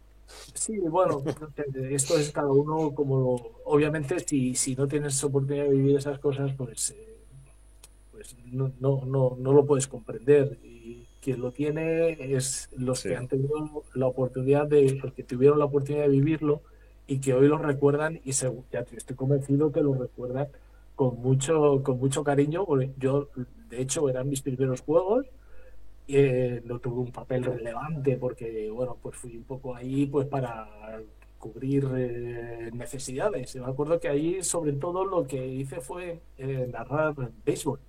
Sí, 0.54 0.78
bueno, 0.78 1.24
esto 1.92 2.18
es 2.18 2.32
cada 2.32 2.52
uno 2.52 2.94
como 2.94 3.52
obviamente 3.66 4.20
si, 4.20 4.56
si 4.56 4.76
no 4.76 4.88
tienes 4.88 5.22
oportunidad 5.24 5.66
de 5.66 5.72
vivir 5.72 5.98
esas 5.98 6.20
cosas, 6.20 6.52
pues, 6.56 6.92
eh, 6.92 7.18
pues 8.12 8.36
no, 8.46 8.72
no, 8.80 9.04
no, 9.06 9.36
no 9.40 9.54
lo 9.54 9.66
puedes 9.66 9.88
comprender. 9.88 10.58
Y 10.64 11.06
quien 11.22 11.42
lo 11.42 11.52
tiene 11.52 12.12
es 12.36 12.70
los 12.78 13.00
Sí. 13.02 13.10
que 13.10 13.16
han 13.18 13.28
tenido 13.28 13.84
la 13.96 14.06
oportunidad 14.08 14.68
de, 14.68 14.92
los 15.04 15.14
que 15.14 15.24
tuvieron 15.24 15.60
la 15.60 15.66
oportunidad 15.66 16.04
de 16.06 16.10
vivirlo 16.10 16.62
y 17.10 17.20
que 17.22 17.34
hoy 17.36 17.48
lo 17.50 17.58
recuerdan 17.60 18.22
y 18.24 18.34
se, 18.34 18.52
ya 18.72 18.82
estoy 18.96 19.18
convencido 19.18 19.72
que 19.74 19.82
lo 19.82 19.94
recuerdan 19.96 20.50
con 20.96 21.22
mucho, 21.22 21.82
con 21.84 22.00
mucho 22.00 22.24
cariño, 22.24 22.66
porque 22.66 22.92
yo 22.98 23.30
de 23.70 23.82
hecho 23.82 24.10
eran 24.10 24.30
mis 24.30 24.42
primeros 24.44 24.82
juegos 24.82 25.28
eh, 26.08 26.62
no 26.66 26.80
tuve 26.80 27.02
un 27.02 27.12
papel 27.12 27.44
relevante 27.44 28.18
porque, 28.18 28.70
bueno, 28.72 28.98
pues 29.02 29.16
fui 29.18 29.38
un 29.38 29.44
poco 29.46 29.76
ahí 29.76 30.08
pues 30.08 30.28
para 30.28 30.68
cubrir 31.40 31.88
eh, 31.96 32.72
necesidades. 32.74 33.56
Me 33.56 33.66
acuerdo 33.66 34.00
que 34.00 34.10
ahí 34.10 34.44
sobre 34.44 34.74
todo 34.74 35.06
lo 35.06 35.28
que 35.28 35.46
hice 35.48 35.82
fue 35.82 36.22
eh, 36.38 36.68
narrar 36.72 37.16
béisbol, 37.46 37.80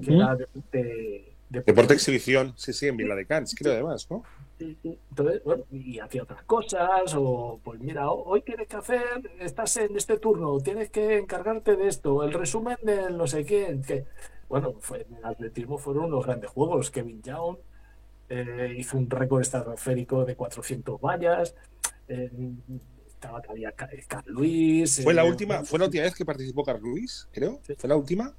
que 0.00 0.12
era 0.12 0.36
de, 0.36 0.46
de- 0.72 1.31
de- 1.52 1.62
Deporte 1.62 1.94
exhibición, 1.94 2.54
sí, 2.56 2.72
sí, 2.72 2.88
en 2.88 2.96
Vila 2.96 3.14
de 3.14 3.26
Cans, 3.26 3.54
creo 3.56 3.72
además, 3.72 4.08
¿no? 4.10 4.22
Entonces, 4.58 5.42
bueno, 5.44 5.64
y 5.70 5.98
hacía 5.98 6.22
otras 6.22 6.42
cosas, 6.44 7.14
o 7.16 7.60
pues 7.64 7.80
mira, 7.80 8.08
ho- 8.10 8.22
hoy 8.24 8.42
tienes 8.42 8.68
que 8.68 8.76
hacer, 8.76 9.02
estás 9.40 9.76
en 9.76 9.96
este 9.96 10.18
turno, 10.18 10.58
tienes 10.60 10.90
que 10.90 11.18
encargarte 11.18 11.76
de 11.76 11.88
esto, 11.88 12.22
el 12.22 12.32
resumen 12.32 12.76
del 12.82 13.16
no 13.16 13.26
sé 13.26 13.44
quién, 13.44 13.82
que 13.82 14.04
bueno, 14.48 14.74
fue, 14.80 15.02
en 15.08 15.16
el 15.16 15.24
atletismo 15.24 15.78
fueron 15.78 16.04
unos 16.04 16.24
grandes 16.26 16.50
juegos, 16.50 16.90
Kevin 16.90 17.22
Young 17.22 17.56
eh, 18.28 18.74
hizo 18.78 18.96
un 18.98 19.10
récord 19.10 19.42
estratosférico 19.42 20.24
de 20.24 20.36
400 20.36 21.00
vallas, 21.00 21.54
eh, 22.08 22.30
estaba 23.08 23.40
todavía 23.42 23.72
Ca- 23.72 23.90
Carl 24.08 24.30
Luis. 24.32 25.00
Fue 25.02 25.14
la 25.14 25.24
eh, 25.24 25.28
última, 25.30 25.64
fue 25.64 25.78
la 25.78 25.84
última 25.86 26.04
vez 26.04 26.14
que 26.14 26.24
participó 26.24 26.64
Carl 26.64 26.80
Luis, 26.80 27.28
creo. 27.32 27.60
Sí. 27.66 27.74
¿Fue 27.76 27.88
la 27.88 27.96
última? 27.96 28.34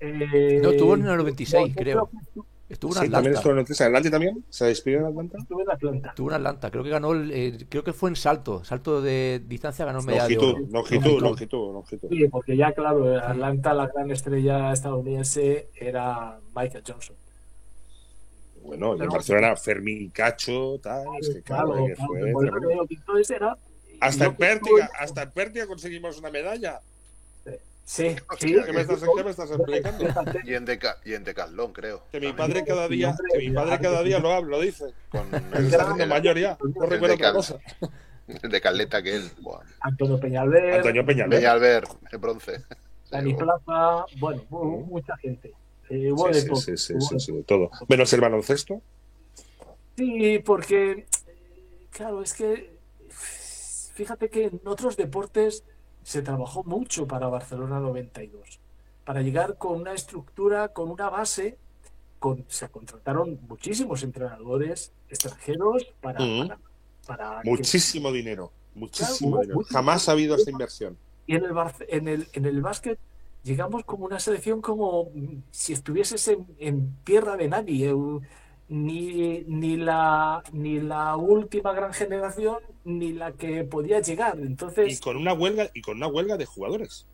Eh, 0.00 0.60
No, 0.62 0.70
estuvo 0.70 0.94
en 0.94 1.06
el 1.06 1.16
96, 1.16 1.68
yo 1.68 1.74
creo. 1.74 2.10
que 2.10 2.16
estu- 2.18 2.44
Estuvo 2.68 2.96
en 2.96 3.02
Sí, 3.02 3.10
también 3.10 3.36
Atlanta. 3.36 3.38
estuvo 3.38 3.52
en 3.52 3.58
Atlanta. 3.60 3.84
¿Atlanta 3.86 4.10
también? 4.10 4.44
¿Se 4.50 4.64
despidió 4.64 4.98
en 4.98 5.04
Atlanta? 5.06 5.38
Estuve 5.38 5.62
en 5.62 5.70
Atlanta. 5.70 6.08
Estuvo 6.08 6.28
en 6.30 6.34
Atlanta. 6.34 6.70
Creo 6.72 6.82
que 6.82 6.90
ganó, 6.90 7.12
el, 7.12 7.30
eh, 7.30 7.66
creo 7.68 7.84
que 7.84 7.92
fue 7.92 8.10
en 8.10 8.16
salto. 8.16 8.64
Salto 8.64 9.00
de 9.00 9.40
distancia 9.46 9.84
ganó 9.84 10.02
medalla 10.02 10.26
de 10.26 10.34
Longitud, 10.34 10.54
oro. 10.64 10.72
longitud, 10.72 11.20
longitud, 11.22 11.72
longitud. 11.74 12.08
Sí, 12.10 12.26
porque 12.28 12.56
ya, 12.56 12.72
claro, 12.72 13.08
en 13.08 13.20
Atlanta 13.20 13.72
la 13.72 13.86
gran 13.86 14.10
estrella 14.10 14.72
estadounidense 14.72 15.68
era 15.76 16.40
Michael 16.56 16.82
Johnson. 16.84 17.14
Bueno, 18.64 18.96
y 18.96 19.00
en 19.02 19.08
Barcelona, 19.10 19.54
Fermín 19.54 20.10
Cacho, 20.10 20.80
tal, 20.82 21.04
es 21.20 21.28
que 21.30 21.42
claro, 21.42 21.68
Claro, 21.68 21.86
que 21.86 21.94
claro, 21.94 22.10
fue 22.12 23.36
era- 23.36 23.56
Hasta 24.00 24.24
en 24.26 24.34
Pértiga, 24.34 24.90
hasta 24.98 25.22
en 25.22 25.30
Pértiga 25.30 25.66
conseguimos 25.68 26.18
una 26.18 26.30
medalla. 26.32 26.80
Sí, 27.88 28.16
sí. 28.40 28.56
¿Qué 28.66 28.72
me 28.72 28.80
estás, 28.80 29.00
qué 29.00 29.22
me 29.22 29.30
estás 29.30 29.48
explicando? 29.48 30.04
Y 30.44 30.54
en, 30.54 30.64
Deca, 30.64 30.96
y 31.04 31.14
en 31.14 31.22
Decathlon, 31.22 31.72
creo. 31.72 32.02
Que 32.10 32.18
mi 32.18 32.32
padre 32.32 32.64
cada 32.64 32.88
día, 32.88 33.16
que 33.32 33.38
mi 33.38 33.50
padre 33.54 33.78
cada 33.80 34.02
día 34.02 34.18
lo 34.18 34.32
habla, 34.32 34.56
lo 34.56 34.60
dice. 34.60 34.86
Con 35.08 35.28
el, 35.32 36.00
el- 36.00 36.08
mayor 36.08 36.36
ya. 36.36 36.58
No 36.74 36.86
recuerdo 36.86 37.14
otra 37.14 37.32
cosa. 37.32 37.58
el 38.42 38.50
de 38.50 38.60
Caleta 38.60 39.00
que 39.04 39.14
él. 39.14 39.30
Antonio 39.80 40.18
Peñalver, 40.18 40.74
Antonio 40.74 41.06
Peñalver. 41.06 41.38
Venía 41.38 41.52
al 41.52 41.60
ver 41.60 41.84
el 42.10 42.18
bronce. 42.18 42.64
Dani 43.08 43.34
Plaza, 43.34 44.04
bueno, 44.18 44.42
mucha 44.50 45.16
gente. 45.18 45.54
Eh, 45.88 46.10
Sí, 46.10 46.46
todo, 46.48 46.56
sí, 46.56 46.76
sí, 46.76 46.94
sí, 47.00 47.14
de 47.14 47.20
sí, 47.20 47.32
de 47.32 47.42
todo. 47.44 47.70
Menos 47.88 48.12
el 48.12 48.20
baloncesto. 48.20 48.82
Sí, 49.96 50.40
porque, 50.44 51.06
claro, 51.92 52.20
es 52.20 52.34
que 52.34 52.74
fíjate 53.94 54.28
que 54.28 54.46
en 54.46 54.60
otros 54.64 54.96
deportes 54.96 55.62
se 56.06 56.22
trabajó 56.22 56.62
mucho 56.62 57.08
para 57.08 57.26
Barcelona 57.26 57.80
92, 57.80 58.60
para 59.04 59.22
llegar 59.22 59.58
con 59.58 59.80
una 59.80 59.92
estructura, 59.92 60.68
con 60.68 60.88
una 60.88 61.10
base, 61.10 61.58
con, 62.20 62.44
se 62.46 62.68
contrataron 62.68 63.40
muchísimos 63.48 64.04
entrenadores 64.04 64.92
extranjeros 65.08 65.84
para, 66.00 66.22
Ujú. 66.24 66.46
para, 66.46 66.58
para 67.08 67.42
que- 67.42 67.50
Muchísimo 67.50 68.12
dinero. 68.12 68.52
Muchísimo 68.76 69.32
Claro, 69.32 69.42
dinero. 69.42 69.60
Jamás 69.68 70.08
ha 70.08 70.12
habido 70.12 70.36
esta 70.36 70.52
inversión. 70.52 70.96
Y 71.26 71.34
en 71.34 71.44
el, 71.44 71.52
en 71.88 72.06
el, 72.08 72.28
en 72.34 72.44
el 72.44 72.62
básquet 72.62 73.00
llegamos 73.42 73.84
como 73.84 74.04
una 74.06 74.20
selección 74.20 74.62
como 74.62 75.10
mm, 75.12 75.42
si 75.50 75.72
estuvieses 75.72 76.28
en, 76.28 76.46
en 76.60 76.94
tierra 77.02 77.36
de 77.36 77.48
nadie. 77.48 77.90
eh, 77.90 77.94
Ni, 78.68 79.44
ni, 79.46 79.76
la, 79.76 80.42
ni 80.52 80.80
la 80.80 81.16
última 81.16 81.72
gran 81.72 81.92
generación, 81.92 82.58
ni 82.84 83.12
la 83.12 83.30
que 83.32 83.62
podía 83.62 84.00
llegar. 84.00 84.36
Y 84.38 84.42
Entonces, 84.42 85.00
con 85.00 85.16
una 85.16 85.32
huelga, 85.34 85.70
y 85.72 85.82
con 85.82 85.98
una 85.98 86.08
huelga 86.08 86.36
de 86.36 86.46
jugadores. 86.46 87.06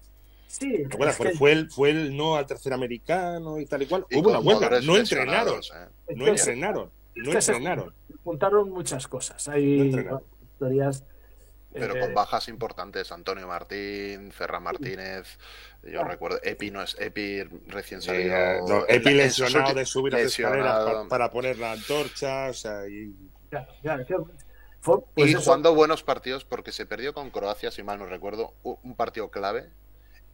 sí, 0.47 0.85
que- 0.89 1.13
fue 1.37 1.53
el, 1.53 1.71
fue 1.71 1.91
el 1.91 2.17
no 2.17 2.37
al 2.37 2.47
tercer 2.47 2.73
americano 2.73 3.61
y 3.61 3.67
tal 3.67 3.83
y 3.83 3.87
cual. 3.87 4.07
Y 4.09 4.19
Hubo 4.19 4.31
una 4.31 4.41
huelga. 4.41 4.81
No 4.81 4.97
entrenaron. 4.97 5.57
¿eh? 5.61 5.89
es 6.07 6.17
No 6.17 6.27
entrenaron. 6.27 6.91
No 7.17 7.33
entrenaron. 7.33 7.93
se 8.09 8.15
juntaron 8.25 8.71
muchas 8.71 9.07
cosas. 9.07 9.47
No 9.47 9.53
Hay 9.55 9.81
entrenaron. 9.81 10.23
historias. 10.55 11.05
Pero 11.73 11.97
eh, 11.97 12.01
con 12.01 12.15
bajas 12.15 12.49
importantes, 12.49 13.11
Antonio 13.13 13.47
Martín, 13.49 14.31
Ferran 14.33 14.63
Martínez, 14.63 15.39
yo 15.83 16.03
Ah. 16.03 16.05
recuerdo, 16.05 16.39
Epi 16.43 16.71
no 16.71 16.83
es 16.83 16.97
Epi 17.01 17.43
recién 17.69 18.03
salido. 18.03 18.35
eh, 18.37 18.61
no, 18.67 18.85
Epi 18.89 19.11
lesionado 19.15 19.75
de 19.75 19.87
subir 19.87 20.13
las 20.13 20.23
escaleras 20.23 20.65
lesionado. 20.67 21.03
pa- 21.05 21.09
para 21.09 21.31
poner 21.31 21.59
la 21.59 21.73
antorcha. 21.73 22.49
O 22.51 22.55
sea, 22.55 22.87
y 22.87 23.15
pues 25.15 25.29
y 25.29 25.31
eso, 25.35 25.41
jugando 25.43 25.75
buenos 25.75 26.03
partidos 26.03 26.45
porque 26.45 26.73
se 26.73 26.87
perdió 26.87 27.15
con 27.15 27.31
Croacia, 27.31 27.71
si 27.71 27.83
mal 27.83 27.99
no 27.99 28.07
recuerdo, 28.07 28.55
un 28.63 28.95
partido 28.97 29.31
clave 29.31 29.69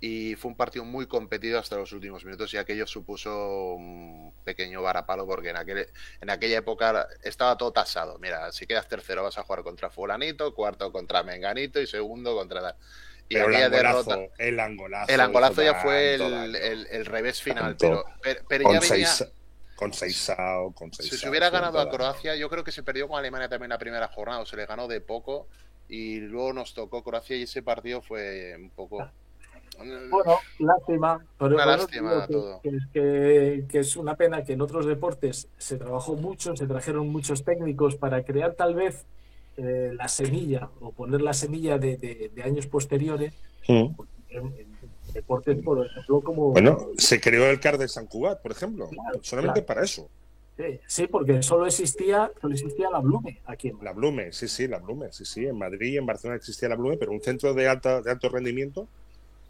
y 0.01 0.37
fue 0.37 0.51
un 0.51 0.57
partido 0.57 0.85
muy 0.85 1.07
competido 1.07 1.59
hasta 1.59 1.77
los 1.77 1.91
últimos 1.93 2.25
minutos 2.25 2.55
y 2.55 2.57
aquello 2.57 2.87
supuso 2.87 3.75
un 3.75 4.33
pequeño 4.45 4.81
varapalo 4.81 5.27
porque 5.27 5.51
en, 5.51 5.57
aquel, 5.57 5.89
en 6.21 6.31
aquella 6.31 6.59
época 6.59 7.09
estaba 7.25 7.57
todo 7.59 7.73
tasado. 7.73 8.17
Mira, 8.19 8.53
si 8.53 8.67
quedas 8.67 8.87
tercero 8.87 9.25
vas 9.25 9.39
a 9.39 9.43
jugar 9.43 9.65
contra 9.65 9.91
fulanito, 9.91 10.55
cuarto 10.55 10.93
contra 10.93 11.25
menganito 11.25 11.81
y 11.81 11.87
segundo 11.89 12.37
contra. 12.37 12.77
Y 13.29 13.35
pero 13.35 13.49
el 13.49 13.57
angolazo, 13.57 14.11
derrota... 14.11 14.35
el 14.39 14.61
angolazo. 14.61 15.13
El 15.13 15.21
angolazo 15.21 15.63
ya 15.63 15.75
fue 15.75 16.15
el, 16.15 16.55
el- 16.55 16.87
el 16.87 17.05
revés 17.05 17.43
final, 17.43 17.77
Tanto. 17.77 17.79
pero, 17.81 18.05
pero, 18.23 18.41
pero 18.49 18.63
ya 18.73 18.79
con 18.81 18.89
venía... 18.89 19.09
seis, 19.09 19.29
con 19.75 19.93
Seisao, 19.93 20.73
con 20.75 20.93
Si 20.93 21.03
Seisao, 21.03 21.19
se 21.19 21.29
hubiera 21.29 21.51
ganado 21.51 21.81
a. 21.81 21.91
Croacia, 21.91 22.37
yo 22.37 22.49
creo 22.49 22.63
que 22.65 22.73
se 22.73 22.83
perdió 22.85 23.07
con 23.09 23.19
Alemania 23.19 23.49
también 23.49 23.71
la 23.71 23.79
primera 23.79 24.09
jornada, 24.09 24.41
o 24.41 24.47
se 24.47 24.57
le 24.57 24.65
ganó 24.65 24.87
de 24.89 25.01
poco, 25.01 25.49
y 25.89 26.21
luego 26.21 26.53
nos 26.53 26.73
tocó 26.73 27.03
Croacia 27.05 27.37
y 27.37 27.43
ese 27.43 27.63
partido 27.63 28.01
fue 28.01 28.55
un 28.57 28.71
poco... 28.71 29.11
Bueno, 29.79 30.37
lástima. 30.59 31.25
Pero 31.39 31.55
Una 31.55 31.67
lástima 31.67 32.27
que- 32.27 32.33
todo. 32.33 32.61
Que, 32.63 32.79
que- 32.93 33.65
que 33.69 33.79
es 33.79 33.97
una 33.97 34.17
pena 34.17 34.45
que 34.45 34.53
en 34.55 34.61
otros 34.61 34.87
deportes 34.87 35.49
se 35.57 35.77
trabajó 35.77 36.15
mucho, 36.15 36.57
se 36.57 36.67
trajeron 36.67 37.09
muchos 37.09 37.45
técnicos 37.45 37.97
para 37.97 38.23
crear 38.25 38.55
tal 38.55 38.75
vez 38.75 39.05
eh, 39.57 39.93
la 39.95 40.09
semilla 40.09 40.69
o 40.81 40.93
poner 40.93 41.21
la 41.21 41.33
semilla 41.33 41.79
de, 41.79 41.97
de- 41.97 42.31
de 42.35 42.43
años 42.43 42.67
posteriores 42.67 43.33
en, 43.67 43.95
en 44.31 44.69
deportes, 45.13 45.61
por 45.63 45.85
ejemplo, 45.87 46.21
como... 46.21 46.51
Bueno, 46.53 46.89
se 46.99 47.21
creó 47.21 47.47
el 47.51 47.59
CAR 47.61 47.79
de 47.79 47.89
San 47.89 48.07
Cugat, 48.07 48.41
por 48.43 48.53
ejemplo. 48.53 48.89
Claro, 48.89 49.19
solamente 49.23 49.61
claro. 49.65 49.67
para 49.67 49.83
eso. 49.85 50.09
Sí, 50.57 50.81
sí, 50.87 51.07
porque 51.07 51.41
solo 51.43 51.67
existía, 51.67 52.31
solo 52.41 52.53
existía 52.55 52.91
la 52.91 52.99
Blume 52.99 53.41
aquí 53.47 53.69
en 53.69 53.75
Madrid. 53.77 53.87
La 53.87 53.93
Blume, 53.93 54.33
sí, 54.33 54.49
sí, 54.49 54.67
la 54.67 54.79
Blume, 54.79 55.13
sí, 55.13 55.25
sí. 55.25 55.47
En 55.47 55.57
Madrid 55.57 55.93
y 55.93 55.97
en 55.99 56.07
Barcelona 56.07 56.37
existía 56.37 56.69
la 56.69 56.75
Blume, 56.75 56.97
pero 56.97 57.13
un 57.13 57.21
centro 57.21 57.55
de, 57.55 57.69
alta, 57.69 58.03
de 58.03 58.11
alto 58.11 58.29
rendimiento. 58.29 58.89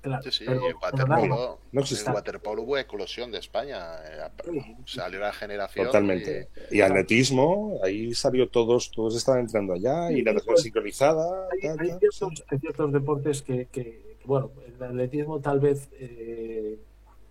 Claro, 0.01 0.31
Sí, 0.31 0.45
pero- 0.47 0.71
y 0.71 0.73
waterpolo, 0.75 1.59
no 1.73 1.81
existe. 1.81 2.11
waterpolo 2.11 2.63
hubo 2.63 2.79
eclosión 2.79 3.33
de 3.33 3.39
España, 3.39 3.97
eh, 4.05 4.77
salió 4.87 5.19
la 5.21 5.33
generación 5.33 5.87
Totalmente. 5.87 6.49
Y 6.71 6.81
atletismo, 6.83 7.79
ahí 7.83 8.15
salió 8.15 8.49
todos, 8.49 8.91
todos 8.93 9.17
estaban 9.17 9.41
entrando 9.41 9.73
allá, 9.75 10.11
y 10.13 10.17
Sí, 10.17 10.23
natación 10.23 10.47
pues, 10.55 10.63
sincronizada. 10.63 11.49
hay, 11.53 11.61
tal, 11.61 11.81
hay 11.81 11.89
tal. 11.89 11.99
ciertos, 11.99 12.45
hay 12.49 12.59
ciertos 12.59 12.93
deportes 12.93 13.43
que, 13.43 13.67
que- 13.67 14.17
que, 14.19 14.25
bueno, 14.27 14.51
el 14.67 14.83
atletismo 14.83 15.41
tal 15.41 15.59
vez, 15.61 15.89
eh, 15.99 16.79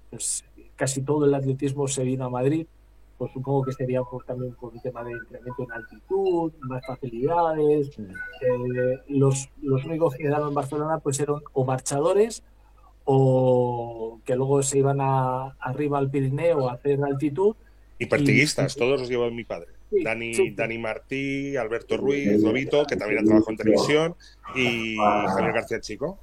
pues 0.09 0.43
casi 0.75 1.01
todo 1.01 1.25
el 1.25 1.33
atletismo 1.33 1.87
se 1.87 2.03
vino 2.03 2.25
a 2.25 2.29
Madrid, 2.29 2.67
pues 3.17 3.31
supongo 3.31 3.63
que 3.63 3.71
sería 3.71 4.01
pues, 4.03 4.25
también 4.27 4.53
por 4.55 4.73
un 4.73 4.79
tema 4.81 5.03
de 5.03 5.11
incremento 5.13 5.63
en 5.63 5.71
altitud, 5.71 6.51
más 6.61 6.85
facilidades. 6.85 7.89
Eh, 7.97 8.99
los, 9.07 9.49
los 9.61 9.83
únicos 9.85 10.13
que 10.15 10.23
quedaron 10.23 10.49
en 10.49 10.53
Barcelona 10.53 10.99
pues 10.99 11.19
eran 11.19 11.37
o 11.53 11.65
marchadores 11.65 12.43
o 13.09 14.19
que 14.25 14.35
luego 14.35 14.61
se 14.63 14.79
iban 14.79 14.97
a, 14.99 15.55
arriba 15.59 15.97
al 15.97 16.11
Pirineo 16.11 16.69
a 16.69 16.73
hacer 16.73 16.99
altitud. 17.01 17.55
Y 17.97 18.05
partiguistas, 18.05 18.75
y- 18.75 18.79
todos 18.79 18.99
los 18.99 19.09
llevó 19.09 19.31
mi 19.31 19.45
padre. 19.45 19.69
Sí, 19.89 20.03
Dani, 20.03 20.33
sí. 20.33 20.51
Dani 20.51 20.77
Martí, 20.77 21.55
Alberto 21.55 21.95
Ruiz, 21.95 22.43
Lobito, 22.43 22.85
que 22.85 22.97
también 22.97 23.21
ha 23.21 23.23
trabajado 23.23 23.51
en 23.51 23.57
televisión, 23.57 24.15
y 24.53 24.97
Javier 24.97 25.53
García 25.53 25.79
Chico. 25.79 26.19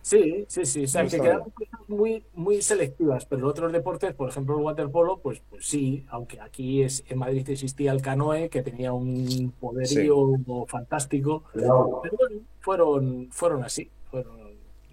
Sí, 0.00 0.44
sí, 0.46 0.64
sí. 0.64 0.84
O 0.84 0.86
sea, 0.86 1.04
que 1.04 1.20
quedaron 1.20 1.50
cosas 1.50 1.80
muy, 1.88 2.22
muy 2.34 2.62
selectivas, 2.62 3.26
pero 3.26 3.48
otros 3.48 3.72
deportes, 3.72 4.14
por 4.14 4.28
ejemplo 4.30 4.56
el 4.56 4.62
waterpolo, 4.64 5.18
pues, 5.18 5.42
pues 5.50 5.66
sí, 5.66 6.06
aunque 6.08 6.40
aquí 6.40 6.82
es, 6.82 7.02
en 7.08 7.18
Madrid 7.18 7.50
existía 7.50 7.90
el 7.90 8.00
canoe, 8.00 8.48
que 8.48 8.62
tenía 8.62 8.92
un 8.92 9.52
poderío 9.58 10.16
fantástico, 10.68 11.42
pero 11.52 12.00
bueno, 12.16 12.42
fueron, 12.60 13.28
fueron 13.32 13.64
así. 13.64 13.90
Fueron, 14.10 14.37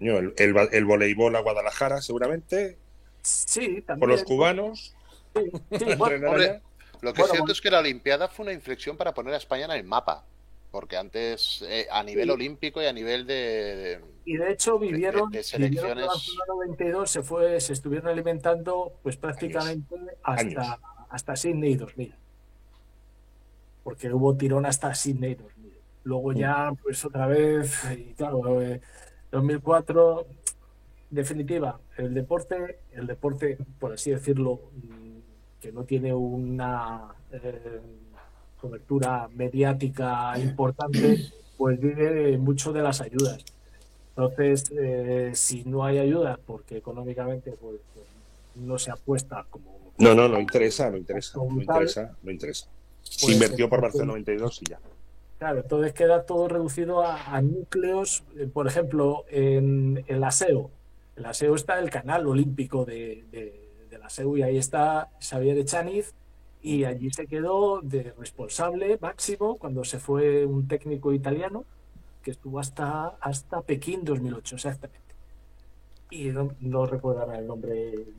El, 0.00 0.34
el, 0.36 0.56
el 0.72 0.84
voleibol 0.84 1.34
a 1.36 1.40
Guadalajara, 1.40 2.00
seguramente, 2.02 2.76
sí, 3.22 3.82
también. 3.82 4.00
por 4.00 4.08
los 4.08 4.24
cubanos. 4.24 4.94
Sí, 5.34 5.50
sí, 5.78 5.84
bueno, 5.98 6.30
hombre. 6.30 6.60
Lo 7.02 7.12
que 7.12 7.20
es 7.22 7.28
Bueno, 7.28 7.32
cierto 7.32 7.38
bueno. 7.42 7.52
es 7.52 7.60
que 7.60 7.70
la 7.70 7.78
Olimpiada 7.80 8.28
fue 8.28 8.44
una 8.44 8.52
inflexión 8.52 8.96
para 8.96 9.12
poner 9.12 9.34
a 9.34 9.36
España 9.36 9.66
en 9.66 9.70
el 9.72 9.84
mapa, 9.84 10.24
porque 10.70 10.96
antes 10.96 11.62
eh, 11.68 11.86
a 11.90 12.02
nivel 12.02 12.24
Sí. 12.26 12.30
olímpico 12.30 12.82
y 12.82 12.86
a 12.86 12.92
nivel 12.92 13.26
de... 13.26 13.34
de- 13.34 14.00
Y 14.24 14.36
de 14.36 14.52
hecho 14.52 14.78
vivieron, 14.78 15.30
de 15.30 15.38
vivieron 15.40 15.44
selecciones- 15.44 16.02
en 16.02 16.06
Barcelona 16.08 16.44
92, 16.48 17.10
se 17.10 17.22
fue, 17.22 17.60
se 17.60 17.72
estuvieron 17.74 18.08
alimentando 18.08 18.92
pues 19.02 19.16
prácticamente 19.18 19.94
Años. 20.22 20.56
hasta, 20.58 20.78
hasta 21.10 21.36
Sydney 21.36 21.74
2000. 21.76 22.14
Porque 23.84 24.12
hubo 24.12 24.34
tirón 24.36 24.66
hasta 24.66 24.94
Sydney 24.94 25.34
2000. 25.34 25.72
Luego 26.04 26.32
ya, 26.32 26.72
pues 26.82 27.04
otra 27.04 27.26
vez, 27.26 27.72
y 27.96 28.14
claro, 28.14 28.62
eh, 28.62 28.80
2004, 29.32 30.26
definitiva, 31.10 31.80
el 31.96 32.14
deporte, 32.14 32.78
el 32.92 33.06
deporte, 33.06 33.58
por 33.78 33.92
así 33.92 34.10
decirlo, 34.10 34.60
mm, 34.74 35.60
que 35.60 35.72
no 35.72 35.84
tiene 35.84 36.14
una 36.14 37.14
eh, 37.32 37.80
cobertura 38.60 39.28
mediática 39.34 40.38
importante, 40.38 41.26
pues 41.56 41.80
vive 41.80 42.38
mucho 42.38 42.72
de 42.72 42.82
las 42.82 43.00
ayudas. 43.00 43.44
Entonces, 44.10 44.70
eh, 44.78 45.32
si 45.34 45.64
no 45.64 45.84
hay 45.84 45.98
ayuda, 45.98 46.38
porque 46.46 46.78
económicamente 46.78 47.50
pues, 47.52 47.76
pues, 47.94 48.06
no 48.56 48.78
se 48.78 48.90
apuesta 48.90 49.44
como... 49.50 49.76
No, 49.98 50.14
no, 50.14 50.28
no 50.28 50.38
interesa, 50.40 50.90
no 50.90 50.96
interesa, 50.96 51.38
no 51.38 51.60
interesa, 51.60 52.16
no 52.22 52.30
interesa. 52.30 52.66
Se 53.02 53.26
Pues, 53.26 53.34
invirtió 53.34 53.68
por 53.68 53.80
Barcelona 53.82 54.12
92 54.12 54.62
y 54.62 54.70
ya. 54.70 54.78
Claro, 55.38 55.60
entonces 55.60 55.92
queda 55.92 56.24
todo 56.24 56.48
reducido 56.48 57.02
a, 57.04 57.40
núcleos, 57.42 58.24
eh, 58.36 58.46
por 58.46 58.66
ejemplo, 58.66 59.24
en 59.28 60.02
el 60.06 60.24
aseo. 60.24 60.70
El 61.14 61.26
aseo 61.26 61.54
está 61.54 61.78
el 61.78 61.90
canal 61.90 62.26
olímpico 62.26 62.86
de, 62.86 63.24
de, 63.30 63.86
del 63.90 64.02
aseo 64.02 64.36
y 64.36 64.42
ahí 64.42 64.56
está 64.56 65.10
Xavier 65.20 65.58
Echaniz 65.58 66.14
y 66.62 66.84
allí 66.84 67.10
se 67.10 67.26
quedó 67.26 67.80
de 67.82 68.14
responsable 68.18 68.98
máximo 69.00 69.56
cuando 69.56 69.84
se 69.84 69.98
fue 69.98 70.46
un 70.46 70.66
técnico 70.66 71.12
italiano 71.12 71.64
que 72.22 72.30
estuvo 72.30 72.58
hasta, 72.58 73.16
hasta 73.20 73.62
Pekín 73.62 74.04
2008, 74.04 74.56
exactamente. 74.56 75.14
Y 76.10 76.30
no, 76.30 76.50
no 76.60 76.84
el 76.84 77.46
nombre 77.46 77.74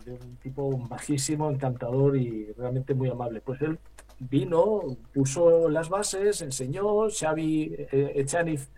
de 0.05 0.11
un 0.13 0.38
tipo 0.38 0.78
majísimo, 0.78 1.49
encantador 1.49 2.15
y 2.15 2.53
realmente 2.53 2.93
muy 2.93 3.09
amable. 3.09 3.41
Pues 3.41 3.61
él 3.61 3.80
vino, 4.20 4.82
puso 5.13 5.70
las 5.70 5.89
bases, 5.89 6.41
enseñó, 6.41 7.09
Xavi 7.09 7.76
eh, 7.91 8.13
Echaniz, 8.15 8.70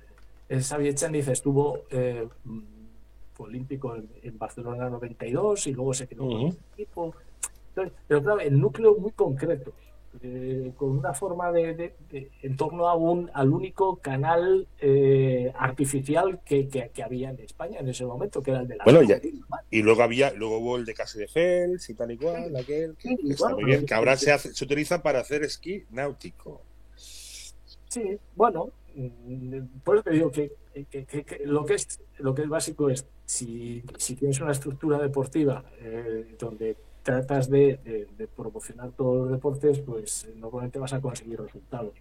eh, 0.49 0.61
Xavi 0.61 0.87
Echaniz 0.89 1.27
estuvo 1.27 1.83
eh, 1.89 2.27
olímpico 3.37 3.95
en, 3.95 4.09
en 4.21 4.37
Barcelona 4.37 4.89
92 4.89 5.67
y 5.67 5.73
luego 5.73 5.93
se 5.93 6.07
quedó 6.07 6.27
con 6.27 6.35
Ujú. 6.35 6.47
el 6.47 6.57
equipo. 6.73 7.15
Entonces, 7.69 7.93
pero 8.07 8.23
claro, 8.23 8.39
el 8.41 8.59
núcleo 8.59 8.95
muy 8.97 9.11
concreto, 9.11 9.71
eh, 10.21 10.71
con 10.75 10.97
una 10.97 11.13
forma 11.13 11.51
de, 11.51 11.73
de- 11.75 11.95
de- 12.09 12.31
en 12.41 12.57
torno 12.57 12.87
a 12.89 12.95
un, 12.95 13.29
al 13.33 13.49
único 13.51 13.97
canal 13.97 14.67
eh, 14.79 15.51
artificial 15.57 16.39
que, 16.43 16.67
que- 16.67 16.89
que 16.93 17.03
había 17.03 17.29
en 17.29 17.39
España 17.39 17.79
en 17.79 17.87
ese 17.89 18.05
momento, 18.05 18.41
que 18.41 18.51
era 18.51 18.61
el 18.61 18.67
de 18.67 18.77
la 18.77 18.83
Bueno, 18.83 19.01
ya- 19.03 19.19
Y 19.69 19.81
luego 19.81 20.01
había, 20.03 20.31
luego 20.33 20.57
hubo 20.59 20.77
el 20.77 20.85
de 20.85 20.93
Case 20.93 21.19
de 21.19 21.27
Fels 21.27 21.89
y 21.89 21.93
tal 21.93 22.11
y 22.11 22.17
cual, 22.17 22.55
aquel, 22.55 22.95
que, 22.97 23.09
Sí, 23.09 23.17
que 23.17 23.29
está 23.29 23.43
bueno, 23.45 23.57
muy 23.57 23.65
bien, 23.71 23.85
que 23.85 23.93
ahora 23.93 24.17
se, 24.17 24.31
hace, 24.31 24.53
se 24.53 24.65
utiliza 24.65 25.01
para 25.03 25.19
hacer 25.19 25.43
esquí 25.43 25.83
náutico. 25.91 26.61
Sí, 26.95 28.17
bueno, 28.35 28.69
mm, 28.95 29.59
por 29.83 29.95
eso 29.95 30.03
te 30.03 30.11
digo 30.11 30.31
que, 30.31 30.51
que- 30.89 31.05
que- 31.05 31.23
que 31.23 31.41
lo 31.45 31.65
que 31.65 31.75
es 31.75 31.99
lo 32.19 32.35
que 32.35 32.43
es 32.43 32.49
básico 32.49 32.89
es 32.89 33.05
si, 33.25 33.83
si 33.97 34.15
tienes 34.15 34.39
una 34.41 34.51
estructura 34.51 34.97
deportiva 34.99 35.63
eh, 35.79 36.35
donde 36.37 36.75
tratas 37.09 37.49
de, 37.49 37.77
de- 37.83 38.07
de 38.17 38.27
promocionar 38.27 38.89
todos 38.99 39.15
los 39.21 39.31
deportes, 39.31 39.79
pues 39.79 40.25
eh, 40.25 40.33
normalmente 40.37 40.79
vas 40.79 40.93
a 40.93 41.01
conseguir 41.01 41.39
resultados. 41.41 41.93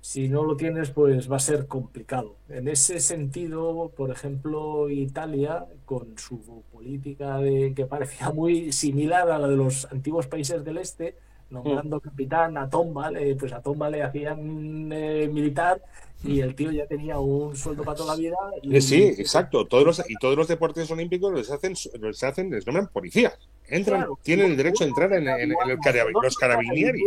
Si 0.00 0.28
no 0.28 0.44
lo 0.44 0.54
tienes, 0.56 0.90
pues 0.90 1.30
va 1.32 1.36
a 1.36 1.40
ser 1.50 1.66
complicado. 1.66 2.36
En 2.50 2.68
ese 2.68 3.00
sentido, 3.00 3.90
por 3.96 4.10
ejemplo, 4.10 4.90
Italia, 4.90 5.64
con 5.86 6.18
su 6.18 6.38
política 6.72 7.38
de, 7.38 7.72
que 7.74 7.86
parecía 7.86 8.30
muy 8.30 8.70
similar 8.72 9.30
a 9.30 9.38
la 9.38 9.48
de 9.48 9.56
los 9.56 9.86
antiguos 9.90 10.26
países 10.26 10.62
del 10.62 10.76
este, 10.78 11.14
nombrando 11.50 12.00
capitán 12.00 12.58
a 12.58 12.68
Tomba, 12.68 13.10
eh, 13.12 13.34
pues 13.40 13.52
a 13.54 13.62
Tomba 13.62 13.88
le 13.88 14.02
hacían 14.02 14.90
eh, 14.92 15.28
militar 15.32 15.80
y 16.22 16.40
el 16.40 16.54
tío 16.54 16.70
ya 16.70 16.86
tenía 16.86 17.18
un 17.18 17.54
sueldo 17.56 17.82
para 17.82 17.96
toda 17.96 18.14
la 18.14 18.18
vida. 18.20 18.36
Y, 18.62 18.76
Eh, 18.76 18.80
Sí, 18.82 19.02
exacto. 19.22 19.66
Todos 19.66 19.84
los, 19.86 20.10
y 20.10 20.16
todos 20.16 20.36
los 20.36 20.48
deportes 20.48 20.90
olímpicos 20.90 21.32
les 21.34 21.50
hacen, 21.50 21.74
les 22.00 22.22
hacen, 22.22 22.50
les 22.50 22.66
nombran 22.66 22.88
policías. 22.88 23.38
Entran, 23.68 24.00
Claro, 24.00 24.18
tienen 24.22 24.50
el 24.50 24.56
derecho 24.56 24.84
a 24.84 24.86
entrar 24.86 25.12
en, 25.14 25.26
en- 25.28 25.52
en 25.52 25.70
el 25.70 25.76
los 26.22 26.36
carabinieri. 26.36 27.02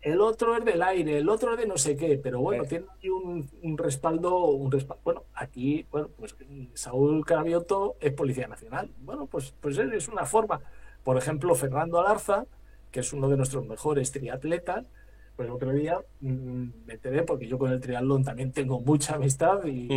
El 0.00 0.20
otro 0.20 0.56
es 0.56 0.64
del 0.64 0.80
aire, 0.82 1.18
el 1.18 1.28
otro 1.28 1.54
es 1.54 1.58
de 1.60 1.66
no 1.66 1.76
sé 1.76 1.96
qué, 1.96 2.20
pero 2.22 2.40
bueno, 2.40 2.62
Eh. 2.62 2.66
tiene 2.68 2.84
ahí 3.02 3.08
un, 3.08 3.48
un 3.62 3.76
respaldo, 3.76 4.44
un 4.46 4.70
respaldo. 4.70 5.00
Bueno, 5.04 5.24
aquí, 5.34 5.86
bueno, 5.90 6.08
pues 6.16 6.36
Saúl 6.74 7.24
Carabioto 7.26 7.96
es 8.00 8.12
Policía 8.12 8.46
Nacional. 8.46 8.90
Bueno, 9.00 9.26
pues, 9.26 9.52
pues 9.60 9.76
es 9.76 10.06
una 10.08 10.24
forma. 10.24 10.60
Por 11.02 11.16
ejemplo, 11.18 11.52
Fernando 11.56 11.98
Alarza, 12.00 12.46
que 12.92 13.00
es 13.00 13.12
uno 13.12 13.28
de 13.28 13.36
nuestros 13.36 13.66
mejores 13.66 14.12
triatletas, 14.12 14.86
pues 15.34 15.48
el 15.48 15.54
otro 15.54 15.72
día 15.72 15.98
mm, 16.20 16.64
me 16.86 16.94
enteré, 16.94 17.22
porque 17.24 17.48
yo 17.48 17.58
con 17.58 17.72
el 17.72 17.80
triatlón 17.80 18.22
también 18.24 18.52
tengo 18.52 18.80
mucha 18.80 19.16
amistad 19.16 19.64
y 19.66 19.88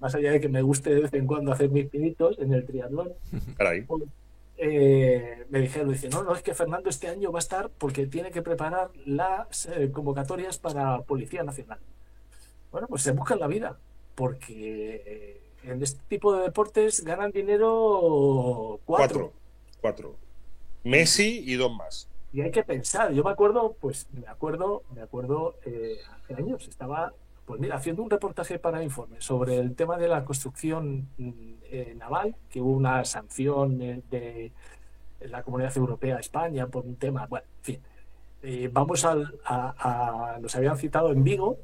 más 0.00 0.14
allá 0.14 0.30
de 0.30 0.40
que 0.40 0.48
me 0.48 0.62
guste 0.62 0.94
de 0.94 1.02
vez 1.02 1.12
en 1.14 1.26
cuando 1.26 1.52
hacer 1.52 1.68
mis 1.70 1.86
pinitos 1.88 2.38
en 2.38 2.54
el 2.54 2.64
triatlón, 2.64 3.12
caray. 3.58 3.84
Eh, 4.60 5.46
me 5.48 5.60
dijeron, 5.60 5.90
dice, 5.90 6.08
no, 6.08 6.22
no, 6.22 6.34
es 6.34 6.42
que 6.42 6.54
Fernando 6.54 6.90
este 6.90 7.08
año 7.08 7.32
va 7.32 7.38
a 7.38 7.40
estar 7.40 7.70
porque 7.70 8.06
tiene 8.06 8.30
que 8.30 8.42
preparar 8.42 8.90
las 9.06 9.66
eh, 9.66 9.90
convocatorias 9.90 10.58
para 10.58 11.00
Policía 11.02 11.42
Nacional. 11.42 11.78
Bueno, 12.70 12.86
pues 12.86 13.02
se 13.02 13.12
buscan 13.12 13.40
la 13.40 13.46
vida, 13.46 13.78
porque 14.14 15.02
eh, 15.06 15.40
en 15.64 15.82
este 15.82 16.00
tipo 16.08 16.34
de 16.34 16.42
deportes 16.42 17.02
ganan 17.04 17.30
dinero 17.30 18.80
cuatro. 18.84 19.32
Cuatro. 19.32 19.32
Cuatro. 19.80 20.14
Messi 20.84 21.42
y 21.46 21.54
dos 21.54 21.74
más. 21.74 22.08
Y 22.32 22.42
hay 22.42 22.50
que 22.50 22.62
pensar, 22.62 23.12
yo 23.12 23.24
me 23.24 23.30
acuerdo, 23.30 23.74
pues 23.80 24.06
me 24.12 24.28
acuerdo, 24.28 24.82
me 24.94 25.02
acuerdo 25.02 25.56
eh, 25.64 25.98
hace 26.14 26.34
años, 26.34 26.68
estaba, 26.68 27.12
pues 27.50 27.60
mira, 27.60 27.74
haciendo 27.74 28.04
un 28.04 28.10
reportaje 28.10 28.60
para 28.60 28.80
Informe 28.80 29.20
sobre 29.20 29.56
el 29.58 29.74
tema 29.74 29.98
de 29.98 30.06
la 30.06 30.24
construcción 30.24 31.08
mm, 31.18 31.30
eh, 31.64 31.94
naval, 31.96 32.36
que 32.48 32.60
hubo 32.60 32.70
una 32.70 33.04
sanción 33.04 33.82
eh, 33.82 34.02
de 34.08 34.52
la 35.28 35.42
Comunidad 35.42 35.76
Europea 35.76 36.18
a 36.18 36.20
España 36.20 36.68
por 36.68 36.86
un 36.86 36.94
tema, 36.94 37.26
bueno, 37.26 37.44
en 37.58 37.64
fin. 37.64 37.80
Eh, 38.44 38.70
vamos 38.72 39.04
al, 39.04 39.40
a, 39.44 40.34
a- 40.34 40.38
nos 40.38 40.54
habían 40.54 40.76
citado 40.78 41.10
en 41.10 41.24
Vigo 41.24 41.58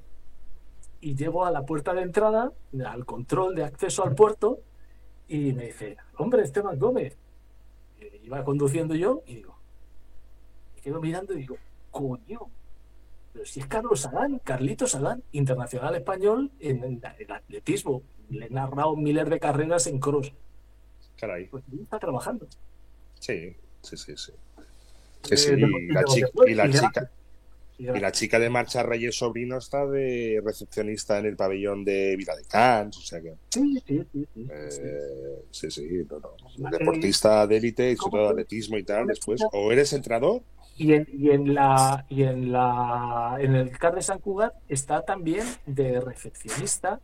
y 1.01 1.15
llego 1.15 1.45
a 1.45 1.53
la 1.53 1.65
puerta 1.65 1.95
de 1.95 2.03
entrada, 2.03 2.51
al 2.85 3.05
control 3.07 3.55
de 3.55 3.63
acceso 3.63 4.03
al 4.03 4.17
puerto, 4.17 4.59
y 5.29 5.53
me 5.53 5.67
dice, 5.67 5.97
hombre, 6.19 6.43
Esteban 6.43 6.81
Gómez. 6.81 7.17
Iba 8.25 8.43
conduciendo 8.43 8.97
yo 8.97 9.23
y 9.25 9.37
digo, 9.37 9.57
me 10.75 10.83
quedo 10.83 11.01
mirando 11.01 11.33
y 11.33 11.37
digo, 11.37 11.57
coño, 11.93 12.41
pero 13.37 13.45
si 13.47 13.61
es 13.61 13.67
Carlos 13.67 14.01
Salán, 14.01 14.41
Carlito 14.43 14.87
Salán, 14.87 15.23
internacional 15.33 15.95
español 15.95 16.51
en, 16.59 16.83
en 16.83 17.03
el 17.19 17.31
atletismo. 17.31 18.03
Le 18.31 18.47
he 18.47 18.51
narrado 18.51 18.97
miles 18.97 19.29
de 19.29 19.39
carreras 19.39 19.87
en 19.89 20.01
cross. 20.01 20.33
Caray. 21.21 21.47
Pues 21.49 21.63
está 21.83 21.99
trabajando. 21.99 22.49
Sí, 23.21 23.55
sí, 23.83 23.97
sí, 23.99 24.15
sí. 24.17 24.33
Sí, 25.23 25.37
sí, 25.37 25.51
Eh, 25.53 25.57
y 25.59 25.93
la 25.93 26.05
chica, 26.05 26.29
de- 26.45 26.51
y 26.51 26.55
la 26.55 26.67
de- 26.67 26.73
chica, 26.79 27.11
Y 27.79 27.83
y 27.91 28.01
la 28.01 28.11
chica 28.11 28.39
de 28.39 28.49
Marcha 28.49 28.83
Reyes 28.83 29.17
Sobrino 29.19 29.59
está 29.59 29.87
de 29.87 30.41
recepcionista 30.43 31.19
en 31.19 31.27
el 31.27 31.37
pabellón 31.37 31.85
de 31.85 32.17
Vila 32.17 32.35
de 32.35 32.45
Cans, 32.45 32.97
o 32.97 33.03
sea 33.03 33.21
que 33.21 33.35
Sí, 33.51 33.75
sí, 33.87 33.99
sí. 33.99 34.07
sí, 34.15 34.27
sí. 34.35 34.47
eh, 34.51 35.43
sí, 35.51 35.71
sí, 35.71 36.07
no, 36.11 36.19
no. 36.21 36.71
Deportista 36.71 37.47
de 37.47 37.57
élite, 37.59 37.91
y 37.91 37.97
sobre 37.97 38.11
¿cómo 38.11 38.17
todo 38.23 38.31
atletismo 38.31 38.79
y 38.79 38.83
tal, 38.83 39.01
¿Cómo 39.03 39.09
después, 39.09 39.43
o 39.53 39.71
eres 39.73 39.93
entrenador, 39.93 40.41
Y 40.79 40.93
en, 40.93 41.07
y 41.11 41.31
en 41.31 41.55
la 41.55 42.05
y 42.09 42.23
en 42.25 42.53
la 42.53 43.37
en 43.41 43.55
el 43.57 43.71
CAR 43.79 43.95
de 43.95 44.03
San 44.03 44.19
Cugat 44.21 44.55
está 44.69 45.03
también 45.03 45.59
de 45.65 46.01
recepcionista 46.01 47.01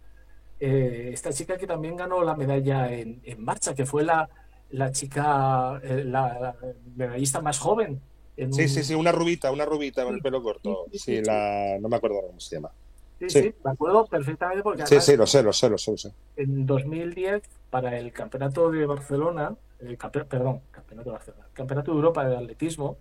eh, 0.58 1.10
esta 1.12 1.32
chica 1.32 1.58
que 1.58 1.66
también 1.66 1.96
ganó 1.96 2.22
la 2.24 2.36
medalla 2.36 2.92
en, 2.92 3.20
en 3.24 3.44
marcha, 3.44 3.74
que 3.74 3.86
fue 3.86 4.04
la, 4.04 4.28
la 4.70 4.92
chica, 4.92 5.80
eh, 5.82 6.04
la, 6.04 6.38
la 6.40 6.56
medallista 6.96 7.40
más 7.42 7.58
joven. 7.58 8.02
en 8.36 8.52
Sí, 8.52 8.68
un- 8.68 8.68
sí, 8.68 8.84
sí, 8.84 8.94
una 8.94 9.12
rubita, 9.12 9.50
una 9.50 9.64
rubita 9.64 10.04
con 10.04 10.14
el 10.14 10.20
pelo 10.20 10.42
corto. 10.42 10.88
Sí, 10.90 10.98
sí, 10.98 11.16
Sí, 11.16 11.22
sí. 11.22 11.32
la... 11.32 11.78
no 11.80 11.88
me 11.88 11.96
acuerdo 11.96 12.20
cómo 12.26 12.38
se 12.40 12.56
llama. 12.56 12.70
sí, 13.18 13.30
sí. 13.30 13.40
sí, 13.40 13.54
me 13.64 13.70
acuerdo 13.72 14.06
perfectamente 14.06 14.62
porque 14.62 14.84
Sí, 14.84 15.00
sí, 15.00 15.16
lo 15.16 15.26
sé, 15.26 15.42
lo 15.42 15.52
sé, 15.52 15.68
lo 15.70 15.78
sé, 15.78 15.90
lo 15.92 15.96
sé. 15.98 16.14
en 16.36 16.66
2010 16.66 17.42
para 17.70 17.98
el 17.98 18.12
campeonato 18.12 18.70
de 18.70 18.86
Barcelona, 18.86 19.56
el 19.78 19.98
campe- 19.98 20.24
perdón, 20.26 20.62
campeonato 20.70 21.10
de 21.10 21.14
Barcelona, 21.14 21.46
el 21.48 21.52
campeonato 21.52 21.90
de 21.92 21.96
Europa 21.96 22.26
de 22.26 22.36
atletismo, 22.36 22.98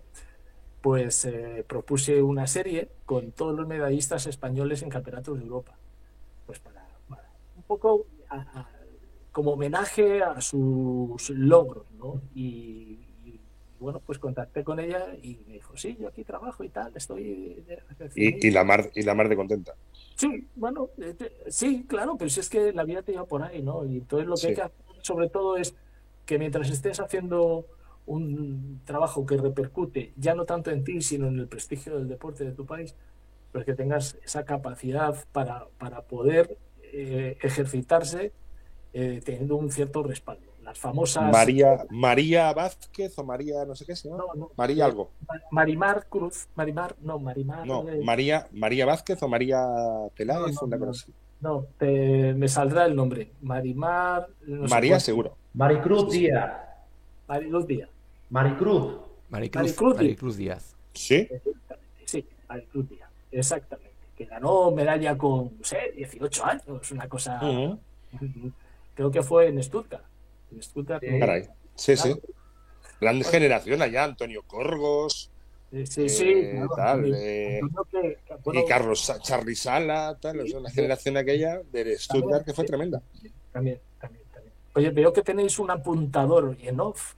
pues 0.82 1.24
eh, 1.26 1.64
propuse 1.68 2.22
una 2.22 2.46
serie 2.48 2.90
con 3.06 3.32
todos 3.32 3.56
los 3.56 3.68
medallistas 3.68 4.26
españoles 4.26 4.82
en 4.82 4.90
campeonatos 4.90 5.38
de 5.38 5.44
Europa, 5.44 5.78
pues 6.46 6.60
para, 6.60 6.86
para 7.08 7.30
un 7.56 7.64
poco 7.64 8.06
a- 8.30 8.40
a- 8.60 8.70
como 9.32 9.52
homenaje 9.52 10.22
a 10.22 10.40
sus 10.42 11.30
logros, 11.30 11.90
¿no? 11.92 12.22
Y, 12.34 12.98
y, 13.24 13.40
bueno, 13.80 14.00
pues 14.00 14.18
contacté 14.18 14.64
con 14.64 14.78
ella 14.80 15.06
y 15.22 15.38
me 15.46 15.54
dijo, 15.54 15.76
sí, 15.76 15.96
yo 16.00 16.08
aquí 16.08 16.24
trabajo 16.24 16.64
y 16.64 16.70
tal, 16.70 16.92
estoy 16.96 17.64
Y, 18.14 18.48
y 18.48 18.50
la 18.50 18.64
mar, 18.64 18.90
y 18.94 19.02
la 19.02 19.14
mar 19.14 19.28
de 19.28 19.36
contenta. 19.36 19.74
Sí, 20.16 20.48
bueno, 20.54 20.90
eh, 20.98 21.16
sí, 21.48 21.86
claro, 21.88 22.16
pero 22.18 22.30
si 22.30 22.40
es 22.40 22.48
que 22.50 22.72
la 22.72 22.84
vida 22.84 23.02
te 23.02 23.12
lleva 23.12 23.26
por 23.26 23.42
ahí, 23.42 23.62
¿no? 23.62 23.84
Y 23.86 23.98
entonces 23.98 24.28
lo 24.28 24.34
que 24.34 24.40
Sí. 24.40 24.46
hay 24.48 24.54
que 24.54 24.62
hacer 24.62 24.82
sobre 25.02 25.28
todo 25.30 25.56
es 25.56 25.74
que 26.26 26.38
mientras 26.38 26.70
estés 26.70 27.00
haciendo 27.00 27.66
un 28.12 28.80
trabajo 28.84 29.24
que 29.26 29.36
repercute 29.36 30.12
ya 30.16 30.34
no 30.34 30.44
tanto 30.44 30.70
en 30.70 30.84
ti, 30.84 31.00
sino 31.02 31.26
en 31.28 31.38
el 31.38 31.48
prestigio 31.48 31.96
del 31.98 32.08
deporte 32.08 32.44
de 32.44 32.52
tu 32.52 32.66
país, 32.66 32.94
pues 33.52 33.64
que 33.64 33.74
tengas 33.74 34.16
esa 34.24 34.44
capacidad 34.44 35.14
para, 35.32 35.66
para 35.78 36.02
poder 36.02 36.56
eh, 36.92 37.36
ejercitarse 37.42 38.32
eh, 38.92 39.20
teniendo 39.24 39.56
un 39.56 39.70
cierto 39.70 40.02
respaldo. 40.02 40.50
Las 40.62 40.78
famosas... 40.78 41.32
María, 41.32 41.84
María 41.90 42.52
Vázquez 42.52 43.18
o 43.18 43.24
María, 43.24 43.64
no 43.64 43.74
sé 43.74 43.84
qué 43.84 43.96
se 43.96 44.08
llama. 44.08 44.24
No, 44.28 44.34
no, 44.40 44.50
María 44.56 44.84
algo. 44.84 45.10
Marimar 45.50 46.06
Cruz, 46.08 46.46
Marimar, 46.54 46.94
no, 47.00 47.18
Marimar... 47.18 47.66
No, 47.66 47.88
eh, 47.88 48.00
María, 48.04 48.46
María 48.52 48.86
Vázquez 48.86 49.20
o 49.22 49.28
María 49.28 49.60
Peláez, 50.16 50.54
No, 50.54 50.60
no, 50.60 50.66
una 50.66 50.78
cosa 50.78 50.90
así. 50.90 51.12
no, 51.40 51.66
te- 51.78 52.32
me 52.34 52.46
saldrá 52.46 52.86
el 52.86 52.94
nombre. 52.94 53.32
Marimar... 53.42 54.28
no 54.46 54.68
sé 54.68 54.74
María 54.74 54.90
cuánto. 54.92 55.04
seguro. 55.04 55.36
Maricruz 55.54 56.10
Díaz. 56.10 56.52
Mariluz 57.26 57.66
Díaz. 57.66 57.88
Maricruz. 58.32 58.96
Maricruz, 59.28 59.62
Maricruz. 59.62 59.96
Maricruz 59.96 60.36
Díaz. 60.38 60.74
Sí, 60.94 61.28
Sí, 62.06 62.26
Maricruz 62.48 62.88
Díaz. 62.88 63.10
Exactamente. 63.30 63.92
Que 64.16 64.24
ganó 64.24 64.70
medalla 64.70 65.16
con, 65.18 65.58
no 65.58 65.64
sé, 65.64 65.92
18 65.96 66.44
años, 66.46 66.90
una 66.90 67.08
cosa. 67.08 67.38
Creo 68.94 69.10
que 69.10 69.22
fue 69.22 69.48
en 69.48 69.62
Stuttgart. 69.62 70.04
En 70.50 70.62
Stuttgart. 70.62 71.02
Sí. 71.02 71.18
caray. 71.20 71.48
Sí, 71.74 71.96
sí. 71.96 72.14
Gran 73.00 73.22
generación 73.22 73.82
allá, 73.82 74.04
Antonio 74.04 74.42
Corgos 74.46 75.28
Sí, 75.70 75.86
sí, 75.86 76.08
sí. 76.10 76.24
Eh, 76.28 76.50
claro, 76.52 76.68
tal, 76.76 77.06
y- 77.08 77.12
eh, 77.14 77.60
que- 77.90 78.18
bueno, 78.44 78.60
y 78.60 78.66
Carlos 78.66 79.10
Charly 79.22 79.54
Sala, 79.56 80.18
tal, 80.20 80.40
o 80.40 80.46
sea, 80.46 80.58
una 80.58 80.70
generación 80.70 81.16
aquella 81.16 81.62
de 81.72 81.98
Stuttgart 81.98 82.44
que 82.44 82.52
fue 82.52 82.64
tremenda. 82.66 83.00
También, 83.52 83.80
también, 83.98 84.22
también. 84.32 84.52
Oye, 84.74 84.90
veo 84.90 85.12
que 85.14 85.22
tenéis 85.22 85.58
un 85.58 85.70
apuntador 85.70 86.56
en 86.60 86.78
off. 86.80 87.14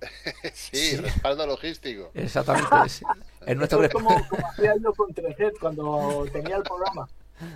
Sí, 0.54 0.96
respaldo 0.96 1.46
logístico. 1.46 2.10
Exactamente. 2.14 2.68
es, 2.86 3.02
es 3.46 3.56
nuestro 3.56 3.82
es 3.84 3.92
como, 3.92 4.08
como 4.28 4.46
hacía 4.48 4.74
yo 4.82 4.92
con 4.94 5.12
Trejet 5.12 5.58
cuando 5.58 6.26
tenía 6.32 6.56
el 6.56 6.62
programa. 6.62 7.08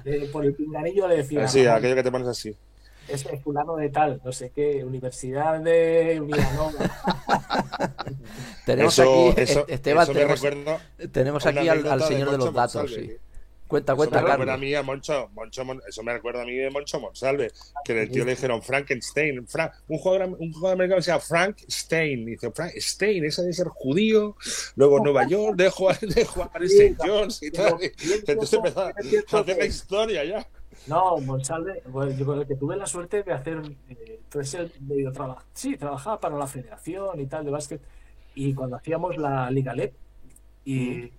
Eh, 0.05 0.29
por 0.33 0.45
el 0.45 0.55
pinganillo 0.55 1.07
le 1.09 1.17
decía. 1.19 1.45
Así, 1.45 1.67
aquello 1.67 1.95
que 1.95 2.03
te 2.03 2.11
pones 2.11 2.29
así. 2.29 2.57
ese 3.07 3.39
fulano 3.39 3.77
de 3.77 3.91
tal, 3.91 4.21
no 4.25 4.33
sé 4.33 4.51
qué, 4.51 4.83
Universidad 4.85 5.61
de 5.61 6.21
Villanova. 6.25 6.73
Tenemos 8.67 8.99
Eso- 8.99 9.31
aquí, 9.31 9.41
eso- 9.43 9.67
Esteban, 9.69 10.05
eso 10.05 10.13
tenemos, 10.13 10.41
tenemos 11.13 11.47
aquí 11.47 11.69
al, 11.69 11.87
al 11.87 12.03
señor 12.03 12.31
de 12.31 12.39
Moncho 12.39 12.47
los 12.47 12.55
datos, 12.55 12.75
Monsalve, 12.83 13.07
sí. 13.09 13.17
Tío. 13.83 13.85
Cuenta, 13.87 13.93
Eso 13.93 13.97
cuenta, 13.97 14.23
me 14.23 14.29
recuerda 14.29 14.55
a 14.55 14.57
mí 14.59 14.75
a 14.75 14.83
Moncho, 14.83 15.31
Moncho 15.35 15.65
Mon- 15.65 15.83
eso 15.89 16.03
me 16.03 16.13
recuerda 16.13 16.43
a 16.43 16.45
mí 16.45 16.55
de 16.55 16.71
Moncho 16.71 17.01
Monsalve, 17.01 17.51
que 17.85 18.03
el 18.03 18.11
tío 18.11 18.25
le 18.25 18.33
dijeron 18.33 18.63
Frankenstein, 18.63 19.47
Fra- 19.47 19.73
un 19.89 19.99
jugador 19.99 20.37
un 20.39 20.53
jugador 20.53 20.75
americano 20.75 20.99
que 20.99 21.03
se 21.03 21.11
llama 21.11 21.21
Frank 21.21 21.59
Stein, 21.69 22.21
y 22.29 22.33
dice 22.33 22.51
Frank 22.51 22.73
Stein, 22.77 23.25
ese 23.25 23.43
debe 23.43 23.53
ser 23.55 23.69
judío, 23.69 24.37
luego 24.77 25.01
Nueva 25.01 25.27
York, 25.27 25.57
de 25.57 25.71
jugar, 25.71 25.99
de 26.01 26.23
St. 26.67 26.97
John's 26.99 27.43
y 27.43 27.51
tal. 27.51 27.77
y 27.83 28.31
Entonces 28.31 28.53
empezó 28.55 28.81
a 28.83 29.41
hacer 29.41 29.57
la 29.59 29.67
historia 29.67 30.25
ya. 30.25 30.47
No, 30.87 31.17
Monsalve, 31.19 31.83
bueno, 31.87 32.13
yo 32.13 32.27
con 32.27 32.39
el 32.41 32.47
que 32.47 32.57
tuve 32.57 32.77
la 32.77 32.87
suerte 32.87 33.23
de 33.23 33.33
hacer, 33.33 33.63
eh, 33.89 34.19
entonces 34.23 34.55
él 34.61 34.73
medio 34.81 35.11
traba- 35.13 35.43
sí, 35.55 35.77
trabajaba 35.77 36.21
para 36.21 36.37
la 36.37 36.47
federación 36.47 37.19
y 37.21 37.27
tal 37.27 37.45
de 37.45 37.51
básquet, 37.51 37.81
y 38.35 38.53
cuando 38.53 38.77
hacíamos 38.77 39.17
la 39.17 39.51
Liga 39.51 39.75
LEP, 39.75 39.95
y, 40.67 41.11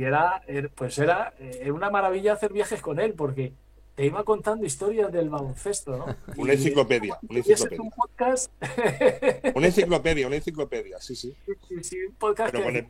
y 0.00 0.04
era, 0.04 0.42
er- 0.46 0.70
pues 0.74 0.98
era, 0.98 1.34
eh, 1.38 1.60
era 1.62 1.74
una 1.74 1.90
maravilla 1.90 2.32
hacer 2.32 2.52
viajes 2.54 2.80
con 2.80 2.98
él, 3.00 3.12
porque 3.12 3.52
te 3.94 4.06
iba 4.06 4.24
contando 4.24 4.64
historias 4.64 5.12
del 5.12 5.28
baloncesto, 5.28 5.94
¿no? 5.98 6.06
Una 6.38 6.54
enciclopedia, 6.54 7.18
una 7.28 7.38
enciclopedia. 7.40 7.82
un 7.82 7.90
podcast, 7.90 8.50
Una 9.54 9.66
enciclopedia, 9.66 10.26
una 10.26 10.36
enciclopedia, 10.36 10.98
sí, 11.00 11.14
sí. 11.14 11.36
sí, 11.68 11.84
sí, 11.84 11.96
un 12.08 12.14
podcast 12.14 12.54
que, 12.54 12.86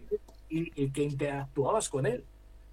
y, 0.50 0.84
y 0.84 0.90
que 0.90 1.02
interactuabas 1.02 1.88
con 1.88 2.06
él. 2.06 2.24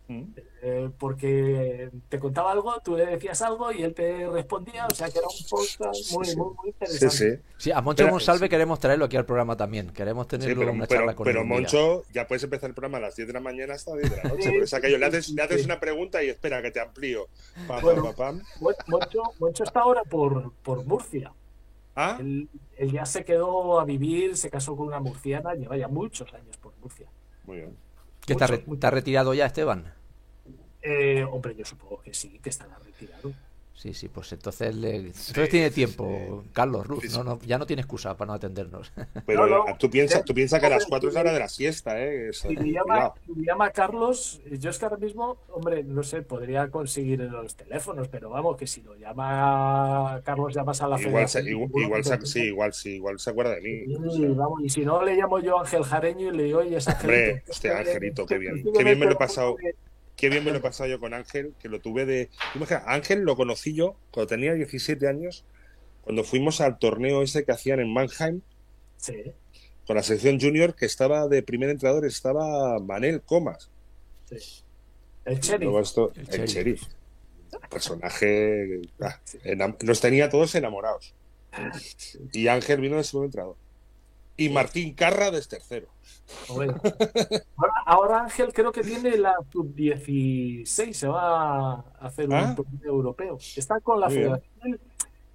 Mm. 0.10 0.24
Eh, 0.62 0.90
porque 0.98 1.90
te 2.08 2.18
contaba 2.18 2.52
algo, 2.54 2.74
tú 2.84 2.96
le 2.96 3.06
decías 3.06 3.42
algo 3.42 3.72
y 3.74 3.84
él 3.84 3.94
te 3.94 4.28
respondía, 4.30 4.86
o 4.88 4.96
sea 4.96 5.10
que 5.10 5.20
era 5.20 5.28
un 5.28 5.46
podcast 5.50 6.12
muy, 6.14 6.36
muy, 6.36 6.54
muy 6.56 6.68
interesante. 6.70 7.10
sí. 7.38 7.44
Sí, 7.58 7.72
a 7.72 7.82
Moncho 7.82 8.04
Pero- 8.04 8.12
Monsalve 8.14 8.46
sí. 8.46 8.50
queremos 8.50 8.80
traerlo 8.80 9.06
aquí 9.06 9.18
al 9.18 9.26
programa 9.26 9.58
también. 9.58 9.90
Queremos 9.90 10.26
Sí, 10.26 10.38
tener 10.38 10.58
pero, 10.58 10.72
una 10.72 10.86
pero, 10.86 11.00
charla 11.00 11.16
con 11.16 11.26
pero 11.26 11.40
él. 11.42 11.44
un 11.44 11.50
día. 11.50 11.58
Moncho, 11.60 12.04
ya 12.14 12.26
puedes 12.28 12.44
empezar 12.44 12.70
el 12.70 12.74
programa 12.74 13.00
a 13.00 13.02
las 13.02 13.16
10 13.18 13.28
de 13.28 13.34
la 13.34 13.40
mañana 13.42 13.74
hasta 13.74 13.94
10 13.96 14.10
de 14.10 14.16
la 14.18 14.24
noche. 14.30 14.58
Es 14.60 14.74
aquello, 14.74 14.98
le 14.98 15.06
haces, 15.08 15.30
le 15.30 15.42
haces 15.42 15.60
sí. 15.60 15.66
una 15.66 15.80
pregunta 15.80 16.24
y 16.24 16.30
espera 16.30 16.62
que 16.62 16.72
te 16.72 16.80
amplío. 16.80 17.28
Pam, 17.68 17.82
Bueno. 17.82 18.04
pam, 18.04 18.16
pam, 18.16 18.38
pam. 18.40 18.48
Mon- 18.62 18.74
Moncho, 18.88 19.22
Moncho 19.40 19.64
está 19.66 19.82
ahora 19.82 20.04
por, 20.04 20.54
por 20.64 20.86
Murcia. 20.86 21.34
Ah, 21.96 22.16
Él, 22.20 22.48
él 22.78 22.92
ya 22.92 23.06
se 23.06 23.26
quedó 23.26 23.80
a 23.80 23.84
vivir, 23.86 24.38
se 24.38 24.50
casó 24.50 24.76
con 24.78 24.88
una 24.88 25.00
murciana, 25.00 25.54
lleva 25.56 25.76
ya 25.76 25.88
muchos 25.88 26.34
años 26.34 26.56
por 26.58 26.72
Murcia. 26.82 27.08
muy 27.44 27.58
bien. 27.58 27.76
¿Que 28.26 28.34
está, 28.34 28.46
re- 28.46 28.58
mucho, 28.58 28.68
mucho. 28.68 28.76
está 28.76 28.92
retirado 28.92 29.34
ya, 29.34 29.46
Esteban? 29.46 29.94
Eh, 30.90 31.24
hombre, 31.24 31.54
yo 31.56 31.66
supongo 31.66 32.02
que 32.02 32.14
sí, 32.14 32.40
que 32.42 32.50
estará 32.50 32.78
retirado. 32.80 33.34
Sí, 33.74 33.94
sí, 33.94 34.08
pues 34.08 34.32
entonces, 34.34 34.74
le- 34.76 34.96
entonces 34.96 35.50
tiene 35.50 35.70
tiempo, 35.70 36.44
Carlos 36.52 36.88
sí. 37.00 37.10
No, 37.16 37.24
no, 37.24 37.40
ya 37.46 37.60
no 37.60 37.68
tiene 37.68 37.84
excusa 37.84 38.18
para 38.18 38.30
no 38.30 38.34
atendernos. 38.34 38.92
Pero 39.28 39.46
No, 39.46 39.68
no. 39.68 39.78
tú 39.78 39.88
piensas 39.88 40.26
tú 40.26 40.34
piensa 40.34 40.60
que 40.60 40.66
a 40.66 40.70
las 40.70 40.86
Hombre, 40.86 40.90
4 40.90 41.10
es 41.10 41.14
la 41.14 41.22
hora 41.22 41.34
de 41.34 41.40
la 41.40 41.48
siesta, 41.48 42.02
¿eh? 42.02 42.30
Es- 42.30 42.40
Si 42.40 42.56
me 42.58 42.72
llama, 42.72 42.86
cuidado. 42.96 43.14
si 43.28 43.32
me 43.34 43.46
llama 43.46 43.70
Carlos, 43.70 44.42
yo 44.60 44.72
es 44.72 44.80
que 44.80 44.86
ahora 44.86 44.98
mismo, 44.98 45.38
hombre, 45.50 45.84
no 45.84 46.02
sé, 46.02 46.24
podría 46.24 46.72
conseguir 46.72 47.20
los 47.20 47.56
teléfonos, 47.56 48.08
pero 48.08 48.32
vamos, 48.32 48.58
que 48.58 48.66
si 48.66 48.82
lo 48.82 48.96
llama 48.96 50.22
Carlos, 50.26 50.56
llamas 50.56 50.82
a 50.82 50.88
la 50.88 51.00
Igual, 51.00 51.30
se, 51.30 51.44
igual, 51.48 51.70
igual 51.76 52.04
se- 52.04 52.26
sí, 52.26 52.40
igual, 52.46 52.74
sí, 52.74 52.96
igual 52.96 53.20
se 53.20 53.30
acuerda 53.30 53.54
de 53.54 53.62
mí. 53.62 53.94
o 53.96 54.10
sea. 54.10 54.30
vamos, 54.30 54.62
y 54.64 54.70
si 54.70 54.84
no, 54.84 55.04
le 55.04 55.16
llamo 55.16 55.40
yo 55.40 55.60
Ángel 55.60 55.84
Jareño 55.84 56.30
y 56.34 56.36
le 56.36 56.44
digo, 56.46 56.60
oye, 56.62 56.78
es 56.78 56.88
Hombre, 56.88 57.26
Angelito. 57.30 57.52
este 57.52 57.70
Angelito, 57.72 58.26
qué 58.26 58.38
bien. 58.40 58.64
Qué 58.76 58.84
bien 58.84 58.98
me 58.98 59.06
lo 59.06 59.12
he 59.12 59.16
pasado. 59.18 59.56
Qué 60.18 60.30
bien 60.30 60.44
me 60.44 60.52
lo 60.52 60.58
he 60.58 60.62
pasado 60.62 60.90
yo 60.90 61.00
con 61.00 61.14
Ángel, 61.14 61.54
que 61.60 61.70
lo 61.70 61.80
tuve 61.80 62.06
de. 62.06 62.30
Ángel 62.88 63.22
lo 63.22 63.36
conocí 63.38 63.74
yo 63.74 63.96
cuando 64.12 64.28
tenía 64.28 64.54
17 64.54 65.08
años, 65.08 65.46
cuando 66.02 66.24
fuimos 66.24 66.60
al 66.60 66.80
torneo 66.80 67.22
ese 67.22 67.46
que 67.46 67.52
hacían 67.52 67.80
en 67.80 67.94
Mannheim 67.94 68.42
Sí, 68.98 69.14
con 69.86 69.96
la 69.96 70.02
selección 70.04 70.40
junior, 70.40 70.76
que 70.76 70.88
estaba 70.88 71.28
de 71.28 71.44
primer 71.44 71.70
entrenador, 71.70 72.04
estaba 72.06 72.80
Manel 72.80 73.22
Comas. 73.22 73.70
sí. 74.30 74.64
El. 75.24 75.40
Luego 75.60 75.82
esto, 75.82 76.12
El 76.16 76.22
el, 76.22 76.48
sheriff. 76.48 76.82
sheriff. 76.82 76.84
Personaje. 77.70 78.82
ah, 79.02 79.20
nos 79.84 80.00
tenía 80.02 80.30
todos 80.30 80.56
enamorados. 80.56 81.14
Y 82.32 82.48
Ángel 82.48 82.80
vino 82.82 82.98
de 82.98 83.04
segundo 83.04 83.26
entrenador. 83.26 83.56
Y 84.38 84.50
Martín 84.50 84.94
Carra 84.94 85.32
de 85.32 85.42
tercero. 85.42 85.88
Bueno. 86.50 86.76
Ahora, 87.58 87.74
ahora 87.86 88.22
Ángel 88.24 88.54
creo 88.54 88.72
que 88.72 88.82
tiene 88.82 89.18
la 89.18 89.34
sub-16, 89.52 90.94
se 90.94 91.08
va 91.08 91.74
a 91.74 91.86
hacer 92.02 92.28
un 92.28 92.34
Ah. 92.36 92.54
torneo 92.56 92.80
europeo. 92.86 93.38
Está 93.56 93.80
con 93.80 94.00
la 94.00 94.08
Muy 94.08 94.16
federación. 94.16 94.52
Él, 94.64 94.80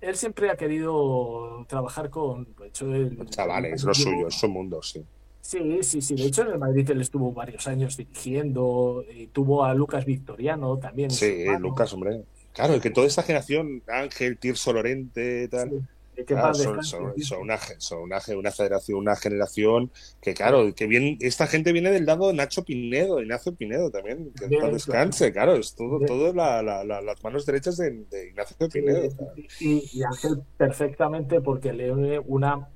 él 0.00 0.16
siempre 0.16 0.50
ha 0.50 0.56
querido 0.56 1.64
trabajar 1.68 2.10
con. 2.10 2.46
De 2.58 2.68
hecho, 2.68 2.94
el- 2.94 3.26
Chavales, 3.30 3.82
los 3.84 3.96
suyos, 3.98 4.34
son 4.38 4.50
mundos, 4.50 4.90
sí. 4.90 5.04
Sí, 5.40 5.82
sí, 5.82 6.00
sí. 6.00 6.14
De 6.14 6.26
hecho, 6.26 6.42
en 6.42 6.48
el 6.52 6.58
Madrid 6.58 6.88
él 6.90 7.00
estuvo 7.00 7.32
varios 7.32 7.66
años 7.66 7.96
dirigiendo. 7.96 9.04
Y 9.12 9.26
tuvo 9.28 9.64
a 9.64 9.74
Lucas 9.74 10.04
Victoriano 10.04 10.76
también. 10.78 11.10
Sí, 11.10 11.44
su. 11.46 11.58
Lucas, 11.58 11.92
hombre. 11.92 12.22
Claro, 12.52 12.78
que 12.80 12.90
toda 12.90 13.06
esta 13.06 13.22
generación, 13.22 13.82
Ángel, 13.88 14.38
Tirso 14.38 14.72
Lorente, 14.72 15.48
tal. 15.48 15.70
Sí, 15.70 15.76
que- 16.14 16.24
que 16.24 16.34
claro, 16.34 16.48
paz 16.48 16.58
son, 16.58 16.84
son- 16.84 17.18
son 17.22 17.40
una, 17.40 17.58
son 17.78 18.02
una, 18.02 18.20
una 18.36 18.50
federación, 18.52 18.98
una 18.98 19.16
generación 19.16 19.90
que, 20.20 20.34
claro, 20.34 20.74
que 20.74 20.86
bien, 20.86 21.16
esta 21.20 21.46
gente 21.46 21.72
viene 21.72 21.90
del 21.90 22.04
lado 22.06 22.28
de 22.28 22.34
Nacho 22.34 22.64
Pinedo, 22.64 23.20
Ignacio 23.20 23.54
Pinedo 23.54 23.90
también, 23.90 24.30
que 24.38 24.46
Bien, 24.46 24.72
descanse, 24.72 25.32
claro, 25.32 25.54
es 25.56 25.74
todo, 25.74 25.98
Bien. 25.98 26.06
todo 26.06 26.32
la- 26.34 26.62
la- 26.62 26.84
la- 26.84 27.00
las 27.00 27.22
manos 27.24 27.46
derechas 27.46 27.76
de, 27.78 28.04
de 28.10 28.28
Ignacio 28.28 28.56
Pinedo. 28.68 29.08
claro. 29.16 29.32
Y, 29.60 29.88
y 29.98 30.02
Ángel 30.02 30.42
perfectamente 30.56 31.40
porque 31.40 31.72
le 31.72 31.90
une 31.90 32.18
una 32.18 32.68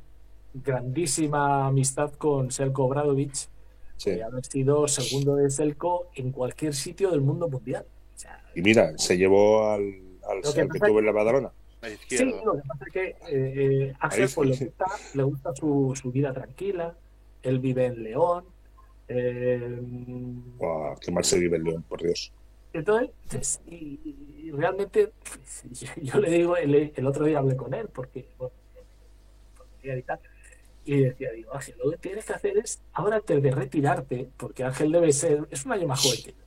grandísima 0.55 1.67
amistad 1.67 2.13
con 2.15 2.51
Selko 2.51 2.85
Obradovic, 2.85 3.35
Sí. 3.99 4.11
de 4.11 4.23
haber 4.25 4.45
sido 4.45 4.87
segundo 4.89 5.37
de 5.37 5.49
Selko 5.51 6.11
en 6.15 6.31
cualquier 6.33 6.75
sitio 6.75 7.11
del 7.11 7.21
mundo 7.23 7.49
mundial. 7.49 7.87
O 8.15 8.19
sea, 8.19 8.43
Y 8.55 8.61
mira, 8.63 8.93
se 8.99 9.17
llevó 9.17 9.71
al, 9.71 9.83
al, 10.29 10.43
que 10.55 10.69
que 10.69 10.81
tuvo 10.81 10.99
en 11.01 11.07
la 11.07 11.13
Badalona. 11.13 11.53
A 11.83 11.89
la 11.89 11.97
sí, 12.09 12.29
izquierda. 12.29 12.43
lo 12.45 12.57
que 12.57 12.63
pasa 12.69 12.85
es 12.87 12.93
que 12.93 13.05
eh, 13.09 13.17
eh, 13.91 13.95
Ángel 14.01 14.29
Ahí 14.29 14.29
pues, 14.35 14.49
le 14.49 14.57
gusta, 14.57 15.03
le 15.13 15.23
gusta 15.23 15.55
su, 15.55 15.93
su 16.01 16.11
vida 16.13 16.33
tranquila, 16.33 16.99
él 17.43 17.59
vive 17.61 17.87
en 17.87 18.03
León. 18.03 18.55
eh, 19.09 19.81
Guau, 20.59 20.97
qué 21.01 21.11
mal 21.13 21.25
se 21.25 21.39
vive 21.39 21.57
el 21.57 21.65
León, 21.65 21.85
por 21.89 22.03
Dios. 22.03 22.33
Entonces, 22.73 23.61
y, 23.67 24.17
y 24.49 24.51
realmente, 24.53 25.13
pues, 25.25 25.65
yo, 25.71 25.89
yo 26.03 26.21
le 26.21 26.31
digo, 26.31 26.57
el, 26.57 26.93
el 26.95 27.07
otro 27.07 27.25
día 27.25 27.39
hablé 27.39 27.57
con 27.57 27.73
él, 27.75 27.89
porque, 27.89 28.29
bueno, 28.39 28.55
y 29.83 30.03
tal, 30.03 30.21
y 30.85 31.01
decía, 31.03 31.33
digo, 31.33 31.55
Ángel, 31.55 31.77
lo 31.85 31.91
que 31.93 31.99
tienes 31.99 32.25
que 32.27 32.33
hacer 32.35 32.59
es, 32.59 32.83
ahora 32.93 33.17
antes 33.19 33.43
de 33.43 33.51
retirarte, 33.53 34.33
porque 34.37 34.65
Ángel 34.65 34.93
debe 34.93 35.13
ser, 35.13 35.47
es 35.51 35.65
un 35.67 35.73
año 35.73 35.89
más 35.89 36.01
joven 36.03 36.21
que 36.25 36.33
yo, 36.33 36.46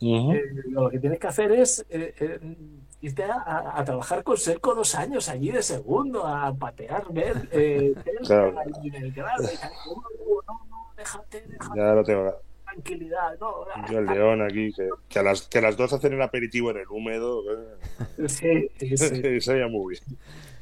eh, 0.00 0.42
lo 0.68 0.88
que 0.90 0.98
tienes 0.98 1.18
que 1.18 1.26
hacer 1.26 1.52
es 1.52 1.84
eh, 1.90 2.14
eh, 2.18 2.40
irte 3.02 3.24
a, 3.24 3.34
a- 3.34 3.80
a 3.80 3.84
trabajar 3.84 4.22
con 4.24 4.36
Serco 4.36 4.74
dos 4.74 4.94
años 4.94 5.28
allí 5.28 5.50
de 5.50 5.62
segundo, 5.62 6.26
a 6.26 6.54
patear, 6.54 7.04
ver, 7.12 7.34
Claro. 8.26 8.54
y 8.82 8.90
Belgrado, 8.90 9.42
y 9.44 9.56
tal. 9.58 9.70
No, 9.86 9.94
no, 10.46 10.60
no, 10.70 10.76
déjate, 10.96 11.44
déjate, 11.46 11.78
Ya 11.78 11.94
lo 11.94 12.04
tengo. 12.04 12.34
tranquilidad, 12.64 13.38
no, 13.40 13.64
Yo 13.90 13.98
el 13.98 14.06
León 14.06 14.42
aquí, 14.42 14.72
que, 14.72 14.88
que 15.08 15.18
a 15.18 15.22
las, 15.22 15.42
que 15.48 15.58
a 15.58 15.62
las 15.62 15.76
dos 15.76 15.92
hacen 15.92 16.12
el 16.14 16.22
aperitivo 16.22 16.70
en 16.70 16.78
el 16.78 16.88
húmedo. 16.88 17.42
sí, 18.26 18.70
sí, 18.78 18.96
sí. 18.96 19.22
Ya 19.40 19.66
muy 19.68 19.94
bien. 19.96 20.18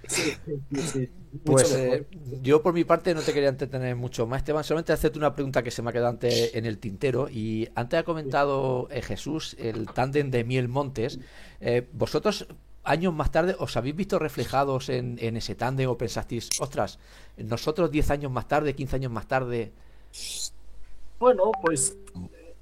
Sí, 0.08 0.32
sí, 0.72 0.80
sí. 0.80 1.10
Pues 1.44 1.72
eh, 1.74 2.06
yo 2.42 2.62
por 2.62 2.72
mi 2.72 2.84
parte 2.84 3.14
no 3.14 3.20
te 3.20 3.32
quería 3.32 3.50
entretener 3.50 3.94
mucho 3.94 4.26
más, 4.26 4.38
Esteban, 4.38 4.64
solamente 4.64 4.92
hacerte 4.92 5.18
una 5.18 5.34
pregunta 5.34 5.62
que 5.62 5.70
se 5.70 5.82
me 5.82 5.90
ha 5.90 5.92
quedado 5.92 6.08
antes 6.08 6.54
en 6.54 6.64
el 6.64 6.78
tintero 6.78 7.28
y 7.28 7.68
antes 7.74 8.00
ha 8.00 8.02
comentado 8.02 8.88
eh, 8.90 9.02
Jesús 9.02 9.54
el 9.58 9.86
tándem 9.86 10.30
de 10.30 10.44
Miel 10.44 10.68
Montes. 10.68 11.20
Eh, 11.60 11.86
¿Vosotros 11.92 12.48
años 12.82 13.12
más 13.12 13.30
tarde 13.30 13.54
os 13.58 13.76
habéis 13.76 13.94
visto 13.94 14.18
reflejados 14.18 14.88
en, 14.88 15.18
en 15.20 15.36
ese 15.36 15.54
tándem 15.54 15.90
o 15.90 15.98
pensasteis, 15.98 16.48
ostras, 16.58 16.98
nosotros 17.36 17.90
10 17.90 18.10
años 18.10 18.32
más 18.32 18.48
tarde, 18.48 18.74
15 18.74 18.96
años 18.96 19.12
más 19.12 19.28
tarde... 19.28 19.72
Bueno, 21.18 21.50
pues 21.60 21.96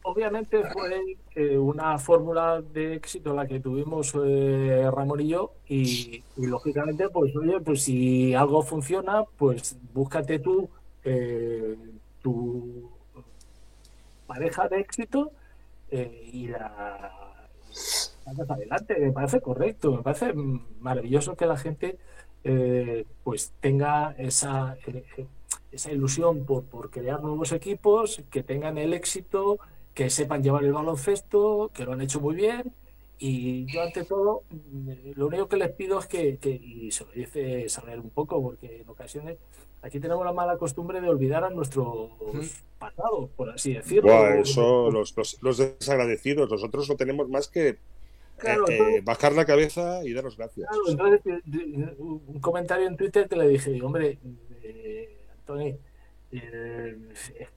obviamente 0.07 0.62
fue 0.73 1.19
eh, 1.35 1.59
una 1.59 1.99
fórmula 1.99 2.62
de 2.62 2.95
éxito 2.95 3.35
la 3.35 3.47
que 3.47 3.59
tuvimos 3.59 4.15
eh, 4.24 4.89
Ramón 4.93 5.20
y 5.20 5.28
yo 5.28 5.53
y, 5.69 6.23
lógicamente 6.37 7.09
pues 7.09 7.35
oye, 7.37 7.61
pues 7.61 7.83
si 7.83 8.33
algo 8.33 8.62
funciona, 8.62 9.24
pues 9.37 9.77
búscate 9.93 10.39
tú 10.39 10.69
eh, 11.05 11.77
tu 12.23 12.89
pareja 14.28 14.69
de 14.69 14.81
éxito 14.81 15.33
eh, 15.91 16.31
y 16.33 16.49
la 16.49 17.49
sacas 17.70 18.51
adelante. 18.51 18.97
Me 18.99 19.12
parece 19.12 19.41
correcto, 19.41 19.93
me 19.93 20.03
parece 20.03 20.33
maravilloso 20.81 21.37
que 21.37 21.47
la 21.47 21.57
gente 21.57 21.99
eh, 22.45 23.05
pues 23.24 23.53
tenga 23.61 24.15
esa 24.19 24.77
esa 25.73 25.93
ilusión 25.93 26.45
por, 26.45 26.65
por 26.65 26.91
crear 26.91 27.20
nuevos 27.20 27.53
equipos, 27.53 28.23
que 28.31 28.43
tengan 28.43 28.78
el 28.78 28.95
éxito, 28.95 29.59
que 29.97 30.10
sepan 30.10 30.43
llevar 30.44 30.62
el 30.64 30.73
baloncesto, 30.74 31.70
que 31.74 31.85
lo 31.85 31.93
han 31.94 32.02
hecho 32.02 32.20
muy 32.20 32.35
bien 32.36 32.73
Y 33.18 33.64
yo 33.73 33.81
ante 33.81 34.05
todo, 34.05 34.43
mm, 34.51 34.90
lo 35.16 35.28
único 35.28 35.48
que 35.48 35.56
les 35.56 35.70
pido 35.73 35.98
es 35.98 36.06
que, 36.06 36.36
que- 36.36 36.51
y 36.51 36.90
se 36.90 37.05
lo 37.06 37.12
dice 37.12 37.66
saber 37.70 37.98
un 37.98 38.10
poco, 38.10 38.43
porque 38.43 38.82
en 38.82 38.89
ocasiones 38.90 39.39
aquí 39.81 39.98
tenemos 40.01 40.23
la 40.27 40.35
mala 40.35 40.59
costumbre 40.59 41.01
de 41.01 41.09
olvidar 41.09 41.43
a 41.43 41.48
nuestros 41.48 42.10
pasados, 42.78 43.31
por 43.35 43.48
así 43.48 43.73
decirlo. 43.73 44.12
Eso, 44.35 44.90
los, 44.90 45.16
los- 45.16 45.39
los 45.43 45.56
desagradecidos, 45.56 46.51
nosotros 46.51 46.90
no 46.90 46.97
tenemos 46.97 47.27
más 47.31 47.48
que 47.48 47.78
Claro, 48.36 48.68
eh, 48.68 48.73
eh, 48.73 48.77
entonces- 48.77 49.05
bajar 49.06 49.32
la 49.32 49.47
cabeza 49.47 50.05
y 50.05 50.12
daros 50.12 50.36
gracias. 50.36 50.68
Claro, 50.68 50.82
entonces, 51.16 51.43
un 51.98 52.39
comentario 52.43 52.86
en 52.86 52.98
Twitter 52.98 53.27
que 53.31 53.36
le 53.36 53.48
dije, 53.48 53.81
hombre, 53.81 54.18
eh, 54.62 55.16
Anthony, 55.39 55.78
eh, 56.32 56.97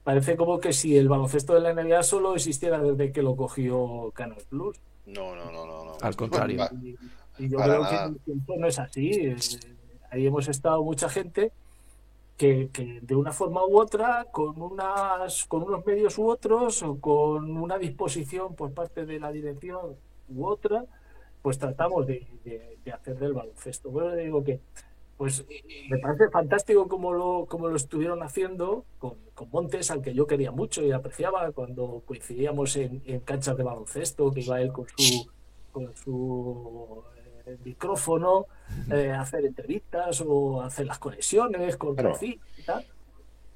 parece 0.04 0.36
como 0.36 0.58
que 0.60 0.72
si 0.72 0.96
el 0.96 1.08
baloncesto 1.08 1.54
de 1.54 1.60
la 1.60 1.72
NBA 1.74 2.02
solo 2.02 2.34
existiera 2.34 2.80
desde 2.80 3.12
que 3.12 3.22
lo 3.22 3.36
cogió 3.36 4.10
Canal 4.14 4.42
Plus. 4.48 4.78
No, 5.06 5.34
no, 5.34 5.50
no, 5.50 5.66
no. 5.66 5.84
no. 5.86 5.92
Al 6.00 6.16
contrario. 6.16 6.64
Y, 6.82 6.96
y 7.38 7.48
yo 7.48 7.58
Para 7.58 7.74
creo 7.74 7.82
nada. 7.82 8.12
que, 8.24 8.32
eso 8.32 8.56
no 8.58 8.66
es 8.66 8.78
así. 8.78 9.10
Eh, 9.10 9.36
ahí 10.10 10.26
hemos 10.26 10.46
estado 10.48 10.82
mucha 10.82 11.08
gente 11.08 11.52
que, 12.36 12.70
que 12.72 13.00
de 13.02 13.14
una 13.16 13.32
forma 13.32 13.64
u 13.66 13.78
otra, 13.78 14.26
con 14.30 14.60
unas, 14.62 15.44
con 15.46 15.62
unos 15.62 15.84
medios 15.84 16.16
u 16.18 16.28
otros, 16.28 16.82
o 16.82 16.98
con 17.00 17.56
una 17.56 17.76
disposición 17.78 18.54
por 18.54 18.72
parte 18.72 19.04
de 19.04 19.18
la 19.20 19.30
dirección 19.32 19.96
u 20.28 20.46
otra, 20.46 20.84
pues 21.42 21.58
tratamos 21.58 22.06
de, 22.06 22.26
de- 22.44 22.78
de 22.84 22.92
hacer 22.92 23.18
del 23.18 23.34
baloncesto. 23.34 23.90
Bueno, 23.90 24.14
digo 24.14 24.42
que 24.42 24.60
pues 25.20 25.44
me 25.90 25.98
parece 25.98 26.30
fantástico 26.30 26.88
como 26.88 27.12
lo, 27.12 27.44
como 27.44 27.68
lo 27.68 27.76
estuvieron 27.76 28.22
haciendo 28.22 28.86
con, 28.98 29.16
con 29.34 29.50
Montes, 29.50 29.90
al 29.90 30.00
que 30.00 30.14
yo 30.14 30.26
quería 30.26 30.50
mucho 30.50 30.82
y 30.82 30.92
apreciaba 30.92 31.52
cuando 31.52 32.02
coincidíamos 32.06 32.74
en, 32.76 33.02
en 33.04 33.20
canchas 33.20 33.54
de 33.58 33.62
baloncesto, 33.62 34.32
que 34.32 34.40
iba 34.40 34.62
él 34.62 34.72
con 34.72 34.86
su, 34.96 35.30
con 35.72 35.94
su 35.94 37.04
eh, 37.44 37.58
micrófono 37.62 38.46
eh, 38.90 39.10
a 39.10 39.20
hacer 39.20 39.44
entrevistas 39.44 40.24
o 40.26 40.62
a 40.62 40.68
hacer 40.68 40.86
las 40.86 40.98
conexiones 40.98 41.76
con 41.76 41.96
Claro. 41.96 42.16
Y 42.22 42.38
tal. 42.64 42.86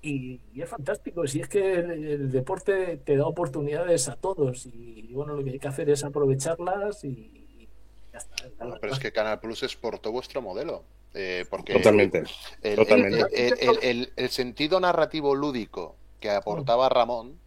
Y, 0.02 0.42
y 0.52 0.60
es 0.60 0.68
fantástico, 0.68 1.26
si 1.26 1.40
es 1.40 1.48
que 1.48 1.76
el, 1.76 1.90
el 1.90 2.30
deporte 2.30 2.98
te 2.98 3.16
da 3.16 3.26
oportunidades 3.26 4.10
a 4.10 4.16
todos 4.16 4.66
y 4.66 5.10
bueno, 5.14 5.32
lo 5.32 5.42
que 5.42 5.52
hay 5.52 5.58
que 5.58 5.68
hacer 5.68 5.88
es 5.88 6.04
aprovecharlas 6.04 7.04
y, 7.04 7.08
y 7.08 7.68
ya 8.12 8.18
está. 8.18 8.34
Bueno, 8.58 8.76
pero 8.82 8.92
es 8.92 8.98
que 8.98 9.12
Canal 9.12 9.40
Plus 9.40 9.62
exportó 9.62 10.12
vuestro 10.12 10.42
modelo. 10.42 10.84
Eh, 11.14 11.44
porque 11.48 11.74
Totalmente. 11.74 12.24
el, 12.62 12.76
totalmente. 12.76 13.24
el- 13.32 13.54
el- 13.60 13.78
el- 13.82 14.12
el 14.16 14.28
sentido 14.30 14.80
narrativo 14.80 15.34
lúdico 15.34 15.96
que 16.20 16.30
aportaba 16.30 16.88
Ramón 16.88 17.38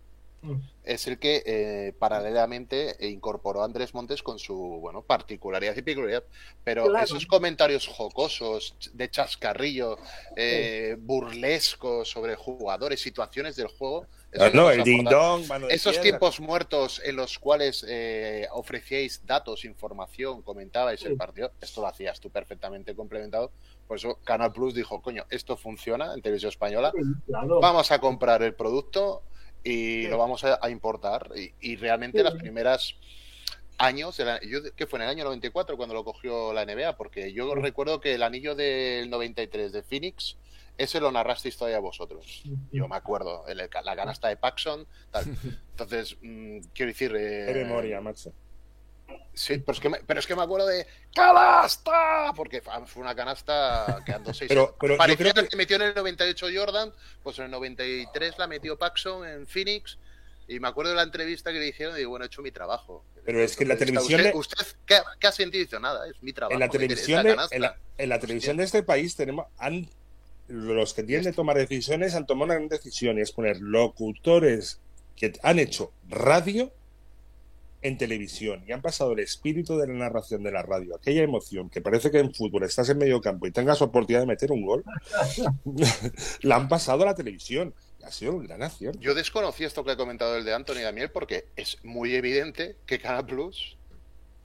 es 0.83 1.07
el 1.07 1.19
que 1.19 1.43
eh, 1.45 1.93
paralelamente 1.99 2.95
incorporó 3.09 3.61
a 3.61 3.65
Andrés 3.65 3.93
Montes 3.93 4.23
con 4.23 4.39
su 4.39 4.55
bueno 4.79 5.01
particularidad 5.01 5.75
y 5.75 5.81
peculiaridad. 5.81 6.23
Pero 6.63 6.85
Claro. 6.85 7.03
esos 7.03 7.25
comentarios 7.25 7.87
jocosos, 7.87 8.75
de 8.93 9.09
chascarrillo, 9.09 9.97
eh, 10.37 10.95
burlescos 10.99 12.09
sobre 12.09 12.35
jugadores, 12.35 13.01
situaciones 13.01 13.57
del 13.57 13.67
juego. 13.67 14.05
Ah, 14.39 14.49
no, 14.53 14.69
el 14.71 14.83
ding 14.83 15.03
dong, 15.03 15.43
esos 15.69 15.99
tiempos 16.01 16.39
muertos 16.39 17.01
en 17.03 17.15
los 17.15 17.39
cuales 17.39 17.85
eh, 17.87 18.47
ofrecíais 18.51 19.25
datos, 19.25 19.65
información, 19.65 20.41
comentabais 20.41 21.03
el 21.05 21.15
partido, 21.15 21.51
esto 21.61 21.81
lo 21.81 21.87
hacías 21.87 22.19
tú 22.19 22.29
perfectamente 22.29 22.95
complementado. 22.95 23.51
Por 23.87 23.97
eso 23.97 24.19
Canal 24.23 24.51
Plus 24.51 24.73
dijo, 24.73 25.01
coño, 25.01 25.25
esto 25.29 25.55
funciona 25.57 26.13
en 26.13 26.21
televisión 26.21 26.49
española, 26.49 26.91
Claro. 27.25 27.59
vamos 27.59 27.91
a 27.91 27.99
comprar 27.99 28.43
el 28.43 28.53
producto 28.53 29.23
y 29.63 30.03
Sí. 30.03 30.07
lo 30.07 30.17
vamos 30.17 30.43
a, 30.43 30.59
a 30.61 30.69
importar. 30.69 31.29
Y, 31.35 31.53
y 31.61 31.75
realmente 31.77 32.17
Sí. 32.19 32.23
las 32.23 32.35
primeras 32.35 32.95
años, 33.77 34.17
de 34.17 34.25
la- 34.25 34.39
yo, 34.41 34.59
que 34.75 34.87
fue 34.87 34.97
en 34.99 35.03
el 35.03 35.09
año 35.09 35.23
94 35.23 35.77
cuando 35.77 35.93
lo 35.95 36.03
cogió 36.03 36.51
la 36.53 36.63
NBA, 36.65 36.97
porque 36.97 37.31
yo 37.33 37.53
recuerdo 37.55 37.99
que 37.99 38.15
el 38.15 38.23
anillo 38.23 38.55
del 38.55 39.09
93 39.09 39.71
de 39.71 39.83
Phoenix, 39.83 40.35
ese 40.77 40.99
lo 40.99 41.11
narrasteis 41.11 41.57
todavía 41.57 41.79
vosotros. 41.79 42.43
Yo 42.71 42.87
me 42.87 42.95
acuerdo, 42.95 43.45
el- 43.47 43.57
la 43.57 43.95
canasta 43.95 44.27
de 44.27 44.37
Paxson, 44.37 44.87
tal. 45.11 45.25
Entonces, 45.71 46.17
mm, 46.21 46.59
quiero 46.73 46.91
decir... 46.91 47.13
eh, 47.17 47.51
memoria, 47.53 47.99
macho. 48.01 48.33
Sí, 49.33 49.59
pero 49.59 49.73
es, 49.73 49.79
que 49.79 49.89
me, 49.89 49.99
pero 50.05 50.19
es 50.19 50.27
que 50.27 50.35
me 50.35 50.41
acuerdo 50.41 50.67
de 50.67 50.85
¡Canasta! 51.13 52.33
Porque 52.35 52.61
fue 52.61 53.01
una 53.01 53.15
canasta 53.15 54.01
que 54.05 54.11
andó 54.11 54.33
seis 54.33 54.49
Pero- 54.49 54.75
pero 54.79 54.97
Parecía 54.97 55.31
creo 55.31 55.47
que... 55.47 55.55
metió 55.55 55.75
en 55.77 55.83
el 55.83 55.95
98 55.95 56.47
Jordan, 56.53 56.91
pues 57.23 57.37
en 57.39 57.45
el 57.45 57.51
93 57.51 58.37
la 58.37 58.47
metió 58.47 58.77
Paxson 58.77 59.25
en 59.27 59.47
Phoenix. 59.47 59.97
Y 60.49 60.59
me 60.59 60.67
acuerdo 60.69 60.91
de 60.91 60.97
la 60.97 61.03
entrevista 61.03 61.51
que 61.51 61.59
le 61.59 61.67
hicieron 61.67 61.95
y 61.95 61.99
digo, 61.99 62.11
bueno, 62.11 62.25
he 62.25 62.27
hecho 62.27 62.41
mi 62.41 62.51
trabajo. 62.51 63.05
Pero 63.25 63.41
es 63.41 63.55
que 63.57 63.63
en 63.63 63.69
la 63.69 63.77
televisión 63.77 64.21
¿Usted, 64.21 64.33
usted 64.35 64.77
¿qué, 64.85 64.95
qué 65.19 65.27
ha 65.27 65.31
sentido? 65.31 65.79
Nada, 65.79 66.07
es 66.09 66.21
mi 66.23 66.31
trabajo. 66.31 66.53
En 66.53 66.59
la 66.61 66.69
televisión, 66.69 67.23
de, 67.23 67.29
canasta". 67.31 67.55
en 67.55 67.61
la, 67.61 67.77
en 67.97 68.09
la 68.09 68.19
televisión 68.19 68.57
de 68.57 68.63
este 68.63 68.81
país 68.83 69.15
tenemos 69.17 69.47
han 69.57 69.89
los 70.47 70.93
que 70.93 71.03
tienen 71.03 71.25
de 71.25 71.33
tomar 71.33 71.57
decisiones 71.57 72.15
han 72.15 72.25
tomado 72.25 72.45
una 72.45 72.55
gran 72.55 72.69
decisión 72.69 73.17
y 73.17 73.21
es 73.21 73.31
poner 73.31 73.59
locutores 73.59 74.79
que 75.15 75.33
han 75.43 75.59
hecho 75.59 75.91
radio 76.07 76.71
en 77.81 77.97
televisión 77.97 78.63
y 78.67 78.71
han 78.71 78.81
pasado 78.81 79.13
el 79.13 79.19
espíritu 79.19 79.77
de 79.77 79.87
la 79.87 79.93
narración 79.93 80.43
de 80.43 80.51
la 80.51 80.61
radio, 80.61 80.95
aquella 80.95 81.23
emoción 81.23 81.69
que 81.69 81.81
parece 81.81 82.11
que 82.11 82.19
en 82.19 82.33
fútbol 82.33 82.63
estás 82.63 82.89
en 82.89 82.97
medio 82.97 83.21
campo 83.21 83.47
y 83.47 83.51
tengas 83.51 83.81
oportunidad 83.81 84.21
de 84.21 84.27
meter 84.27 84.51
un 84.51 84.65
gol, 84.65 84.83
la 86.41 86.55
han 86.55 86.67
pasado 86.67 87.03
a 87.03 87.07
la 87.07 87.15
televisión. 87.15 87.73
Y 87.99 88.03
ha 88.03 88.11
sido 88.11 88.33
un 88.33 88.45
gran. 88.45 88.61
Yo 88.99 89.15
desconocí 89.15 89.63
esto 89.63 89.83
que 89.83 89.91
ha 89.91 89.97
comentado 89.97 90.37
el 90.37 90.45
de 90.45 90.53
Anthony 90.53 90.81
Damiel 90.83 91.09
porque 91.09 91.45
es 91.55 91.83
muy 91.83 92.13
evidente 92.15 92.75
que 92.85 92.99
Canal 92.99 93.25
Plus 93.25 93.75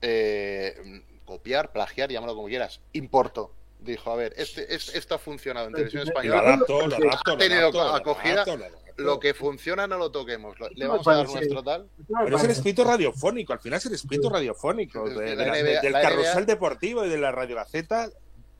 eh, 0.01 1.01
copiar, 1.25 1.71
plagiar, 1.71 2.11
llámalo 2.11 2.35
como 2.35 2.47
quieras, 2.47 2.81
importó. 2.93 3.53
Dijo, 3.83 4.11
a 4.11 4.15
ver, 4.15 4.33
este, 4.37 4.73
es- 4.73 4.95
esto 4.95 5.15
ha 5.15 5.17
funcionado 5.19 5.67
en 5.67 5.73
televisión 5.73 6.07
española. 6.07 6.39
adapto, 6.39 6.87
lo 6.87 6.95
adapto, 6.95 7.31
Ha 7.31 7.33
lo 7.33 7.37
tenido 7.37 7.67
acogida, 7.95 8.45
lo 8.45 8.51
adapto. 8.53 8.77
Lo 8.95 9.19
que 9.19 9.33
funciona 9.33 9.87
no 9.87 9.97
lo 9.97 10.11
toquemos. 10.11 10.55
Le 10.75 10.87
vamos 10.87 11.07
a 11.07 11.15
dar 11.15 11.27
nuestro 11.27 11.63
tal. 11.63 11.89
Pero 12.23 12.37
es 12.37 12.43
el 12.43 12.51
espíritu 12.51 12.83
radiofónico, 12.83 13.51
al 13.53 13.59
final 13.59 13.77
es 13.79 13.85
el 13.87 13.93
espíritu 13.93 14.29
radiofónico, 14.29 15.07
Sí, 15.07 15.15
de- 15.15 15.21
de 15.21 15.35
la 15.35 15.45
la- 15.47 15.57
NBA 15.59 15.81
del 15.81 15.91
la 15.93 16.01
carrusel 16.01 16.43
NBA 16.43 16.45
deportivo 16.45 17.03
y 17.05 17.09
de 17.09 17.17
la 17.17 17.31
Radio 17.31 17.55
Gaceta. 17.55 18.09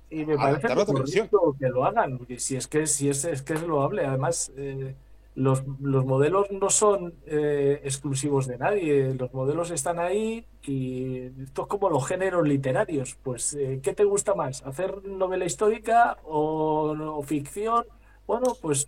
Y 0.09 0.25
me 0.25 0.35
parece 0.35 0.67
la 0.67 0.75
correcto 0.85 1.55
que 1.59 1.69
lo 1.69 1.85
hagan, 1.85 2.17
porque 2.17 2.39
si 2.39 2.55
es 2.55 2.67
que 2.67 2.85
si 2.87 3.09
es, 3.09 3.23
es 3.25 3.41
que 3.43 3.53
es 3.53 3.61
loable. 3.61 4.05
Además, 4.05 4.51
eh, 4.57 4.95
los, 5.35 5.63
los 5.79 6.05
modelos 6.05 6.51
no 6.51 6.69
son 6.69 7.15
eh, 7.25 7.81
exclusivos 7.83 8.47
de 8.47 8.57
nadie. 8.57 9.13
Los 9.15 9.33
modelos 9.33 9.71
están 9.71 9.99
ahí 9.99 10.45
y 10.63 11.31
esto 11.43 11.63
es 11.63 11.67
como 11.67 11.89
los 11.89 12.07
géneros 12.07 12.47
literarios. 12.47 13.17
Pues, 13.23 13.53
eh, 13.55 13.79
¿qué 13.81 13.93
te 13.93 14.03
gusta 14.03 14.35
más? 14.35 14.61
¿Hacer 14.63 15.03
novela 15.03 15.45
histórica 15.45 16.17
o, 16.23 16.91
o 16.91 17.23
ficción? 17.23 17.85
Bueno, 18.27 18.55
pues 18.61 18.87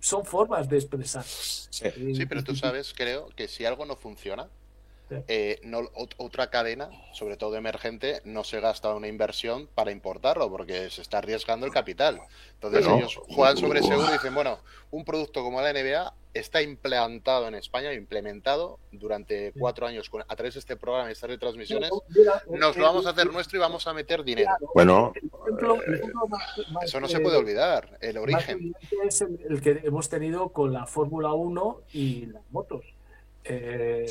son 0.00 0.24
formas 0.24 0.68
de 0.68 0.76
expresar. 0.76 1.24
Sí. 1.24 2.14
Sí, 2.14 2.26
pero 2.26 2.42
tú 2.42 2.54
sabes, 2.54 2.92
creo, 2.96 3.28
que 3.36 3.48
si 3.48 3.64
algo 3.64 3.86
no 3.86 3.96
funciona, 3.96 4.48
Sí. 5.08 5.14
eh, 5.28 5.60
no, 5.62 5.82
ot- 5.82 6.14
otra 6.16 6.50
cadena, 6.50 6.90
sobre 7.12 7.36
todo 7.36 7.54
emergente, 7.56 8.20
no 8.24 8.42
se 8.42 8.58
gasta 8.60 8.92
una 8.92 9.06
inversión 9.06 9.68
para 9.74 9.92
importarlo 9.92 10.50
porque 10.50 10.90
se 10.90 11.00
está 11.02 11.18
arriesgando 11.18 11.64
el 11.64 11.72
capital. 11.72 12.20
Entonces 12.54 12.80
Pero- 12.84 12.96
ellos 12.98 13.20
juegan 13.28 13.56
sobre 13.56 13.82
seguro 13.82 14.08
y 14.08 14.12
dicen, 14.14 14.34
bueno, 14.34 14.58
un 14.90 15.04
producto 15.04 15.44
como 15.44 15.60
la 15.60 15.70
NBA 15.72 16.12
está 16.34 16.60
implantado 16.60 17.46
en 17.48 17.54
España, 17.54 17.92
implementado 17.94 18.78
durante 18.90 19.52
cuatro 19.58 19.86
años 19.86 20.10
con- 20.10 20.22
a 20.26 20.36
través 20.36 20.54
de 20.54 20.60
este 20.60 20.76
programa 20.76 21.08
y 21.08 21.12
estas 21.12 21.30
retransmisiones. 21.30 21.90
Mira, 22.08 22.42
Nos 22.50 22.76
eh, 22.76 22.80
lo 22.80 22.86
vamos 22.86 23.06
a 23.06 23.10
hacer 23.10 23.32
nuestro 23.32 23.58
y 23.58 23.60
vamos 23.60 23.86
a 23.86 23.94
meter 23.94 24.24
dinero. 24.24 24.50
Bueno, 24.74 25.12
Eso 26.82 27.00
no 27.00 27.08
se 27.08 27.16
eh, 27.18 27.20
puede 27.20 27.36
olvidar, 27.36 27.96
el 28.00 28.18
origen. 28.18 28.74
es 29.06 29.20
el, 29.22 29.60
que 29.62 29.80
hemos 29.84 30.08
tenido 30.08 30.50
con 30.50 30.72
la 30.72 30.86
Fórmula 30.86 31.32
1 31.32 31.80
y 31.92 32.26
las 32.26 32.42
motos. 32.50 32.84
Eh, 33.44 34.06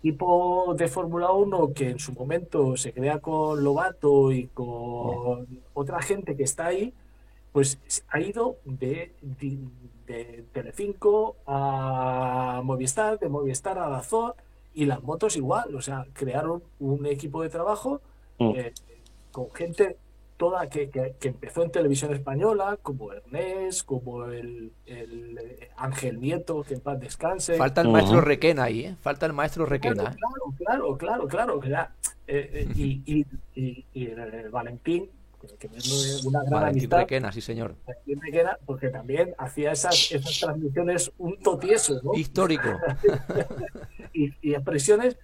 equipo 0.00 0.74
de 0.76 0.88
Fórmula 0.88 1.30
1 1.30 1.72
que 1.74 1.90
en 1.90 1.98
su 1.98 2.12
momento 2.12 2.76
se 2.76 2.92
crea 2.92 3.18
con 3.20 3.62
Lobato 3.62 4.32
y 4.32 4.46
con 4.48 5.46
otra 5.74 6.00
gente 6.02 6.36
que 6.36 6.42
está 6.44 6.66
ahí, 6.66 6.92
pues 7.52 7.78
ha 8.08 8.20
ido 8.20 8.56
de, 8.64 9.12
de, 9.20 9.58
de 10.06 10.44
Telecinco 10.52 11.36
a 11.46 12.60
Movistar, 12.64 13.18
de 13.18 13.28
Movistar 13.28 13.78
a 13.78 13.88
Dazón 13.88 14.32
y 14.72 14.86
las 14.86 15.02
motos 15.02 15.36
igual, 15.36 15.74
o 15.74 15.82
sea, 15.82 16.06
crearon 16.14 16.62
un 16.78 17.06
equipo 17.06 17.42
de 17.42 17.48
trabajo 17.50 18.00
Mm. 18.42 18.52
eh, 18.56 18.72
con 19.32 19.50
gente 19.52 19.98
toda 20.40 20.70
que, 20.70 20.88
que- 20.88 21.16
que 21.20 21.28
empezó 21.28 21.62
en 21.62 21.70
televisión 21.70 22.14
española, 22.14 22.78
como 22.80 23.12
Ernest, 23.12 23.84
como 23.84 24.24
el, 24.24 24.72
el, 24.86 25.36
eh, 25.36 25.68
Ángel 25.76 26.18
Nieto, 26.18 26.62
que 26.62 26.72
en 26.74 26.80
paz 26.80 26.98
descanse. 26.98 27.56
Falta 27.56 27.82
el 27.82 27.88
maestro 27.90 28.22
Requena 28.22 28.62
ahí, 28.64 28.86
¿eh? 28.86 28.96
Falta 29.02 29.26
el 29.26 29.34
maestro 29.34 29.66
Requena. 29.66 30.16
claro, 30.16 30.96
claro, 30.96 31.28
claro, 31.28 31.60
claro, 31.60 31.90
eh, 32.26 32.50
eh, 32.54 32.68
y, 32.74 33.02
y, 33.04 33.26
y, 33.54 33.84
y 33.92 34.06
el, 34.06 34.18
el 34.18 34.48
Valentín, 34.48 35.10
que, 35.42 35.68
que 35.68 35.76
es 35.76 36.24
una 36.24 36.40
gran 36.40 36.52
Valentín 36.52 36.78
amistad, 36.84 36.98
Requena, 37.00 37.32
sí 37.32 37.42
señor. 37.42 37.74
Valentín 37.86 38.20
Requena, 38.22 38.58
porque 38.64 38.88
también 38.88 39.34
hacía 39.36 39.72
esas, 39.72 40.10
esas 40.10 40.40
transmisiones 40.40 41.12
un 41.18 41.38
totieso, 41.40 42.00
¿no? 42.02 42.14
Histórico. 42.14 42.70
y, 44.14 44.32
y 44.40 44.54
expresiones 44.54 45.18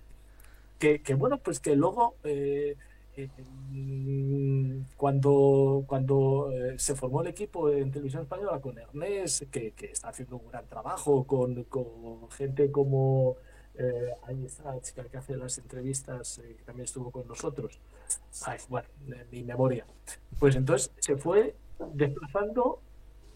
que, 0.78 1.00
que, 1.00 1.14
bueno, 1.14 1.38
pues 1.38 1.58
que 1.58 1.74
luego 1.74 2.16
eh, 2.22 2.76
cuando, 4.96 5.84
cuando 5.86 6.50
eh, 6.52 6.78
se 6.78 6.94
formó 6.94 7.22
el 7.22 7.28
equipo 7.28 7.70
en 7.70 7.90
televisión 7.90 8.22
española 8.22 8.60
con 8.60 8.78
Ernest, 8.78 9.44
que, 9.50 9.72
que 9.72 9.86
está 9.86 10.08
haciendo 10.08 10.36
un 10.36 10.48
gran 10.48 10.66
trabajo, 10.66 11.24
con, 11.24 11.64
con 11.64 12.30
gente 12.30 12.70
como 12.70 13.36
eh, 13.78 14.12
ahí 14.24 14.44
está 14.46 14.74
la 14.74 14.80
chica 14.80 15.04
que 15.04 15.16
hace 15.18 15.36
las 15.36 15.58
entrevistas, 15.58 16.38
eh, 16.38 16.54
que 16.56 16.64
también 16.64 16.84
estuvo 16.84 17.10
con 17.10 17.26
nosotros. 17.28 17.78
Ay, 18.46 18.58
bueno, 18.68 18.88
de 19.06 19.24
mi 19.30 19.42
memoria. 19.44 19.86
Pues 20.38 20.56
entonces 20.56 20.92
se 20.98 21.16
fue 21.16 21.54
desplazando 21.92 22.80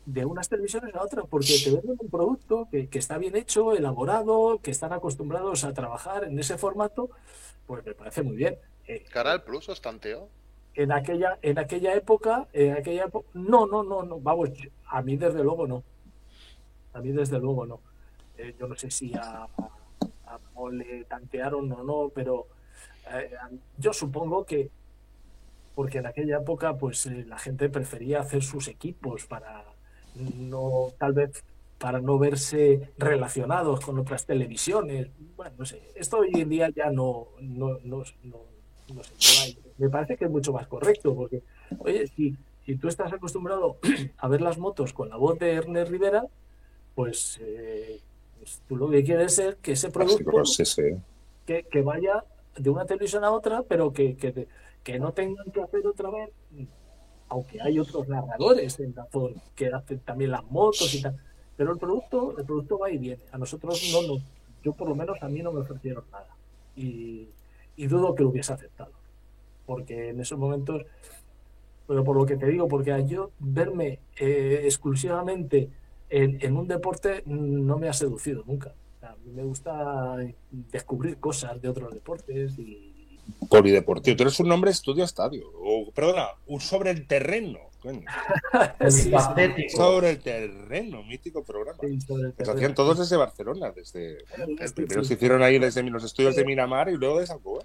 de 0.07 0.25
unas 0.25 0.49
televisiones 0.49 0.95
a 0.95 1.03
otras, 1.03 1.27
porque 1.29 1.55
te 1.63 1.71
venden 1.71 1.97
un 1.99 2.09
producto 2.09 2.69
que, 2.71 2.89
que 2.89 2.99
está 2.99 3.19
bien 3.19 3.37
hecho, 3.37 3.75
elaborado, 3.75 4.61
que 4.63 4.71
están 4.71 4.93
acostumbrados 4.93 5.65
a 5.65 5.75
trabajar 5.75 6.25
en 6.25 6.39
ese 6.39 6.57
formato, 6.57 7.11
pues 7.67 7.85
me 7.85 7.95
parece 7.95 8.23
muy 8.23 8.37
bien. 8.37 8.57
Eh, 8.91 9.05
Canal 9.11 9.43
Plus 9.45 9.69
os 9.69 9.81
tanteó. 9.81 10.29
en 10.75 10.91
aquella 10.93 11.39
en 11.43 11.59
aquella 11.59 11.95
época 11.95 12.49
en 12.53 12.73
aquella 12.81 13.05
época 13.05 13.29
no 13.35 13.67
no 13.67 13.83
no 13.83 14.03
no 14.03 14.21
vamos 14.21 14.51
a 14.87 15.03
mí 15.03 15.17
desde 15.17 15.43
luego 15.45 15.67
no. 15.67 15.83
A 16.93 17.01
mí 17.01 17.11
desde 17.13 17.39
luego 17.39 17.67
no. 17.67 17.81
Eh, 18.39 18.55
yo 18.59 18.67
no 18.67 18.75
sé 18.77 18.91
si 18.91 19.13
a, 19.15 19.47
a 20.27 20.39
Mo 20.55 20.71
le 20.71 21.05
tantearon 21.05 21.71
o 21.73 21.83
no 21.85 21.99
pero 22.17 22.47
eh, 23.13 23.31
yo 23.79 23.93
supongo 23.93 24.45
que 24.45 24.71
porque 25.75 25.99
en 25.99 26.07
aquella 26.07 26.39
época 26.39 26.77
pues 26.77 27.07
eh, 27.07 27.25
la 27.27 27.39
gente 27.39 27.69
prefería 27.69 28.21
hacer 28.21 28.43
sus 28.43 28.67
equipos 28.69 29.27
para 29.27 29.65
no 30.15 30.93
tal 30.99 31.13
vez 31.13 31.45
para 31.79 32.01
no 32.01 32.19
verse 32.19 32.93
relacionados 32.99 33.81
con 33.85 33.99
otras 33.99 34.27
televisiones. 34.27 35.09
Bueno 35.37 35.53
no 35.59 35.65
sé 35.65 35.81
esto 35.95 36.19
hoy 36.19 36.31
en 36.35 36.49
día 36.49 36.69
ya 36.75 36.91
no 36.91 37.29
no, 37.41 37.79
no- 37.85 38.05
no 38.95 39.03
sé, 39.05 39.57
me 39.79 39.89
parece 39.89 40.17
que 40.17 40.27
es 40.27 40.31
mucho 40.31 40.53
más 40.53 40.67
correcto 40.67 41.15
porque 41.15 41.43
oye 41.79 42.07
si 42.07 42.37
si 42.65 42.77
tú 42.77 42.89
estás 42.89 43.13
acostumbrado 43.13 43.79
a 44.19 44.29
ver 44.29 44.41
las 44.41 44.59
motos 44.59 44.93
con 44.93 45.09
la 45.09 45.17
voz 45.17 45.39
de 45.39 45.55
Ernest 45.55 45.91
Rivera 45.91 46.25
pues, 46.95 47.39
eh, 47.43 48.01
pues 48.39 48.61
tú 48.69 48.77
lo 48.77 48.91
que 48.91 49.03
quieres 49.03 49.39
es 49.39 49.55
que 49.57 49.73
ese 49.73 49.91
producto 49.91 50.25
Básicos, 50.25 50.55
sí, 50.55 50.65
sí. 50.65 50.83
que, 51.47 51.63
que 51.65 51.83
vaya 51.83 52.25
de 52.57 52.71
una 52.71 52.85
televisión 52.85 53.25
a 53.25 53.31
otra, 53.31 53.63
pero 53.63 53.93
que, 53.93 54.17
que, 54.17 54.49
que 54.83 54.99
no 54.99 55.13
tengan 55.13 55.51
que 55.51 55.63
hacer 55.63 55.87
otra 55.87 56.11
vez, 56.11 56.31
aunque 57.29 57.61
hay 57.63 57.79
otros 57.79 58.09
narradores 58.09 58.79
en 58.81 58.93
Dazón 58.93 59.35
que 59.55 59.69
hacen 59.69 60.01
también 60.01 60.33
las 60.33 60.45
motos 60.51 60.93
y 60.95 61.03
tal, 61.03 61.17
pero 61.57 61.73
el 61.73 61.79
producto, 61.79 62.37
el 62.37 62.45
producto 62.45 62.79
va 62.79 62.91
y 62.91 62.99
viene. 62.99 63.23
A 63.33 63.39
nosotros 63.39 63.81
no 63.93 64.03
nos, 64.03 64.23
yo 64.63 64.73
por 64.73 64.89
lo 64.89 64.95
menos 64.95 65.23
a 65.23 65.29
mí 65.29 65.43
no 65.43 65.53
me 65.53 65.61
ofrecieron 65.61 66.05
nada. 66.11 66.37
Y, 66.77 67.29
y 67.83 67.87
dudo 67.87 68.15
que 68.15 68.23
lo 68.23 68.29
hubiese 68.29 68.53
aceptado. 68.53 68.93
Porque 69.67 70.11
en 70.11 70.21
esos 70.21 70.39
momentos, 70.39 70.85
pero 71.87 72.05
por 72.05 72.17
lo 72.17 72.27
que 72.27 72.37
te 72.37 72.47
digo, 72.47 72.69
porque 72.69 72.93
a 72.93 73.01
yo 73.01 73.31
verme 73.39 74.01
eh, 74.17 74.63
exclusivamente 74.65 75.71
en, 76.09 76.39
en 76.43 76.57
un 76.57 76.69
deporte 76.69 77.23
no 77.27 77.79
me 77.79 77.89
ha 77.89 77.93
seducido 77.93 78.45
nunca. 78.47 78.75
O 78.97 79.01
sea, 79.01 79.11
a 79.13 79.17
mí 79.17 79.33
me 79.33 79.45
gusta 79.45 80.17
descubrir 80.51 81.17
cosas 81.19 81.61
de 81.63 81.69
otros 81.69 81.95
deportes 81.95 82.59
y 82.59 82.91
Polideportivo. 83.49 84.17
Tú 84.17 84.23
eres 84.25 84.41
un 84.41 84.49
nombre 84.49 84.71
estudio 84.71 85.05
estadio. 85.05 85.47
O, 85.63 85.91
perdona, 85.93 86.27
un 86.47 86.61
sobre 86.61 86.91
el 86.91 87.07
terreno. 87.07 87.59
Sí. 88.91 89.11
Sobre 89.75 90.11
el 90.11 90.19
terreno, 90.21 91.03
mítico 91.03 91.43
programa. 91.43 91.79
sí, 91.81 91.99
hacían 92.47 92.75
todos 92.75 92.99
desde 92.99 93.17
Barcelona, 93.17 93.73
desde 93.75 94.19
el 94.37 94.59
Sí, 94.69 94.75
primero 94.75 95.03
sí. 95.03 95.09
se 95.09 95.15
hicieron 95.15 95.43
ahí 95.43 95.59
desde 95.59 95.83
los 95.85 96.05
estudios 96.05 96.37
de 96.37 96.45
Miramar 96.45 96.91
y 96.91 96.97
luego 96.97 97.21
de 97.21 97.27
San 97.27 97.39
Cuba. 97.39 97.61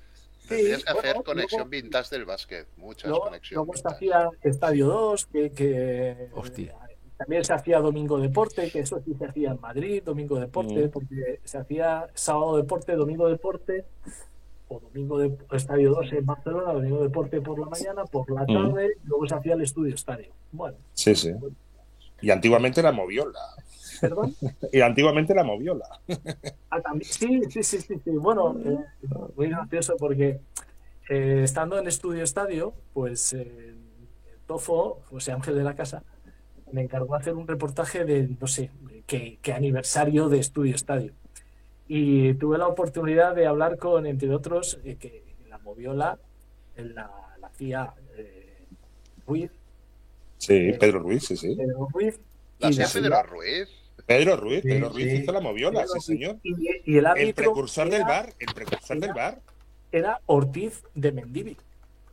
Tendrías 0.48 0.84
que 0.84 0.90
hacer 0.92 1.04
bueno, 1.16 1.24
conexión 1.24 1.60
luego- 1.62 1.70
vintage 1.72 2.16
del 2.16 2.26
básquet. 2.26 2.68
Muchas 2.78 3.10
Luego, 3.10 3.26
conexiones. 3.26 3.56
luego 3.68 3.74
se 3.76 3.88
hacía 3.88 4.30
Estadio 4.42 4.88
2, 4.88 5.26
que, 5.28 5.52
que 5.52 6.30
Hostia. 6.34 6.76
también 7.18 7.44
se 7.44 7.54
hacía 7.54 7.80
Domingo 7.80 8.20
Deporte, 8.20 8.70
que 8.72 8.80
eso 8.80 9.02
sí 9.06 9.14
se 9.18 9.26
hacía 9.26 9.52
en 9.52 9.62
Madrid, 9.62 10.04
Domingo 10.04 10.40
Deporte, 10.40 10.88
Mm. 10.88 10.90
porque 10.92 11.40
se 11.44 11.58
hacía 11.58 12.08
Sábado 12.14 12.58
Deporte, 12.58 12.94
Domingo 12.96 13.28
Deporte, 13.28 13.86
o 14.68 14.80
Domingo 14.80 15.20
de, 15.20 15.38
Estadio 15.52 15.92
2 15.92 16.12
en 16.14 16.26
Barcelona, 16.26 16.74
Domingo 16.74 17.04
Deporte 17.04 17.40
por 17.42 17.60
la 17.60 17.68
mañana, 17.68 18.04
por 18.06 18.30
la 18.32 18.44
Mm. 18.44 18.48
tarde, 18.72 18.94
y 19.04 19.08
luego 19.08 19.28
se 19.28 19.36
hacía 19.36 19.54
el 19.54 19.62
Estudio 19.62 19.94
Estadio. 19.94 20.32
Bueno, 20.52 20.78
Sí, 20.94 21.14
sí. 21.16 21.32
Y 22.22 22.32
antiguamente 22.32 22.82
la 22.82 22.92
moviola. 22.92 23.40
Perdón. 24.00 24.36
Y 24.72 24.82
antiguamente 24.82 25.34
la 25.36 25.44
moviola. 25.44 25.86
Ah, 26.70 26.82
también, 26.82 27.10
sí, 27.12 27.42
sí, 27.50 27.64
sí, 27.64 27.82
sí, 27.82 27.96
sí. 28.04 28.12
Bueno, 28.12 28.56
eh, 28.64 28.78
muy 29.36 29.50
gracioso 29.50 29.96
porque 29.98 30.40
eh, 31.10 31.42
estando 31.44 31.78
en 31.80 31.88
Estudio 31.88 32.24
Estadio, 32.24 32.74
pues 32.94 33.34
eh, 33.34 33.74
Tofo, 34.48 35.02
José 35.10 35.32
Ángel 35.32 35.56
de 35.56 35.64
la 35.64 35.76
Casa, 35.76 36.04
me 36.72 36.82
encargó 36.82 37.16
hacer 37.16 37.34
un 37.36 37.48
reportaje 37.48 38.06
de, 38.06 38.28
no 38.40 38.48
sé, 38.48 38.72
de 38.82 39.04
qué, 39.08 39.40
qué 39.42 39.54
aniversario 39.54 40.30
de 40.30 40.40
Estudio 40.40 40.76
Estadio. 40.76 41.14
Y 41.88 42.34
tuve 42.36 42.58
la 42.58 42.68
oportunidad 42.68 43.36
de 43.36 43.46
hablar 43.48 43.78
con, 43.78 44.06
entre 44.08 44.34
otros, 44.34 44.80
eh, 44.84 44.96
que 45.00 45.24
la 45.48 45.58
moviola 45.60 46.18
la, 46.76 47.12
la 47.40 47.48
hacía 47.48 47.94
eh, 48.18 48.66
Ruiz, 49.28 49.52
Sí, 50.38 50.74
Pedro 50.80 51.00
Ruiz, 51.00 51.24
sí, 51.26 51.38
sí. 51.38 51.56
Pedro 51.56 51.88
Ruiz. 51.92 52.20
La 52.60 52.68
y 52.70 52.72
hacía 52.82 52.86
la- 53.10 53.24
Pedro 53.24 53.24
Ruiz. 53.36 53.70
Pedro 54.06 54.38
Ruiz, 54.38 54.62
Pedro 54.62 54.90
Ruiz 54.90 55.14
hizo 55.22 55.32
la 55.32 55.40
moviola, 55.42 55.82
Pedro 55.82 55.94
sí, 56.00 56.14
señor. 56.14 56.38
Y, 56.44 56.54
y 56.86 56.98
el 56.98 57.08
El 57.18 57.34
precursor 57.34 57.86
del 57.90 58.02
era- 58.02 58.08
bar, 58.08 58.34
el 58.40 58.54
precursor 58.54 59.00
del 59.00 59.14
bar. 59.14 59.40
era 59.92 60.20
Ortiz 60.28 60.84
de 60.94 61.12
Mendívil. 61.12 61.58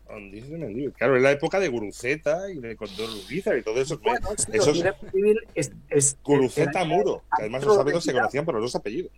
Ondís 0.09 0.49
de 0.51 0.59
Mendívil. 0.59 0.93
Claro, 0.93 1.17
en 1.17 1.23
la 1.23 1.31
época 1.33 1.59
de 1.59 1.69
Guruceta 1.69 2.51
y 2.51 2.59
de 2.59 2.77
Condor 2.77 3.09
Urizar 3.27 3.57
y 3.57 3.63
todo 3.63 3.81
eso. 3.81 3.99
Bueno, 3.99 4.29
sí, 4.37 4.47
esos 4.53 4.79
Ortiz 4.83 5.37
es, 5.55 5.73
es- 5.89 6.17
Guruceta 6.23 6.81
era- 6.81 6.85
Muro, 6.85 7.23
que 7.37 7.43
además 7.43 7.65
los 7.65 7.79
árbitros 7.79 8.05
se 8.05 8.13
conocían 8.13 8.45
por 8.45 8.55
los 8.55 8.63
dos 8.65 8.75
apellidos. 8.77 9.11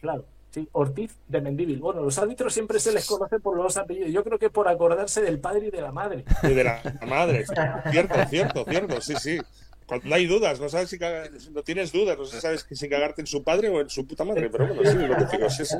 Claro, 0.00 0.24
sí, 0.50 0.68
Ortiz 0.72 1.14
de 1.28 1.40
Mendívil. 1.40 1.78
Bueno, 1.80 2.02
los 2.02 2.18
árbitros 2.18 2.52
siempre 2.52 2.80
se 2.80 2.92
les 2.92 3.06
conoce 3.06 3.40
por 3.40 3.56
los 3.56 3.64
dos 3.64 3.76
apellidos. 3.76 4.10
Yo 4.10 4.24
creo 4.24 4.38
que 4.38 4.48
por 4.50 4.68
acordarse 4.68 5.20
del 5.22 5.38
padre 5.38 5.66
y 5.68 5.70
de 5.70 5.80
la 5.82 5.92
madre. 5.92 6.24
Y 6.42 6.48
de 6.54 6.64
la 6.64 6.82
madre. 7.06 7.44
cierto, 7.90 8.14
cierto, 8.30 8.64
cierto, 8.68 9.00
sí, 9.02 9.14
sí. 9.20 9.38
Cuando 9.86 10.14
hay 10.14 10.26
dudas, 10.26 10.60
no 10.60 10.68
sabes 10.68 10.90
si 10.90 10.98
caga- 10.98 11.28
no 11.52 11.62
tienes 11.62 11.92
dudas, 11.92 12.16
no 12.18 12.24
sabes 12.26 12.66
si 12.70 12.88
cagarte 12.88 13.20
en 13.22 13.26
su 13.26 13.42
padre 13.42 13.68
o 13.68 13.80
en 13.80 13.88
su 13.90 14.06
puta 14.06 14.24
madre, 14.24 14.48
pero 14.50 14.66
bueno, 14.74 14.90
sí, 14.90 14.96
lo 14.98 15.16
que 15.16 15.36
digo, 15.36 15.50
sí, 15.50 15.64
sí. 15.64 15.76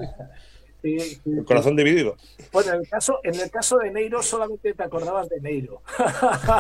Sí, 0.83 0.99
sí, 0.99 1.21
El 1.27 1.45
corazón 1.45 1.77
dividido. 1.77 2.17
Bueno, 2.53 2.73
en 2.75 2.81
el 2.81 2.89
caso, 2.89 3.21
en 3.23 3.37
el 3.39 3.49
caso 3.53 3.79
de 3.79 3.93
Neiro 3.93 4.21
solamente 4.21 4.75
te 4.75 4.83
acordabas 4.83 5.29
de 5.29 5.41
Neiro. 5.41 5.81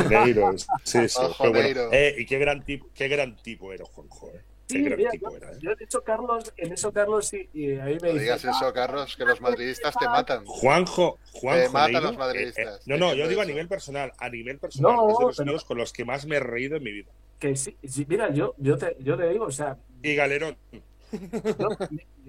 Neiro, 0.08 0.52
sí, 0.84 1.08
sí. 1.08 1.18
Ojo, 1.20 1.42
qué 1.44 1.48
bueno. 1.50 1.62
Neiro. 1.64 1.88
Eh, 1.92 2.14
y 2.18 2.26
qué 2.26 2.38
gran 2.38 2.64
tipo, 2.64 2.86
qué 2.94 3.08
gran 3.08 3.36
tipo 3.42 3.72
era 3.72 3.84
Juanjo, 3.84 4.28
eh. 4.30 4.40
Qué 4.68 4.74
Sí, 4.78 4.84
gran 4.84 4.96
mira, 4.96 5.10
tipo 5.10 5.30
yo, 5.30 5.36
era, 5.36 5.50
eh. 5.50 5.56
yo 5.60 5.70
en 5.72 5.76
eso, 5.80 6.02
Carlos, 6.02 6.52
en 6.56 6.72
eso, 6.72 6.92
Carlos, 6.92 7.26
sí, 7.26 7.48
y 7.52 7.70
ahí 7.72 7.98
me 8.00 8.08
No 8.08 8.12
dice, 8.14 8.20
digas 8.20 8.44
eso, 8.44 8.72
Carlos, 8.72 9.16
que 9.16 9.24
los 9.24 9.40
madridistas 9.40 9.94
te 9.98 10.06
matan. 10.06 10.46
Juanjo, 10.46 11.18
Juanjo 11.32 11.62
Te 11.64 11.68
matan 11.70 11.92
Neiro, 11.92 12.06
los 12.06 12.16
madridistas, 12.16 12.64
eh, 12.76 12.78
eh, 12.78 12.82
no, 12.86 12.96
no, 12.98 13.14
yo 13.14 13.26
digo 13.28 13.42
a 13.42 13.44
nivel 13.44 13.66
personal, 13.68 14.12
a 14.18 14.28
nivel 14.30 14.58
personal, 14.60 14.94
No, 14.96 15.10
es 15.10 15.18
de 15.18 15.24
los 15.24 15.36
pero- 15.36 15.66
con 15.66 15.78
los 15.78 15.92
que 15.92 16.04
más 16.04 16.26
me 16.26 16.36
he 16.36 16.40
reído 16.40 16.76
en 16.76 16.84
mi 16.84 16.92
vida. 16.92 17.10
Que 17.42 17.56
sí, 17.56 17.76
sí, 17.82 18.06
mira, 18.08 18.32
yo, 18.32 18.54
yo, 18.58 18.78
te, 18.78 18.96
yo 19.00 19.16
te 19.16 19.28
digo, 19.30 19.46
o 19.46 19.50
sea, 19.50 19.76
Y 20.00 20.14
Galerón, 20.14 20.56
yo, 20.70 21.68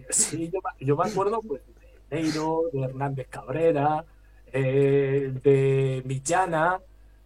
sí, 0.10 0.50
yo, 0.52 0.60
me- 0.66 0.86
yo 0.88 0.96
me 0.98 1.06
acuerdo 1.08 1.40
pues, 1.42 1.62
de 2.10 2.22
Neiro, 2.22 2.64
de 2.74 2.82
Hernández 2.82 3.28
Cabrera, 3.30 4.04
eh, 4.52 5.32
de 5.44 6.02
Millana, 6.06 6.80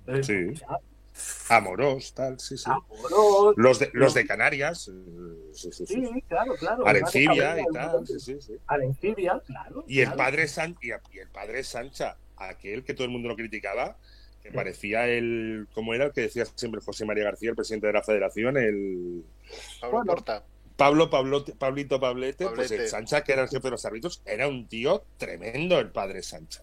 eh, 0.08 0.22
Sí. 0.22 0.56
sea, 0.58 0.78
Amorós, 1.50 2.14
tal, 2.14 2.38
sí, 2.42 2.58
sí. 2.58 2.70
Amorós, 2.70 3.54
Los 3.56 3.80
de, 3.80 3.90
los 3.94 4.14
de 4.14 4.28
Canarias, 4.28 4.90
eh, 4.90 5.52
sí, 5.54 5.72
sí, 5.72 5.86
sí. 5.86 6.06
sí, 6.06 6.22
claro, 6.28 6.54
claro. 6.60 6.86
Arencibia 6.86 7.60
y 7.62 7.66
tal, 7.74 8.06
sí, 8.06 8.20
sí, 8.20 8.42
sí. 8.42 8.54
Arencibia, 8.68 9.42
claro. 9.46 9.86
Y 9.88 10.00
el 10.02 10.08
claro. 10.08 10.18
padre 10.18 10.48
San, 10.50 10.76
y 10.82 10.90
el 10.92 11.30
padre 11.30 11.64
Sancha, 11.64 12.18
aquel 12.36 12.84
que 12.84 12.94
todo 12.94 13.06
el 13.06 13.12
mundo 13.12 13.30
lo 13.30 13.36
criticaba, 13.38 13.98
que 14.48 14.54
parecía 14.54 15.08
el, 15.08 15.68
como 15.74 15.94
era 15.94 16.06
el 16.06 16.14
que 16.14 16.22
decía 16.22 16.46
siempre 16.56 16.82
José 16.82 17.06
María 17.06 17.26
García, 17.26 17.50
el 17.50 17.56
presidente 17.56 17.88
de 17.88 17.94
la 17.94 18.02
federación, 18.04 18.58
el 18.58 19.24
Pablo 19.82 19.98
Bueno. 19.98 20.14
Porta. 20.14 20.46
Pablo, 20.78 21.10
Pablo 21.10 21.44
Pablito 21.58 22.00
Pablete, 22.00 22.48
pues 22.54 22.72
el 22.72 22.88
Sancha, 22.88 23.24
que 23.24 23.34
era 23.34 23.42
el 23.42 23.50
jefe 23.50 23.64
de 23.64 23.72
los 23.72 23.84
árbitros, 23.84 24.22
era 24.26 24.48
un 24.48 24.68
tío 24.68 25.04
tremendo 25.18 25.80
el 25.80 25.90
padre 25.90 26.22
Sancha. 26.22 26.62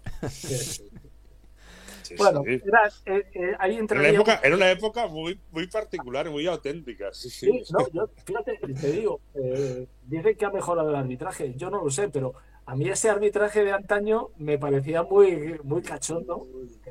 Sí, 2.03 2.15
Bueno, 2.19 2.43
sí. 2.45 2.61
era, 2.67 2.93
eh, 3.07 3.25
eh, 3.33 3.57
ahí 3.59 3.77
Era 3.77 3.99
una 3.99 4.09
época, 4.09 4.41
era 4.45 4.55
una 4.57 4.71
época 4.71 5.07
muy, 5.07 5.41
muy 5.51 5.67
particular, 5.69 6.29
muy 6.31 6.47
auténtica. 6.47 7.13
Sí, 7.13 7.31
sí. 7.31 7.47
Sí, 7.65 7.73
no, 7.73 7.91
yo, 7.93 8.11
fíjate, 8.27 8.59
te 8.79 8.93
digo, 8.93 9.21
eh, 9.35 9.87
dicen 10.03 10.37
que 10.37 10.45
ha 10.45 10.51
mejorado 10.51 10.91
el 10.91 10.97
arbitraje. 10.97 11.55
Yo 11.57 11.71
no 11.71 11.83
lo 11.83 11.91
sé, 11.91 12.11
pero 12.11 12.35
a 12.67 12.77
mí 12.77 12.89
ese 12.89 13.11
arbitraje 13.11 13.65
de 13.65 13.73
antaño 13.73 14.31
me 14.37 14.59
parecía 14.59 15.03
muy, 15.03 15.59
muy 15.65 15.83
cachondo. 15.83 16.47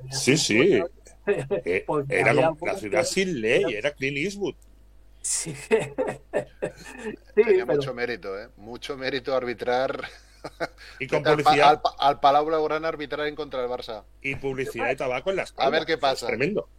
Sí, 0.10 0.38
sí. 0.38 0.90
Eh, 1.66 1.86
Era 2.08 2.34
como 2.34 2.36
la 2.36 2.48
algunos 2.48 2.76
ciudad 2.76 3.04
que- 3.04 3.06
sin 3.06 3.42
ley, 3.42 3.74
era 3.74 3.92
Clint 3.94 4.18
Eastwood. 4.18 4.56
Sí, 5.22 5.54
sí 7.36 7.44
Tenía 7.44 7.66
pero 7.66 7.82
mucho 7.82 7.94
mérito, 7.94 8.38
¿eh? 8.40 8.50
Mucho 8.58 8.98
mérito 8.98 9.36
arbitrar 9.36 10.02
Y 11.00 11.08
con 11.08 11.24
al, 11.28 11.38
publicidad, 11.38 11.70
al, 11.70 11.82
pa- 11.82 11.96
al 12.00 12.20
Palau 12.20 12.46
Blaugrana 12.46 12.88
arbitrar 12.90 13.28
en 13.28 13.36
contra 13.36 13.62
del 13.62 13.70
Barça. 13.70 14.06
y 14.22 14.36
publicidad 14.36 14.88
de 14.88 14.96
tabaco 14.96 15.30
en 15.30 15.38
las 15.38 15.54
A 15.58 15.70
ver 15.70 15.86
qué 15.86 15.98
Es 16.00 16.00
pasa. 16.00 16.28
tremendo. 16.28 16.70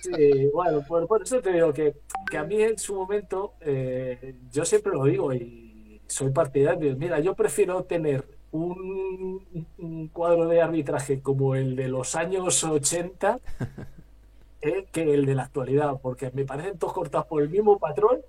Sí, 0.00 0.46
bueno, 0.52 0.82
por, 0.86 1.06
por 1.08 1.22
eso 1.22 1.40
te 1.42 1.52
digo 1.52 1.72
que, 1.72 1.94
que 2.30 2.38
a 2.38 2.44
mí 2.44 2.62
en 2.62 2.78
su 2.78 2.94
momento, 2.94 3.54
eh, 3.60 4.36
yo 4.50 4.64
siempre 4.64 4.92
lo 4.92 5.04
digo 5.04 5.32
y 5.34 6.00
soy 6.06 6.30
partidario. 6.32 6.96
Mira, 6.96 7.20
yo 7.20 7.34
prefiero 7.34 7.84
tener 7.84 8.33
un, 8.54 9.68
un 9.78 10.08
cuadro 10.08 10.46
de 10.48 10.62
arbitraje 10.62 11.20
como 11.22 11.54
el 11.56 11.76
de 11.76 11.88
los 11.88 12.14
años 12.14 12.64
80 12.64 13.40
eh, 14.62 14.86
que 14.92 15.02
el 15.14 15.26
de 15.26 15.34
la 15.34 15.44
actualidad, 15.44 16.00
porque 16.02 16.30
me 16.32 16.44
parecen 16.44 16.78
todos 16.78 16.92
cortados 16.94 17.26
por 17.26 17.42
el 17.42 17.50
mismo 17.50 17.78
patrón 17.78 18.20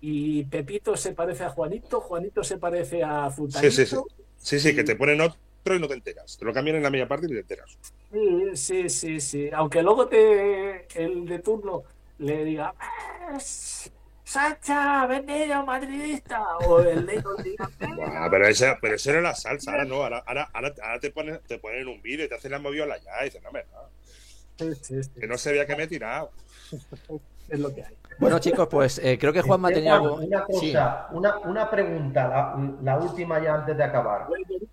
y 0.00 0.44
Pepito 0.46 0.96
se 0.96 1.12
parece 1.14 1.44
a 1.44 1.50
Juanito, 1.50 2.00
Juanito 2.00 2.44
se 2.44 2.58
parece 2.58 3.02
a 3.04 3.30
Sí, 3.30 3.36
Futanito. 3.36 3.70
sí, 3.70 3.86
sí. 3.86 3.96
Sí, 4.36 4.60
sí, 4.60 4.74
que 4.74 4.84
te 4.84 4.96
ponen 4.96 5.20
otro 5.20 5.76
y 5.76 5.80
no 5.80 5.88
te 5.88 5.94
enteras. 5.94 6.36
Te 6.38 6.44
lo 6.44 6.52
cambian 6.52 6.76
en 6.76 6.82
la 6.82 6.90
media 6.90 7.08
parte 7.08 7.26
y 7.26 7.30
te 7.30 7.40
enteras. 7.40 7.78
Sí, 8.10 8.56
sí, 8.56 8.88
sí, 8.88 9.20
sí. 9.20 9.50
Aunque 9.52 9.82
luego 9.82 10.06
te 10.08 10.86
el 11.02 11.26
de 11.26 11.38
turno 11.40 11.82
le 12.18 12.44
diga 12.44 12.74
"Ah, 12.78 13.38
Sacha, 14.34 15.06
vendido 15.06 15.64
madridista 15.64 16.56
o 16.66 16.80
el 16.80 17.06
Buah, 17.94 18.28
pero, 18.28 18.48
ese, 18.48 18.76
pero 18.80 18.96
eso 18.96 19.10
era 19.10 19.20
la 19.20 19.32
salsa, 19.32 19.70
ahora 19.70 19.84
no, 19.84 20.02
ahora, 20.02 20.24
ahora, 20.26 20.50
ahora, 20.52 20.74
ahora 20.82 20.98
te, 20.98 21.12
ponen, 21.12 21.38
te 21.46 21.60
ponen 21.60 21.86
un 21.86 22.02
vídeo 22.02 22.24
y 22.24 22.28
te 22.28 22.34
hacen 22.34 22.50
la 22.50 22.58
moviola 22.58 22.98
ya 22.98 23.12
y 23.22 23.26
dices, 23.26 23.40
no, 23.42 23.50
hombre, 23.50 23.64
no, 23.72 23.78
Sí, 24.58 24.74
sí, 24.82 25.04
sí, 25.04 25.10
que 25.20 25.28
no 25.28 25.38
se 25.38 25.52
vea 25.52 25.66
que 25.66 25.76
me 25.76 25.84
he 25.84 25.86
tirado. 25.86 26.32
es 27.48 27.60
lo 27.60 27.72
que 27.72 27.84
hay. 27.84 27.96
Bueno, 28.18 28.38
chicos, 28.38 28.68
pues 28.70 28.98
eh, 28.98 29.18
creo 29.18 29.32
que 29.32 29.42
Juanma 29.42 29.70
tenía 29.70 29.96
algo. 29.96 30.14
Una 30.16 30.44
Sí. 30.48 30.72
cosa, 30.72 31.08
una, 31.12 31.38
una 31.38 31.70
pregunta, 31.70 32.28
la, 32.28 32.74
la 32.82 32.98
última 32.98 33.40
ya 33.42 33.54
antes 33.54 33.76
de 33.76 33.84
acabar. 33.84 34.26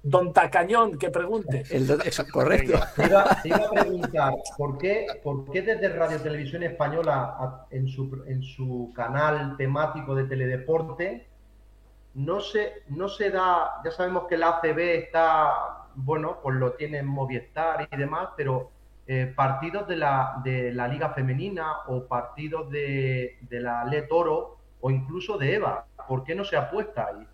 Don 0.03 0.31
Tacañón, 0.34 0.97
que 0.97 1.09
pregunte. 1.09 1.63
El 1.69 1.88
correcto. 2.31 2.80
Te 2.95 3.05
iba, 3.05 3.23
te 3.41 3.49
iba 3.49 3.57
a 3.57 3.69
preguntar, 3.69 4.34
¿por 4.57 4.77
qué, 4.77 5.07
por 5.23 5.51
qué 5.51 5.61
desde 5.61 5.89
Radio 5.89 6.19
Televisión 6.19 6.63
Española 6.63 7.35
a- 7.38 7.65
en 7.72 7.88
su, 7.88 8.23
en 8.27 8.41
su 8.43 8.91
canal 8.95 9.55
temático 9.57 10.15
de 10.15 10.23
teledeporte 10.26 11.27
no 12.13 12.39
se, 12.41 12.84
no 12.89 13.07
se 13.07 13.30
da, 13.30 13.81
ya 13.85 13.91
sabemos 13.91 14.27
que 14.27 14.38
la 14.38 14.49
ACB 14.57 14.80
está, 15.03 15.85
bueno, 15.95 16.39
pues 16.43 16.57
lo 16.57 16.73
tienen 16.73 17.05
Movistar 17.05 17.88
y 17.89 17.95
demás, 17.95 18.30
pero 18.35 18.70
eh, 19.07 19.32
partidos 19.36 19.88
de 19.88 19.98
la, 19.98 20.41
de 20.44 20.73
la 20.73 20.88
Liga 20.88 21.10
Femenina 21.10 21.80
o 21.88 22.06
partidos 22.06 22.69
de, 22.69 23.38
de 23.41 23.60
la 23.60 23.84
Le 23.86 24.03
Toro 24.03 24.57
o 24.80 24.90
incluso 24.91 25.38
de 25.38 25.56
EVA, 25.56 25.86
¿por 26.07 26.23
qué 26.23 26.36
no 26.36 26.44
se 26.44 26.57
apuesta 26.57 27.07
ahí? 27.07 27.28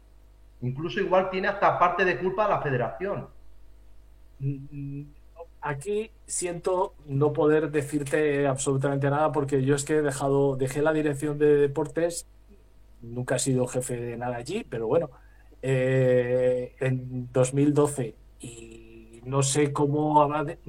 Incluso 0.61 0.99
igual 0.99 1.29
tiene 1.29 1.47
hasta 1.47 1.77
parte 1.77 2.03
de 2.03 2.17
culpa 2.17 2.47
la 2.47 2.61
federación. 2.61 3.27
Aquí 5.61 6.11
siento 6.25 6.93
no 7.05 7.33
poder 7.33 7.71
decirte 7.71 8.47
absolutamente 8.47 9.09
nada 9.09 9.31
porque 9.31 9.63
yo 9.63 9.75
es 9.75 9.83
que 9.83 9.97
he 9.97 10.01
dejado, 10.01 10.55
dejé 10.55 10.81
la 10.81 10.93
dirección 10.93 11.37
de 11.37 11.55
deportes, 11.55 12.27
nunca 13.01 13.35
he 13.35 13.39
sido 13.39 13.67
jefe 13.67 13.97
de 13.97 14.17
nada 14.17 14.37
allí, 14.37 14.65
pero 14.69 14.87
bueno, 14.87 15.09
eh, 15.61 16.75
en 16.79 17.31
2012 17.31 18.15
y 18.39 18.76
no 19.27 19.43
sé 19.43 19.73
cómo 19.73 20.21
habrá, 20.21 20.43
de- 20.43 20.59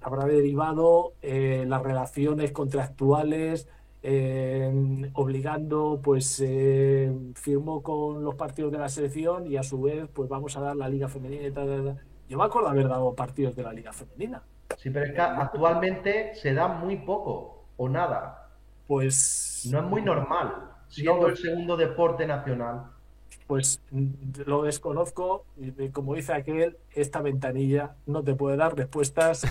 habrá 0.00 0.24
derivado 0.26 1.14
eh, 1.22 1.64
las 1.66 1.82
relaciones 1.82 2.52
contractuales, 2.52 3.68
eh, 4.02 5.10
obligando, 5.14 6.00
pues 6.02 6.40
eh, 6.44 7.12
firmó 7.34 7.82
con 7.82 8.24
los 8.24 8.34
partidos 8.34 8.72
de 8.72 8.78
la 8.78 8.88
selección 8.88 9.46
y 9.46 9.56
a 9.56 9.62
su 9.62 9.80
vez, 9.80 10.08
pues 10.12 10.28
vamos 10.28 10.56
a 10.56 10.60
dar 10.60 10.76
la 10.76 10.88
liga 10.88 11.08
femenina 11.08 11.46
y 11.46 11.52
tal, 11.52 11.66
tal, 11.66 11.84
tal. 11.84 12.00
Yo 12.28 12.38
me 12.38 12.44
acuerdo 12.44 12.68
haber 12.68 12.88
dado 12.88 13.14
partidos 13.14 13.56
de 13.56 13.62
la 13.62 13.72
liga 13.72 13.92
femenina. 13.92 14.42
Sí, 14.76 14.90
pero 14.90 15.06
es 15.06 15.12
que 15.12 15.20
actualmente 15.20 16.34
se 16.34 16.52
da 16.54 16.68
muy 16.68 16.96
poco 16.96 17.64
o 17.76 17.88
nada. 17.88 18.50
Pues 18.86 19.68
No 19.70 19.78
es 19.78 19.84
muy 19.84 20.02
normal, 20.02 20.54
siendo 20.88 21.22
No. 21.22 21.26
el 21.28 21.36
segundo 21.36 21.76
deporte 21.76 22.26
nacional. 22.26 22.84
Pues 23.48 23.80
mm, 23.90 24.42
lo 24.46 24.62
desconozco 24.62 25.44
y 25.56 25.88
como 25.88 26.14
dice 26.14 26.34
aquel, 26.34 26.76
esta 26.92 27.22
ventanilla 27.22 27.96
no 28.06 28.22
te 28.22 28.34
puede 28.34 28.56
dar 28.56 28.76
respuestas 28.76 29.42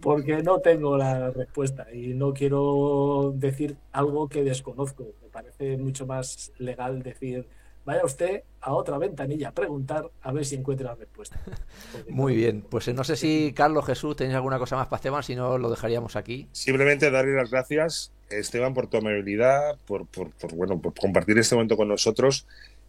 porque 0.00 0.42
no 0.42 0.60
tengo 0.60 0.96
la 0.98 1.30
respuesta 1.30 1.86
y 1.92 2.14
no 2.14 2.32
quiero 2.34 3.32
decir 3.34 3.76
algo 3.92 4.28
que 4.28 4.44
desconozco. 4.44 5.04
Me 5.22 5.28
parece 5.30 5.78
mucho 5.78 6.06
más 6.06 6.52
legal 6.58 7.02
decir, 7.02 7.48
vaya 7.86 8.04
usted 8.04 8.42
a 8.60 8.74
otra 8.74 8.98
ventanilla 8.98 9.48
a 9.48 9.52
preguntar 9.52 10.10
a 10.20 10.32
ver 10.32 10.44
si 10.44 10.56
encuentra 10.56 10.88
la 10.88 10.94
respuesta. 10.96 11.40
Porque 11.92 12.12
Muy 12.12 12.34
bien. 12.34 12.62
Pues 12.68 12.88
eh, 12.88 12.92
no 12.92 13.04
sé 13.04 13.16
si 13.16 13.52
Carlos 13.54 13.86
Jesús 13.86 14.16
tenéis 14.16 14.34
alguna 14.34 14.58
cosa 14.58 14.76
más 14.76 14.88
para 14.88 14.98
Esteban, 14.98 15.22
si 15.22 15.36
no 15.36 15.56
lo 15.56 15.70
dejaríamos 15.70 16.16
aquí. 16.16 16.48
Simplemente 16.52 17.10
darle 17.10 17.34
las 17.34 17.50
gracias, 17.50 18.12
Esteban, 18.28 18.74
por 18.74 18.88
tu 18.88 18.98
amabilidad, 18.98 19.78
por, 19.86 20.06
por, 20.06 20.32
por, 20.32 20.54
bueno, 20.54 20.80
por 20.80 20.94
compartir 20.94 21.38
este 21.38 21.54
momento 21.54 21.76
con 21.76 21.88
nosotros 21.88 22.46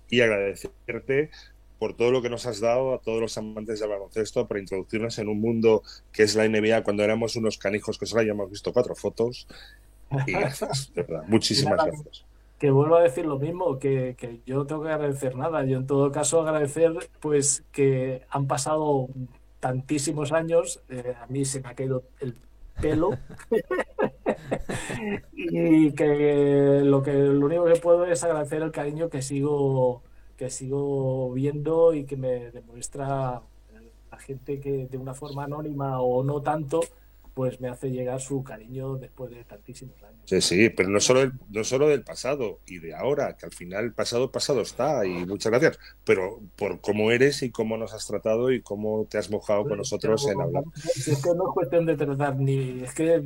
y 0.09 0.21
agradecerte 0.21 1.29
por 1.77 1.95
todo 1.95 2.11
lo 2.11 2.23
que 2.23 2.29
nos 2.31 2.47
has 2.47 2.59
dado 2.59 2.95
a 2.95 2.99
todos 2.99 3.21
los 3.21 3.37
amantes 3.37 3.79
del 3.79 3.89
baloncesto, 3.89 4.47
por 4.47 4.57
introducirnos 4.57 5.19
en 5.19 5.27
un 5.27 5.39
mundo 5.39 5.83
que 6.11 6.23
es 6.23 6.33
la 6.33 6.47
NBA 6.49 6.83
cuando 6.83 7.03
éramos 7.03 7.35
unos 7.35 7.59
canijos 7.59 7.99
que 7.99 8.07
solo 8.07 8.21
habíamos 8.21 8.49
visto 8.49 8.73
cuatro 8.73 8.95
fotos. 8.95 9.47
Y 10.25 10.31
gracias, 10.33 10.91
de 10.95 11.03
verdad. 11.03 11.23
Muchísimas 11.27 11.85
gracias. 11.85 12.25
Que 12.59 12.71
vuelvo 12.71 12.95
a 12.95 13.03
decir 13.03 13.25
lo 13.25 13.37
mismo, 13.39 13.79
que, 13.79 14.15
que 14.17 14.41
yo 14.45 14.55
no 14.55 14.65
tengo 14.65 14.83
que 14.83 14.89
agradecer 14.89 15.35
nada. 15.35 15.63
Yo 15.65 15.77
en 15.77 15.87
todo 15.87 16.11
caso 16.11 16.41
agradecer 16.41 16.93
pues 17.19 17.63
que 17.71 18.23
han 18.29 18.47
pasado 18.47 19.09
tantísimos 19.59 20.31
años, 20.31 20.81
eh, 20.89 21.15
a 21.19 21.27
mí 21.27 21.45
se 21.45 21.61
me 21.61 21.69
ha 21.69 21.75
caído 21.75 22.03
el 22.19 22.35
pelo 22.81 23.11
y 25.33 25.91
que 25.93 26.81
lo 26.83 27.01
que 27.01 27.13
lo 27.13 27.45
único 27.45 27.65
que 27.65 27.79
puedo 27.79 28.05
es 28.05 28.23
agradecer 28.23 28.61
el 28.61 28.71
cariño 28.71 29.09
que 29.09 29.21
sigo 29.21 30.03
que 30.37 30.49
sigo 30.49 31.31
viendo 31.33 31.93
y 31.93 32.05
que 32.05 32.15
me 32.17 32.51
demuestra 32.51 33.41
la 34.11 34.17
gente 34.19 34.59
que 34.59 34.87
de 34.87 34.97
una 34.97 35.13
forma 35.13 35.45
anónima 35.45 35.99
o 36.01 36.23
no 36.23 36.41
tanto 36.41 36.81
pues 37.37 37.61
me 37.61 37.69
hace 37.69 37.91
llegar 37.91 38.19
su 38.19 38.43
cariño 38.43 38.95
después 38.97 39.29
de 39.29 39.43
tantísimos 39.43 40.01
años. 40.01 40.21
Sí, 40.25 40.41
sí, 40.41 40.69
pero 40.71 40.89
no 40.89 40.99
solo, 40.99 41.19
del- 41.19 41.33
no 41.51 41.63
solo 41.63 41.87
del 41.87 42.03
pasado 42.03 42.61
y 42.65 42.79
de 42.79 42.95
ahora, 42.95 43.37
que 43.37 43.45
al 43.45 43.51
final 43.51 43.85
el 43.85 43.93
pasado 43.93 44.31
pasado 44.31 44.61
está 44.61 45.05
y 45.05 45.23
muchas 45.27 45.51
gracias, 45.51 45.77
pero 46.03 46.39
por 46.55 46.81
cómo 46.81 47.11
eres 47.11 47.43
y 47.43 47.51
cómo 47.51 47.77
nos 47.77 47.93
has 47.93 48.07
tratado 48.07 48.51
y 48.51 48.63
cómo 48.63 49.05
te 49.07 49.19
has 49.19 49.29
mojado 49.29 49.65
con 49.67 49.77
nosotros 49.77 50.27
en 50.27 50.41
hablar. 50.41 50.63
Es 50.83 51.21
que 51.23 51.29
no 51.35 51.47
es 51.49 51.53
cuestión 51.53 51.85
de 51.85 51.95
tratar 51.95 52.35
ni 52.37 52.81
es 52.83 52.93
que 52.95 53.21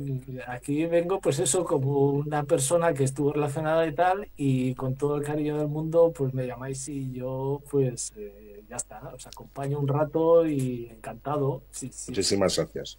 aquí 0.46 0.84
vengo 0.84 1.18
pues 1.22 1.38
eso 1.38 1.64
como 1.64 2.10
una 2.10 2.44
persona 2.44 2.92
que 2.92 3.04
estuvo 3.04 3.32
relacionada 3.32 3.86
y 3.86 3.94
tal 3.94 4.28
y 4.36 4.74
con 4.74 4.94
todo 4.94 5.16
el 5.16 5.22
cariño 5.24 5.56
del 5.56 5.68
mundo 5.68 6.12
pues 6.14 6.34
me 6.34 6.46
llamáis 6.46 6.86
y 6.88 7.12
yo 7.12 7.62
pues 7.70 8.12
eh, 8.16 8.62
ya 8.68 8.76
está, 8.76 9.00
os 9.14 9.26
acompaño 9.26 9.78
un 9.78 9.88
rato 9.88 10.46
y 10.46 10.88
encantado. 10.90 11.62
Sí, 11.70 11.88
sí, 11.92 12.10
Muchísimas 12.10 12.56
gracias. 12.56 12.98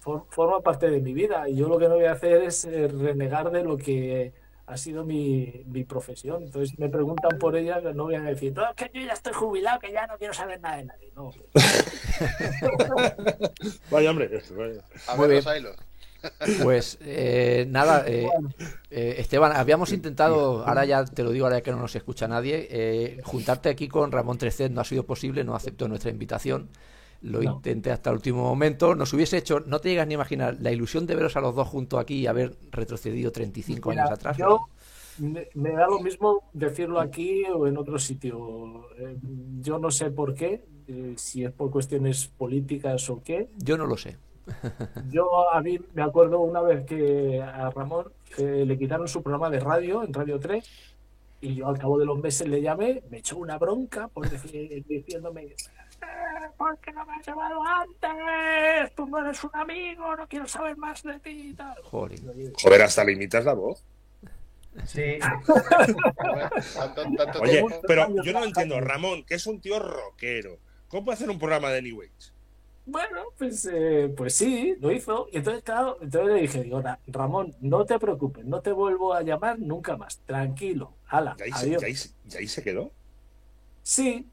For- 0.00 0.26
forma 0.30 0.60
parte 0.60 0.90
de 0.90 1.00
mi 1.00 1.12
vida 1.14 1.48
y 1.48 1.56
yo 1.56 1.68
lo 1.68 1.78
que 1.78 1.88
no 1.88 1.94
voy 1.94 2.04
a 2.06 2.12
hacer 2.12 2.42
es 2.42 2.64
eh, 2.64 2.88
renegar 2.88 3.50
de 3.50 3.62
lo 3.64 3.76
que 3.76 4.32
ha 4.66 4.76
sido 4.76 5.04
mi, 5.04 5.62
mi 5.66 5.82
profesión. 5.84 6.44
Entonces 6.44 6.78
me 6.78 6.88
preguntan 6.88 7.38
por 7.38 7.56
ella, 7.56 7.80
no 7.94 8.04
voy 8.04 8.14
a 8.16 8.20
decir, 8.22 8.52
no, 8.54 8.68
es 8.68 8.74
que 8.76 8.90
yo 8.94 9.00
ya 9.04 9.12
estoy 9.14 9.32
jubilado, 9.32 9.80
que 9.80 9.90
ya 9.92 10.06
no 10.06 10.16
quiero 10.16 10.32
saber 10.34 10.60
nada 10.60 10.76
de 10.76 10.84
nadie. 10.84 11.10
No, 11.16 11.32
Vaya 13.90 14.10
hombre, 14.10 14.28
vaya. 14.56 14.82
A 15.08 15.16
Muy 15.16 15.28
ver 15.28 15.42
bien. 15.42 15.44
los 15.44 15.56
hilos. 15.58 15.76
Pues 16.62 16.98
eh, 17.00 17.64
nada, 17.70 18.04
eh, 18.06 18.28
eh, 18.90 19.14
Esteban, 19.18 19.52
habíamos 19.56 19.90
intentado, 19.90 20.66
ahora 20.66 20.84
ya 20.84 21.02
te 21.06 21.22
lo 21.22 21.30
digo, 21.30 21.46
ahora 21.46 21.58
ya 21.58 21.62
que 21.62 21.70
no 21.70 21.78
nos 21.78 21.96
escucha 21.96 22.28
nadie, 22.28 22.68
eh, 22.70 23.20
juntarte 23.24 23.70
aquí 23.70 23.88
con 23.88 24.12
Ramón 24.12 24.36
Trecet, 24.36 24.70
no 24.70 24.82
ha 24.82 24.84
sido 24.84 25.04
posible, 25.06 25.44
no 25.44 25.54
aceptó 25.54 25.88
nuestra 25.88 26.10
invitación. 26.10 26.68
Lo 27.22 27.42
No. 27.42 27.52
intenté 27.56 27.90
hasta 27.90 28.10
el 28.10 28.16
último 28.16 28.42
momento. 28.42 28.94
Nos 28.94 29.12
hubiese 29.12 29.36
hecho, 29.36 29.60
no 29.60 29.78
te 29.80 29.90
llegas 29.90 30.06
ni 30.06 30.14
a 30.14 30.16
imaginar, 30.16 30.56
la 30.60 30.72
ilusión 30.72 31.06
de 31.06 31.14
veros 31.16 31.36
a 31.36 31.40
los 31.40 31.54
dos 31.54 31.68
juntos 31.68 32.00
aquí 32.00 32.14
y 32.20 32.26
haber 32.26 32.54
retrocedido 32.70 33.30
35 33.30 33.90
Mira, 33.90 34.04
años 34.04 34.14
atrás. 34.18 34.36
Yo 34.38 34.60
me, 35.18 35.48
me 35.54 35.72
da 35.72 35.86
lo 35.86 36.00
mismo 36.00 36.44
decirlo 36.54 36.98
aquí 36.98 37.44
o 37.44 37.66
en 37.66 37.76
otro 37.76 37.98
sitio. 37.98 38.86
Eh, 38.98 39.16
yo 39.60 39.78
no 39.78 39.90
sé 39.90 40.10
por 40.10 40.34
qué, 40.34 40.64
eh, 40.88 41.14
si 41.16 41.44
es 41.44 41.52
por 41.52 41.70
cuestiones 41.70 42.26
políticas 42.28 43.10
o 43.10 43.22
qué. 43.22 43.48
Yo 43.58 43.76
no 43.76 43.86
lo 43.86 43.96
sé. 43.98 44.16
Yo 45.10 45.50
a 45.52 45.60
mí 45.60 45.78
me 45.94 46.02
acuerdo 46.02 46.40
una 46.40 46.62
vez 46.62 46.84
que 46.84 47.40
a 47.40 47.70
Ramón 47.70 48.06
eh, 48.38 48.64
le 48.66 48.78
quitaron 48.78 49.06
su 49.06 49.22
programa 49.22 49.50
de 49.50 49.60
radio 49.60 50.02
en 50.02 50.12
Radio 50.12 50.40
3 50.40 50.64
y 51.42 51.54
yo 51.56 51.68
al 51.68 51.78
cabo 51.78 51.98
de 51.98 52.04
los 52.06 52.18
meses 52.18 52.48
le 52.48 52.60
llamé, 52.60 53.02
me 53.10 53.18
echó 53.18 53.36
una 53.38 53.58
bronca 53.58 54.08
por 54.08 54.28
decir, 54.28 54.84
diciéndome, 54.88 55.42
"Eh, 55.44 55.54
¿por 56.56 56.78
qué 56.78 56.92
no 56.92 57.04
me 57.06 57.14
has 57.14 57.26
llamado 57.26 57.62
antes? 57.64 58.94
Tú 58.94 59.06
no 59.06 59.18
eres 59.18 59.42
un 59.44 59.50
amigo, 59.54 60.16
no 60.16 60.26
quiero 60.28 60.46
saber 60.46 60.76
más 60.76 61.02
de 61.02 61.18
ti 61.20 61.30
y 61.50 61.54
tal. 61.54 61.76
Joder. 61.84 62.20
Joder, 62.62 62.82
hasta 62.82 63.04
limitas 63.04 63.44
la 63.44 63.54
voz. 63.54 63.84
Sí. 64.86 65.18
Tanto- 66.74 67.02
tanto 67.16 67.40
Oye, 67.40 67.64
pero 67.86 68.08
yo 68.22 68.32
no 68.32 68.44
entiendo, 68.44 68.80
Ramón, 68.80 69.24
que 69.24 69.34
es 69.34 69.46
un 69.46 69.60
tío 69.60 69.78
rockero. 69.78 70.58
¿Cómo 70.88 71.04
puede 71.04 71.16
hacer 71.16 71.30
un 71.30 71.38
programa 71.38 71.70
de 71.70 71.82
New 71.82 72.00
Age? 72.02 72.32
Bueno, 72.86 73.20
pues, 73.38 73.68
eh, 73.72 74.12
pues 74.16 74.34
sí, 74.34 74.74
lo 74.80 74.90
hizo. 74.90 75.28
Y 75.32 75.36
entonces, 75.38 75.62
claro, 75.62 75.98
entonces 76.00 76.34
le 76.34 76.40
dije, 76.42 76.62
digo, 76.62 76.80
"Ra- 76.80 76.98
Ramón, 77.06 77.54
no 77.60 77.84
te 77.84 77.98
preocupes, 77.98 78.44
no 78.44 78.60
te 78.62 78.72
vuelvo 78.72 79.12
a 79.14 79.22
llamar 79.22 79.58
nunca 79.58 79.96
más. 79.96 80.18
Tranquilo, 80.26 80.94
ala, 81.08 81.36
¿Y 81.38 81.42
ahí, 81.42 81.52
se, 81.52 81.58
adiós. 81.66 81.82
y 81.82 81.86
ahí 81.86 81.94
se- 81.94 82.10
y 82.30 82.36
ahí 82.38 82.48
se 82.48 82.62
quedó? 82.64 82.90
Sí, 83.82 84.26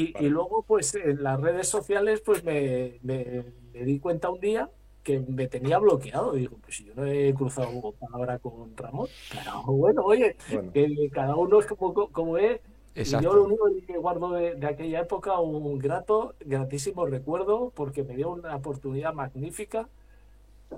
y, 0.00 0.12
Vale. 0.12 0.26
y 0.26 0.30
luego 0.30 0.62
pues 0.66 0.94
en 0.94 1.22
las 1.22 1.40
redes 1.40 1.68
sociales 1.68 2.20
pues 2.24 2.44
me, 2.44 2.98
me- 3.02 3.44
me 3.72 3.84
di 3.84 3.98
cuenta 4.00 4.30
un 4.30 4.40
día 4.40 4.70
que 5.02 5.20
me 5.20 5.46
tenía 5.48 5.78
bloqueado. 5.78 6.32
Digo, 6.32 6.56
pues 6.62 6.76
si 6.76 6.84
yo 6.86 6.94
no 6.94 7.06
he 7.06 7.32
cruzado 7.34 7.92
palabra 7.92 8.38
con 8.38 8.76
Ramón. 8.76 9.08
Pero 9.30 9.62
bueno, 9.66 10.02
oye, 10.04 10.36
Bueno, 10.50 10.72
que 10.72 11.10
cada 11.12 11.36
uno 11.36 11.60
es 11.60 11.66
como, 11.66 11.94
como 12.12 12.38
es. 12.38 12.60
Y 12.94 13.04
yo 13.20 13.34
lo 13.34 13.44
Exacto. 13.44 13.44
único 13.44 13.86
que 13.86 13.98
guardo 13.98 14.32
de, 14.32 14.54
de 14.56 14.66
aquella 14.66 15.00
época 15.00 15.38
un 15.40 15.78
grato, 15.78 16.34
gratísimo 16.40 17.06
recuerdo 17.06 17.70
porque 17.74 18.02
me 18.04 18.16
dio 18.16 18.30
una 18.30 18.56
oportunidad 18.56 19.12
magnífica. 19.14 19.88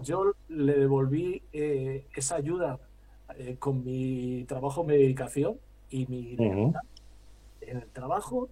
Yo 0.02 0.34
le 0.48 0.74
devolví 0.74 1.42
eh, 1.52 2.06
esa 2.14 2.36
ayuda 2.36 2.78
eh, 3.36 3.56
con 3.58 3.84
mi 3.84 4.44
trabajo, 4.46 4.84
mi 4.84 4.94
dedicación 4.94 5.58
y 5.90 6.06
mi 6.06 6.36
lealtad 6.36 6.80
en 7.62 7.78
el 7.78 7.88
trabajo. 7.90 8.48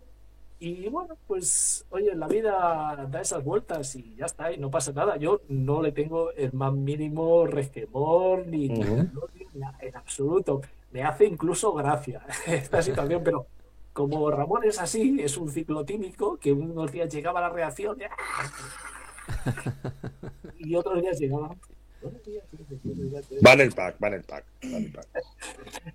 Y 0.58 0.88
bueno, 0.88 1.18
pues 1.26 1.84
oye, 1.90 2.14
la 2.14 2.28
vida 2.28 3.06
da 3.10 3.20
esas 3.20 3.44
vueltas 3.44 3.94
y 3.96 4.14
ya 4.16 4.24
está, 4.26 4.52
y 4.52 4.58
no 4.58 4.70
pasa 4.70 4.92
nada. 4.92 5.16
Yo 5.18 5.42
no 5.48 5.82
le 5.82 5.92
tengo 5.92 6.30
el 6.32 6.52
más 6.54 6.72
mínimo 6.72 7.46
resquemor 7.46 8.46
ni, 8.46 8.68
ni 8.70 8.80
Ujú. 8.80 9.10
odio, 9.14 9.48
ni 9.52 9.62
a- 9.62 9.76
en 9.80 9.96
absoluto. 9.96 10.62
Me 10.92 11.02
hace 11.04 11.26
incluso 11.26 11.72
gracia 11.74 12.24
esta 12.46 12.80
situación, 12.82 13.22
pero 13.22 13.46
como 13.92 14.30
Ramón 14.30 14.64
es 14.64 14.80
así, 14.80 15.18
es 15.20 15.36
un 15.36 15.50
ciclotímico 15.50 16.38
que 16.38 16.52
unos 16.52 16.90
días 16.92 17.12
llegaba 17.12 17.40
la 17.40 17.50
reacción 17.50 17.98
y 20.58 20.74
otros 20.74 21.00
días 21.02 21.18
llegaba. 21.18 21.54
Va 23.44 23.52
en 23.54 23.60
el 23.60 23.72
pack, 23.72 23.96
va 24.02 24.08
en 24.08 24.14
el 24.14 24.22
pack. 24.24 24.44
el. 24.62 25.06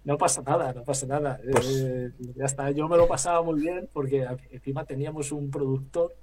No 0.03 0.17
pasa 0.17 0.41
nada, 0.41 0.73
no 0.73 0.83
pasa 0.83 1.05
nada. 1.05 1.39
Pues- 1.51 1.81
Eh, 1.81 2.11
ya 2.35 2.45
está, 2.45 2.71
yo 2.71 2.87
me 2.87 2.97
lo 2.97 3.07
pasaba 3.07 3.41
muy 3.41 3.59
bien 3.59 3.89
porque 3.91 4.27
encima 4.51 4.85
teníamos 4.85 5.31
un 5.31 5.49
productor 5.51 6.15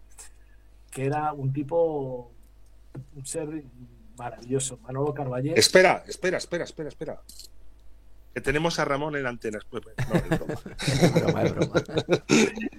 que 0.90 1.06
era 1.06 1.32
un 1.32 1.52
tipo, 1.52 2.31
un 3.16 3.27
ser 3.27 3.62
maravilloso, 4.16 4.78
Manolo 4.82 5.12
Carballés. 5.15 5.56
Espera, 5.59 6.02
espera, 6.09 6.39
espera, 6.39 6.65
espera, 6.65 6.89
espera. 6.89 7.23
Que 8.39 8.43
tenemos 8.44 8.78
a 8.78 8.85
Ramón 8.85 9.16
en 9.16 9.27
antenas. 9.27 9.65
Pues, 9.69 9.82
No, 9.85 10.15
es 10.15 10.28
broma. 10.28 10.55
Es 10.78 11.12
broma, 11.12 11.43
es 11.43 11.55
broma. 11.56 11.82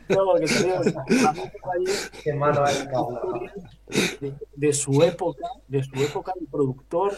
No, 0.07 0.33
que 0.39 0.45
teníamos 0.45 0.87
a 0.87 0.91
Manolo 0.93 1.51
Carballés 1.61 2.11
Qué 2.23 2.33
malo 2.33 2.65
es 2.65 2.77
que 2.87 2.95
habla. 2.95 3.21
de, 4.21 4.33
de 4.55 4.73
su 4.73 5.03
época, 5.03 5.45
de 5.67 5.83
su 5.83 5.95
época 5.95 6.31
de 6.39 6.45
productor 6.47 7.13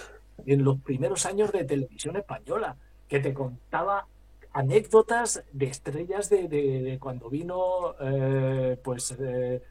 en 0.48 0.64
los 0.64 0.80
primeros 0.82 1.28
años 1.28 1.52
de 1.52 1.66
televisión 1.66 2.16
española, 2.18 2.78
que 3.08 3.20
te 3.20 3.32
contaba 3.32 4.08
anécdotas 4.54 5.44
de 5.54 5.68
estrellas 5.68 6.30
de, 6.32 6.48
de- 6.48 6.82
de 6.82 6.98
cuando 7.00 7.30
vino 7.30 7.94
eh, 8.02 8.76
pues 8.84 9.16
eh, 9.20 9.62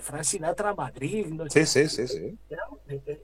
Frank 0.00 0.22
Sinatra 0.24 0.70
a 0.70 0.74
Madrid. 0.74 1.26
¿no? 1.26 1.44
Sí, 1.50 1.66
sí, 1.66 1.88
sí, 1.88 2.06
sí. 2.06 2.38
Era- 2.48 2.62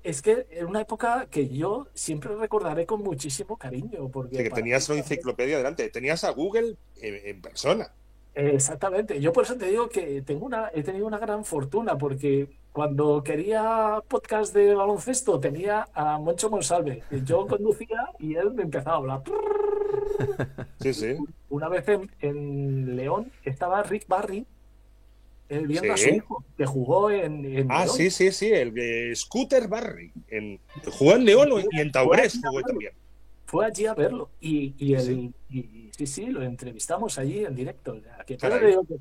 Es 0.02 0.20
que 0.22 0.46
era 0.50 0.66
una 0.66 0.80
época 0.80 1.26
que 1.30 1.48
yo 1.48 1.86
siempre 1.94 2.34
recordaré 2.36 2.86
con 2.86 3.02
muchísimo 3.02 3.56
cariño. 3.56 4.08
Porque 4.10 4.36
Sí, 4.36 4.42
que 4.42 4.50
tenías 4.50 4.88
una 4.88 4.98
enciclopedia 4.98 5.56
delante. 5.58 5.88
Tenías 5.90 6.24
a 6.24 6.30
Google 6.30 6.76
en, 7.00 7.14
en 7.26 7.40
persona. 7.42 7.92
Exactamente. 8.34 9.20
Yo 9.20 9.32
por 9.32 9.44
eso 9.44 9.56
te 9.56 9.66
digo 9.66 9.88
que 9.88 10.22
tengo 10.22 10.46
una, 10.46 10.70
he 10.74 10.82
tenido 10.82 11.06
una 11.06 11.18
gran 11.18 11.44
fortuna, 11.44 11.98
porque 11.98 12.48
cuando 12.72 13.22
quería 13.24 14.00
podcast 14.08 14.54
de 14.54 14.74
baloncesto 14.74 15.40
tenía 15.40 15.88
a 15.92 16.18
Moncho 16.18 16.48
Monsalve. 16.50 17.02
Yo 17.24 17.46
conducía 17.48 18.10
y 18.18 18.34
él 18.36 18.52
me 18.52 18.62
empezaba 18.62 18.94
a 18.94 18.98
hablar. 18.98 19.22
Sí, 20.80 20.94
sí. 20.94 21.16
Una 21.48 21.68
vez 21.68 21.86
en, 21.88 22.10
en 22.20 22.96
León 22.96 23.32
estaba 23.44 23.82
Rick 23.82 24.06
Barry 24.08 24.46
eh, 25.50 25.62
viendo 25.66 25.92
a 25.92 25.96
su 25.96 26.04
Sí. 26.04 26.10
hijo, 26.16 26.44
que 26.56 26.64
jugó 26.64 27.10
en, 27.10 27.44
en 27.44 27.66
Ah, 27.70 27.84
León. 27.84 27.96
sí, 27.96 28.10
sí, 28.10 28.30
sí. 28.32 28.46
El 28.50 28.72
de 28.72 29.12
Scooter 29.14 29.68
Barry. 29.68 30.12
En, 30.28 30.58
jugó 30.92 31.12
en 31.16 31.24
León 31.26 31.48
y 31.70 31.80
en 31.80 31.92
Taurés 31.92 32.40
jugó 32.42 32.62
también. 32.62 32.92
Fue 33.46 33.66
allí 33.66 33.84
a 33.86 33.94
verlo. 33.94 34.30
Y, 34.40 34.74
y, 34.78 34.94
el, 34.94 35.00
Sí. 35.02 35.32
y- 35.50 35.90
sí, 35.96 36.06
sí, 36.06 36.26
lo 36.26 36.42
entrevistamos 36.42 37.18
allí 37.18 37.44
en 37.44 37.54
directo. 37.54 37.92
O 37.92 38.24
que 38.24 38.36
digo 38.36 38.84
que, 38.84 38.96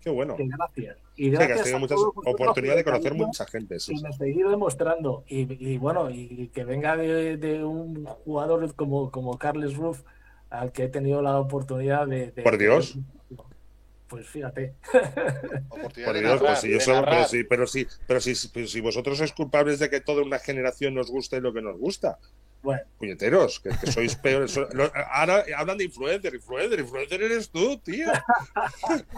Qué 0.00 0.10
bueno. 0.10 0.36
que 0.36 0.46
gracias. 0.46 0.96
Y 1.16 1.24
Sí, 1.26 1.30
que 1.30 1.36
gracias 1.36 1.58
has 1.58 1.64
tenido 1.64 1.76
a 1.76 1.80
muchas 1.80 1.98
oportunidades 2.26 2.84
de 2.84 2.90
conocer 2.90 3.14
mucha 3.14 3.46
gente. 3.46 3.78
Sí, 3.78 3.92
y 3.92 3.98
sí. 3.98 4.02
me 4.04 4.12
seguir 4.14 4.48
demostrando. 4.48 5.24
Y, 5.28 5.72
y 5.72 5.78
bueno, 5.78 6.10
y 6.10 6.48
que 6.54 6.64
venga 6.64 6.96
de, 6.96 7.36
de 7.36 7.62
un 7.64 8.04
jugador 8.24 8.74
como, 8.74 9.10
como 9.10 9.38
Carles 9.38 9.76
Ruff, 9.76 10.02
al 10.50 10.72
que 10.72 10.84
he 10.84 10.88
tenido 10.88 11.20
la 11.22 11.38
oportunidad 11.38 12.06
de. 12.06 12.30
de- 12.32 12.42
Por 12.42 12.56
Dios. 12.58 12.96
Pues 14.14 14.28
fíjate. 14.28 14.74
Oportunidad 15.70 16.06
Por 16.06 16.14
de 16.14 16.20
Dios, 16.20 16.32
narrar, 16.34 16.38
pues 16.38 16.60
si 16.60 16.68
yo 16.70 16.74
de 16.78 16.80
solo, 16.84 17.04
pero 17.04 17.24
sí, 17.26 17.44
pero 17.44 17.66
sí, 17.66 17.86
pero 18.06 18.20
sí, 18.20 18.34
pero 18.52 18.66
si 18.68 18.80
vosotros 18.80 19.18
sois 19.18 19.32
culpables 19.32 19.80
de 19.80 19.90
que 19.90 20.00
toda 20.00 20.22
una 20.22 20.38
generación 20.38 20.94
nos 20.94 21.10
guste 21.10 21.40
lo 21.40 21.52
que 21.52 21.62
nos 21.62 21.76
gusta. 21.78 22.18
Bueno, 22.62 22.82
Puñeteros, 22.96 23.58
que, 23.60 23.70
que 23.70 23.90
sois 23.90 24.14
peores. 24.14 24.52
So- 24.52 24.68
lo- 24.72 24.90
ahora 25.10 25.44
hablan 25.56 25.78
de 25.78 25.84
influencer, 25.84 26.32
influencer, 26.34 26.78
influencer 26.78 27.22
eres 27.24 27.50
tú, 27.50 27.76
tío. 27.78 28.06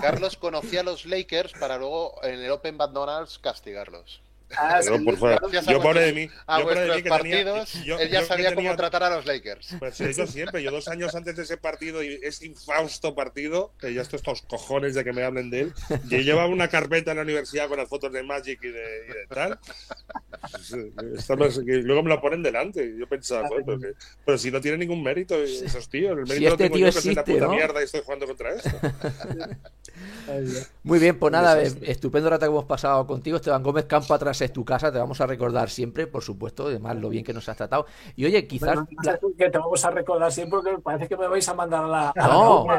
Carlos 0.01 0.37
conocía 0.37 0.81
a 0.81 0.85
los 0.85 1.05
Lakers 1.05 1.53
para 1.53 1.77
luego 1.77 2.19
en 2.25 2.41
el 2.41 2.51
Open 2.51 2.77
McDonald's 2.77 3.39
castigarlos. 3.39 4.23
Ah, 4.57 4.81
Yo, 4.85 4.97
sí, 4.99 5.05
por 5.05 5.17
favor, 5.17 5.41
Gracias 5.41 5.69
a 5.69 5.73
yo 5.73 5.81
pobre 5.83 6.01
de 6.01 6.13
mí, 6.13 6.29
A 6.47 6.61
yo 6.61 6.69
de 6.69 6.75
mí 6.75 6.81
que 6.81 7.03
tenía- 7.03 7.11
partidos, 7.19 7.73
yo- 7.85 7.99
él 7.99 8.09
ya 8.11 8.15
yo 8.17 8.21
que 8.21 8.27
sabía 8.27 8.49
tenía- 8.51 8.65
cómo 8.71 8.77
tratar 8.77 9.03
a 9.03 9.11
los 9.17 9.27
Lakers. 9.27 9.77
Pues 9.79 9.95
sí, 9.97 10.05
yo 10.15 10.27
siempre, 10.27 10.63
yo 10.63 10.71
dos 10.71 10.89
años 10.89 11.15
antes 11.15 11.37
de 11.37 11.43
ese 11.43 11.57
partido, 11.57 12.03
y 12.03 12.19
ese 12.23 12.47
infausto 12.47 13.15
partido, 13.15 13.73
que 13.81 13.93
ya 13.95 14.03
estoy 14.03 14.17
estos 14.19 14.43
cojones 14.43 14.95
de 14.95 15.05
que 15.05 15.13
me 15.13 15.23
hablen 15.25 15.51
de 15.51 15.61
él, 15.61 15.75
yo 16.09 16.19
llevaba 16.19 16.49
una 16.49 16.69
carpeta 16.69 17.11
en 17.11 17.17
la 17.19 17.23
universidad 17.25 17.69
con 17.69 17.79
las 17.79 17.89
fotos 17.89 18.13
de 18.13 18.23
Magic 18.23 18.59
y 18.63 18.69
de, 18.69 19.05
y 19.09 19.13
de 19.13 19.27
tal. 19.29 19.59
Pues, 20.51 20.73
eh, 20.73 20.93
estamos- 21.17 21.59
que 21.59 21.73
luego 21.79 22.03
me 22.03 22.11
lo 22.11 22.21
ponen 22.21 22.43
delante. 22.43 22.85
y 22.85 22.99
Yo 23.01 23.07
pensaba, 23.09 23.47
joder, 23.49 23.65
pero, 23.65 23.81
que- 23.81 23.93
pero 24.25 24.39
si 24.39 24.51
no 24.51 24.61
tiene 24.61 24.79
ningún 24.79 25.03
mérito 25.03 25.35
esos 25.43 25.89
tíos, 25.89 26.13
el 26.13 26.25
mérito 26.27 26.35
Si 26.35 26.41
lo 26.41 26.49
este 26.51 26.65
tengo 26.65 26.77
tío 26.77 26.87
yo 26.87 26.93
que 26.95 27.01
soy 27.01 27.13
una 27.13 27.21
existe, 27.21 27.33
puta 27.41 27.47
¿no? 27.47 27.53
mierda 27.59 27.81
y 27.81 27.85
estoy 27.85 28.01
jugando 28.05 28.27
contra 28.27 28.55
esto. 28.55 28.71
Muy 30.83 30.99
bien, 30.99 31.19
pues 31.19 31.33
nada, 31.33 31.55
desastre. 31.55 31.89
eh, 31.89 31.93
estupendo 31.93 32.31
rato 32.31 32.41
que 32.47 32.51
hemos 32.51 32.65
pasado 32.65 33.07
contigo. 33.07 33.37
Esteban 33.37 33.63
Gómez, 33.63 33.85
campo 33.87 34.13
atrás 34.15 34.36
es 34.41 34.53
tu 34.53 34.65
casa, 34.65 34.91
te 34.93 34.99
vamos 34.99 35.21
a 35.21 35.27
recordar 35.27 35.69
siempre, 35.71 36.07
por 36.07 36.23
supuesto, 36.23 36.67
además 36.67 36.97
lo 36.97 37.09
bien 37.09 37.25
que 37.25 37.33
nos 37.33 37.49
has 37.49 37.57
tratado. 37.57 37.87
Y 38.15 38.25
oye, 38.27 38.47
quizás... 38.47 38.75
Bueno, 38.75 38.89
no 38.91 39.03
sé 39.13 39.19
que 39.39 39.51
te 39.51 39.59
vamos 39.59 39.85
a 39.85 39.91
recordar 39.91 40.33
siempre 40.33 40.61
porque 40.63 40.79
parece 40.83 41.09
que 41.09 41.17
me 41.17 41.29
vais 41.29 41.49
a 41.49 41.55
mandar 41.55 41.85
a 41.85 41.89
la. 41.89 42.09
a 42.11 42.29
la 42.29 42.35
No, 42.35 42.67
no, 42.67 42.77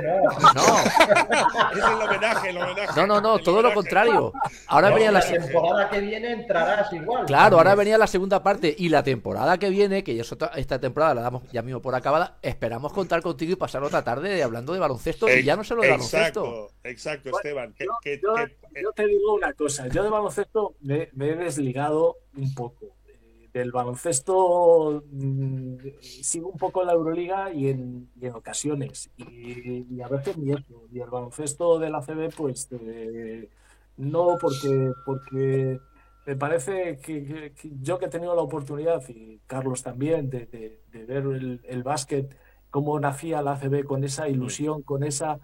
Es 1.71 1.85
el 1.85 2.01
homenaje, 2.07 2.49
el 2.49 2.57
homenaje. 2.57 2.87
no, 2.99 3.07
no, 3.07 3.21
no, 3.21 3.35
el 3.37 3.43
todo 3.43 3.61
lo 3.61 3.73
contrario. 3.73 4.31
Ahora 4.67 4.89
No, 4.89 4.95
venía 4.95 5.11
la... 5.11 5.19
La 5.19 5.25
temporada 5.27 5.89
que 5.89 5.99
viene 5.99 6.31
entrarás 6.31 6.91
igual. 6.93 7.25
Claro, 7.25 7.57
ahora 7.57 7.75
venía 7.75 7.97
la 7.97 8.07
segunda 8.07 8.41
parte 8.43 8.73
y 8.77 8.89
la 8.89 9.03
temporada 9.03 9.57
que 9.57 9.69
viene, 9.69 10.03
que 10.03 10.15
ya 10.15 10.21
es 10.21 10.31
otra- 10.31 10.51
esta 10.55 10.79
temporada 10.79 11.13
la 11.15 11.21
damos 11.21 11.43
ya 11.51 11.61
mismo 11.61 11.81
por 11.81 11.95
acabada, 11.95 12.37
esperamos 12.41 12.93
contar 12.93 13.21
contigo 13.21 13.53
y 13.53 13.55
pasar 13.55 13.83
otra 13.83 14.03
tarde 14.03 14.41
hablando 14.43 14.73
de 14.73 14.79
baloncesto 14.79 15.29
y 15.29 15.43
ya 15.43 15.55
no 15.55 15.63
solo 15.63 15.81
de 15.81 15.89
baloncesto. 15.91 16.45
Exacto, 16.45 16.71
exacto, 16.83 17.29
Bueno, 17.31 17.37
Esteban. 17.37 17.73
Que, 17.73 17.85
Yo, 17.85 17.91
que- 18.01 18.19
yo- 18.21 18.33
que- 18.73 18.81
yo 18.83 18.91
te 18.91 19.05
digo 19.07 19.33
una 19.33 19.53
cosa, 19.53 19.87
yo 19.87 20.03
de 20.03 20.09
baloncesto 20.09 20.75
me, 20.81 21.09
me 21.13 21.29
he 21.29 21.35
desligado 21.47 22.17
un 22.35 22.53
poco. 22.53 22.85
Eh, 23.07 23.49
Del 23.53 23.71
baloncesto 23.71 25.03
mm, 25.11 25.75
sigo 26.01 26.49
un 26.49 26.57
poco 26.57 26.83
la 26.83 26.93
Euroliga 26.93 27.51
y 27.53 27.69
en, 27.69 28.09
y 28.19 28.25
en 28.27 28.33
ocasiones. 28.35 29.09
Y, 29.17 29.85
y 29.95 30.01
a 30.01 30.07
veces 30.07 30.37
ni 30.37 30.51
eso. 30.51 30.87
Y 30.91 30.99
el 30.99 31.09
baloncesto 31.09 31.79
de 31.79 31.89
la 31.89 32.01
CB, 32.01 32.29
pues 32.35 32.67
eh, 32.71 33.49
no, 33.97 34.37
porque, 34.39 34.91
porque 35.05 35.79
me 36.25 36.35
parece 36.35 36.97
que, 37.03 37.23
que- 37.25 37.53
que 37.53 37.71
yo 37.81 37.97
que 37.99 38.05
he 38.05 38.09
tenido 38.09 38.35
la 38.35 38.41
oportunidad, 38.41 39.01
y 39.09 39.39
Carlos 39.47 39.81
también, 39.83 40.29
de, 40.29 40.45
de- 40.47 40.81
de 40.91 41.05
ver 41.05 41.23
el, 41.25 41.61
el 41.63 41.83
básquet, 41.83 42.35
cómo 42.69 42.99
nacía 42.99 43.41
la 43.41 43.53
ACB 43.53 43.85
con 43.85 44.03
esa 44.03 44.27
ilusión, 44.29 44.81
con 44.83 45.03
esa 45.03 45.39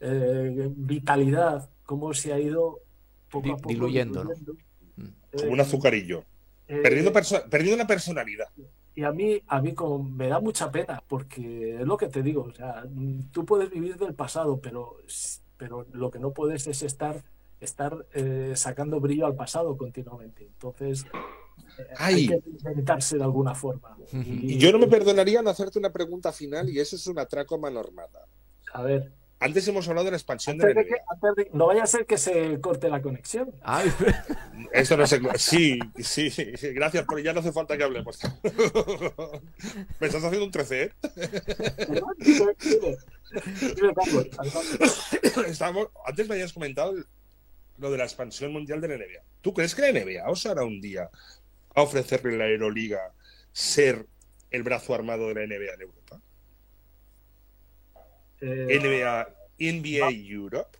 eh, 0.00 0.68
vitalidad, 0.76 1.70
cómo 1.84 2.12
se 2.14 2.32
ha 2.34 2.38
ido 2.38 2.80
poco 3.30 3.54
a 3.54 3.56
poco 3.56 3.68
diluyendo, 3.70 4.24
¿no? 4.24 4.30
Como 5.36 5.52
un 5.52 5.60
Eh, 5.60 5.62
azucarillo. 5.62 6.24
eh, 6.68 6.80
Perdiendo, 6.82 7.12
perdiendo 7.50 7.76
la 7.76 7.86
personalidad. 7.86 8.46
y 8.94 9.04
a 9.04 9.12
mí, 9.12 9.40
a 9.46 9.60
mí 9.60 9.74
como 9.74 10.02
me 10.02 10.28
da 10.28 10.40
mucha 10.40 10.70
pena, 10.72 11.02
porque 11.06 11.76
es 11.76 11.86
lo 11.86 11.96
que 11.96 12.08
te 12.08 12.22
digo, 12.22 12.42
o 12.44 12.52
sea, 12.52 12.84
tú 13.32 13.44
puedes 13.44 13.70
vivir 13.70 13.96
del 13.98 14.14
pasado, 14.14 14.58
pero, 14.60 14.96
pero 15.56 15.86
lo 15.92 16.10
que 16.10 16.18
no 16.18 16.32
puedes 16.32 16.66
es 16.66 16.82
estar, 16.82 17.22
estar 17.60 18.06
eh, 18.14 18.52
sacando 18.56 19.00
brillo 19.00 19.26
al 19.26 19.36
pasado 19.36 19.76
continuamente. 19.76 20.44
Entonces, 20.46 21.04
hay 21.98 22.14
Ay, 22.14 22.26
que 22.26 22.40
inventarse 22.46 23.16
de 23.18 23.24
alguna 23.24 23.54
forma. 23.54 23.96
y 24.12 24.58
yo 24.58 24.72
no 24.72 24.78
me 24.78 24.88
perdonaría 24.88 25.42
no 25.42 25.50
hacerte 25.50 25.78
una 25.78 25.92
pregunta 25.92 26.32
final 26.32 26.68
y 26.70 26.78
eso 26.80 26.96
es 26.96 27.06
un 27.06 27.18
atraco 27.18 27.54
a 27.56 27.58
mano 27.58 27.80
armada. 27.80 28.26
A 28.72 28.82
ver, 28.82 29.12
Antes 29.38 29.68
hemos 29.68 29.86
hablado 29.86 30.06
de 30.06 30.12
la 30.12 30.16
expansión 30.16 30.56
de 30.56 30.64
antes 30.64 30.76
de 30.76 30.84
que- 30.88 30.94
NBA. 30.94 31.04
antes 31.10 31.34
de- 31.36 31.50
no 31.56 31.66
vaya 31.66 31.82
a 31.82 31.86
ser 31.86 32.06
que 32.06 32.16
se 32.16 32.58
corte 32.60 32.88
la 32.88 33.02
conexión. 33.02 33.52
Ay, 33.62 33.92
Esto 34.72 34.96
no 34.96 35.06
se... 35.06 35.20
Sí, 35.38 35.78
sí, 35.98 36.30
sí, 36.30 36.52
gracias, 36.72 37.04
pero 37.06 37.18
ya 37.18 37.34
no 37.34 37.40
hace 37.40 37.52
falta 37.52 37.76
que 37.76 37.84
hablemos. 37.84 38.18
Me 40.00 40.06
estás 40.06 40.24
haciendo 40.24 40.46
un 40.46 40.50
13, 40.50 40.82
¿eh? 40.84 40.92
Estamos... 45.46 45.88
Antes 46.06 46.28
me 46.28 46.34
habías 46.34 46.52
comentado 46.52 46.94
lo 47.78 47.90
de 47.90 47.98
la 47.98 48.04
expansión 48.04 48.52
mundial 48.52 48.80
de 48.80 48.88
la 48.88 48.96
NBA. 48.96 49.22
¿Tú 49.42 49.52
crees 49.52 49.74
que 49.74 49.82
la 49.82 49.92
NBA 49.92 50.28
os 50.30 50.46
hará 50.46 50.64
un 50.64 50.80
día 50.80 51.10
a 51.74 51.82
ofrecerle 51.82 52.34
a 52.34 52.38
la 52.38 52.48
Euroliga 52.48 53.12
ser 53.52 54.06
el 54.50 54.62
brazo 54.62 54.94
armado 54.94 55.28
de 55.28 55.34
la 55.34 55.46
NBA 55.46 55.74
en 55.74 55.80
Europa? 55.82 56.20
Eh, 58.40 58.78
NBA, 58.80 59.28
NBA 59.58 60.10
Europe. 60.10 60.78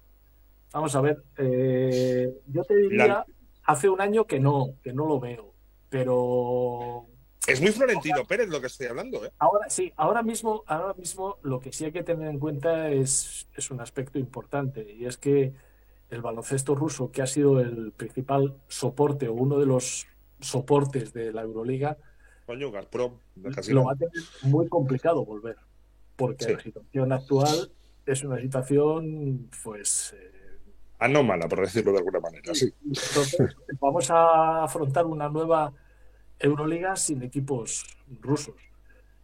Vamos 0.72 0.94
a 0.94 1.00
ver, 1.00 1.22
eh, 1.38 2.34
yo 2.46 2.64
te 2.64 2.76
diría 2.76 3.06
La- 3.06 3.26
hace 3.64 3.88
un 3.88 4.00
año 4.00 4.26
que 4.26 4.38
no, 4.38 4.74
que 4.82 4.92
no 4.92 5.06
lo 5.06 5.18
veo, 5.18 5.54
pero 5.88 7.06
Es 7.46 7.60
muy 7.60 7.70
Florentino 7.70 8.24
Pérez 8.26 8.48
lo 8.48 8.60
que 8.60 8.66
estoy 8.66 8.86
hablando, 8.88 9.24
¿eh? 9.24 9.30
ahora 9.38 9.70
sí, 9.70 9.92
ahora 9.96 10.22
mismo, 10.22 10.64
ahora 10.66 10.94
mismo 10.94 11.38
lo 11.42 11.60
que 11.60 11.72
sí 11.72 11.84
hay 11.86 11.92
que 11.92 12.02
tener 12.02 12.28
en 12.28 12.38
cuenta 12.38 12.90
es, 12.90 13.48
es 13.54 13.70
un 13.70 13.80
aspecto 13.80 14.18
importante 14.18 14.92
y 14.92 15.06
es 15.06 15.16
que 15.16 15.52
el 16.10 16.22
baloncesto 16.22 16.74
ruso, 16.74 17.10
que 17.10 17.22
ha 17.22 17.26
sido 17.26 17.60
el 17.60 17.92
principal 17.92 18.56
soporte 18.68 19.28
o 19.28 19.32
uno 19.32 19.58
de 19.58 19.66
los 19.66 20.06
soportes 20.40 21.12
de 21.12 21.32
la 21.32 21.42
Euroliga, 21.42 21.96
Coño, 22.46 22.70
Gazprom, 22.70 23.12
lo 23.70 23.84
va 23.84 23.92
a 23.92 23.96
tener 23.96 24.12
muy 24.42 24.68
complicado 24.68 25.24
volver, 25.24 25.56
porque 26.16 26.44
Sí. 26.44 26.52
la 26.54 26.60
situación 26.60 27.12
actual 27.12 27.70
es 28.06 28.24
una 28.24 28.40
situación, 28.40 29.48
pues, 29.62 30.14
eh, 30.16 30.32
anómala, 30.98 31.48
por 31.48 31.60
decirlo 31.60 31.92
de 31.92 31.98
alguna 31.98 32.20
manera. 32.20 32.54
Sí. 32.54 32.72
Entonces, 32.84 33.56
vamos 33.80 34.10
a 34.10 34.64
afrontar 34.64 35.06
una 35.06 35.28
nueva 35.28 35.72
Euroliga 36.38 36.96
sin 36.96 37.22
equipos 37.22 37.84
rusos. 38.20 38.54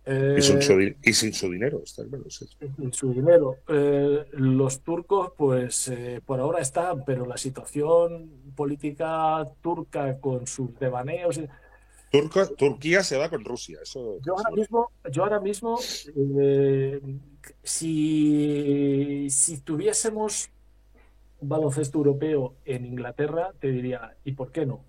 Eh, 0.04 0.34
Y, 0.38 0.42
sin 0.42 0.60
su, 0.60 0.76
di- 0.78 0.96
y 1.04 1.12
sin 1.12 1.32
su 1.32 1.48
dinero, 1.50 1.80
está 1.84 2.04
claro. 2.04 2.24
sí. 2.28 2.46
sin 2.76 2.92
su 2.92 3.12
dinero. 3.12 3.58
Eh, 3.68 4.24
los 4.32 4.80
turcos, 4.80 5.32
pues 5.36 5.86
eh, 5.88 6.20
por 6.26 6.40
ahora 6.40 6.60
están, 6.60 7.04
pero 7.04 7.24
la 7.24 7.36
situación 7.36 8.28
política 8.56 9.46
turca 9.60 10.18
con 10.18 10.46
sus 10.48 10.76
devaneos. 10.80 11.40
Turquía 12.58 13.02
se 13.02 13.16
va 13.16 13.30
con 13.30 13.44
Rusia. 13.44 13.78
Eso, 13.82 14.18
Yo 14.20 14.36
ahora 14.36 14.50
mismo, 14.50 14.90
yo 15.10 15.22
ahora 15.22 15.40
mismo 15.40 15.78
eh, 16.40 17.00
si, 17.62 19.28
si 19.30 19.60
tuviésemos 19.60 20.50
un 21.40 21.48
baloncesto 21.48 21.98
europeo 21.98 22.54
en 22.64 22.84
Inglaterra, 22.84 23.52
te 23.58 23.68
diría, 23.68 24.14
¿y 24.24 24.32
por 24.32 24.52
qué 24.52 24.66
no? 24.66 24.84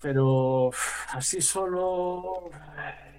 Pero 0.00 0.70
así 1.12 1.40
solo. 1.40 2.50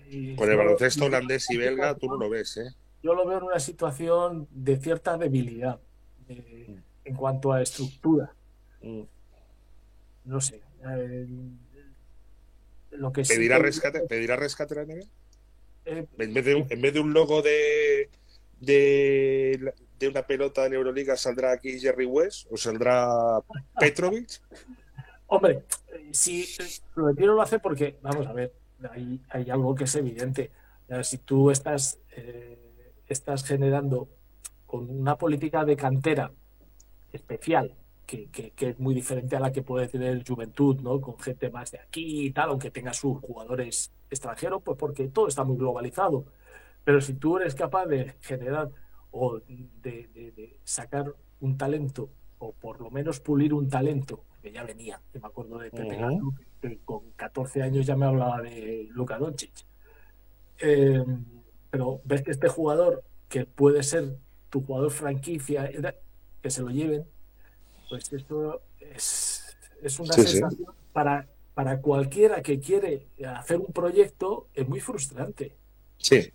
y 0.09 0.35
Con 0.35 0.51
el 0.51 0.57
baloncesto 0.57 1.05
holandés 1.05 1.49
y 1.49 1.57
belga, 1.57 1.95
tú 1.95 2.07
no 2.07 2.17
lo 2.17 2.29
ves, 2.29 2.57
¿eh? 2.57 2.69
Yo 3.01 3.13
lo 3.13 3.25
veo 3.25 3.37
en 3.37 3.43
una 3.45 3.59
situación 3.59 4.47
de 4.51 4.77
cierta 4.77 5.17
debilidad 5.17 5.79
eh, 6.27 6.79
en 7.05 7.15
cuanto 7.15 7.53
a 7.53 7.61
estructura. 7.61 8.33
Mm. 8.81 9.01
No 10.25 10.41
sé. 10.41 10.61
eh, 10.85 11.27
lo 12.97 13.11
que 13.11 13.23
sí 13.25 13.35
¿Pedirá 13.35 13.57
que- 13.57 13.63
rescate, 13.63 14.01
¿pedirá 14.01 14.35
rescate 14.35 14.75
la 14.75 14.81
NBA? 14.83 15.05
eh, 15.85 16.05
En 16.17 16.33
vez 16.33 16.45
de 16.45 16.55
un, 16.55 16.65
en 16.69 16.81
vez 16.81 16.93
de 16.93 16.99
un 16.99 17.13
logo 17.13 17.41
de, 17.41 18.09
de, 18.59 19.73
de 19.99 20.07
una 20.07 20.25
pelota 20.25 20.63
de 20.63 20.69
la 20.69 20.75
Euroliga, 20.75 21.15
¿saldrá 21.17 21.51
aquí 21.51 21.79
Jerry 21.79 22.05
West 22.05 22.47
o 22.51 22.57
saldrá 22.57 23.07
Petrovic? 23.79 24.41
Hombre, 25.27 25.63
si 26.11 26.43
eh, 26.43 26.65
Florentino 26.93 27.33
lo 27.33 27.41
hace 27.41 27.59
porque, 27.59 27.97
vamos 28.01 28.27
a 28.27 28.33
ver, 28.33 28.53
hay, 28.91 29.19
hay 29.29 29.49
algo 29.49 29.73
que 29.75 29.85
es 29.85 29.95
evidente. 29.95 30.51
Si 31.03 31.17
tú 31.17 31.49
estás, 31.49 31.99
eh, 32.15 32.59
estás 33.07 33.43
generando 33.43 34.07
con 34.67 34.87
una 34.89 35.17
política 35.17 35.65
de 35.65 35.75
cantera 35.75 36.31
especial, 37.11 37.73
que, 38.05 38.27
que- 38.29 38.51
que 38.51 38.69
es 38.69 38.79
muy 38.79 38.93
diferente 38.95 39.35
a 39.35 39.39
la 39.39 39.51
que 39.51 39.61
puede 39.63 39.87
tener 39.87 40.23
Juventud, 40.27 40.79
¿no? 40.81 41.01
Con 41.01 41.17
gente 41.19 41.49
más 41.49 41.71
de 41.71 41.79
aquí 41.79 42.27
y 42.27 42.31
tal, 42.31 42.49
aunque 42.49 42.71
tenga 42.71 42.93
sus 42.93 43.19
jugadores 43.19 43.91
extranjeros, 44.09 44.61
pues 44.63 44.77
porque 44.77 45.07
todo 45.07 45.27
está 45.27 45.43
muy 45.43 45.57
globalizado. 45.57 46.25
Pero 46.83 47.01
si 47.01 47.13
tú 47.15 47.37
eres 47.37 47.55
capaz 47.55 47.85
de 47.87 48.13
generar 48.21 48.69
o 49.11 49.39
de, 49.39 49.69
de- 49.81 50.31
de 50.35 50.59
sacar 50.63 51.13
un 51.39 51.57
talento, 51.57 52.09
o 52.39 52.51
por 52.53 52.79
lo 52.81 52.91
menos 52.91 53.19
pulir 53.19 53.53
un 53.53 53.69
talento, 53.69 54.23
que 54.41 54.51
ya 54.51 54.63
venía, 54.63 55.01
que 55.11 55.19
me 55.19 55.27
acuerdo 55.27 55.57
de 55.57 55.71
Pepe. 55.71 55.95
Gatu, 56.15 56.35
que- 56.61 56.69
que 56.69 56.77
con 56.85 57.11
14 57.15 57.61
años 57.63 57.85
ya 57.85 57.95
me 57.95 58.05
hablaba 58.05 58.41
de 58.41 58.87
Luka 58.91 59.17
Doncic. 59.17 59.51
Eh, 60.59 61.03
pero 61.69 62.01
ves 62.05 62.21
que 62.23 62.31
este 62.31 62.47
jugador, 62.47 63.03
que 63.29 63.45
puede 63.45 63.83
ser 63.83 64.17
tu 64.49 64.61
jugador 64.63 64.91
franquicia, 64.91 65.69
que 66.41 66.49
se 66.49 66.61
lo 66.61 66.69
lleven, 66.69 67.05
pues 67.89 68.11
esto 68.13 68.61
es, 68.79 69.57
es 69.81 69.99
una 69.99 70.13
Sí, 70.13 70.21
sí. 70.21 70.27
sensación 70.39 70.73
para, 70.93 71.27
para 71.53 71.79
cualquiera 71.81 72.41
que 72.41 72.59
quiere 72.59 73.07
hacer 73.25 73.57
un 73.59 73.71
proyecto, 73.71 74.47
es 74.53 74.67
muy 74.67 74.79
frustrante. 74.79 75.55
Sí, 75.97 76.31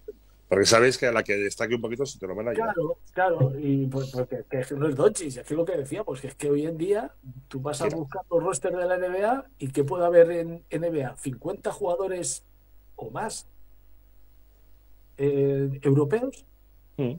porque 0.48 0.66
sabéis 0.66 0.98
que 0.98 1.06
a 1.06 1.12
la 1.12 1.22
que 1.22 1.36
destaque 1.36 1.74
un 1.76 1.80
poquito 1.80 2.04
se 2.04 2.18
te 2.18 2.26
lo 2.26 2.34
van 2.34 2.48
a 2.48 2.52
llevar. 2.52 2.74
Claro, 2.74 2.98
claro, 3.12 3.52
y 3.58 3.86
pues, 3.86 4.10
porque 4.10 4.44
que 4.50 4.74
no 4.74 4.88
es 4.88 4.96
Doncic, 4.96 5.36
es 5.38 5.46
que 5.46 5.54
lo 5.54 5.64
que 5.64 5.76
decíamos, 5.76 6.20
que 6.20 6.26
es 6.28 6.34
que 6.34 6.50
hoy 6.50 6.66
en 6.66 6.76
día 6.76 7.14
tú 7.48 7.60
vas 7.60 7.80
a 7.82 7.88
Sí. 7.88 7.94
buscar 7.94 8.22
los 8.30 8.42
rosters 8.42 8.76
de 8.76 8.86
la 8.86 8.96
NBA 8.98 9.46
y 9.58 9.68
¿qué 9.70 9.84
puede 9.84 10.04
haber 10.04 10.30
en 10.32 10.64
NBA? 10.70 11.16
50 11.16 11.70
jugadores 11.72 12.44
o 12.96 13.10
más 13.10 13.46
eh, 15.18 15.78
europeos. 15.82 16.44
Mm. 16.96 17.12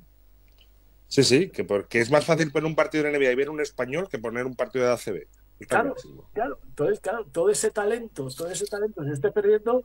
Sí, 1.12 1.24
sí, 1.26 1.50
que 1.50 1.66
porque 1.66 2.00
es 2.00 2.10
más 2.10 2.24
fácil 2.26 2.54
poner 2.54 2.68
un 2.68 2.76
partido 2.76 3.04
de 3.04 3.12
NBA 3.12 3.32
y 3.34 3.36
ver 3.36 3.50
un 3.50 3.60
español 3.60 4.08
que 4.10 4.18
poner 4.18 4.46
un 4.46 4.56
partido 4.56 4.86
de 4.86 4.92
ACB. 4.94 5.28
Está 5.60 5.82
Claro, 5.82 5.96
claro, 6.34 6.60
entonces, 6.66 7.00
claro, 7.02 7.26
todo 7.26 7.50
ese 7.50 7.70
talento, 7.70 8.30
todo 8.30 8.50
ese 8.50 8.66
talento 8.66 9.04
se 9.04 9.12
esté 9.12 9.30
perdiendo, 9.30 9.84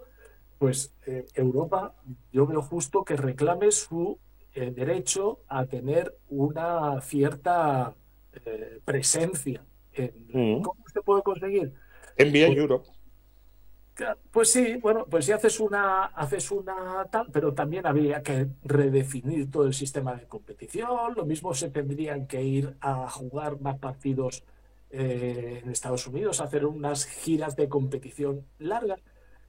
pues 0.61 0.93
eh, 1.05 1.27
Europa, 1.35 1.97
yo 2.33 2.47
veo 2.47 2.63
justo 2.63 3.05
que 3.05 3.17
reclame 3.17 3.73
su 3.73 4.21
eh, 4.55 4.71
derecho 4.71 5.41
a 5.49 5.67
tener 5.67 6.17
una 6.29 7.01
cierta 7.01 7.95
eh, 8.45 8.79
presencia. 8.85 9.65
En, 9.95 10.13
Mm. 10.33 10.63
¿Cómo 10.63 10.85
se 10.93 11.03
puede 11.03 11.23
conseguir? 11.23 11.73
NBA 12.19 12.47
Pues- 12.47 12.57
Europe. 12.59 12.89
Pues 14.31 14.53
sí, 14.53 14.77
bueno, 14.77 15.07
pues 15.09 15.25
si 15.25 15.33
haces 15.33 15.59
una, 15.59 16.05
haces 16.07 16.51
una 16.51 17.07
tal, 17.11 17.29
pero 17.33 17.55
también 17.55 17.87
habría 17.87 18.23
que 18.23 18.49
redefinir 18.63 19.51
todo 19.51 19.65
el 19.65 19.73
sistema 19.73 20.15
de 20.15 20.27
competición. 20.27 21.15
Lo 21.17 21.25
mismo 21.25 21.55
se 21.55 21.71
tendrían 21.71 22.27
que 22.27 22.43
ir 22.43 22.77
a 22.81 23.09
jugar 23.09 23.59
más 23.61 23.79
partidos 23.79 24.45
eh, 24.91 25.61
en 25.65 25.71
Estados 25.71 26.07
Unidos, 26.07 26.41
hacer 26.43 26.67
unas 26.67 27.07
giras 27.07 27.57
de 27.57 27.69
competición 27.71 28.45
largas. 28.59 29.01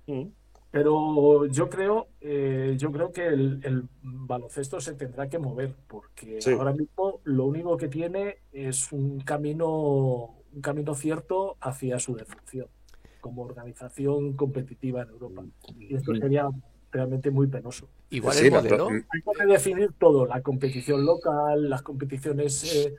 Mm. 0.07 0.27
Pero 0.71 1.45
yo 1.47 1.69
creo, 1.69 2.07
eh, 2.21 2.75
yo 2.77 2.91
creo 2.91 3.11
que 3.11 3.27
el, 3.27 3.59
el 3.63 3.83
baloncesto 4.01 4.79
se 4.79 4.93
tendrá 4.93 5.27
que 5.27 5.39
mover, 5.39 5.75
porque 5.87 6.41
Sí. 6.41 6.51
ahora 6.51 6.71
mismo 6.73 7.19
lo 7.23 7.45
único 7.45 7.75
que 7.77 7.87
tiene 7.89 8.37
es 8.53 8.91
un 8.93 9.19
camino, 9.21 10.35
un 10.53 10.61
camino 10.61 10.93
cierto 10.95 11.57
hacia 11.59 11.99
su 11.99 12.15
defunción 12.15 12.67
como 13.27 13.41
organización 13.43 14.33
competitiva 14.37 15.01
en 15.03 15.09
Europa. 15.09 15.45
Y 15.77 15.93
esto 15.95 16.15
sería 16.15 16.47
realmente 16.91 17.29
muy 17.29 17.47
penoso. 17.47 17.89
igual 18.09 18.37
Sí, 18.37 18.45
el 18.45 18.51
modelo. 18.51 19.01
Hay 19.09 19.21
que 19.21 19.43
redefinir 19.43 19.91
todo, 19.99 20.25
la 20.25 20.41
competición 20.41 21.05
local, 21.05 21.69
las 21.69 21.81
competiciones 21.81 22.63
eh, 22.63 22.95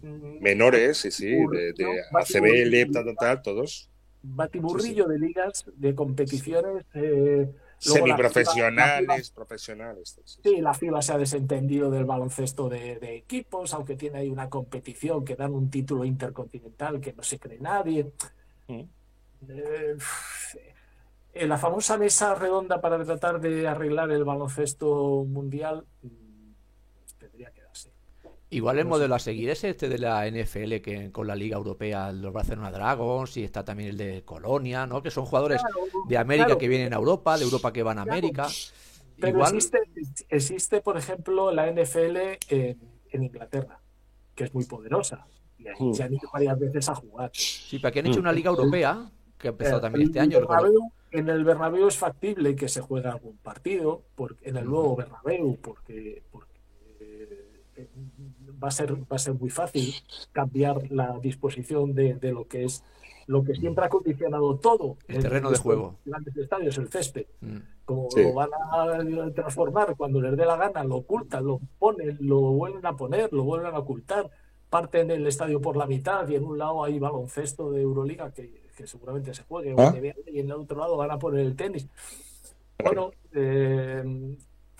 mm, 0.00 0.40
menores, 0.40 0.96
sí, 0.96 1.10
sí, 1.10 1.26
de, 1.26 1.74
de 1.74 1.84
¿no? 1.84 1.90
ACB, 2.10 2.64
LEP, 2.66 2.90
tal, 2.92 3.04
tal, 3.04 3.16
tal, 3.18 3.42
todos. 3.42 3.90
batiburrillo 4.22 5.06
de 5.08 5.18
ligas, 5.18 5.64
de 5.74 5.94
competiciones. 5.94 6.86
eh, 6.94 7.52
la 7.84 7.92
Semiprofesionales, 7.92 9.30
profesionales. 9.30 10.18
sí, 10.42 10.60
la 10.60 10.72
FIBA 10.74 11.02
se 11.02 11.12
ha 11.12 11.18
desentendido 11.18 11.90
del 11.90 12.04
baloncesto 12.06 12.68
de, 12.68 12.98
de 12.98 13.16
equipos, 13.16 13.74
aunque 13.74 13.96
tiene 13.96 14.18
ahí 14.20 14.30
una 14.30 14.48
competición 14.48 15.24
que 15.24 15.36
dan 15.36 15.52
un 15.54 15.70
título 15.70 16.04
intercontinental 16.04 17.00
que 17.00 17.12
no 17.12 17.22
se 17.22 17.38
cree 17.38 17.58
nadie. 17.60 18.12
Mm. 18.68 18.82
Eh, 19.48 19.96
en 21.34 21.48
la 21.48 21.58
famosa 21.58 21.98
mesa 21.98 22.34
redonda 22.34 22.80
para 22.80 23.02
tratar 23.04 23.40
de 23.40 23.68
arreglar 23.68 24.10
el 24.10 24.24
baloncesto 24.24 25.24
mundial 25.28 25.84
mm, 26.02 26.08
tendría 27.18 27.50
que 27.50 27.62
darse. 27.62 27.92
Igual 28.48 28.78
el 28.78 28.86
modelo 28.86 29.14
a 29.14 29.18
seguir 29.18 29.50
es 29.50 29.62
este 29.64 29.88
de 29.88 29.98
la 29.98 30.26
NFL 30.30 30.76
que 30.80 31.10
con 31.12 31.26
la 31.26 31.34
Liga 31.34 31.56
Europea 31.56 32.10
los 32.12 32.32
Barcelona 32.32 32.70
Dragons 32.70 33.36
y 33.36 33.44
está 33.44 33.64
también 33.64 33.90
el 33.90 33.96
de 33.96 34.22
Colonia, 34.24 34.86
¿no? 34.86 35.02
Que 35.02 35.10
son 35.10 35.26
jugadores 35.26 35.60
Claro, 35.60 36.06
de 36.08 36.16
América 36.16 36.46
claro. 36.46 36.58
que 36.58 36.68
vienen 36.68 36.94
a 36.94 36.96
Europa, 36.96 37.36
de 37.36 37.44
Europa 37.44 37.72
que 37.72 37.82
van 37.82 37.98
a 37.98 38.02
América. 38.02 38.46
Pero 39.18 39.28
Igual, 39.36 39.54
existe, 39.56 39.78
existe, 40.28 40.80
por 40.80 40.96
ejemplo, 40.96 41.50
la 41.50 41.70
NFL 41.70 42.16
en, 42.50 42.78
en 43.10 43.22
Inglaterra, 43.24 43.80
que 44.34 44.44
es 44.44 44.54
muy 44.54 44.64
poderosa. 44.64 45.26
Y 45.58 45.68
ahí 45.68 45.74
Mm. 45.78 45.94
se 45.94 46.02
han 46.04 46.12
ido 46.14 46.28
varias 46.32 46.58
veces 46.58 46.88
a 46.88 46.94
jugar. 46.94 47.30
sí, 47.34 47.78
pero 47.78 47.88
aquí 47.88 47.98
han 47.98 48.06
hecho 48.06 48.20
una 48.20 48.32
Liga 48.32 48.50
Europea 48.50 49.10
que 49.38 49.48
ha 49.48 49.50
empezado 49.50 49.78
Eh, 49.78 49.82
también 49.82 50.06
este 50.08 50.20
año. 50.20 50.40
Bernabéu- 50.40 50.92
en 51.12 51.28
el 51.28 51.44
Bernabéu 51.44 51.86
es 51.88 51.96
factible 51.96 52.54
que 52.56 52.68
se 52.68 52.80
juegue 52.80 53.08
algún 53.08 53.36
partido, 53.38 54.02
porque, 54.14 54.48
en 54.48 54.56
el 54.56 54.66
nuevo 54.66 54.96
Bernabéu, 54.96 55.56
porque, 55.62 56.22
porque, 56.30 56.52
eh, 57.00 57.88
va, 58.62 58.68
a 58.68 58.70
ser, 58.70 58.94
va 58.94 59.16
a 59.16 59.18
ser 59.18 59.34
muy 59.34 59.50
fácil 59.50 59.94
cambiar 60.32 60.90
la 60.90 61.18
disposición 61.20 61.94
de, 61.94 62.14
de 62.14 62.32
lo 62.32 62.46
que 62.46 62.64
es 62.64 62.82
lo 63.28 63.42
que 63.42 63.56
siempre 63.56 63.84
ha 63.84 63.88
condicionado 63.88 64.56
todo. 64.58 64.98
El 65.08 65.16
en 65.16 65.22
terreno 65.22 65.50
de 65.50 65.58
juego. 65.58 65.96
Grandes 66.04 66.36
estadios, 66.36 66.78
el 66.78 66.88
césped. 66.88 67.26
Mm. 67.40 67.56
Como 67.84 68.08
Sí. 68.10 68.22
lo 68.22 68.34
van 68.34 68.50
a 68.54 69.30
transformar 69.34 69.96
cuando 69.96 70.20
les 70.20 70.36
dé 70.36 70.44
la 70.46 70.56
gana, 70.56 70.84
lo 70.84 70.96
ocultan, 70.98 71.44
lo 71.44 71.60
ponen, 71.80 72.16
lo 72.20 72.38
vuelven 72.40 72.86
a 72.86 72.94
poner, 72.94 73.32
lo 73.32 73.42
vuelven 73.42 73.74
a 73.74 73.78
ocultar, 73.80 74.30
parten 74.70 75.10
el 75.10 75.26
estadio 75.26 75.60
por 75.60 75.76
la 75.76 75.86
mitad 75.88 76.28
y 76.28 76.36
en 76.36 76.44
un 76.44 76.56
lado 76.58 76.84
hay 76.84 77.00
baloncesto 77.00 77.72
de 77.72 77.82
Euroliga 77.82 78.30
que, 78.32 78.65
que 78.76 78.86
seguramente 78.86 79.34
se 79.34 79.42
juegue, 79.42 79.74
¿Ah? 79.76 79.94
Y 80.26 80.40
en 80.40 80.46
el 80.46 80.52
otro 80.52 80.78
lado 80.78 80.96
van 80.96 81.10
a 81.10 81.18
poner 81.18 81.40
el 81.40 81.56
tenis. 81.56 81.86
Bueno, 82.82 83.10
eh, 83.32 84.36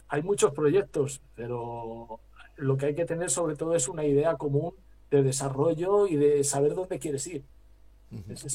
hay 0.08 0.22
muchos 0.22 0.52
proyectos, 0.52 1.22
pero 1.34 2.20
lo 2.56 2.76
que 2.76 2.86
hay 2.86 2.94
que 2.94 3.06
tener 3.06 3.30
sobre 3.30 3.56
todo 3.56 3.74
es 3.74 3.88
una 3.88 4.04
idea 4.04 4.36
común 4.36 4.74
de 5.10 5.22
desarrollo 5.22 6.06
y 6.06 6.16
de 6.16 6.44
saber 6.44 6.74
dónde 6.74 6.98
quieres 6.98 7.26
ir. 7.26 7.42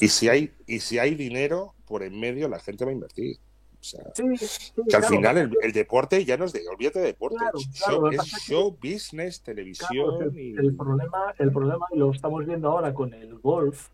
Y 0.00 0.08
si 0.08 0.28
hay, 0.28 0.52
y 0.66 0.80
si 0.80 0.98
hay 0.98 1.14
dinero 1.14 1.74
por 1.86 2.02
en 2.02 2.18
medio, 2.18 2.48
la 2.48 2.60
gente 2.60 2.84
va 2.84 2.90
a 2.90 2.94
invertir. 2.94 3.36
O 3.80 3.84
sea, 3.84 4.04
Sí, 4.14 4.22
sí, 4.36 4.72
que 4.88 4.96
al 4.96 5.04
final 5.04 5.38
el, 5.38 5.56
el 5.60 5.72
deporte 5.72 6.24
ya 6.24 6.36
no 6.36 6.44
es 6.44 6.52
de, 6.52 6.66
olvídate 6.68 7.00
de 7.00 7.06
deporte, 7.06 7.36
Claro, 7.36 7.58
es 7.58 7.80
claro, 7.82 8.10
show, 8.46 8.78
es 8.80 8.92
business, 8.92 9.40
Claro, 9.40 9.56
televisión 9.56 10.22
el, 10.22 10.38
y... 10.38 10.52
el 10.52 10.76
problema, 10.76 11.34
el 11.36 11.50
problema, 11.50 11.86
y 11.90 11.98
lo 11.98 12.12
estamos 12.12 12.46
viendo 12.46 12.70
ahora 12.70 12.94
con 12.94 13.12
el 13.12 13.38
golf, 13.40 13.88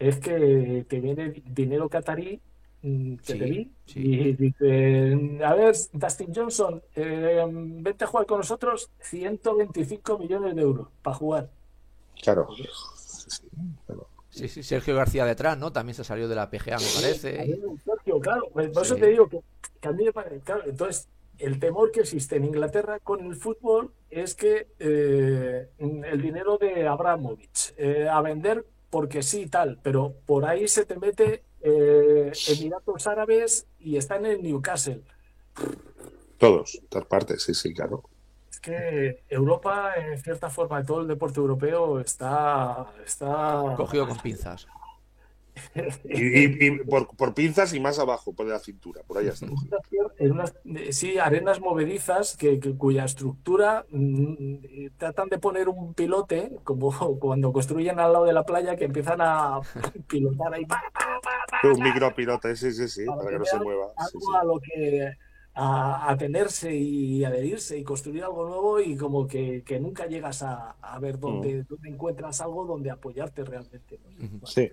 es 0.00 0.18
que 0.18 0.84
te 0.88 1.00
viene 1.00 1.30
dinero 1.46 1.88
catarí 1.88 2.40
mm, 2.82 3.16
que 3.18 3.32
Sí, 3.34 3.38
te 3.38 3.44
vi 3.44 3.70
sí. 3.86 4.00
y 4.02 4.32
dice, 4.34 5.44
a 5.44 5.54
ver, 5.54 5.76
Dustin 5.92 6.34
Johnson, 6.34 6.82
eh, 6.96 7.44
vente 7.48 8.04
a 8.04 8.08
jugar 8.08 8.26
con 8.26 8.38
nosotros 8.38 8.90
125 9.00 10.18
millones 10.18 10.56
de 10.56 10.62
euros 10.62 10.88
para 11.02 11.16
jugar. 11.16 11.50
Claro. 12.22 12.48
Sí, 12.56 12.64
sí, 13.28 13.48
claro. 13.86 14.08
Sí, 14.30 14.48
sí, 14.48 14.62
Sergio 14.62 14.94
García 14.96 15.24
detrás, 15.24 15.58
¿no? 15.58 15.72
También 15.72 15.94
se 15.94 16.04
salió 16.04 16.28
de 16.28 16.34
la 16.36 16.50
PGA, 16.50 16.78
me 16.78 16.84
parece. 16.94 17.46
y- 17.46 17.78
Sergio, 17.84 18.20
claro, 18.20 18.48
pues 18.52 18.70
por 18.70 18.84
eso 18.84 18.96
te 18.96 19.06
digo 19.06 19.28
que, 19.28 19.40
que 19.80 19.88
a 19.88 19.92
mí 19.92 20.04
me 20.04 20.12
parece, 20.12 20.40
claro, 20.40 20.62
entonces 20.66 21.08
el 21.38 21.58
temor 21.58 21.90
que 21.90 22.00
existe 22.00 22.36
en 22.36 22.44
Inglaterra 22.44 22.98
con 23.00 23.24
el 23.26 23.34
fútbol 23.34 23.92
es 24.10 24.34
que 24.34 24.68
eh, 24.78 25.68
el 25.78 26.22
dinero 26.22 26.58
de 26.58 26.86
Abramovich 26.86 27.74
eh, 27.76 28.08
a 28.08 28.20
vender 28.20 28.64
porque 28.90 29.22
sí 29.22 29.42
y 29.42 29.46
tal, 29.46 29.78
pero 29.82 30.14
por 30.26 30.44
ahí 30.44 30.68
se 30.68 30.84
te 30.84 30.98
mete 30.98 31.44
eh, 31.62 32.32
Emiratos 32.48 33.06
Árabes 33.06 33.66
y 33.78 33.96
está 33.96 34.16
en 34.16 34.26
el 34.26 34.42
Newcastle. 34.42 35.02
Todos, 36.38 36.80
todas 36.88 37.06
partes, 37.06 37.42
sí, 37.42 37.54
sí, 37.54 37.72
claro. 37.72 38.02
Es 38.50 38.58
que 38.58 39.22
Europa, 39.28 39.92
en 39.96 40.18
cierta 40.18 40.50
forma, 40.50 40.84
todo 40.84 41.02
el 41.02 41.08
deporte 41.08 41.38
europeo 41.38 42.00
está, 42.00 42.86
está 43.04 43.74
Cogido 43.76 44.08
con 44.08 44.18
pinzas. 44.18 44.66
Y, 46.04 46.40
y- 46.40 46.66
y 46.66 46.70
por, 46.84 47.08
por 47.16 47.34
pinzas 47.34 47.72
y 47.74 47.80
más 47.80 47.98
abajo, 47.98 48.32
por 48.32 48.46
la 48.46 48.58
cintura, 48.58 49.02
por 49.06 49.18
ahí 49.18 49.28
está. 49.28 49.46
en 50.18 50.32
unas, 50.32 50.54
sí, 50.90 51.18
arenas 51.18 51.60
movedizas 51.60 52.36
que, 52.36 52.58
que- 52.60 52.76
cuya 52.76 53.04
estructura 53.04 53.84
mm, 53.90 54.56
tratan 54.98 55.28
de 55.28 55.38
poner 55.38 55.68
un 55.68 55.94
pilote, 55.94 56.52
como 56.64 56.90
cuando 57.20 57.52
construyen 57.52 57.98
al 58.00 58.12
lado 58.12 58.24
de 58.24 58.32
la 58.32 58.44
playa, 58.44 58.76
que 58.76 58.84
empiezan 58.84 59.20
a 59.20 59.60
pilotar 60.08 60.54
ahí 60.54 60.66
pa, 60.66 60.82
pa, 60.92 61.20
pa, 61.22 61.30
pa, 61.62 61.68
Un 61.68 61.82
micropilote, 61.82 62.56
sí, 62.56 62.72
sí, 62.72 62.88
sí, 62.88 63.04
para 63.06 63.30
que 63.30 63.38
no 63.38 63.44
se 63.44 63.58
mueva. 63.58 63.88
sí, 63.88 64.16
algo 64.16 64.20
sí. 64.20 64.38
a 64.40 64.44
lo 64.44 64.60
que 64.60 65.10
a, 65.54 66.10
a 66.10 66.16
tenerse 66.16 66.72
y 66.74 67.24
adherirse 67.24 67.76
y 67.76 67.82
construir 67.82 68.22
algo 68.22 68.46
nuevo 68.46 68.80
y 68.80 68.96
como 68.96 69.26
que, 69.26 69.62
que 69.64 69.80
nunca 69.80 70.06
llegas 70.06 70.42
a, 70.42 70.76
a 70.80 70.98
ver 71.00 71.16
Mm. 71.16 71.20
dónde, 71.20 71.62
dónde 71.64 71.88
encuentras 71.88 72.40
algo 72.40 72.64
donde 72.64 72.90
apoyarte 72.90 73.42
realmente. 73.44 73.98
¿no? 74.04 74.10
Bueno, 74.28 74.46
Sí. 74.46 74.70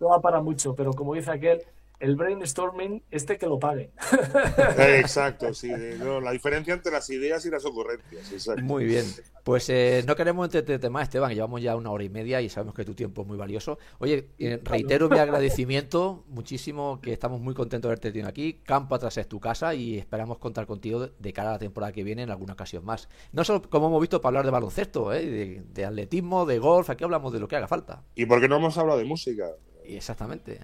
No 0.00 0.08
va 0.08 0.20
para 0.20 0.40
mucho, 0.40 0.74
pero 0.74 0.92
como 0.92 1.14
dice 1.14 1.30
aquel, 1.30 1.62
el 1.98 2.14
brainstorming, 2.14 3.02
este 3.10 3.38
que 3.38 3.46
lo 3.46 3.58
pague. 3.58 3.90
Eh, 4.78 4.98
Exacto, 5.00 5.54
sí. 5.54 5.70
no, 5.98 6.20
la 6.20 6.30
diferencia 6.32 6.74
entre 6.74 6.92
las 6.92 7.08
ideas 7.08 7.44
y 7.46 7.50
las 7.50 7.64
ocurrencias. 7.64 8.30
Exacto. 8.32 8.62
Muy 8.62 8.84
bien. 8.84 9.04
Pues 9.44 9.68
eh, 9.70 10.02
no 10.06 10.14
queremos 10.16 10.44
entretenerte 10.46 10.90
más, 10.90 11.04
Esteban. 11.04 11.32
Llevamos 11.32 11.62
ya 11.62 11.74
una 11.76 11.90
hora 11.90 12.04
y 12.04 12.10
media 12.10 12.42
y 12.42 12.48
sabemos 12.50 12.74
que 12.74 12.84
tu 12.84 12.94
tiempo 12.94 13.22
es 13.22 13.28
muy 13.28 13.38
valioso. 13.38 13.78
Oye, 13.98 14.28
eh, 14.38 14.60
reitero 14.62 15.08
mi 15.08 15.18
agradecimiento 15.18 16.24
muchísimo, 16.28 17.00
que 17.00 17.12
estamos 17.14 17.40
muy 17.40 17.54
contentos 17.54 17.88
de 17.88 17.92
haberte 17.92 18.10
tenido 18.12 18.28
aquí. 18.28 18.60
Campo 18.64 18.94
atrás 18.94 19.16
es 19.16 19.26
tu 19.28 19.40
casa 19.40 19.74
y 19.74 19.96
esperamos 19.96 20.36
contar 20.38 20.66
contigo 20.66 21.00
de- 21.00 21.12
de 21.18 21.32
cara 21.32 21.50
a 21.50 21.52
la 21.54 21.58
temporada 21.58 21.92
que 21.92 22.02
viene 22.04 22.22
en 22.24 22.30
alguna 22.30 22.52
ocasión 22.52 22.84
más. 22.84 23.08
No 23.32 23.42
solo, 23.44 23.62
como 23.70 23.86
hemos 23.86 24.00
visto, 24.02 24.20
para 24.20 24.30
hablar 24.30 24.44
de 24.44 24.50
baloncesto, 24.50 25.14
¿eh? 25.14 25.24
de, 25.24 25.62
de 25.72 25.84
atletismo, 25.86 26.44
de 26.44 26.58
golf. 26.58 26.90
Aquí 26.90 27.04
hablamos 27.04 27.32
de 27.32 27.40
lo 27.40 27.48
que 27.48 27.56
haga 27.56 27.68
falta. 27.68 28.02
¿Y 28.14 28.26
por 28.26 28.40
qué 28.40 28.48
no 28.48 28.56
hemos 28.56 28.76
hablado 28.76 28.98
de 28.98 29.04
música? 29.06 29.46
Exactamente. 29.88 30.60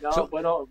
No, 0.00 0.12
So- 0.12 0.28
bueno, 0.28 0.68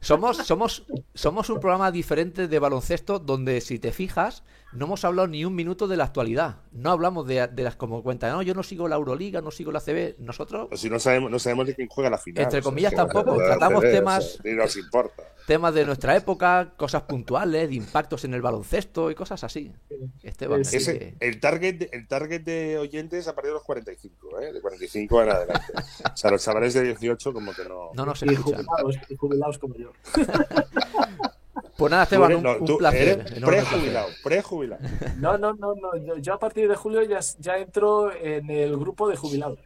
Somos, 0.00 0.36
somos, 0.38 0.84
somos 1.14 1.48
un 1.48 1.60
programa 1.60 1.90
diferente 1.92 2.48
de 2.48 2.58
baloncesto 2.58 3.18
donde, 3.18 3.60
si 3.60 3.78
te 3.78 3.92
fijas, 3.92 4.42
no 4.76 4.84
hemos 4.86 5.04
hablado 5.04 5.28
ni 5.28 5.44
un 5.44 5.54
minuto 5.54 5.88
de 5.88 5.96
la 5.96 6.04
actualidad. 6.04 6.56
No 6.72 6.90
hablamos 6.90 7.26
de, 7.26 7.46
de 7.48 7.62
las 7.62 7.76
como 7.76 8.02
cuentan. 8.02 8.32
No, 8.32 8.42
yo 8.42 8.54
no 8.54 8.62
sigo 8.62 8.88
la 8.88 8.96
Euroliga, 8.96 9.40
no 9.40 9.50
sigo 9.50 9.72
la 9.72 9.80
CB. 9.80 10.16
Nosotros, 10.18 10.68
Pues 10.68 10.80
si 10.80 10.90
no 10.90 10.98
sabemos, 10.98 11.30
no 11.30 11.38
sabemos 11.38 11.66
de 11.66 11.74
quién 11.74 11.88
juega 11.88 12.10
la 12.10 12.18
final. 12.18 12.44
Entre 12.44 12.58
o 12.58 12.62
sea, 12.62 12.70
comillas, 12.70 12.94
tampoco. 12.94 13.36
Tratamos 13.36 13.82
temas- 13.84 14.24
o 14.24 14.28
sea, 14.28 14.40
Ni 14.44 14.56
nos 14.56 14.76
importa. 14.76 15.22
temas 15.46 15.74
de 15.74 15.84
nuestra 15.86 16.16
época, 16.16 16.74
cosas 16.76 17.02
puntuales, 17.02 17.68
de 17.68 17.74
impactos 17.76 18.24
en 18.24 18.34
el 18.34 18.42
baloncesto 18.42 19.10
y 19.10 19.14
cosas 19.14 19.42
así. 19.44 19.72
Esteban, 20.22 20.64
Sí, 20.64 20.76
así 20.76 20.90
Ese- 20.90 20.98
que- 20.98 21.16
el, 21.20 21.40
target, 21.40 21.88
el 21.92 22.06
target 22.08 22.42
de 22.42 22.78
oyentes 22.78 23.26
a 23.28 23.34
partir 23.34 23.50
de 23.50 23.54
los 23.54 23.64
45, 23.64 24.40
¿eh? 24.40 24.52
De 24.52 24.60
45 24.60 25.22
en 25.22 25.30
adelante. 25.30 25.66
O 26.12 26.16
sea, 26.16 26.30
los 26.30 26.42
chavales 26.42 26.72
de 26.74 26.82
18 26.82 27.32
como 27.32 27.52
que 27.54 27.64
no... 27.64 27.90
no 27.94 28.06
nos 28.06 28.22
y 28.22 28.30
escuchan. 28.30 28.64
jubilados, 28.64 28.96
y 29.10 29.16
jubilados 29.16 29.58
como 29.58 29.74
yo. 29.76 29.92
Pues 31.76 31.90
nada, 31.90 32.02
Esteban, 32.04 32.34
un, 32.36 32.42
no, 32.42 32.56
un 32.58 32.64
tú 32.66 32.78
placer. 32.78 33.24
prejubilado, 33.44 34.08
prejubilado. 34.22 34.82
No, 35.18 35.36
no, 35.38 35.52
no, 35.54 35.74
no. 35.74 36.16
Yo, 36.18 36.34
a 36.34 36.38
partir 36.38 36.68
de 36.68 36.76
julio 36.76 37.02
ya, 37.02 37.20
ya 37.38 37.58
entro 37.58 38.12
en 38.14 38.50
el 38.50 38.76
grupo 38.76 39.08
de 39.08 39.16
jubilados. 39.16 39.58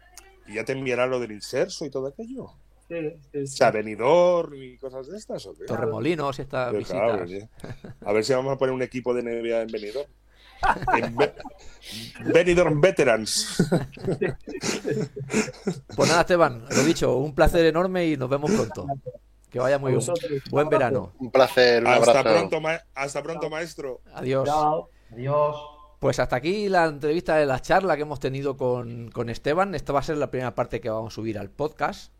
¿Y 0.46 0.54
ya 0.54 0.64
te 0.64 0.72
enviará 0.72 1.06
lo 1.06 1.20
del 1.20 1.32
inserso 1.32 1.84
y 1.84 1.90
todo 1.90 2.06
aquello? 2.08 2.44
O 2.44 2.56
Sí, 2.88 2.96
sí, 3.32 3.46
sí. 3.46 3.56
sea, 3.56 3.70
venidor 3.70 4.52
y 4.56 4.76
cosas 4.76 5.06
de 5.06 5.16
estas, 5.16 5.46
¿o 5.46 5.54
qué? 5.56 5.64
Torremolinos, 5.64 6.36
estas 6.40 6.72
Pues 6.72 6.88
claro, 6.88 7.24
visitas. 7.24 7.48
ya. 7.62 7.96
A 8.04 8.12
ver 8.12 8.24
si 8.24 8.32
vamos 8.32 8.52
a 8.52 8.58
poner 8.58 8.74
un 8.74 8.82
equipo 8.82 9.14
de 9.14 9.22
NBA 9.22 9.62
en 9.62 9.68
Benidorm. 9.68 10.10
En 11.00 11.16
Be- 11.16 11.32
Benidorm 12.32 12.80
Veterans. 12.80 13.56
Pues 15.96 16.08
nada, 16.08 16.22
Esteban, 16.22 16.64
lo 16.68 16.82
dicho, 16.84 17.16
un 17.16 17.34
placer 17.34 17.64
enorme 17.66 18.06
y 18.06 18.16
nos 18.16 18.28
vemos 18.28 18.50
pronto. 18.50 18.86
Que 19.50 19.58
vaya 19.58 19.78
muy 19.78 19.92
bien. 19.92 20.02
Buen 20.50 20.68
verano. 20.68 21.12
Un 21.18 21.30
placer, 21.30 21.82
un 21.82 21.88
Hasta 21.88 22.20
abrazo. 22.20 22.36
pronto, 22.38 22.60
ma- 22.60 22.80
hasta 22.94 23.22
pronto, 23.22 23.50
maestro. 23.50 24.00
Adiós. 24.14 24.48
Adiós. 25.12 25.56
Pues 25.98 26.18
hasta 26.18 26.36
aquí 26.36 26.68
la 26.68 26.86
entrevista 26.86 27.36
de 27.36 27.44
la 27.46 27.60
charla 27.60 27.96
que 27.96 28.02
hemos 28.02 28.20
tenido 28.20 28.56
con, 28.56 29.10
con 29.10 29.28
Esteban. 29.28 29.74
Esta 29.74 29.92
va 29.92 29.98
a 30.00 30.02
ser 30.02 30.16
la 30.16 30.30
primera 30.30 30.54
parte 30.54 30.80
que 30.80 30.88
vamos 30.88 31.12
a 31.12 31.14
subir 31.16 31.38
al 31.38 31.50
podcast. 31.50 32.12